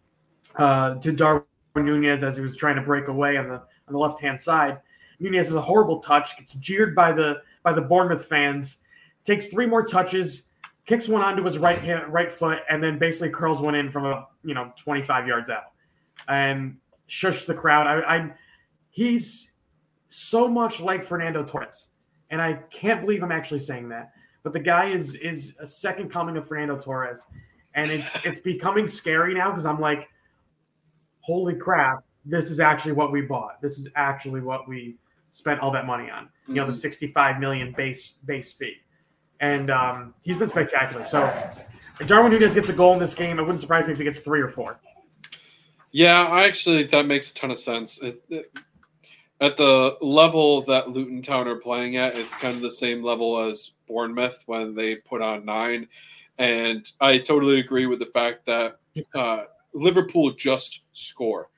uh, 0.56 0.96
to 0.96 1.12
Darwin 1.12 1.44
Nunez 1.76 2.24
as 2.24 2.38
he 2.38 2.42
was 2.42 2.56
trying 2.56 2.78
to 2.78 2.82
break 2.82 3.10
away 3.10 3.36
on 3.36 3.50
the 3.50 3.56
on 3.56 3.92
the 3.92 3.98
left 3.98 4.22
hand 4.22 4.40
side. 4.40 4.80
Nunez 5.20 5.48
has 5.48 5.56
a 5.56 5.62
horrible 5.62 6.00
touch, 6.00 6.38
gets 6.38 6.54
jeered 6.54 6.96
by 6.96 7.12
the 7.12 7.42
by 7.64 7.74
the 7.74 7.82
Bournemouth 7.82 8.26
fans, 8.26 8.78
takes 9.26 9.48
three 9.48 9.66
more 9.66 9.86
touches, 9.86 10.44
kicks 10.86 11.10
one 11.10 11.22
onto 11.22 11.44
his 11.44 11.58
right 11.58 11.80
hand, 11.80 12.12
right 12.12 12.32
foot, 12.32 12.60
and 12.70 12.82
then 12.82 12.98
basically 12.98 13.30
curls 13.30 13.62
one 13.62 13.76
in 13.76 13.92
from 13.92 14.06
a 14.06 14.26
you 14.46 14.54
know 14.54 14.72
25 14.78 15.28
yards 15.28 15.50
out, 15.50 15.74
and 16.30 16.78
shush 17.08 17.44
the 17.44 17.54
crowd. 17.54 17.88
I, 17.88 18.16
I 18.16 18.34
he's 18.90 19.52
so 20.08 20.48
much 20.48 20.80
like 20.80 21.04
Fernando 21.04 21.44
Torres, 21.44 21.88
and 22.30 22.42
I 22.42 22.54
can't 22.72 23.02
believe 23.02 23.22
I'm 23.22 23.34
actually 23.34 23.60
saying 23.60 23.90
that. 23.90 24.14
But 24.44 24.54
the 24.54 24.60
guy 24.60 24.90
is 24.90 25.16
is 25.16 25.56
a 25.60 25.68
second 25.68 26.12
coming 26.12 26.38
of 26.38 26.48
Fernando 26.48 26.78
Torres, 26.78 27.24
and 27.76 27.92
it's 27.92 28.18
it's 28.26 28.40
becoming 28.40 28.88
scary 28.88 29.34
now 29.34 29.50
because 29.50 29.66
I'm 29.66 29.80
like, 29.80 30.10
holy 31.20 31.56
crap, 31.56 32.04
this 32.26 32.50
is 32.50 32.60
actually 32.60 32.94
what 32.94 33.12
we 33.12 33.22
bought. 33.22 33.62
This 33.62 33.78
is 33.78 33.88
actually 33.96 34.42
what 34.42 34.68
we 34.68 34.98
spent 35.32 35.60
all 35.60 35.72
that 35.72 35.86
money 35.86 36.10
on. 36.10 36.30
You 36.48 36.56
know, 36.56 36.66
the 36.66 36.72
mm-hmm. 36.72 36.80
65 36.80 37.40
million 37.40 37.74
base 37.78 38.16
base 38.26 38.52
fee 38.52 38.78
and 39.42 39.72
um, 39.72 40.14
he's 40.22 40.38
been 40.38 40.48
spectacular. 40.48 41.04
So, 41.06 41.26
if 42.00 42.08
Darwin 42.08 42.32
Nunez 42.32 42.54
gets 42.54 42.70
a 42.70 42.74
goal 42.74 42.94
in 42.94 43.00
this 43.00 43.14
game, 43.14 43.40
it 43.40 43.42
wouldn't 43.42 43.60
surprise 43.60 43.86
me 43.86 43.92
if 43.92 43.98
he 43.98 44.04
gets 44.04 44.20
three 44.20 44.40
or 44.40 44.48
four. 44.48 44.80
Yeah, 45.92 46.22
I 46.22 46.46
actually 46.46 46.84
that 46.84 47.06
makes 47.08 47.32
a 47.32 47.34
ton 47.34 47.52
of 47.52 47.60
sense. 47.60 48.00
It, 48.02 48.24
it, 48.30 48.54
at 49.42 49.58
the 49.58 49.98
level 50.00 50.62
that 50.62 50.90
Luton 50.90 51.22
Town 51.22 51.48
are 51.48 51.56
playing 51.56 51.98
at, 51.98 52.16
it's 52.16 52.36
kind 52.36 52.56
of 52.56 52.62
the 52.62 52.72
same 52.72 53.04
level 53.04 53.40
as 53.40 53.72
Bournemouth 53.92 54.42
when 54.46 54.74
they 54.74 54.96
put 54.96 55.22
on 55.22 55.44
nine. 55.44 55.88
And 56.38 56.90
I 57.02 57.18
totally 57.18 57.60
agree 57.60 57.88
with 57.88 58.00
the 58.00 58.06
fact 58.08 58.46
that 58.46 58.78
uh, 59.14 59.44
Liverpool 59.74 60.32
just 60.32 60.84
score. 60.94 61.50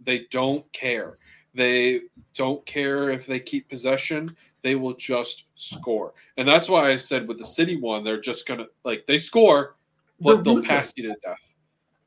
They 0.00 0.26
don't 0.30 0.70
care. 0.72 1.18
They 1.54 2.00
don't 2.34 2.64
care 2.64 3.10
if 3.10 3.26
they 3.26 3.38
keep 3.38 3.68
possession. 3.68 4.34
They 4.62 4.74
will 4.74 4.94
just 4.94 5.44
score. 5.54 6.14
And 6.38 6.48
that's 6.48 6.68
why 6.68 6.90
I 6.90 6.96
said 6.96 7.28
with 7.28 7.38
the 7.38 7.44
City 7.44 7.76
one, 7.76 8.04
they're 8.04 8.20
just 8.20 8.46
going 8.46 8.60
to, 8.60 8.68
like, 8.84 9.06
they 9.06 9.18
score, 9.18 9.76
but 10.18 10.44
they'll 10.44 10.62
pass 10.62 10.94
you 10.96 11.02
to 11.08 11.16
death. 11.22 11.52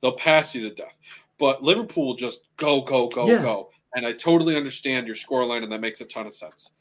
They'll 0.01 0.17
pass 0.17 0.55
you 0.55 0.67
to 0.67 0.75
death. 0.75 0.95
But 1.37 1.61
Liverpool 1.61 2.15
just 2.15 2.39
go, 2.57 2.81
go, 2.81 3.07
go, 3.07 3.27
yeah. 3.27 3.41
go. 3.41 3.69
And 3.95 4.05
I 4.05 4.13
totally 4.13 4.57
understand 4.57 5.05
your 5.05 5.15
scoreline, 5.15 5.63
and 5.63 5.71
that 5.71 5.81
makes 5.81 6.01
a 6.01 6.05
ton 6.05 6.25
of 6.25 6.33
sense. 6.33 6.71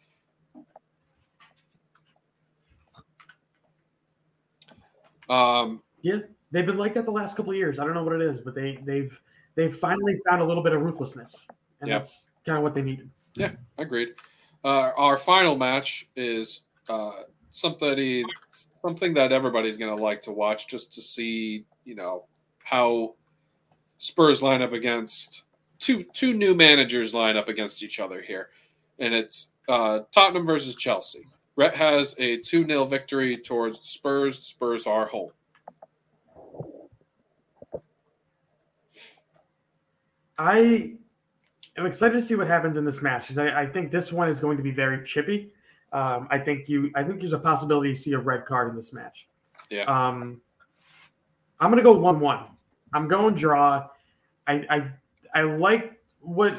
Um, 5.28 5.82
yeah, 6.02 6.18
they've 6.51 6.66
been 6.66 6.76
like 6.76 6.94
that 6.94 7.05
the 7.05 7.10
last 7.10 7.36
couple 7.36 7.52
of 7.52 7.56
years. 7.56 7.78
I 7.78 7.84
don't 7.84 7.94
know 7.94 8.05
what 8.05 8.14
it 8.14 8.22
is, 8.22 8.40
but 8.40 8.55
they 8.55 8.78
they've 8.84 9.18
they've 9.55 9.74
finally 9.74 10.20
found 10.28 10.42
a 10.42 10.44
little 10.44 10.62
bit 10.62 10.72
of 10.72 10.82
ruthlessness, 10.82 11.46
and 11.80 11.88
yeah. 11.88 11.98
that's 11.98 12.28
kind 12.44 12.59
of 12.59 12.64
what 12.64 12.74
they 12.74 12.82
needed. 12.82 13.10
Yeah, 13.34 13.52
agreed. 13.78 14.10
Uh, 14.64 14.92
our 14.96 15.18
final 15.18 15.56
match 15.56 16.09
is 16.16 16.62
uh, 16.88 17.22
something 17.51 18.24
something 18.80 19.14
that 19.14 19.32
everybody's 19.32 19.76
going 19.76 19.94
to 19.94 20.02
like 20.02 20.22
to 20.22 20.32
watch, 20.32 20.68
just 20.68 20.92
to 20.94 21.02
see 21.02 21.64
you 21.84 21.94
know 21.94 22.24
how 22.62 23.14
Spurs 23.98 24.42
line 24.42 24.62
up 24.62 24.72
against 24.72 25.44
two 25.78 26.05
two 26.12 26.34
new 26.34 26.55
managers 26.55 27.14
line 27.14 27.36
up 27.36 27.48
against 27.48 27.82
each 27.82 28.01
other 28.01 28.22
here, 28.22 28.51
and 28.98 29.14
it's 29.14 29.52
uh, 29.68 30.01
Tottenham 30.12 30.46
versus 30.46 30.74
Chelsea. 30.74 31.26
Rhett 31.56 31.74
has 31.74 32.14
a 32.18 32.39
2 32.39 32.66
0 32.66 32.85
victory 32.86 33.36
towards 33.36 33.81
Spurs. 33.81 34.40
Spurs 34.40 34.86
are 34.86 35.06
home. 35.06 35.31
I 40.36 40.94
am 41.76 41.86
excited 41.86 42.14
to 42.14 42.20
see 42.20 42.35
what 42.35 42.48
happens 42.48 42.76
in 42.76 42.85
this 42.85 43.01
match 43.01 43.36
I, 43.39 43.62
I, 43.62 43.66
think 43.66 43.93
this 43.93 44.12
one 44.12 44.28
is 44.28 44.40
going 44.40 44.56
to 44.56 44.64
be 44.64 44.72
very 44.72 45.06
chippy. 45.06 45.52
Um, 45.93 46.26
I 46.28 46.39
think 46.39 46.68
you. 46.68 46.90
I 46.97 47.05
think 47.05 47.20
there's 47.20 47.32
a 47.32 47.39
possibility 47.39 47.90
you 47.90 47.94
see 47.94 48.12
a 48.14 48.18
red 48.18 48.44
card 48.44 48.68
in 48.70 48.76
this 48.76 48.93
match. 48.93 49.28
Yeah. 49.70 49.85
Um, 49.85 50.40
I'm 51.60 51.70
gonna 51.70 51.82
go 51.82 51.93
one-one. 51.93 52.47
I'm 52.93 53.06
going 53.06 53.36
draw. 53.36 53.86
I 54.48 54.55
I 54.68 54.90
I 55.32 55.43
like 55.43 56.01
what 56.20 56.56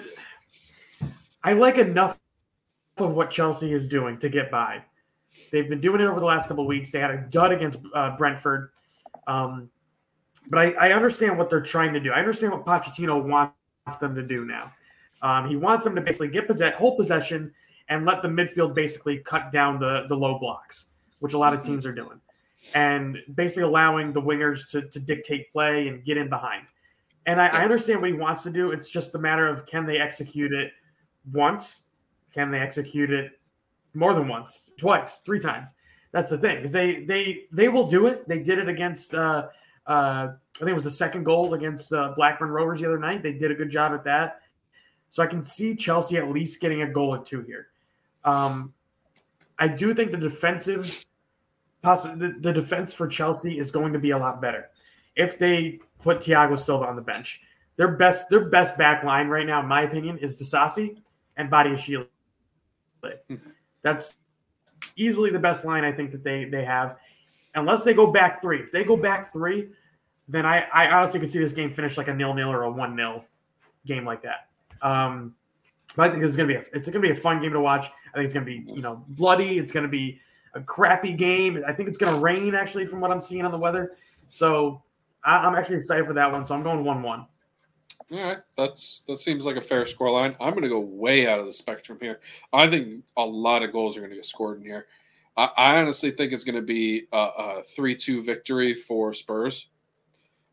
I 1.44 1.52
like 1.52 1.78
enough 1.78 2.18
of 2.98 3.14
what 3.14 3.32
Chelsea 3.32 3.74
is 3.74 3.88
doing 3.88 4.18
to 4.20 4.30
get 4.30 4.50
by. 4.50 4.84
They've 5.52 5.68
been 5.68 5.82
doing 5.82 6.02
it 6.02 6.06
over 6.06 6.20
the 6.20 6.26
last 6.26 6.48
couple 6.48 6.66
weeks. 6.66 6.92
They 6.92 7.00
had 7.00 7.12
a 7.12 7.18
dud 7.18 7.52
against 7.52 7.80
uh, 7.94 8.16
Brentford. 8.18 8.72
Um, 9.28 9.70
but 10.48 10.60
I, 10.60 10.72
I, 10.74 10.94
understand 10.94 11.38
what 11.38 11.50
they're 11.50 11.62
trying 11.62 11.94
to 11.94 12.00
do. 12.00 12.12
I 12.12 12.20
understand 12.20 12.54
what 12.54 12.66
Pochettino 12.66 13.24
wants 13.24 14.00
them 14.00 14.14
to 14.16 14.22
do 14.22 14.46
now. 14.46 14.72
Um, 15.22 15.50
he 15.50 15.56
wants 15.56 15.84
them 15.84 15.96
to 15.96 16.02
basically 16.02 16.28
get 16.28 16.48
possess- 16.48 16.76
hold 16.76 16.98
possession 16.98 17.52
and 17.90 18.06
let 18.06 18.22
the 18.22 18.28
midfield 18.28 18.76
basically 18.76 19.18
cut 19.18 19.52
down 19.52 19.80
the, 19.80 20.06
the 20.08 20.16
low 20.16 20.38
blocks, 20.38 20.86
which 21.20 21.34
a 21.34 21.38
lot 21.38 21.54
of 21.54 21.64
teams 21.64 21.86
are 21.86 21.92
doing, 21.92 22.22
and 22.76 23.18
basically 23.34 23.64
allowing 23.64 24.14
the 24.14 24.22
wingers 24.22 24.70
to, 24.72 24.84
to 24.90 25.00
dictate 25.00 25.52
play 25.52 25.88
and 25.88 26.04
get 26.04 26.18
in 26.18 26.30
behind. 26.30 26.68
And 27.26 27.42
I, 27.42 27.48
I 27.48 27.64
understand 27.64 28.02
what 28.02 28.12
he 28.12 28.16
wants 28.16 28.44
to 28.44 28.52
do. 28.52 28.72
It's 28.72 28.90
just 28.90 29.16
a 29.16 29.20
matter 29.20 29.48
of 29.48 29.66
can 29.66 29.88
they 29.88 29.98
execute 29.98 30.54
it 30.54 30.72
once 31.32 31.85
can 32.36 32.52
they 32.52 32.60
execute 32.60 33.10
it 33.10 33.32
more 33.96 34.14
than 34.14 34.28
once, 34.28 34.70
twice, 34.78 35.22
three 35.26 35.40
times? 35.40 35.70
That's 36.12 36.30
the 36.30 36.38
thing 36.38 36.58
because 36.58 36.72
they 36.72 37.04
they 37.06 37.46
they 37.52 37.70
will 37.70 37.88
do 37.88 38.06
it. 38.06 38.28
They 38.28 38.40
did 38.40 38.60
it 38.60 38.70
against 38.70 39.16
uh, 39.16 39.48
uh, 39.88 40.28
I 40.56 40.60
think 40.60 40.70
it 40.70 40.76
was 40.76 40.84
the 40.84 40.92
second 40.92 41.24
goal 41.24 41.54
against 41.54 41.92
uh, 41.92 42.14
Blackburn 42.16 42.50
Rovers 42.50 42.80
the 42.80 42.86
other 42.86 43.00
night. 43.00 43.24
They 43.24 43.34
did 43.34 43.52
a 43.52 43.56
good 43.56 43.70
job 43.70 43.94
at 43.94 44.04
that. 44.06 44.42
So 45.10 45.24
I 45.24 45.28
can 45.28 45.44
see 45.44 45.76
Chelsea 45.76 46.18
at 46.18 46.30
least 46.30 46.60
getting 46.60 46.82
a 46.82 46.88
goal 46.88 47.14
or 47.14 47.24
two 47.24 47.42
here. 47.42 47.68
Um, 48.24 48.74
I 49.60 49.68
do 49.68 49.94
think 49.94 50.12
the 50.12 50.18
defensive, 50.18 51.06
the, 51.84 52.36
the 52.40 52.52
defense 52.52 52.94
for 52.94 53.08
Chelsea 53.08 53.60
is 53.60 53.72
going 53.72 53.94
to 53.94 54.00
be 54.00 54.12
a 54.12 54.18
lot 54.18 54.42
better 54.42 54.70
if 55.16 55.38
they 55.38 55.80
put 56.02 56.20
Thiago 56.20 56.60
Silva 56.60 56.86
on 56.86 56.96
the 56.96 57.02
bench. 57.02 57.42
Their 57.78 57.90
best, 57.90 58.30
their 58.30 58.46
best 58.46 58.78
back 58.78 59.04
line 59.04 59.28
right 59.28 59.46
now, 59.46 59.62
in 59.62 59.68
my 59.68 59.82
opinion, 59.82 60.18
is 60.18 60.40
Disasi 60.40 60.98
and 61.38 61.52
Badiashile. 61.52 62.08
Mm-hmm. 63.30 63.50
That's 63.82 64.16
easily 64.96 65.30
the 65.30 65.40
best 65.40 65.66
line 65.66 65.84
I 65.84 65.92
think 65.92 66.12
that 66.12 66.24
they 66.24 66.46
they 66.46 66.66
have, 66.66 66.98
unless 67.54 67.84
they 67.84 67.94
go 67.94 68.12
back 68.12 68.42
three. 68.42 68.62
If 68.62 68.72
they 68.72 68.84
go 68.84 68.98
back 68.98 69.32
three, 69.32 69.70
then 70.28 70.46
I, 70.46 70.66
I 70.74 70.88
honestly 70.92 71.20
could 71.20 71.32
see 71.32 71.40
this 71.40 71.54
game 71.54 71.72
finish 71.72 71.98
like 71.98 72.08
a 72.08 72.14
nil 72.14 72.34
nil 72.34 72.50
or 72.50 72.64
a 72.64 72.72
one 72.72 72.96
nil 72.96 73.24
game 73.86 74.06
like 74.06 74.24
that. 74.24 74.48
Um, 74.82 75.36
but 75.96 76.10
I 76.10 76.12
think 76.12 76.24
it's 76.24 76.36
gonna 76.36 76.48
be 76.48 76.56
a, 76.56 76.64
it's 76.74 76.88
gonna 76.88 77.00
be 77.00 77.12
a 77.12 77.16
fun 77.16 77.42
game 77.42 77.54
to 77.54 77.60
watch. 77.60 77.86
I 78.14 78.18
think 78.18 78.26
it's 78.26 78.34
gonna 78.34 78.46
be 78.46 78.64
you 78.68 78.82
know 78.82 79.04
bloody. 79.10 79.58
It's 79.58 79.72
gonna 79.72 79.88
be 79.88 80.20
a 80.54 80.62
crappy 80.62 81.14
game. 81.14 81.64
I 81.68 81.74
think 81.74 81.90
it's 81.90 81.98
gonna 81.98 82.20
rain 82.20 82.56
actually 82.56 82.86
from 82.86 83.02
what 83.02 83.12
I'm 83.12 83.22
seeing 83.22 83.46
on 83.46 83.52
the 83.52 83.58
weather. 83.58 83.98
So 84.30 84.82
I, 85.24 85.46
am 85.46 85.56
actually 85.56 85.78
excited 85.78 86.06
for 86.06 86.14
that 86.14 86.32
one. 86.32 86.46
So 86.46 86.56
I'm 86.56 86.64
going 86.64 86.84
one 86.84 87.04
one. 87.04 87.28
All 88.12 88.22
right, 88.22 88.38
that's 88.56 89.02
that 89.08 89.18
seems 89.18 89.46
like 89.46 89.56
a 89.56 89.62
fair 89.62 89.86
score 89.88 90.12
line. 90.12 90.36
I'm 90.40 90.52
going 90.52 90.62
to 90.62 90.70
go 90.70 90.80
way 90.80 91.28
out 91.28 91.40
of 91.40 91.48
the 91.48 91.54
spectrum 91.54 91.98
here. 92.00 92.20
I 92.54 92.68
think 92.68 93.04
a 93.18 93.26
lot 93.26 93.64
of 93.64 93.72
goals 93.72 93.98
are 93.98 94.02
going 94.02 94.12
to 94.12 94.16
get 94.16 94.28
scored 94.28 94.60
in 94.60 94.66
here. 94.66 94.86
I, 95.36 95.50
I 95.58 95.78
honestly 95.78 96.12
think 96.12 96.32
it's 96.32 96.44
going 96.44 96.56
to 96.56 96.62
be 96.62 97.08
a 97.12 97.64
three-two 97.64 98.22
victory 98.22 98.76
for 98.76 99.14
Spurs. 99.16 99.70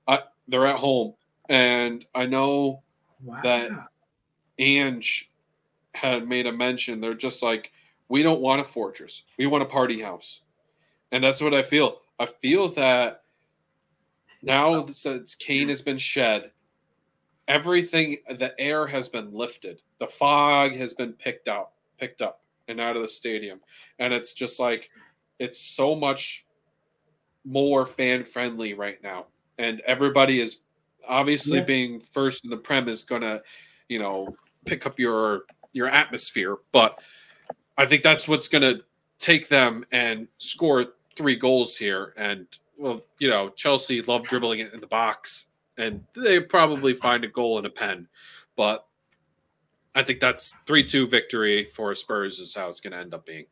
I, 0.08 0.20
they're 0.48 0.66
at 0.66 0.78
home, 0.78 1.12
and 1.50 2.06
I 2.14 2.24
know 2.24 2.82
wow. 3.22 3.40
that 3.42 3.70
Ange 4.58 5.30
had 5.94 6.26
made 6.26 6.46
a 6.46 6.52
mention. 6.52 7.02
They're 7.02 7.12
just 7.12 7.42
like, 7.42 7.70
we 8.08 8.22
don't 8.22 8.40
want 8.40 8.62
a 8.62 8.64
fortress. 8.64 9.24
We 9.38 9.46
want 9.46 9.62
a 9.62 9.66
party 9.66 10.00
house, 10.00 10.40
and 11.12 11.22
that's 11.22 11.42
what 11.42 11.52
I 11.52 11.62
feel. 11.62 11.98
I 12.18 12.24
feel 12.24 12.68
that 12.70 13.24
now 14.42 14.86
since 14.86 15.34
Kane 15.34 15.68
has 15.68 15.82
been 15.82 15.98
shed 15.98 16.50
everything 17.48 18.18
the 18.28 18.54
air 18.58 18.86
has 18.86 19.08
been 19.08 19.32
lifted. 19.32 19.82
The 19.98 20.06
fog 20.06 20.72
has 20.72 20.94
been 20.94 21.12
picked 21.12 21.48
up 21.48 21.74
picked 21.98 22.20
up 22.20 22.40
and 22.68 22.80
out 22.80 22.96
of 22.96 23.02
the 23.02 23.08
stadium. 23.08 23.60
And 23.98 24.12
it's 24.12 24.34
just 24.34 24.58
like 24.58 24.90
it's 25.38 25.60
so 25.60 25.94
much 25.94 26.44
more 27.44 27.86
fan 27.86 28.24
friendly 28.24 28.74
right 28.74 29.00
now. 29.02 29.26
And 29.58 29.80
everybody 29.80 30.40
is 30.40 30.58
obviously 31.08 31.58
yeah. 31.58 31.64
being 31.64 32.00
first 32.00 32.44
in 32.44 32.50
the 32.50 32.56
prem 32.56 32.88
is 32.88 33.02
gonna 33.02 33.40
you 33.88 33.98
know 33.98 34.36
pick 34.64 34.86
up 34.86 34.98
your 34.98 35.42
your 35.72 35.88
atmosphere. 35.88 36.58
But 36.72 37.00
i 37.78 37.86
think 37.86 38.02
that's 38.02 38.28
what's 38.28 38.48
gonna 38.48 38.80
take 39.18 39.48
them 39.48 39.84
and 39.92 40.28
score 40.38 40.86
three 41.16 41.36
goals 41.36 41.76
here. 41.76 42.14
And 42.16 42.46
well 42.78 43.02
you 43.18 43.28
know 43.28 43.50
chelsea 43.50 44.02
love 44.02 44.24
dribbling 44.24 44.60
it 44.60 44.72
in 44.72 44.80
the 44.80 44.86
box 44.86 45.46
and 45.78 46.04
they 46.14 46.40
probably 46.40 46.94
find 46.94 47.24
a 47.24 47.28
goal 47.28 47.58
in 47.58 47.66
a 47.66 47.70
pen. 47.70 48.08
But 48.56 48.86
I 49.94 50.02
think 50.02 50.20
that's 50.20 50.56
3 50.66 50.84
2 50.84 51.06
victory 51.06 51.68
for 51.74 51.94
Spurs 51.94 52.38
is 52.38 52.54
how 52.54 52.68
it's 52.68 52.80
going 52.80 52.92
to 52.92 52.98
end 52.98 53.14
up 53.14 53.26
being. 53.26 53.46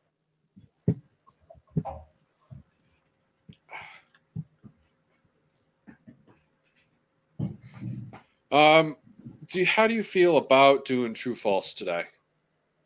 Um, 8.52 8.96
do 9.46 9.60
you, 9.60 9.66
how 9.66 9.86
do 9.86 9.94
you 9.94 10.02
feel 10.02 10.38
about 10.38 10.84
doing 10.84 11.14
true 11.14 11.36
false 11.36 11.72
today? 11.72 12.04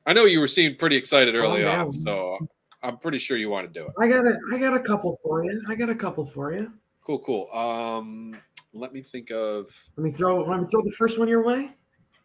I 0.07 0.13
know 0.13 0.25
you 0.27 0.41
were 0.41 0.49
seeing 0.49 0.77
pretty 0.77 0.97
excited 0.97 1.35
early 1.35 1.65
oh, 1.65 1.71
on, 1.71 1.93
so 1.93 2.39
I'm 2.83 2.99
pretty 2.99 3.19
sure 3.19 3.39
you 3.39 3.49
want 3.49 3.73
to 3.73 3.81
do 3.81 3.87
it. 3.87 3.93
I 3.99 4.09
got 4.09 4.27
a, 4.27 4.39
I 4.53 4.59
got 4.59 4.75
a 4.75 4.81
couple 4.81 5.19
for 5.23 5.43
you. 5.43 5.63
I 5.67 5.75
got 5.75 5.89
a 5.89 5.95
couple 5.95 6.27
for 6.27 6.53
you. 6.53 6.71
Cool, 7.03 7.19
cool. 7.21 7.51
Um, 7.53 8.37
let 8.75 8.93
me 8.93 9.03
think 9.03 9.31
of. 9.31 9.71
Let 9.97 10.05
me 10.05 10.11
throw. 10.11 10.45
Let 10.45 10.61
me 10.61 10.67
throw 10.71 10.83
the 10.83 10.95
first 10.99 11.19
one 11.19 11.29
your 11.29 11.45
way. 11.45 11.71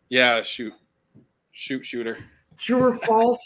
Yeah, 0.09 0.41
shoot, 0.41 0.73
shoot, 1.51 1.85
shooter. 1.85 2.17
True 2.57 2.81
or 2.81 2.97
false? 2.97 3.45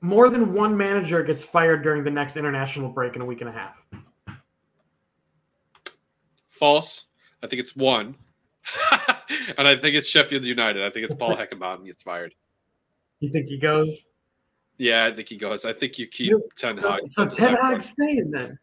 More 0.00 0.28
than 0.28 0.52
one 0.52 0.76
manager 0.76 1.22
gets 1.22 1.42
fired 1.42 1.82
during 1.82 2.04
the 2.04 2.10
next 2.10 2.36
international 2.36 2.90
break 2.90 3.16
in 3.16 3.22
a 3.22 3.24
week 3.24 3.40
and 3.40 3.48
a 3.48 3.52
half. 3.52 3.82
False. 6.50 7.06
I 7.42 7.46
think 7.46 7.60
it's 7.60 7.74
one. 7.74 8.16
and 9.56 9.66
I 9.66 9.76
think 9.76 9.96
it's 9.96 10.08
Sheffield 10.08 10.44
United. 10.44 10.82
I 10.82 10.90
think 10.90 11.06
it's 11.06 11.14
Paul 11.14 11.36
Heckingbottom 11.36 11.86
gets 11.86 12.02
fired. 12.02 12.34
You 13.20 13.30
think 13.30 13.46
he 13.46 13.58
goes? 13.58 14.04
Yeah, 14.78 15.06
I 15.06 15.12
think 15.14 15.28
he 15.28 15.36
goes. 15.36 15.64
I 15.64 15.72
think 15.72 15.98
you 15.98 16.06
keep 16.06 16.30
you, 16.30 16.48
Ten 16.56 16.76
Hag. 16.76 17.06
So, 17.06 17.28
so 17.28 17.46
Ten 17.46 17.56
Hag 17.56 17.80
staying 17.80 18.30
then. 18.30 18.58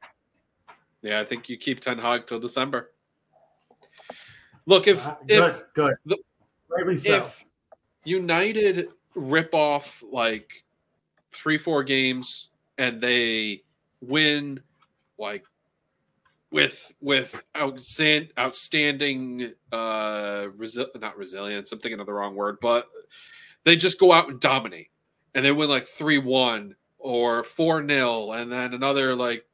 Yeah, 1.01 1.19
I 1.19 1.25
think 1.25 1.49
you 1.49 1.57
keep 1.57 1.79
Ten 1.79 1.97
Hag 1.97 2.27
till 2.27 2.39
December. 2.39 2.91
Look, 4.65 4.87
if 4.87 5.07
uh, 5.07 5.15
good, 5.73 5.95
if 6.05 6.05
the 6.05 6.17
so. 6.97 7.15
if 7.15 7.45
United 8.03 8.89
rip 9.15 9.53
off 9.53 10.03
like 10.09 10.63
three, 11.31 11.57
four 11.57 11.83
games 11.83 12.49
and 12.77 13.01
they 13.01 13.63
win 14.01 14.59
like 15.17 15.45
with 16.51 16.93
with 17.01 17.41
outstand, 17.55 18.29
outstanding 18.37 19.53
uh 19.71 20.47
resi- 20.57 20.87
not 20.99 21.17
resilience, 21.17 21.71
I'm 21.71 21.79
thinking 21.79 21.99
of 21.99 22.05
the 22.05 22.13
wrong 22.13 22.35
word, 22.35 22.57
but 22.61 22.87
they 23.63 23.75
just 23.75 23.99
go 23.99 24.11
out 24.11 24.29
and 24.29 24.39
dominate 24.39 24.90
and 25.35 25.45
they 25.45 25.51
win 25.51 25.69
like 25.69 25.87
3-1 25.87 26.73
or 26.97 27.43
4-0 27.43 28.41
and 28.41 28.51
then 28.51 28.73
another 28.73 29.15
like 29.15 29.45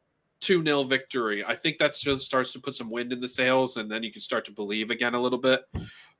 2-0 0.41 0.87
victory. 0.89 1.43
I 1.45 1.55
think 1.55 1.77
that 1.77 1.93
just 1.93 2.25
starts 2.25 2.53
to 2.53 2.59
put 2.59 2.75
some 2.75 2.89
wind 2.89 3.13
in 3.13 3.21
the 3.21 3.29
sails 3.29 3.77
and 3.77 3.89
then 3.89 4.03
you 4.03 4.11
can 4.11 4.21
start 4.21 4.45
to 4.45 4.51
believe 4.51 4.89
again 4.89 5.13
a 5.13 5.19
little 5.21 5.39
bit. 5.39 5.63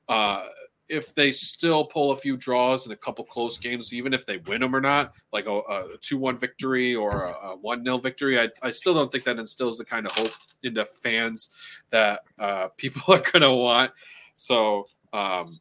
Uh 0.08 0.44
if 0.88 1.14
they 1.14 1.30
still 1.30 1.84
pull 1.84 2.12
a 2.12 2.16
few 2.16 2.36
draws 2.36 2.86
and 2.86 2.92
a 2.92 2.96
couple 2.96 3.24
close 3.24 3.58
games, 3.58 3.92
even 3.92 4.14
if 4.14 4.24
they 4.24 4.38
win 4.38 4.60
them 4.60 4.74
or 4.74 4.80
not, 4.80 5.12
like 5.32 5.46
a, 5.46 5.58
a 5.58 5.96
2 6.00 6.16
1 6.16 6.38
victory 6.38 6.94
or 6.94 7.26
a 7.26 7.56
1 7.56 7.84
0 7.84 7.98
victory, 7.98 8.40
I, 8.40 8.48
I 8.62 8.70
still 8.70 8.94
don't 8.94 9.12
think 9.12 9.24
that 9.24 9.38
instills 9.38 9.78
the 9.78 9.84
kind 9.84 10.06
of 10.06 10.12
hope 10.12 10.32
into 10.62 10.84
fans 10.86 11.50
that 11.90 12.22
uh, 12.38 12.68
people 12.76 13.14
are 13.14 13.20
going 13.20 13.42
to 13.42 13.52
want. 13.52 13.92
So, 14.34 14.86
um, 15.12 15.58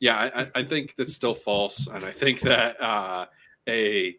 yeah, 0.00 0.30
I, 0.34 0.60
I 0.60 0.64
think 0.64 0.94
that's 0.96 1.14
still 1.14 1.34
false. 1.34 1.86
And 1.86 2.04
I 2.04 2.10
think 2.12 2.40
that 2.40 2.80
uh, 2.80 3.26
a, 3.68 4.16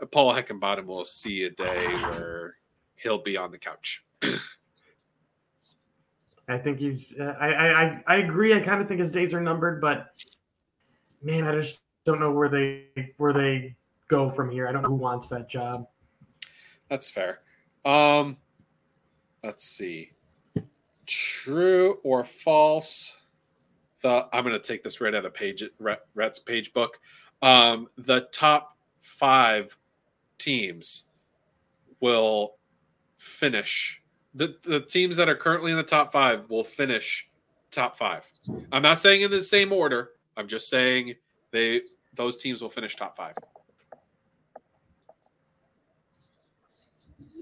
a 0.00 0.06
Paul 0.06 0.32
Heckingbottom 0.34 0.86
will 0.86 1.04
see 1.04 1.44
a 1.44 1.50
day 1.50 1.86
where 2.02 2.56
he'll 2.96 3.22
be 3.22 3.36
on 3.36 3.50
the 3.50 3.58
couch. 3.58 4.04
I 6.48 6.56
think 6.56 6.78
he's. 6.78 7.18
Uh, 7.18 7.34
I, 7.38 7.48
I 7.48 8.02
I 8.06 8.16
agree. 8.16 8.54
I 8.54 8.60
kind 8.60 8.80
of 8.80 8.88
think 8.88 9.00
his 9.00 9.10
days 9.10 9.34
are 9.34 9.40
numbered, 9.40 9.82
but 9.82 10.08
man, 11.22 11.44
I 11.46 11.52
just 11.52 11.82
don't 12.04 12.20
know 12.20 12.32
where 12.32 12.48
they 12.48 12.86
where 13.18 13.34
they 13.34 13.76
go 14.08 14.30
from 14.30 14.50
here. 14.50 14.66
I 14.66 14.72
don't 14.72 14.82
know 14.82 14.88
who 14.88 14.94
wants 14.94 15.28
that 15.28 15.50
job. 15.50 15.86
That's 16.88 17.10
fair. 17.10 17.40
Um, 17.84 18.38
let's 19.44 19.64
see. 19.64 20.12
True 21.04 21.98
or 22.02 22.24
false? 22.24 23.14
The 24.02 24.28
I'm 24.32 24.44
going 24.44 24.54
to 24.54 24.60
take 24.60 24.82
this 24.82 25.00
right 25.00 25.14
out 25.14 25.24
of 25.24 25.34
page 25.34 25.64
Rhett's 26.14 26.38
page 26.38 26.72
book. 26.72 26.98
Um, 27.42 27.88
the 27.96 28.28
top 28.32 28.76
five 29.00 29.76
teams 30.38 31.06
will 32.00 32.54
finish 33.16 34.00
the 34.34 34.56
the 34.62 34.80
teams 34.80 35.16
that 35.16 35.28
are 35.28 35.34
currently 35.34 35.72
in 35.72 35.76
the 35.76 35.82
top 35.82 36.12
five 36.12 36.48
will 36.48 36.64
finish 36.64 37.28
top 37.70 37.96
five. 37.96 38.30
I'm 38.72 38.82
not 38.82 38.98
saying 38.98 39.22
in 39.22 39.30
the 39.30 39.42
same 39.42 39.72
order. 39.72 40.12
I'm 40.36 40.46
just 40.46 40.68
saying 40.68 41.14
they 41.50 41.82
those 42.14 42.36
teams 42.36 42.62
will 42.62 42.70
finish 42.70 42.94
top 42.96 43.16
five. 43.16 43.34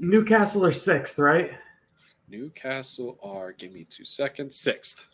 Newcastle 0.00 0.64
are 0.64 0.72
sixth, 0.72 1.18
right? 1.18 1.52
Newcastle 2.28 3.18
are 3.22 3.52
give 3.52 3.72
me 3.72 3.84
two 3.84 4.04
seconds. 4.04 4.56
Sixth. 4.56 5.06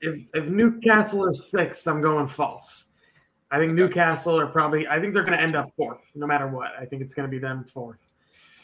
If, 0.00 0.24
if 0.34 0.46
Newcastle 0.46 1.26
is 1.28 1.50
sixth, 1.50 1.86
I'm 1.86 2.00
going 2.00 2.26
false. 2.28 2.86
I 3.50 3.58
think 3.58 3.72
Newcastle 3.72 4.38
are 4.38 4.46
probably. 4.46 4.86
I 4.86 5.00
think 5.00 5.12
they're 5.12 5.24
going 5.24 5.36
to 5.36 5.42
end 5.42 5.56
up 5.56 5.72
fourth, 5.76 6.10
no 6.14 6.26
matter 6.26 6.46
what. 6.46 6.70
I 6.78 6.84
think 6.84 7.02
it's 7.02 7.14
going 7.14 7.28
to 7.28 7.30
be 7.30 7.38
them 7.38 7.64
fourth. 7.64 8.08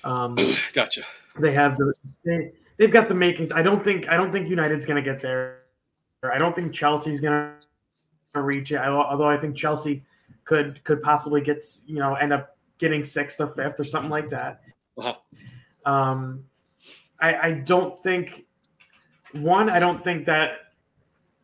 Um, 0.05 0.37
gotcha. 0.73 1.03
They 1.39 1.53
have 1.53 1.77
the 1.77 1.93
they, 2.25 2.53
they've 2.77 2.93
got 2.93 3.09
the 3.09 3.15
makings. 3.15 3.53
I 3.53 3.63
don't 3.63 3.85
think 3.85 4.09
I 4.09 4.17
don't 4.17 4.33
think 4.33 4.49
United's 4.49 4.87
going 4.87 5.03
to 5.03 5.11
get 5.11 5.21
there. 5.21 5.63
I 6.23 6.39
don't 6.39 6.55
think 6.55 6.73
Chelsea's 6.73 7.21
going 7.21 7.53
to 8.35 8.43
reach 8.43 8.73
it. 8.73 8.79
Although 8.79 9.29
I 9.29 9.37
think 9.37 9.57
Chelsea 9.57 10.05
could 10.45 10.83
could 10.85 11.03
possibly 11.03 11.41
get 11.41 11.63
you 11.87 11.99
know 11.99 12.15
end 12.15 12.33
up 12.33 12.57
getting 12.79 13.03
sixth 13.03 13.41
or 13.41 13.49
fifth 13.49 13.79
or 13.79 13.85
something 13.85 14.11
like 14.11 14.31
that. 14.31 14.61
Uh-huh. 14.97 15.15
Um, 15.91 16.45
I, 17.21 17.35
I 17.35 17.51
don't 17.53 18.03
think 18.03 18.45
one. 19.33 19.69
I 19.69 19.79
don't 19.79 20.03
think 20.03 20.27
that 20.27 20.59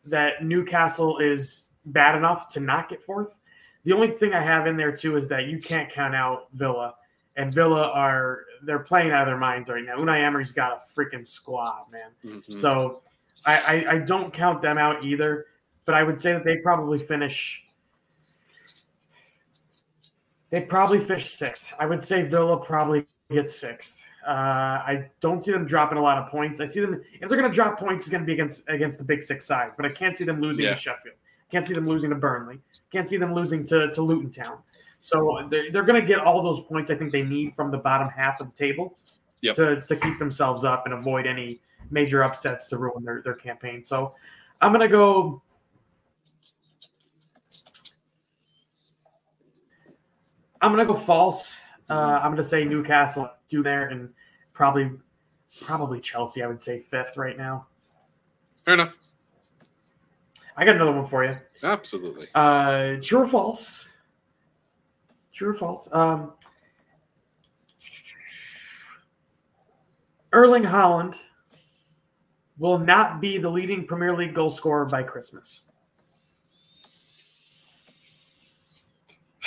that 0.07 0.45
Newcastle 0.45 1.19
is 1.19 1.67
bad 1.87 2.17
enough 2.17 2.49
to 2.51 2.61
not 2.61 2.89
get 2.89 3.03
fourth. 3.05 3.39
The 3.85 3.93
only 3.93 4.09
thing 4.09 4.33
I 4.35 4.43
have 4.43 4.67
in 4.67 4.77
there 4.77 4.97
too 4.97 5.17
is 5.17 5.29
that 5.29 5.47
you 5.47 5.59
can't 5.59 5.91
count 5.91 6.15
out 6.15 6.49
Villa 6.53 6.95
and 7.37 7.53
Villa 7.53 7.89
are 7.89 8.45
they're 8.63 8.81
playing 8.81 9.13
out 9.13 9.23
of 9.23 9.27
their 9.27 9.39
minds 9.39 9.69
right 9.69 9.85
now. 9.85 9.97
Unai 9.97 10.23
Emery's 10.23 10.53
got 10.53 10.73
a 10.73 11.01
freaking 11.01 11.27
squad, 11.27 11.87
man. 11.91 12.11
Mm-hmm. 12.25 12.59
So 12.59 13.03
I, 13.45 13.57
I, 13.57 13.93
I 13.93 13.99
don't 13.99 14.33
count 14.33 14.63
them 14.63 14.79
out 14.79 15.05
either, 15.05 15.47
but 15.85 15.95
I 15.95 16.03
would 16.03 16.21
say 16.21 16.33
that 16.33 16.45
they 16.45 16.59
probably 16.59 16.99
finish. 16.99 17.65
They 20.51 20.61
probably 20.61 21.01
finish 21.01 21.31
sixth. 21.31 21.73
I 21.79 21.87
would 21.87 22.05
say 22.05 22.23
Villa 22.23 22.59
probably 22.59 23.07
gets 23.31 23.59
sixth. 23.59 24.05
Uh, 24.27 24.31
I 24.31 25.11
don't 25.21 25.43
see 25.43 25.51
them 25.51 25.67
dropping 25.67 25.99
a 25.99 26.03
lot 26.03 26.19
of 26.19 26.29
points. 26.29 26.61
I 26.61 26.67
see 26.67 26.81
them 26.81 27.03
if 27.21 27.29
they're 27.29 27.39
going 27.39 27.51
to 27.51 27.55
drop 27.55 27.79
points, 27.79 28.05
it's 28.05 28.11
going 28.11 28.23
to 28.23 28.27
be 28.27 28.35
against 28.35 28.63
against 28.69 28.99
the 28.99 29.05
big 29.05 29.23
six 29.23 29.45
sides. 29.47 29.75
But 29.77 29.87
I 29.87 29.91
can't 29.91 30.15
see 30.15 30.25
them 30.25 30.41
losing 30.41 30.65
yeah. 30.65 30.75
to 30.75 30.81
Sheffield. 30.81 31.17
I 31.17 31.51
can't 31.51 31.67
see 31.67 31.75
them 31.75 31.87
losing 31.87 32.11
to 32.11 32.17
Burnley. 32.17 32.61
Can't 32.93 33.09
see 33.09 33.17
them 33.17 33.35
losing 33.35 33.67
to 33.67 33.93
to 33.93 34.03
Luton 34.03 34.31
Town. 34.31 34.59
So 35.03 35.47
they're, 35.51 35.73
they're 35.73 35.83
going 35.83 36.01
to 36.01 36.07
get 36.07 36.21
all 36.21 36.43
those 36.43 36.61
points 36.63 36.91
I 36.91 36.95
think 36.95 37.11
they 37.11 37.23
need 37.23 37.55
from 37.55 37.73
the 37.73 37.79
bottom 37.79 38.09
half 38.09 38.41
of 38.41 38.47
the 38.47 38.57
table 38.57 38.97
yep. 39.41 39.57
to, 39.57 39.83
to 39.83 39.97
keep 39.97 40.19
themselves 40.19 40.65
up 40.65 40.87
and 40.87 40.95
avoid 40.95 41.27
any 41.27 41.61
major 41.91 42.23
upsets 42.23 42.69
to 42.69 42.79
ruin 42.79 43.05
their, 43.05 43.21
their 43.23 43.35
campaign. 43.35 43.85
So 43.85 44.15
I'm 44.61 44.73
going 44.73 44.89
to 44.89 44.89
go. 44.89 45.43
I'm 50.61 50.73
going 50.73 50.87
to 50.87 50.93
go 50.93 50.99
false. 50.99 51.57
Uh, 51.91 52.21
I'm 52.23 52.31
going 52.31 52.37
to 52.37 52.45
say 52.45 52.65
Newcastle 52.65 53.29
do 53.53 53.63
there 53.63 53.89
and 53.89 54.09
probably 54.55 54.91
probably 55.61 56.01
Chelsea. 56.01 56.43
I 56.43 56.47
would 56.47 56.61
say 56.61 56.79
fifth 56.79 57.17
right 57.17 57.37
now. 57.37 57.67
Fair 58.65 58.75
enough. 58.75 58.97
I 60.57 60.65
got 60.65 60.77
another 60.77 60.93
one 60.93 61.07
for 61.07 61.25
you. 61.25 61.37
Absolutely. 61.63 62.27
Uh, 62.35 62.97
true 63.03 63.21
or 63.21 63.29
false? 63.29 63.89
True 65.33 65.51
or 65.51 65.55
false? 65.55 65.89
Um, 65.93 66.33
Erling 70.33 70.63
Haaland 70.63 71.15
will 72.59 72.79
not 72.79 73.21
be 73.21 73.39
the 73.39 73.49
leading 73.49 73.87
Premier 73.87 74.17
League 74.17 74.35
goal 74.35 74.51
scorer 74.51 74.87
by 74.87 75.03
Christmas. 75.03 75.63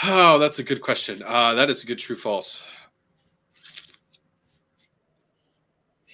Oh, 0.04 0.38
that's 0.38 0.60
a 0.60 0.64
good 0.64 0.82
question. 0.82 1.24
Uh, 1.26 1.54
that 1.54 1.70
is 1.70 1.84
a 1.84 1.88
good 1.88 1.98
true 2.00 2.16
false. 2.16 2.64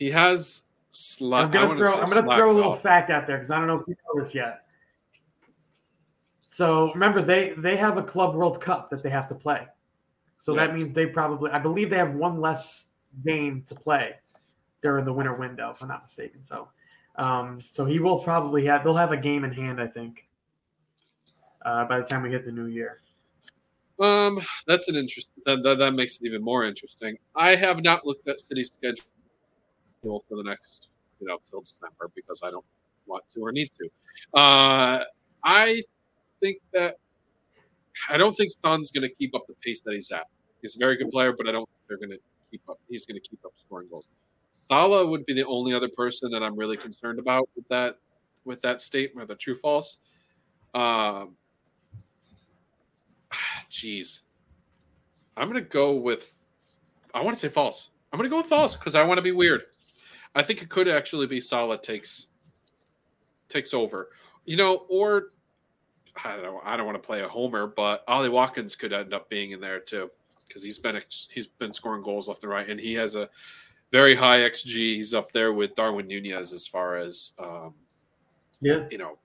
He 0.01 0.09
has. 0.09 0.63
Sli- 0.91 1.43
I'm 1.43 1.51
gonna 1.51 1.77
throw. 1.77 1.93
I'm 1.93 2.09
gonna 2.09 2.35
throw 2.35 2.51
a 2.51 2.55
little 2.55 2.75
fact 2.75 3.11
out 3.11 3.27
there 3.27 3.37
because 3.37 3.51
I 3.51 3.59
don't 3.59 3.67
know 3.67 3.79
if 3.79 3.87
you 3.87 3.95
know 3.95 4.23
this 4.23 4.33
yet. 4.33 4.63
So 6.49 6.91
remember, 6.93 7.21
they 7.21 7.53
they 7.55 7.77
have 7.77 7.97
a 7.97 8.03
Club 8.03 8.33
World 8.33 8.59
Cup 8.59 8.89
that 8.89 9.03
they 9.03 9.11
have 9.11 9.29
to 9.29 9.35
play. 9.35 9.67
So 10.39 10.55
yeah. 10.55 10.65
that 10.65 10.75
means 10.75 10.95
they 10.95 11.05
probably, 11.05 11.51
I 11.51 11.59
believe, 11.59 11.91
they 11.91 11.97
have 11.97 12.15
one 12.15 12.41
less 12.41 12.85
game 13.23 13.63
to 13.67 13.75
play 13.75 14.15
during 14.81 15.05
the 15.05 15.13
winter 15.13 15.35
window, 15.35 15.69
if 15.69 15.83
I'm 15.83 15.87
not 15.87 16.01
mistaken. 16.01 16.43
So, 16.43 16.69
um, 17.15 17.59
so 17.69 17.85
he 17.85 17.99
will 17.99 18.17
probably 18.17 18.65
have. 18.65 18.83
They'll 18.83 18.95
have 18.95 19.11
a 19.11 19.17
game 19.17 19.43
in 19.43 19.53
hand, 19.53 19.79
I 19.79 19.85
think, 19.85 20.27
uh, 21.63 21.85
by 21.85 21.99
the 21.99 22.05
time 22.05 22.23
we 22.23 22.31
hit 22.31 22.43
the 22.43 22.51
new 22.51 22.65
year. 22.65 23.01
Um, 23.99 24.41
that's 24.65 24.87
an 24.89 24.95
interest. 24.95 25.29
That, 25.45 25.61
that, 25.61 25.77
that 25.77 25.93
makes 25.93 26.17
it 26.17 26.25
even 26.25 26.41
more 26.43 26.65
interesting. 26.65 27.19
I 27.35 27.55
have 27.55 27.83
not 27.83 28.03
looked 28.03 28.27
at 28.27 28.41
City's 28.41 28.71
schedule 28.71 29.05
for 30.01 30.21
the 30.31 30.43
next, 30.43 30.89
you 31.19 31.27
know, 31.27 31.37
till 31.49 31.61
December 31.61 32.09
because 32.15 32.41
I 32.43 32.49
don't 32.49 32.65
want 33.05 33.23
to 33.33 33.41
or 33.41 33.51
need 33.51 33.69
to. 33.79 34.39
Uh, 34.39 35.03
I 35.43 35.83
think 36.41 36.57
that 36.73 36.97
I 38.09 38.17
don't 38.17 38.35
think 38.35 38.51
Son's 38.51 38.91
going 38.91 39.07
to 39.07 39.15
keep 39.15 39.35
up 39.35 39.45
the 39.47 39.53
pace 39.63 39.81
that 39.81 39.93
he's 39.93 40.11
at. 40.11 40.27
He's 40.61 40.75
a 40.75 40.79
very 40.79 40.97
good 40.97 41.09
player, 41.11 41.33
but 41.33 41.47
I 41.47 41.51
don't 41.51 41.67
think 41.67 41.79
they're 41.87 41.97
going 41.97 42.17
to 42.17 42.19
keep 42.49 42.61
up. 42.69 42.79
He's 42.89 43.05
going 43.05 43.19
to 43.19 43.27
keep 43.27 43.39
up 43.45 43.51
scoring 43.55 43.87
goals. 43.89 44.05
Salah 44.53 45.05
would 45.05 45.25
be 45.25 45.33
the 45.33 45.45
only 45.45 45.73
other 45.73 45.89
person 45.89 46.31
that 46.31 46.43
I'm 46.43 46.55
really 46.55 46.77
concerned 46.77 47.19
about 47.19 47.49
with 47.55 47.67
that 47.69 47.97
with 48.43 48.61
that 48.61 48.81
statement, 48.81 49.27
the 49.27 49.35
true 49.35 49.55
false. 49.55 49.99
Um, 50.73 51.35
jeez, 53.69 54.21
I'm 55.37 55.49
going 55.49 55.63
to 55.63 55.69
go 55.69 55.93
with. 55.93 56.33
I 57.13 57.21
want 57.21 57.37
to 57.37 57.41
say 57.47 57.51
false. 57.51 57.89
I'm 58.11 58.17
going 58.17 58.29
to 58.29 58.33
go 58.33 58.37
with 58.37 58.47
false 58.47 58.75
because 58.75 58.95
I 58.95 59.03
want 59.03 59.17
to 59.17 59.21
be 59.21 59.31
weird. 59.31 59.61
I 60.35 60.43
think 60.43 60.61
it 60.61 60.69
could 60.69 60.87
actually 60.87 61.27
be 61.27 61.41
Salah 61.41 61.81
takes 61.81 62.27
takes 63.49 63.73
over. 63.73 64.09
You 64.45 64.57
know, 64.57 64.85
or 64.89 65.31
I 66.23 66.35
don't 66.35 66.43
know, 66.43 66.61
I 66.63 66.77
don't 66.77 66.85
want 66.85 67.01
to 67.01 67.05
play 67.05 67.21
a 67.21 67.27
homer, 67.27 67.67
but 67.67 68.03
Ollie 68.07 68.29
Watkins 68.29 68.75
could 68.75 68.93
end 68.93 69.13
up 69.13 69.29
being 69.29 69.51
in 69.51 69.59
there 69.59 69.79
too 69.79 70.09
because 70.47 70.63
he's 70.63 70.79
been 70.79 71.01
he's 71.29 71.47
been 71.47 71.73
scoring 71.73 72.03
goals 72.03 72.27
left 72.27 72.43
and 72.43 72.51
right, 72.51 72.69
and 72.69 72.79
he 72.79 72.93
has 72.95 73.15
a 73.15 73.29
very 73.91 74.15
high 74.15 74.39
xG. 74.39 74.95
He's 74.95 75.13
up 75.13 75.31
there 75.31 75.53
with 75.53 75.75
Darwin 75.75 76.07
Nunez 76.07 76.53
as 76.53 76.67
far 76.67 76.97
as 76.97 77.33
um, 77.39 77.73
yeah, 78.61 78.85
you 78.91 78.97
know, 78.97 79.17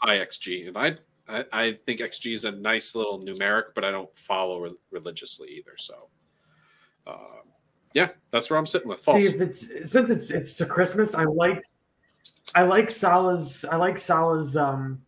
high 0.00 0.18
XG, 0.18 0.68
and 0.68 0.76
I, 0.76 0.96
I, 1.28 1.44
I 1.52 1.72
think 1.84 2.00
XG 2.00 2.34
is 2.34 2.44
a 2.44 2.52
nice 2.52 2.94
little 2.94 3.20
numeric, 3.20 3.74
but 3.74 3.84
I 3.84 3.90
don't 3.90 4.10
follow 4.18 4.60
re- 4.60 4.70
religiously 4.90 5.48
either. 5.50 5.74
So, 5.76 6.08
um, 7.06 7.42
yeah, 7.96 8.08
that's 8.30 8.50
where 8.50 8.58
I'm 8.58 8.66
sitting 8.66 8.88
with. 8.88 9.00
False. 9.00 9.22
See 9.22 9.34
if 9.34 9.40
it's 9.40 9.90
since 9.90 10.10
it's 10.10 10.30
it's 10.30 10.52
to 10.56 10.66
Christmas. 10.66 11.14
I 11.14 11.24
like 11.24 11.64
I 12.54 12.64
like 12.64 12.90
Salah's 12.90 13.64
I 13.64 13.76
like 13.76 13.96
Salah's 13.96 14.54
um, 14.54 15.00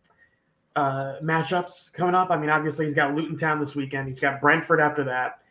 uh, 0.75 1.17
matchups 1.21 1.93
coming 1.93 2.15
up. 2.15 2.31
I 2.31 2.37
mean, 2.37 2.49
obviously 2.49 2.85
he's 2.85 2.95
got 2.95 3.13
Luton 3.13 3.37
Town 3.37 3.59
this 3.59 3.75
weekend. 3.75 4.07
He's 4.07 4.19
got 4.19 4.41
Brentford 4.41 4.79
after 4.81 5.03
that. 5.03 5.41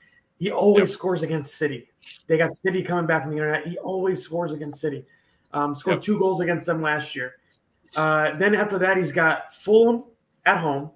He 0.40 0.50
always 0.50 0.88
yep. 0.88 0.98
scores 0.98 1.22
against 1.22 1.54
City. 1.54 1.86
They 2.26 2.38
got 2.38 2.56
City 2.56 2.82
coming 2.82 3.06
back 3.06 3.22
from 3.22 3.30
the 3.30 3.36
internet. 3.36 3.68
He 3.68 3.78
always 3.78 4.20
scores 4.20 4.50
against 4.50 4.80
City. 4.80 5.04
Um, 5.52 5.76
scored 5.76 5.98
yep. 5.98 6.02
two 6.02 6.18
goals 6.18 6.40
against 6.40 6.66
them 6.66 6.82
last 6.82 7.14
year. 7.14 7.34
Uh, 7.94 8.36
then 8.36 8.56
after 8.56 8.80
that, 8.80 8.96
he's 8.96 9.12
got 9.12 9.54
Fulham 9.54 10.02
at 10.44 10.58
home, 10.58 10.90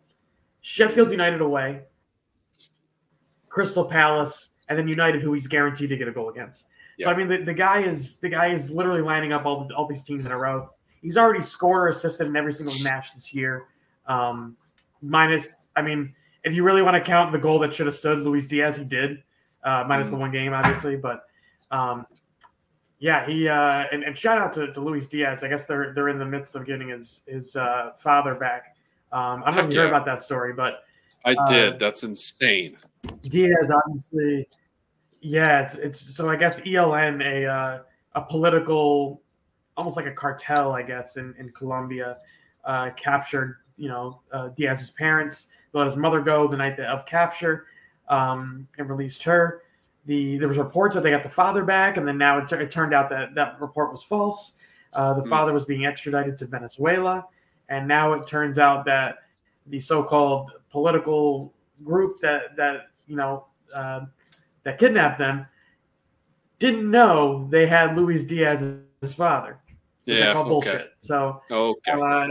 Sheffield 0.61 1.13
United 1.13 1.41
away, 1.41 1.83
Crystal 3.49 3.85
Palace, 3.85 4.49
and 4.73 4.79
then 4.79 4.89
United, 4.89 5.21
who 5.21 5.33
he's 5.35 5.47
guaranteed 5.47 5.91
to 5.91 5.97
get 5.97 6.09
a 6.09 6.13
goal 6.13 6.31
against. 6.31 6.67
Yep. 6.97 7.07
So 7.07 7.11
I 7.13 7.17
mean, 7.17 7.29
the, 7.29 7.45
the 7.45 7.55
guy 7.55 7.83
is 7.83 8.17
the 8.17 8.29
guy 8.29 8.53
is 8.53 8.71
literally 8.71 9.03
lining 9.03 9.33
up 9.33 9.45
all 9.45 9.69
all 9.77 9.87
these 9.87 10.03
teams 10.03 10.27
in 10.27 10.33
a 10.33 10.39
row. 10.39 10.71
He's 11.03 11.17
already 11.17 11.43
scored 11.43 11.83
or 11.83 11.89
assisted 11.89 12.27
in 12.27 12.37
every 12.37 12.53
single 12.53 12.79
match 12.79 13.15
this 13.15 13.35
year. 13.35 13.67
Um, 14.07 14.57
minus, 15.03 15.67
I 15.75 15.83
mean, 15.83 16.15
if 16.45 16.55
you 16.55 16.65
really 16.65 16.83
want 16.83 16.95
to 16.95 17.03
count 17.03 17.33
the 17.33 17.39
goal 17.39 17.59
that 17.61 17.75
should 17.75 17.87
have 17.87 17.95
stood, 17.95 18.21
Luis 18.21 18.47
Diaz, 18.47 18.77
he 18.77 18.85
did, 18.85 19.23
uh, 19.65 19.85
minus 19.87 20.09
mm. 20.09 20.11
the 20.13 20.17
one 20.17 20.31
game, 20.31 20.53
obviously. 20.53 20.97
But 20.97 21.25
um, 21.71 22.07
yeah, 22.99 23.27
he 23.27 23.49
uh, 23.49 23.85
and, 23.91 24.05
and, 24.05 24.17
shout 24.17 24.39
out 24.39 24.53
to, 24.55 24.73
to 24.73 24.81
Luis 24.81 25.09
Diaz. 25.09 25.43
I 25.43 25.49
guess 25.49 25.67
they're 25.67 25.93
they're 25.93 26.09
in 26.09 26.19
the 26.19 26.27
midst 26.27 26.55
of 26.55 26.65
getting 26.65 26.89
his 26.89 27.21
his 27.27 27.57
uh, 27.57 27.91
father 27.99 28.35
back. 28.35 28.77
Um, 29.13 29.43
I'm 29.45 29.55
not 29.55 29.71
you 29.71 29.81
yeah. 29.81 29.89
about 29.89 30.07
that 30.07 30.23
story, 30.23 30.53
but 30.53 30.85
I 31.25 31.37
did. 31.49 31.75
Uh, 31.75 31.77
That's 31.79 32.03
insane. 32.03 32.77
Diaz, 33.23 33.71
obviously, 33.71 34.47
yeah. 35.23 35.63
It's, 35.63 35.75
it's 35.75 36.01
so 36.01 36.29
I 36.29 36.37
guess 36.37 36.61
ELN, 36.61 37.25
a 37.25 37.47
uh, 37.47 37.83
a 38.15 38.23
political, 38.23 39.23
almost 39.77 39.97
like 39.97 40.07
a 40.07 40.13
cartel, 40.13 40.73
I 40.73 40.83
guess, 40.83 41.17
in 41.17 41.35
in 41.39 41.51
Colombia, 41.51 42.19
uh, 42.65 42.91
captured 42.91 43.57
you 43.77 43.89
know 43.89 44.21
uh, 44.33 44.49
Diaz's 44.49 44.91
parents. 44.91 45.49
let 45.73 45.87
his 45.87 45.97
mother 45.97 46.21
go 46.21 46.47
the 46.47 46.57
night 46.57 46.79
of 46.81 47.07
capture, 47.07 47.67
um, 48.09 48.69
and 48.79 48.89
released 48.89 49.23
her. 49.23 49.63
The 50.07 50.37
there 50.39 50.49
was 50.49 50.59
reports 50.59 50.95
that 50.95 51.03
they 51.03 51.11
got 51.11 51.23
the 51.23 51.29
father 51.29 51.65
back, 51.65 51.97
and 51.97 52.07
then 52.07 52.19
now 52.19 52.39
it, 52.39 52.49
t- 52.49 52.57
it 52.57 52.71
turned 52.71 52.93
out 52.93 53.09
that 53.11 53.35
that 53.35 53.61
report 53.61 53.93
was 53.93 54.03
false. 54.03 54.55
Uh, 54.93 55.15
the 55.15 55.23
mm. 55.23 55.31
father 55.31 55.53
was 55.53 55.65
being 55.65 55.87
extradited 55.87 56.37
to 56.39 56.47
Venezuela, 56.47 57.25
and 57.69 57.87
now 57.87 58.13
it 58.13 58.27
turns 58.27 58.59
out 58.59 58.85
that 58.85 59.19
the 59.69 59.79
so-called 59.79 60.51
political 60.71 61.55
group 61.85 62.19
that 62.21 62.57
that 62.57 62.89
you 63.07 63.17
know 63.17 63.47
uh, 63.75 64.01
that 64.65 64.79
kidnapped 64.79 65.19
them 65.19 65.47
didn't 66.59 66.89
know 66.91 67.49
they 67.51 67.67
had 67.67 67.97
Luis 67.97 68.25
Diaz's 68.25 69.15
father. 69.15 69.59
Yeah, 70.05 70.39
okay. 70.39 70.49
bullshit. 70.49 70.93
So 71.01 71.43
okay. 71.51 71.93
Uh, 71.93 72.29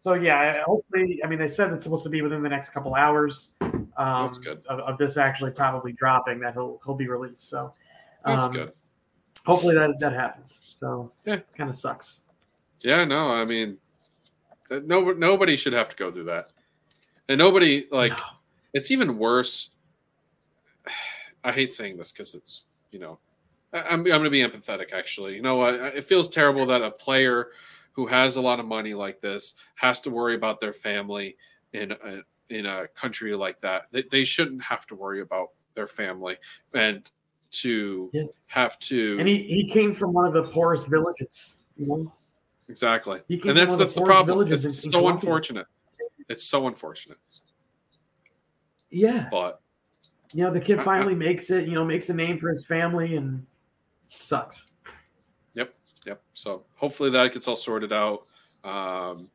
so 0.00 0.14
yeah, 0.14 0.62
hopefully, 0.64 1.20
I 1.24 1.28
mean, 1.28 1.38
they 1.38 1.48
said 1.48 1.72
it's 1.72 1.84
supposed 1.84 2.02
to 2.04 2.10
be 2.10 2.22
within 2.22 2.42
the 2.42 2.48
next 2.48 2.70
couple 2.70 2.94
hours. 2.94 3.50
Um, 3.60 3.86
That's 3.96 4.38
good. 4.38 4.62
Of, 4.68 4.80
of, 4.80 4.98
this 4.98 5.16
actually 5.16 5.52
probably 5.52 5.92
dropping 5.92 6.40
that 6.40 6.54
he'll 6.54 6.80
he'll 6.84 6.94
be 6.94 7.08
released. 7.08 7.48
So 7.48 7.72
um, 8.24 8.34
That's 8.34 8.48
good. 8.48 8.72
Hopefully 9.44 9.74
that 9.74 9.98
that 10.00 10.12
happens. 10.12 10.58
So 10.78 11.12
yeah, 11.24 11.40
kind 11.56 11.70
of 11.70 11.76
sucks. 11.76 12.20
Yeah, 12.80 13.04
no, 13.04 13.28
I 13.28 13.44
mean, 13.44 13.78
uh, 14.70 14.80
no, 14.84 15.12
nobody 15.12 15.56
should 15.56 15.72
have 15.72 15.88
to 15.88 15.96
go 15.96 16.10
through 16.10 16.24
that, 16.24 16.52
and 17.28 17.38
nobody 17.38 17.86
like. 17.90 18.12
No. 18.12 18.18
It's 18.74 18.90
even 18.90 19.16
worse. 19.16 19.70
I 21.46 21.52
hate 21.52 21.72
saying 21.72 21.96
this 21.96 22.12
because 22.12 22.34
it's 22.34 22.66
you 22.90 22.98
know, 22.98 23.18
I'm 23.72 24.00
I'm 24.00 24.04
going 24.04 24.24
to 24.24 24.30
be 24.30 24.40
empathetic. 24.40 24.92
Actually, 24.92 25.36
you 25.36 25.42
know, 25.42 25.64
it 25.64 26.04
feels 26.04 26.28
terrible 26.28 26.66
that 26.66 26.82
a 26.82 26.90
player 26.90 27.48
who 27.92 28.06
has 28.06 28.36
a 28.36 28.40
lot 28.40 28.60
of 28.60 28.66
money 28.66 28.92
like 28.92 29.22
this 29.22 29.54
has 29.76 30.02
to 30.02 30.10
worry 30.10 30.34
about 30.34 30.60
their 30.60 30.74
family 30.74 31.34
in 31.72 31.92
a, 31.92 32.20
in 32.50 32.66
a 32.66 32.86
country 32.88 33.34
like 33.34 33.58
that. 33.60 33.84
They, 33.90 34.04
they 34.10 34.22
shouldn't 34.24 34.62
have 34.62 34.86
to 34.88 34.94
worry 34.94 35.22
about 35.22 35.52
their 35.74 35.88
family 35.88 36.36
and 36.74 37.10
to 37.52 38.10
yeah. 38.12 38.24
have 38.48 38.78
to. 38.80 39.16
And 39.18 39.26
he, 39.26 39.44
he 39.44 39.70
came 39.72 39.94
from 39.94 40.12
one 40.12 40.26
of 40.26 40.34
the 40.34 40.42
poorest 40.42 40.90
villages, 40.90 41.56
you 41.78 41.86
know? 41.86 42.12
Exactly. 42.68 43.22
And 43.30 43.56
that's, 43.56 43.78
that's 43.78 43.94
the, 43.94 44.00
the 44.00 44.06
problem. 44.06 44.52
It's 44.52 44.90
so 44.90 45.08
unfortunate. 45.08 45.66
It's 46.28 46.44
so 46.44 46.66
unfortunate. 46.66 47.18
Yeah. 48.90 49.28
But, 49.30 49.62
you 50.36 50.44
know, 50.44 50.50
the 50.50 50.60
kid 50.60 50.82
finally 50.82 51.14
makes 51.14 51.48
it, 51.48 51.66
you 51.66 51.72
know, 51.72 51.82
makes 51.82 52.10
a 52.10 52.12
name 52.12 52.38
for 52.38 52.50
his 52.50 52.62
family 52.66 53.16
and 53.16 53.46
sucks. 54.10 54.66
Yep. 55.54 55.74
Yep. 56.04 56.20
So 56.34 56.64
hopefully 56.74 57.08
that 57.08 57.32
gets 57.32 57.48
all 57.48 57.56
sorted 57.56 57.90
out. 57.90 58.26
Um, 58.62 59.30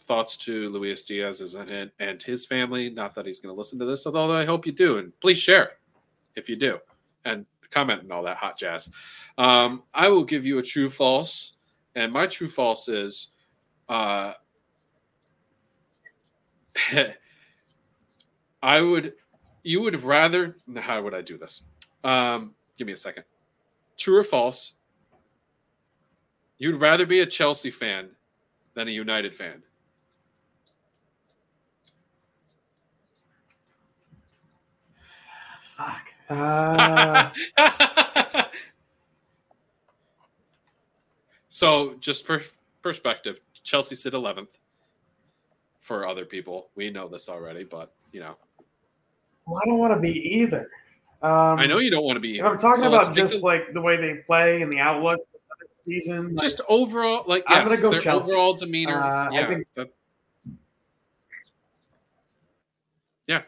thoughts 0.00 0.36
to 0.38 0.70
Luis 0.70 1.04
Diaz 1.04 1.54
and, 1.54 1.92
and 2.00 2.20
his 2.20 2.46
family. 2.46 2.90
Not 2.90 3.14
that 3.14 3.26
he's 3.26 3.38
going 3.38 3.54
to 3.54 3.56
listen 3.56 3.78
to 3.78 3.84
this, 3.84 4.06
although 4.06 4.32
I 4.32 4.44
hope 4.44 4.66
you 4.66 4.72
do. 4.72 4.98
And 4.98 5.12
please 5.20 5.38
share 5.38 5.74
if 6.34 6.48
you 6.48 6.56
do 6.56 6.78
and 7.24 7.46
comment 7.70 8.02
and 8.02 8.10
all 8.10 8.24
that 8.24 8.38
hot 8.38 8.58
jazz. 8.58 8.90
Um, 9.38 9.84
I 9.94 10.08
will 10.08 10.24
give 10.24 10.44
you 10.44 10.58
a 10.58 10.62
true 10.64 10.90
false. 10.90 11.52
And 11.94 12.12
my 12.12 12.26
true 12.26 12.48
false 12.48 12.88
is 12.88 13.30
uh, 13.88 14.32
I 18.64 18.80
would, 18.80 19.12
you 19.64 19.80
would 19.80 20.04
rather, 20.04 20.56
how 20.76 21.02
would 21.02 21.14
I 21.14 21.22
do 21.22 21.36
this? 21.38 21.62
Um, 22.04 22.54
give 22.76 22.86
me 22.86 22.92
a 22.92 22.96
second. 22.96 23.24
True 23.96 24.18
or 24.18 24.24
false? 24.24 24.74
You'd 26.58 26.80
rather 26.80 27.06
be 27.06 27.20
a 27.20 27.26
Chelsea 27.26 27.70
fan 27.70 28.10
than 28.74 28.88
a 28.88 28.90
United 28.90 29.34
fan. 29.34 29.62
Fuck. 35.76 36.06
Uh... 36.28 37.30
so, 41.48 41.94
just 42.00 42.26
per- 42.26 42.44
perspective, 42.82 43.40
Chelsea 43.62 43.94
sit 43.94 44.12
11th 44.12 44.50
for 45.80 46.06
other 46.06 46.24
people. 46.24 46.68
We 46.76 46.90
know 46.90 47.08
this 47.08 47.28
already, 47.28 47.64
but 47.64 47.92
you 48.12 48.20
know. 48.20 48.36
Well, 49.46 49.60
I 49.62 49.66
don't 49.66 49.78
want 49.78 49.94
to 49.94 50.00
be 50.00 50.12
either. 50.12 50.70
Um, 51.22 51.58
I 51.58 51.66
know 51.66 51.78
you 51.78 51.90
don't 51.90 52.04
want 52.04 52.16
to 52.16 52.20
be. 52.20 52.38
Either. 52.38 52.48
I'm 52.48 52.58
talking 52.58 52.82
so 52.82 52.88
about 52.88 53.14
just 53.14 53.42
like 53.42 53.72
the 53.72 53.80
way 53.80 53.96
they 53.96 54.22
play 54.26 54.62
and 54.62 54.70
the 54.70 54.78
outlook 54.78 55.20
season. 55.86 56.36
Just 56.38 56.60
like, 56.60 56.70
overall, 56.70 57.24
like 57.26 57.44
yes, 57.48 57.60
I'm 57.60 57.66
gonna 57.66 57.80
go 57.80 57.90
their 57.90 58.00
Chelsea. 58.00 58.32
overall 58.32 58.54
demeanor. 58.54 59.02
Uh, 59.02 59.30
yeah, 59.30 59.46
think, 59.48 59.66
that, 59.76 59.88
yeah. 63.26 63.42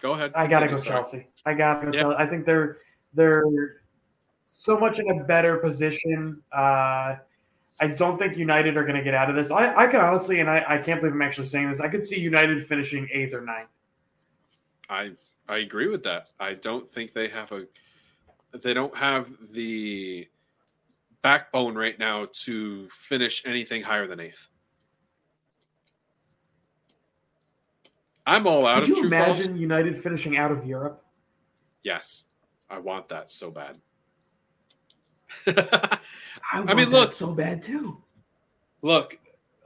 Go 0.00 0.12
ahead. 0.12 0.32
I 0.34 0.46
gotta 0.46 0.68
go 0.68 0.78
sorry. 0.78 1.02
Chelsea. 1.02 1.26
I 1.44 1.54
gotta 1.54 1.86
go. 1.86 1.92
Yeah. 1.96 2.02
Chelsea. 2.02 2.16
I 2.18 2.26
think 2.26 2.46
they're 2.46 2.78
they're 3.14 3.80
so 4.46 4.78
much 4.78 4.98
in 4.98 5.08
a 5.10 5.24
better 5.24 5.56
position. 5.56 6.42
Uh, 6.52 7.16
I 7.78 7.88
don't 7.88 8.18
think 8.18 8.36
United 8.36 8.76
are 8.76 8.84
going 8.84 8.96
to 8.96 9.02
get 9.02 9.14
out 9.14 9.28
of 9.28 9.36
this. 9.36 9.50
I, 9.50 9.74
I 9.74 9.86
can 9.86 10.00
honestly, 10.00 10.40
and 10.40 10.48
I, 10.48 10.64
I 10.66 10.78
can't 10.78 11.00
believe 11.00 11.14
I'm 11.14 11.20
actually 11.20 11.48
saying 11.48 11.70
this. 11.70 11.80
I 11.80 11.88
could 11.88 12.06
see 12.06 12.18
United 12.18 12.66
finishing 12.66 13.06
eighth 13.12 13.34
or 13.34 13.42
ninth. 13.42 13.68
I 14.88 15.10
I 15.48 15.58
agree 15.58 15.88
with 15.88 16.02
that. 16.04 16.30
I 16.40 16.54
don't 16.54 16.90
think 16.90 17.12
they 17.12 17.28
have 17.28 17.52
a 17.52 17.66
they 18.62 18.74
don't 18.74 18.96
have 18.96 19.28
the 19.52 20.28
backbone 21.22 21.74
right 21.74 21.98
now 21.98 22.28
to 22.32 22.88
finish 22.90 23.42
anything 23.44 23.82
higher 23.82 24.06
than 24.06 24.20
eighth. 24.20 24.48
I'm 28.26 28.46
all 28.46 28.66
out 28.66 28.82
Could 28.82 28.92
of 28.92 28.98
you 28.98 29.06
imagine 29.06 29.46
false. 29.48 29.60
United 29.60 30.02
finishing 30.02 30.36
out 30.36 30.50
of 30.50 30.66
Europe? 30.66 31.04
Yes, 31.82 32.24
I 32.68 32.78
want 32.78 33.08
that 33.10 33.30
so 33.30 33.50
bad. 33.50 33.78
I, 35.46 35.98
I, 36.52 36.74
mean, 36.74 36.90
look, 36.90 37.12
so 37.12 37.32
bad 37.32 37.62
too. 37.62 38.02
Look, 38.82 39.18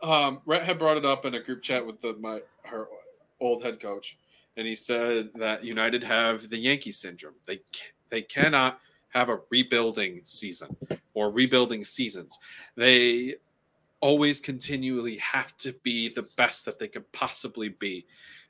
um, 0.02 0.40
Rhett 0.44 0.64
had 0.64 0.78
brought 0.78 0.98
it 0.98 1.04
up 1.04 1.24
in 1.24 1.34
a 1.34 1.42
group 1.42 1.62
chat 1.62 1.86
with 1.86 2.00
the 2.00 2.14
my 2.20 2.40
her 2.64 2.86
old 3.40 3.62
head 3.62 3.80
coach, 3.80 4.18
and 4.56 4.66
he 4.66 4.74
said 4.76 5.30
that 5.36 5.64
United 5.64 6.02
have 6.02 6.48
the 6.48 6.58
Yankee 6.58 6.92
syndrome. 6.92 7.34
They 7.46 7.60
they 8.10 8.22
cannot 8.22 8.80
have 9.10 9.28
a 9.28 9.40
rebuilding 9.50 10.20
season 10.24 10.76
or 11.14 11.30
rebuilding 11.30 11.84
seasons. 11.84 12.38
They 12.76 13.36
always 14.00 14.40
continually 14.40 15.16
have 15.18 15.56
to 15.58 15.72
be 15.82 16.08
the 16.08 16.26
best 16.36 16.64
that 16.64 16.78
they 16.78 16.88
could 16.88 17.10
possibly 17.12 17.68
be. 17.68 18.06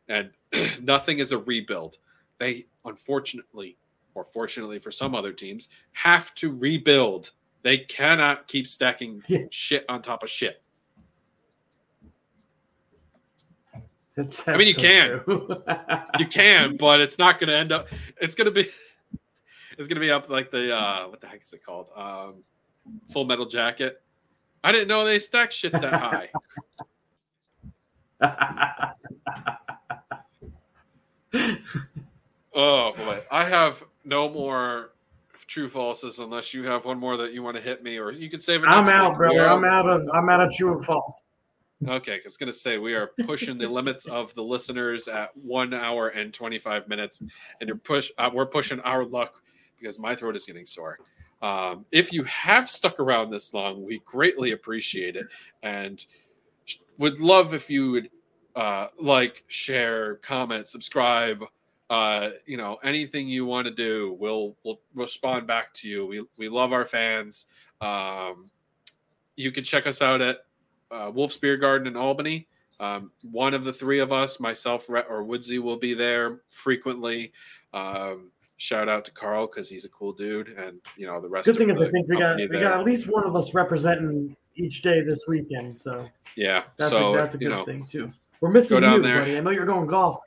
And 0.09 0.31
nothing 0.81 1.19
is 1.19 1.33
a 1.33 1.39
rebuild. 1.39 1.99
They, 2.39 2.67
unfortunately, 2.85 3.77
or 4.15 4.25
fortunately 4.25 4.79
for 4.79 4.91
some 4.91 5.15
other 5.15 5.33
teams, 5.33 5.69
have 5.93 6.35
to 6.37 6.55
rebuild. 6.55 7.33
They 7.63 7.79
cannot 7.79 8.49
keep 8.49 8.67
stacking 8.67 9.23
yeah. 9.29 9.45
shit 9.51 9.85
on 9.89 10.03
top 10.03 10.23
of 10.23 10.31
shit. 10.31 10.60
I 14.47 14.57
mean, 14.57 14.67
you 14.67 14.73
so 14.75 14.81
can. 14.81 15.21
true. 15.25 15.63
You 16.19 16.27
can, 16.27 16.77
but 16.77 17.01
it's 17.01 17.19
not 17.19 17.39
going 17.41 17.49
to 17.49 17.57
end 17.57 17.73
up. 17.73 17.89
It's 18.21 18.35
going 18.35 18.47
to 18.47 18.51
be. 18.51 18.69
It's 19.79 19.89
going 19.89 19.97
to 19.97 20.01
be 20.01 20.11
up 20.11 20.29
like 20.29 20.51
the 20.51 20.77
uh 20.77 21.09
what 21.09 21.23
the 21.23 21.27
heck 21.27 21.43
is 21.43 21.55
it 21.55 21.65
called? 21.65 21.87
Um, 21.97 22.43
Full 23.13 23.25
Metal 23.25 23.47
Jacket. 23.47 24.03
I 24.63 24.73
didn't 24.73 24.89
know 24.89 25.07
they 25.07 25.19
stack 25.19 25.53
shit 25.53 25.73
that 25.73 25.95
high. 25.95 26.29
Oh 32.53 32.93
boy, 32.93 33.21
I 33.31 33.45
have 33.45 33.83
no 34.05 34.29
more 34.29 34.91
true 35.47 35.71
falses 35.71 36.19
unless 36.23 36.53
you 36.53 36.65
have 36.65 36.85
one 36.85 36.99
more 36.99 37.17
that 37.17 37.33
you 37.33 37.43
want 37.43 37.57
to 37.57 37.63
hit 37.63 37.83
me, 37.83 37.99
or 37.99 38.13
you 38.13 38.29
can 38.29 38.41
save 38.41 38.63
it. 38.63 38.67
I'm 38.67 38.87
out, 38.89 39.13
week. 39.13 39.19
brother. 39.19 39.49
I'm 39.49 39.65
out 39.65 39.89
of 39.89 40.09
I'm 40.13 40.29
out 40.29 40.41
of 40.41 40.53
true 40.53 40.77
and 40.77 40.85
false. 40.85 41.23
Okay, 41.89 42.15
I 42.15 42.21
was 42.25 42.37
gonna 42.37 42.53
say 42.53 42.77
we 42.77 42.95
are 42.95 43.13
pushing 43.25 43.57
the 43.57 43.69
limits 43.69 44.05
of 44.07 44.35
the 44.35 44.43
listeners 44.43 45.09
at 45.09 45.35
one 45.37 45.73
hour 45.73 46.09
and 46.09 46.33
twenty 46.33 46.59
five 46.59 46.87
minutes, 46.89 47.21
and 47.21 47.31
you're 47.69 47.77
push. 47.77 48.11
Uh, 48.19 48.31
we're 48.33 48.47
pushing 48.47 48.81
our 48.81 49.05
luck 49.05 49.43
because 49.79 49.99
my 49.99 50.15
throat 50.15 50.37
is 50.37 50.45
getting 50.45 50.67
sore. 50.67 50.99
Um, 51.41 51.87
if 51.91 52.13
you 52.13 52.23
have 52.25 52.69
stuck 52.69 53.01
around 53.01 53.31
this 53.31 53.55
long, 53.55 53.83
we 53.83 54.03
greatly 54.05 54.51
appreciate 54.53 55.17
it, 55.17 55.27
and 55.63 56.05
would 56.99 57.19
love 57.19 57.55
if 57.55 57.71
you 57.71 57.91
would 57.93 58.11
uh, 58.57 58.89
like, 58.99 59.45
share, 59.49 60.17
comment, 60.17 60.69
subscribe. 60.69 61.45
Uh, 61.89 62.31
you 62.47 62.57
know, 62.57 62.77
anything 62.85 63.27
you 63.27 63.47
want 63.47 63.67
to 63.67 63.73
do, 63.73 64.17
we'll 64.21 64.55
we'll 64.65 64.81
respond 64.95 65.47
back 65.47 65.73
to 65.75 65.89
you. 65.89 66.07
We 66.07 66.25
we 66.39 66.49
love 66.49 66.73
our 66.73 66.85
fans. 66.85 67.47
Um, 67.81 68.51
you 69.37 69.51
can 69.51 69.65
check 69.65 69.87
us 69.87 70.03
out 70.03 70.21
at 70.21 70.45
uh, 70.91 71.11
Wolff's 71.13 71.39
Biergarten 71.39 71.87
in 71.87 71.97
Albany. 71.97 72.47
Um, 72.79 73.11
one 73.31 73.53
of 73.53 73.65
the 73.65 73.73
three 73.73 73.99
of 73.99 74.11
us, 74.11 74.41
myself 74.41 74.89
or 74.89 75.23
Woodsy, 75.23 75.59
will 75.59 75.77
be 75.77 75.93
there 75.93 76.41
frequently. 76.49 77.33
Um, 77.75 78.31
shout 78.57 78.89
out 78.89 79.05
to 79.05 79.11
Carl 79.11 79.47
because 79.47 79.69
he's 79.69 79.85
a 79.85 79.89
cool 79.91 80.13
dude, 80.13 80.49
and 80.49 80.81
you 80.97 81.07
know 81.07 81.21
the 81.21 81.29
rest. 81.29 81.47
Good 81.47 81.59
thing 81.59 81.71
of 81.71 81.77
is, 81.77 81.83
I 81.83 81.91
think 81.91 82.09
we 82.09 82.17
got 82.17 82.39
company 82.39 82.47
we 82.47 82.61
got 82.61 82.79
at 82.81 82.87
least 82.87 83.07
one 83.07 83.27
of 83.27 83.37
us 83.37 83.53
representing 83.53 84.35
each 84.57 84.83
day 84.83 85.03
this 85.03 85.25
weekend. 85.29 85.79
So 85.79 86.09
yeah. 86.37 86.65
that's 86.79 86.91
so 86.91 87.15
a, 87.15 87.19
that's 87.19 87.35
a 87.35 87.39
you 87.39 87.49
good 87.49 87.55
know, 87.55 87.65
thing 87.65 87.87
too. 87.87 88.11
We're 88.41 88.51
missing 88.51 88.83
you, 88.83 89.03
there. 89.03 89.21
buddy. 89.21 89.37
I 89.37 89.41
know 89.41 89.51
you're 89.51 89.67
going 89.67 89.87
golf. 89.87 90.19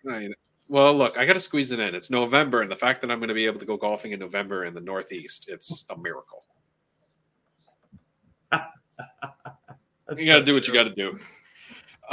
Well, 0.70 0.94
look, 0.94 1.18
I 1.18 1.26
got 1.26 1.34
to 1.34 1.40
squeeze 1.40 1.72
it 1.72 1.80
in. 1.80 1.94
It's 1.94 2.10
November, 2.10 2.62
and 2.62 2.72
the 2.72 2.76
fact 2.76 3.02
that 3.02 3.12
I'm 3.12 3.20
going 3.20 3.30
to 3.30 3.34
be 3.34 3.46
able 3.46 3.60
to 3.60 3.66
go 3.66 3.78
golfing 3.78 4.12
in 4.12 4.20
November 4.20 4.66
in 4.66 4.74
the 4.74 4.80
Northeast, 4.80 5.50
it's 5.50 5.86
a 5.90 5.98
miracle. 5.98 6.44
That's 10.14 10.26
You 10.26 10.32
got 10.32 10.40
to 10.40 10.46
do 10.46 10.54
what 10.54 10.68
you 10.68 10.74
got 10.74 10.84
to 10.84 10.94
do. 10.94 11.20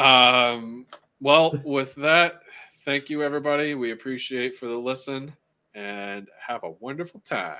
Um, 0.02 0.86
well, 1.20 1.52
with 1.64 1.94
that, 1.96 2.40
thank 2.86 3.10
you, 3.10 3.22
everybody. 3.22 3.74
We 3.74 3.90
appreciate 3.90 4.56
for 4.56 4.66
the 4.66 4.78
listen, 4.78 5.34
and 5.74 6.28
have 6.46 6.64
a 6.64 6.70
wonderful 6.70 7.20
time. 7.20 7.56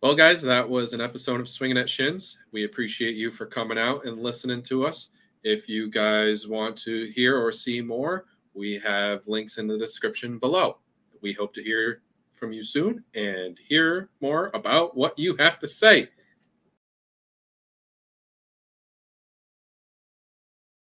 Well, 0.00 0.14
guys, 0.14 0.40
that 0.42 0.66
was 0.66 0.94
an 0.94 1.00
episode 1.02 1.40
of 1.40 1.48
Swingin' 1.48 1.76
at 1.76 1.90
Shins. 1.90 2.38
We 2.52 2.64
appreciate 2.64 3.16
you 3.16 3.30
for 3.30 3.44
coming 3.44 3.78
out 3.78 4.06
and 4.06 4.18
listening 4.18 4.62
to 4.62 4.86
us. 4.86 5.10
If 5.42 5.68
you 5.68 5.90
guys 5.90 6.46
want 6.46 6.76
to 6.78 7.04
hear 7.06 7.36
or 7.36 7.52
see 7.52 7.82
more, 7.82 8.24
we 8.54 8.78
have 8.78 9.26
links 9.26 9.58
in 9.58 9.66
the 9.66 9.76
description 9.76 10.38
below. 10.38 10.78
We 11.20 11.32
hope 11.34 11.52
to 11.54 11.62
hear 11.62 12.00
from 12.38 12.52
you 12.52 12.62
soon 12.62 13.04
and 13.14 13.58
hear 13.68 14.08
more 14.20 14.50
about 14.54 14.96
what 14.96 15.18
you 15.18 15.36
have 15.36 15.58
to 15.60 15.68
say. 15.68 16.08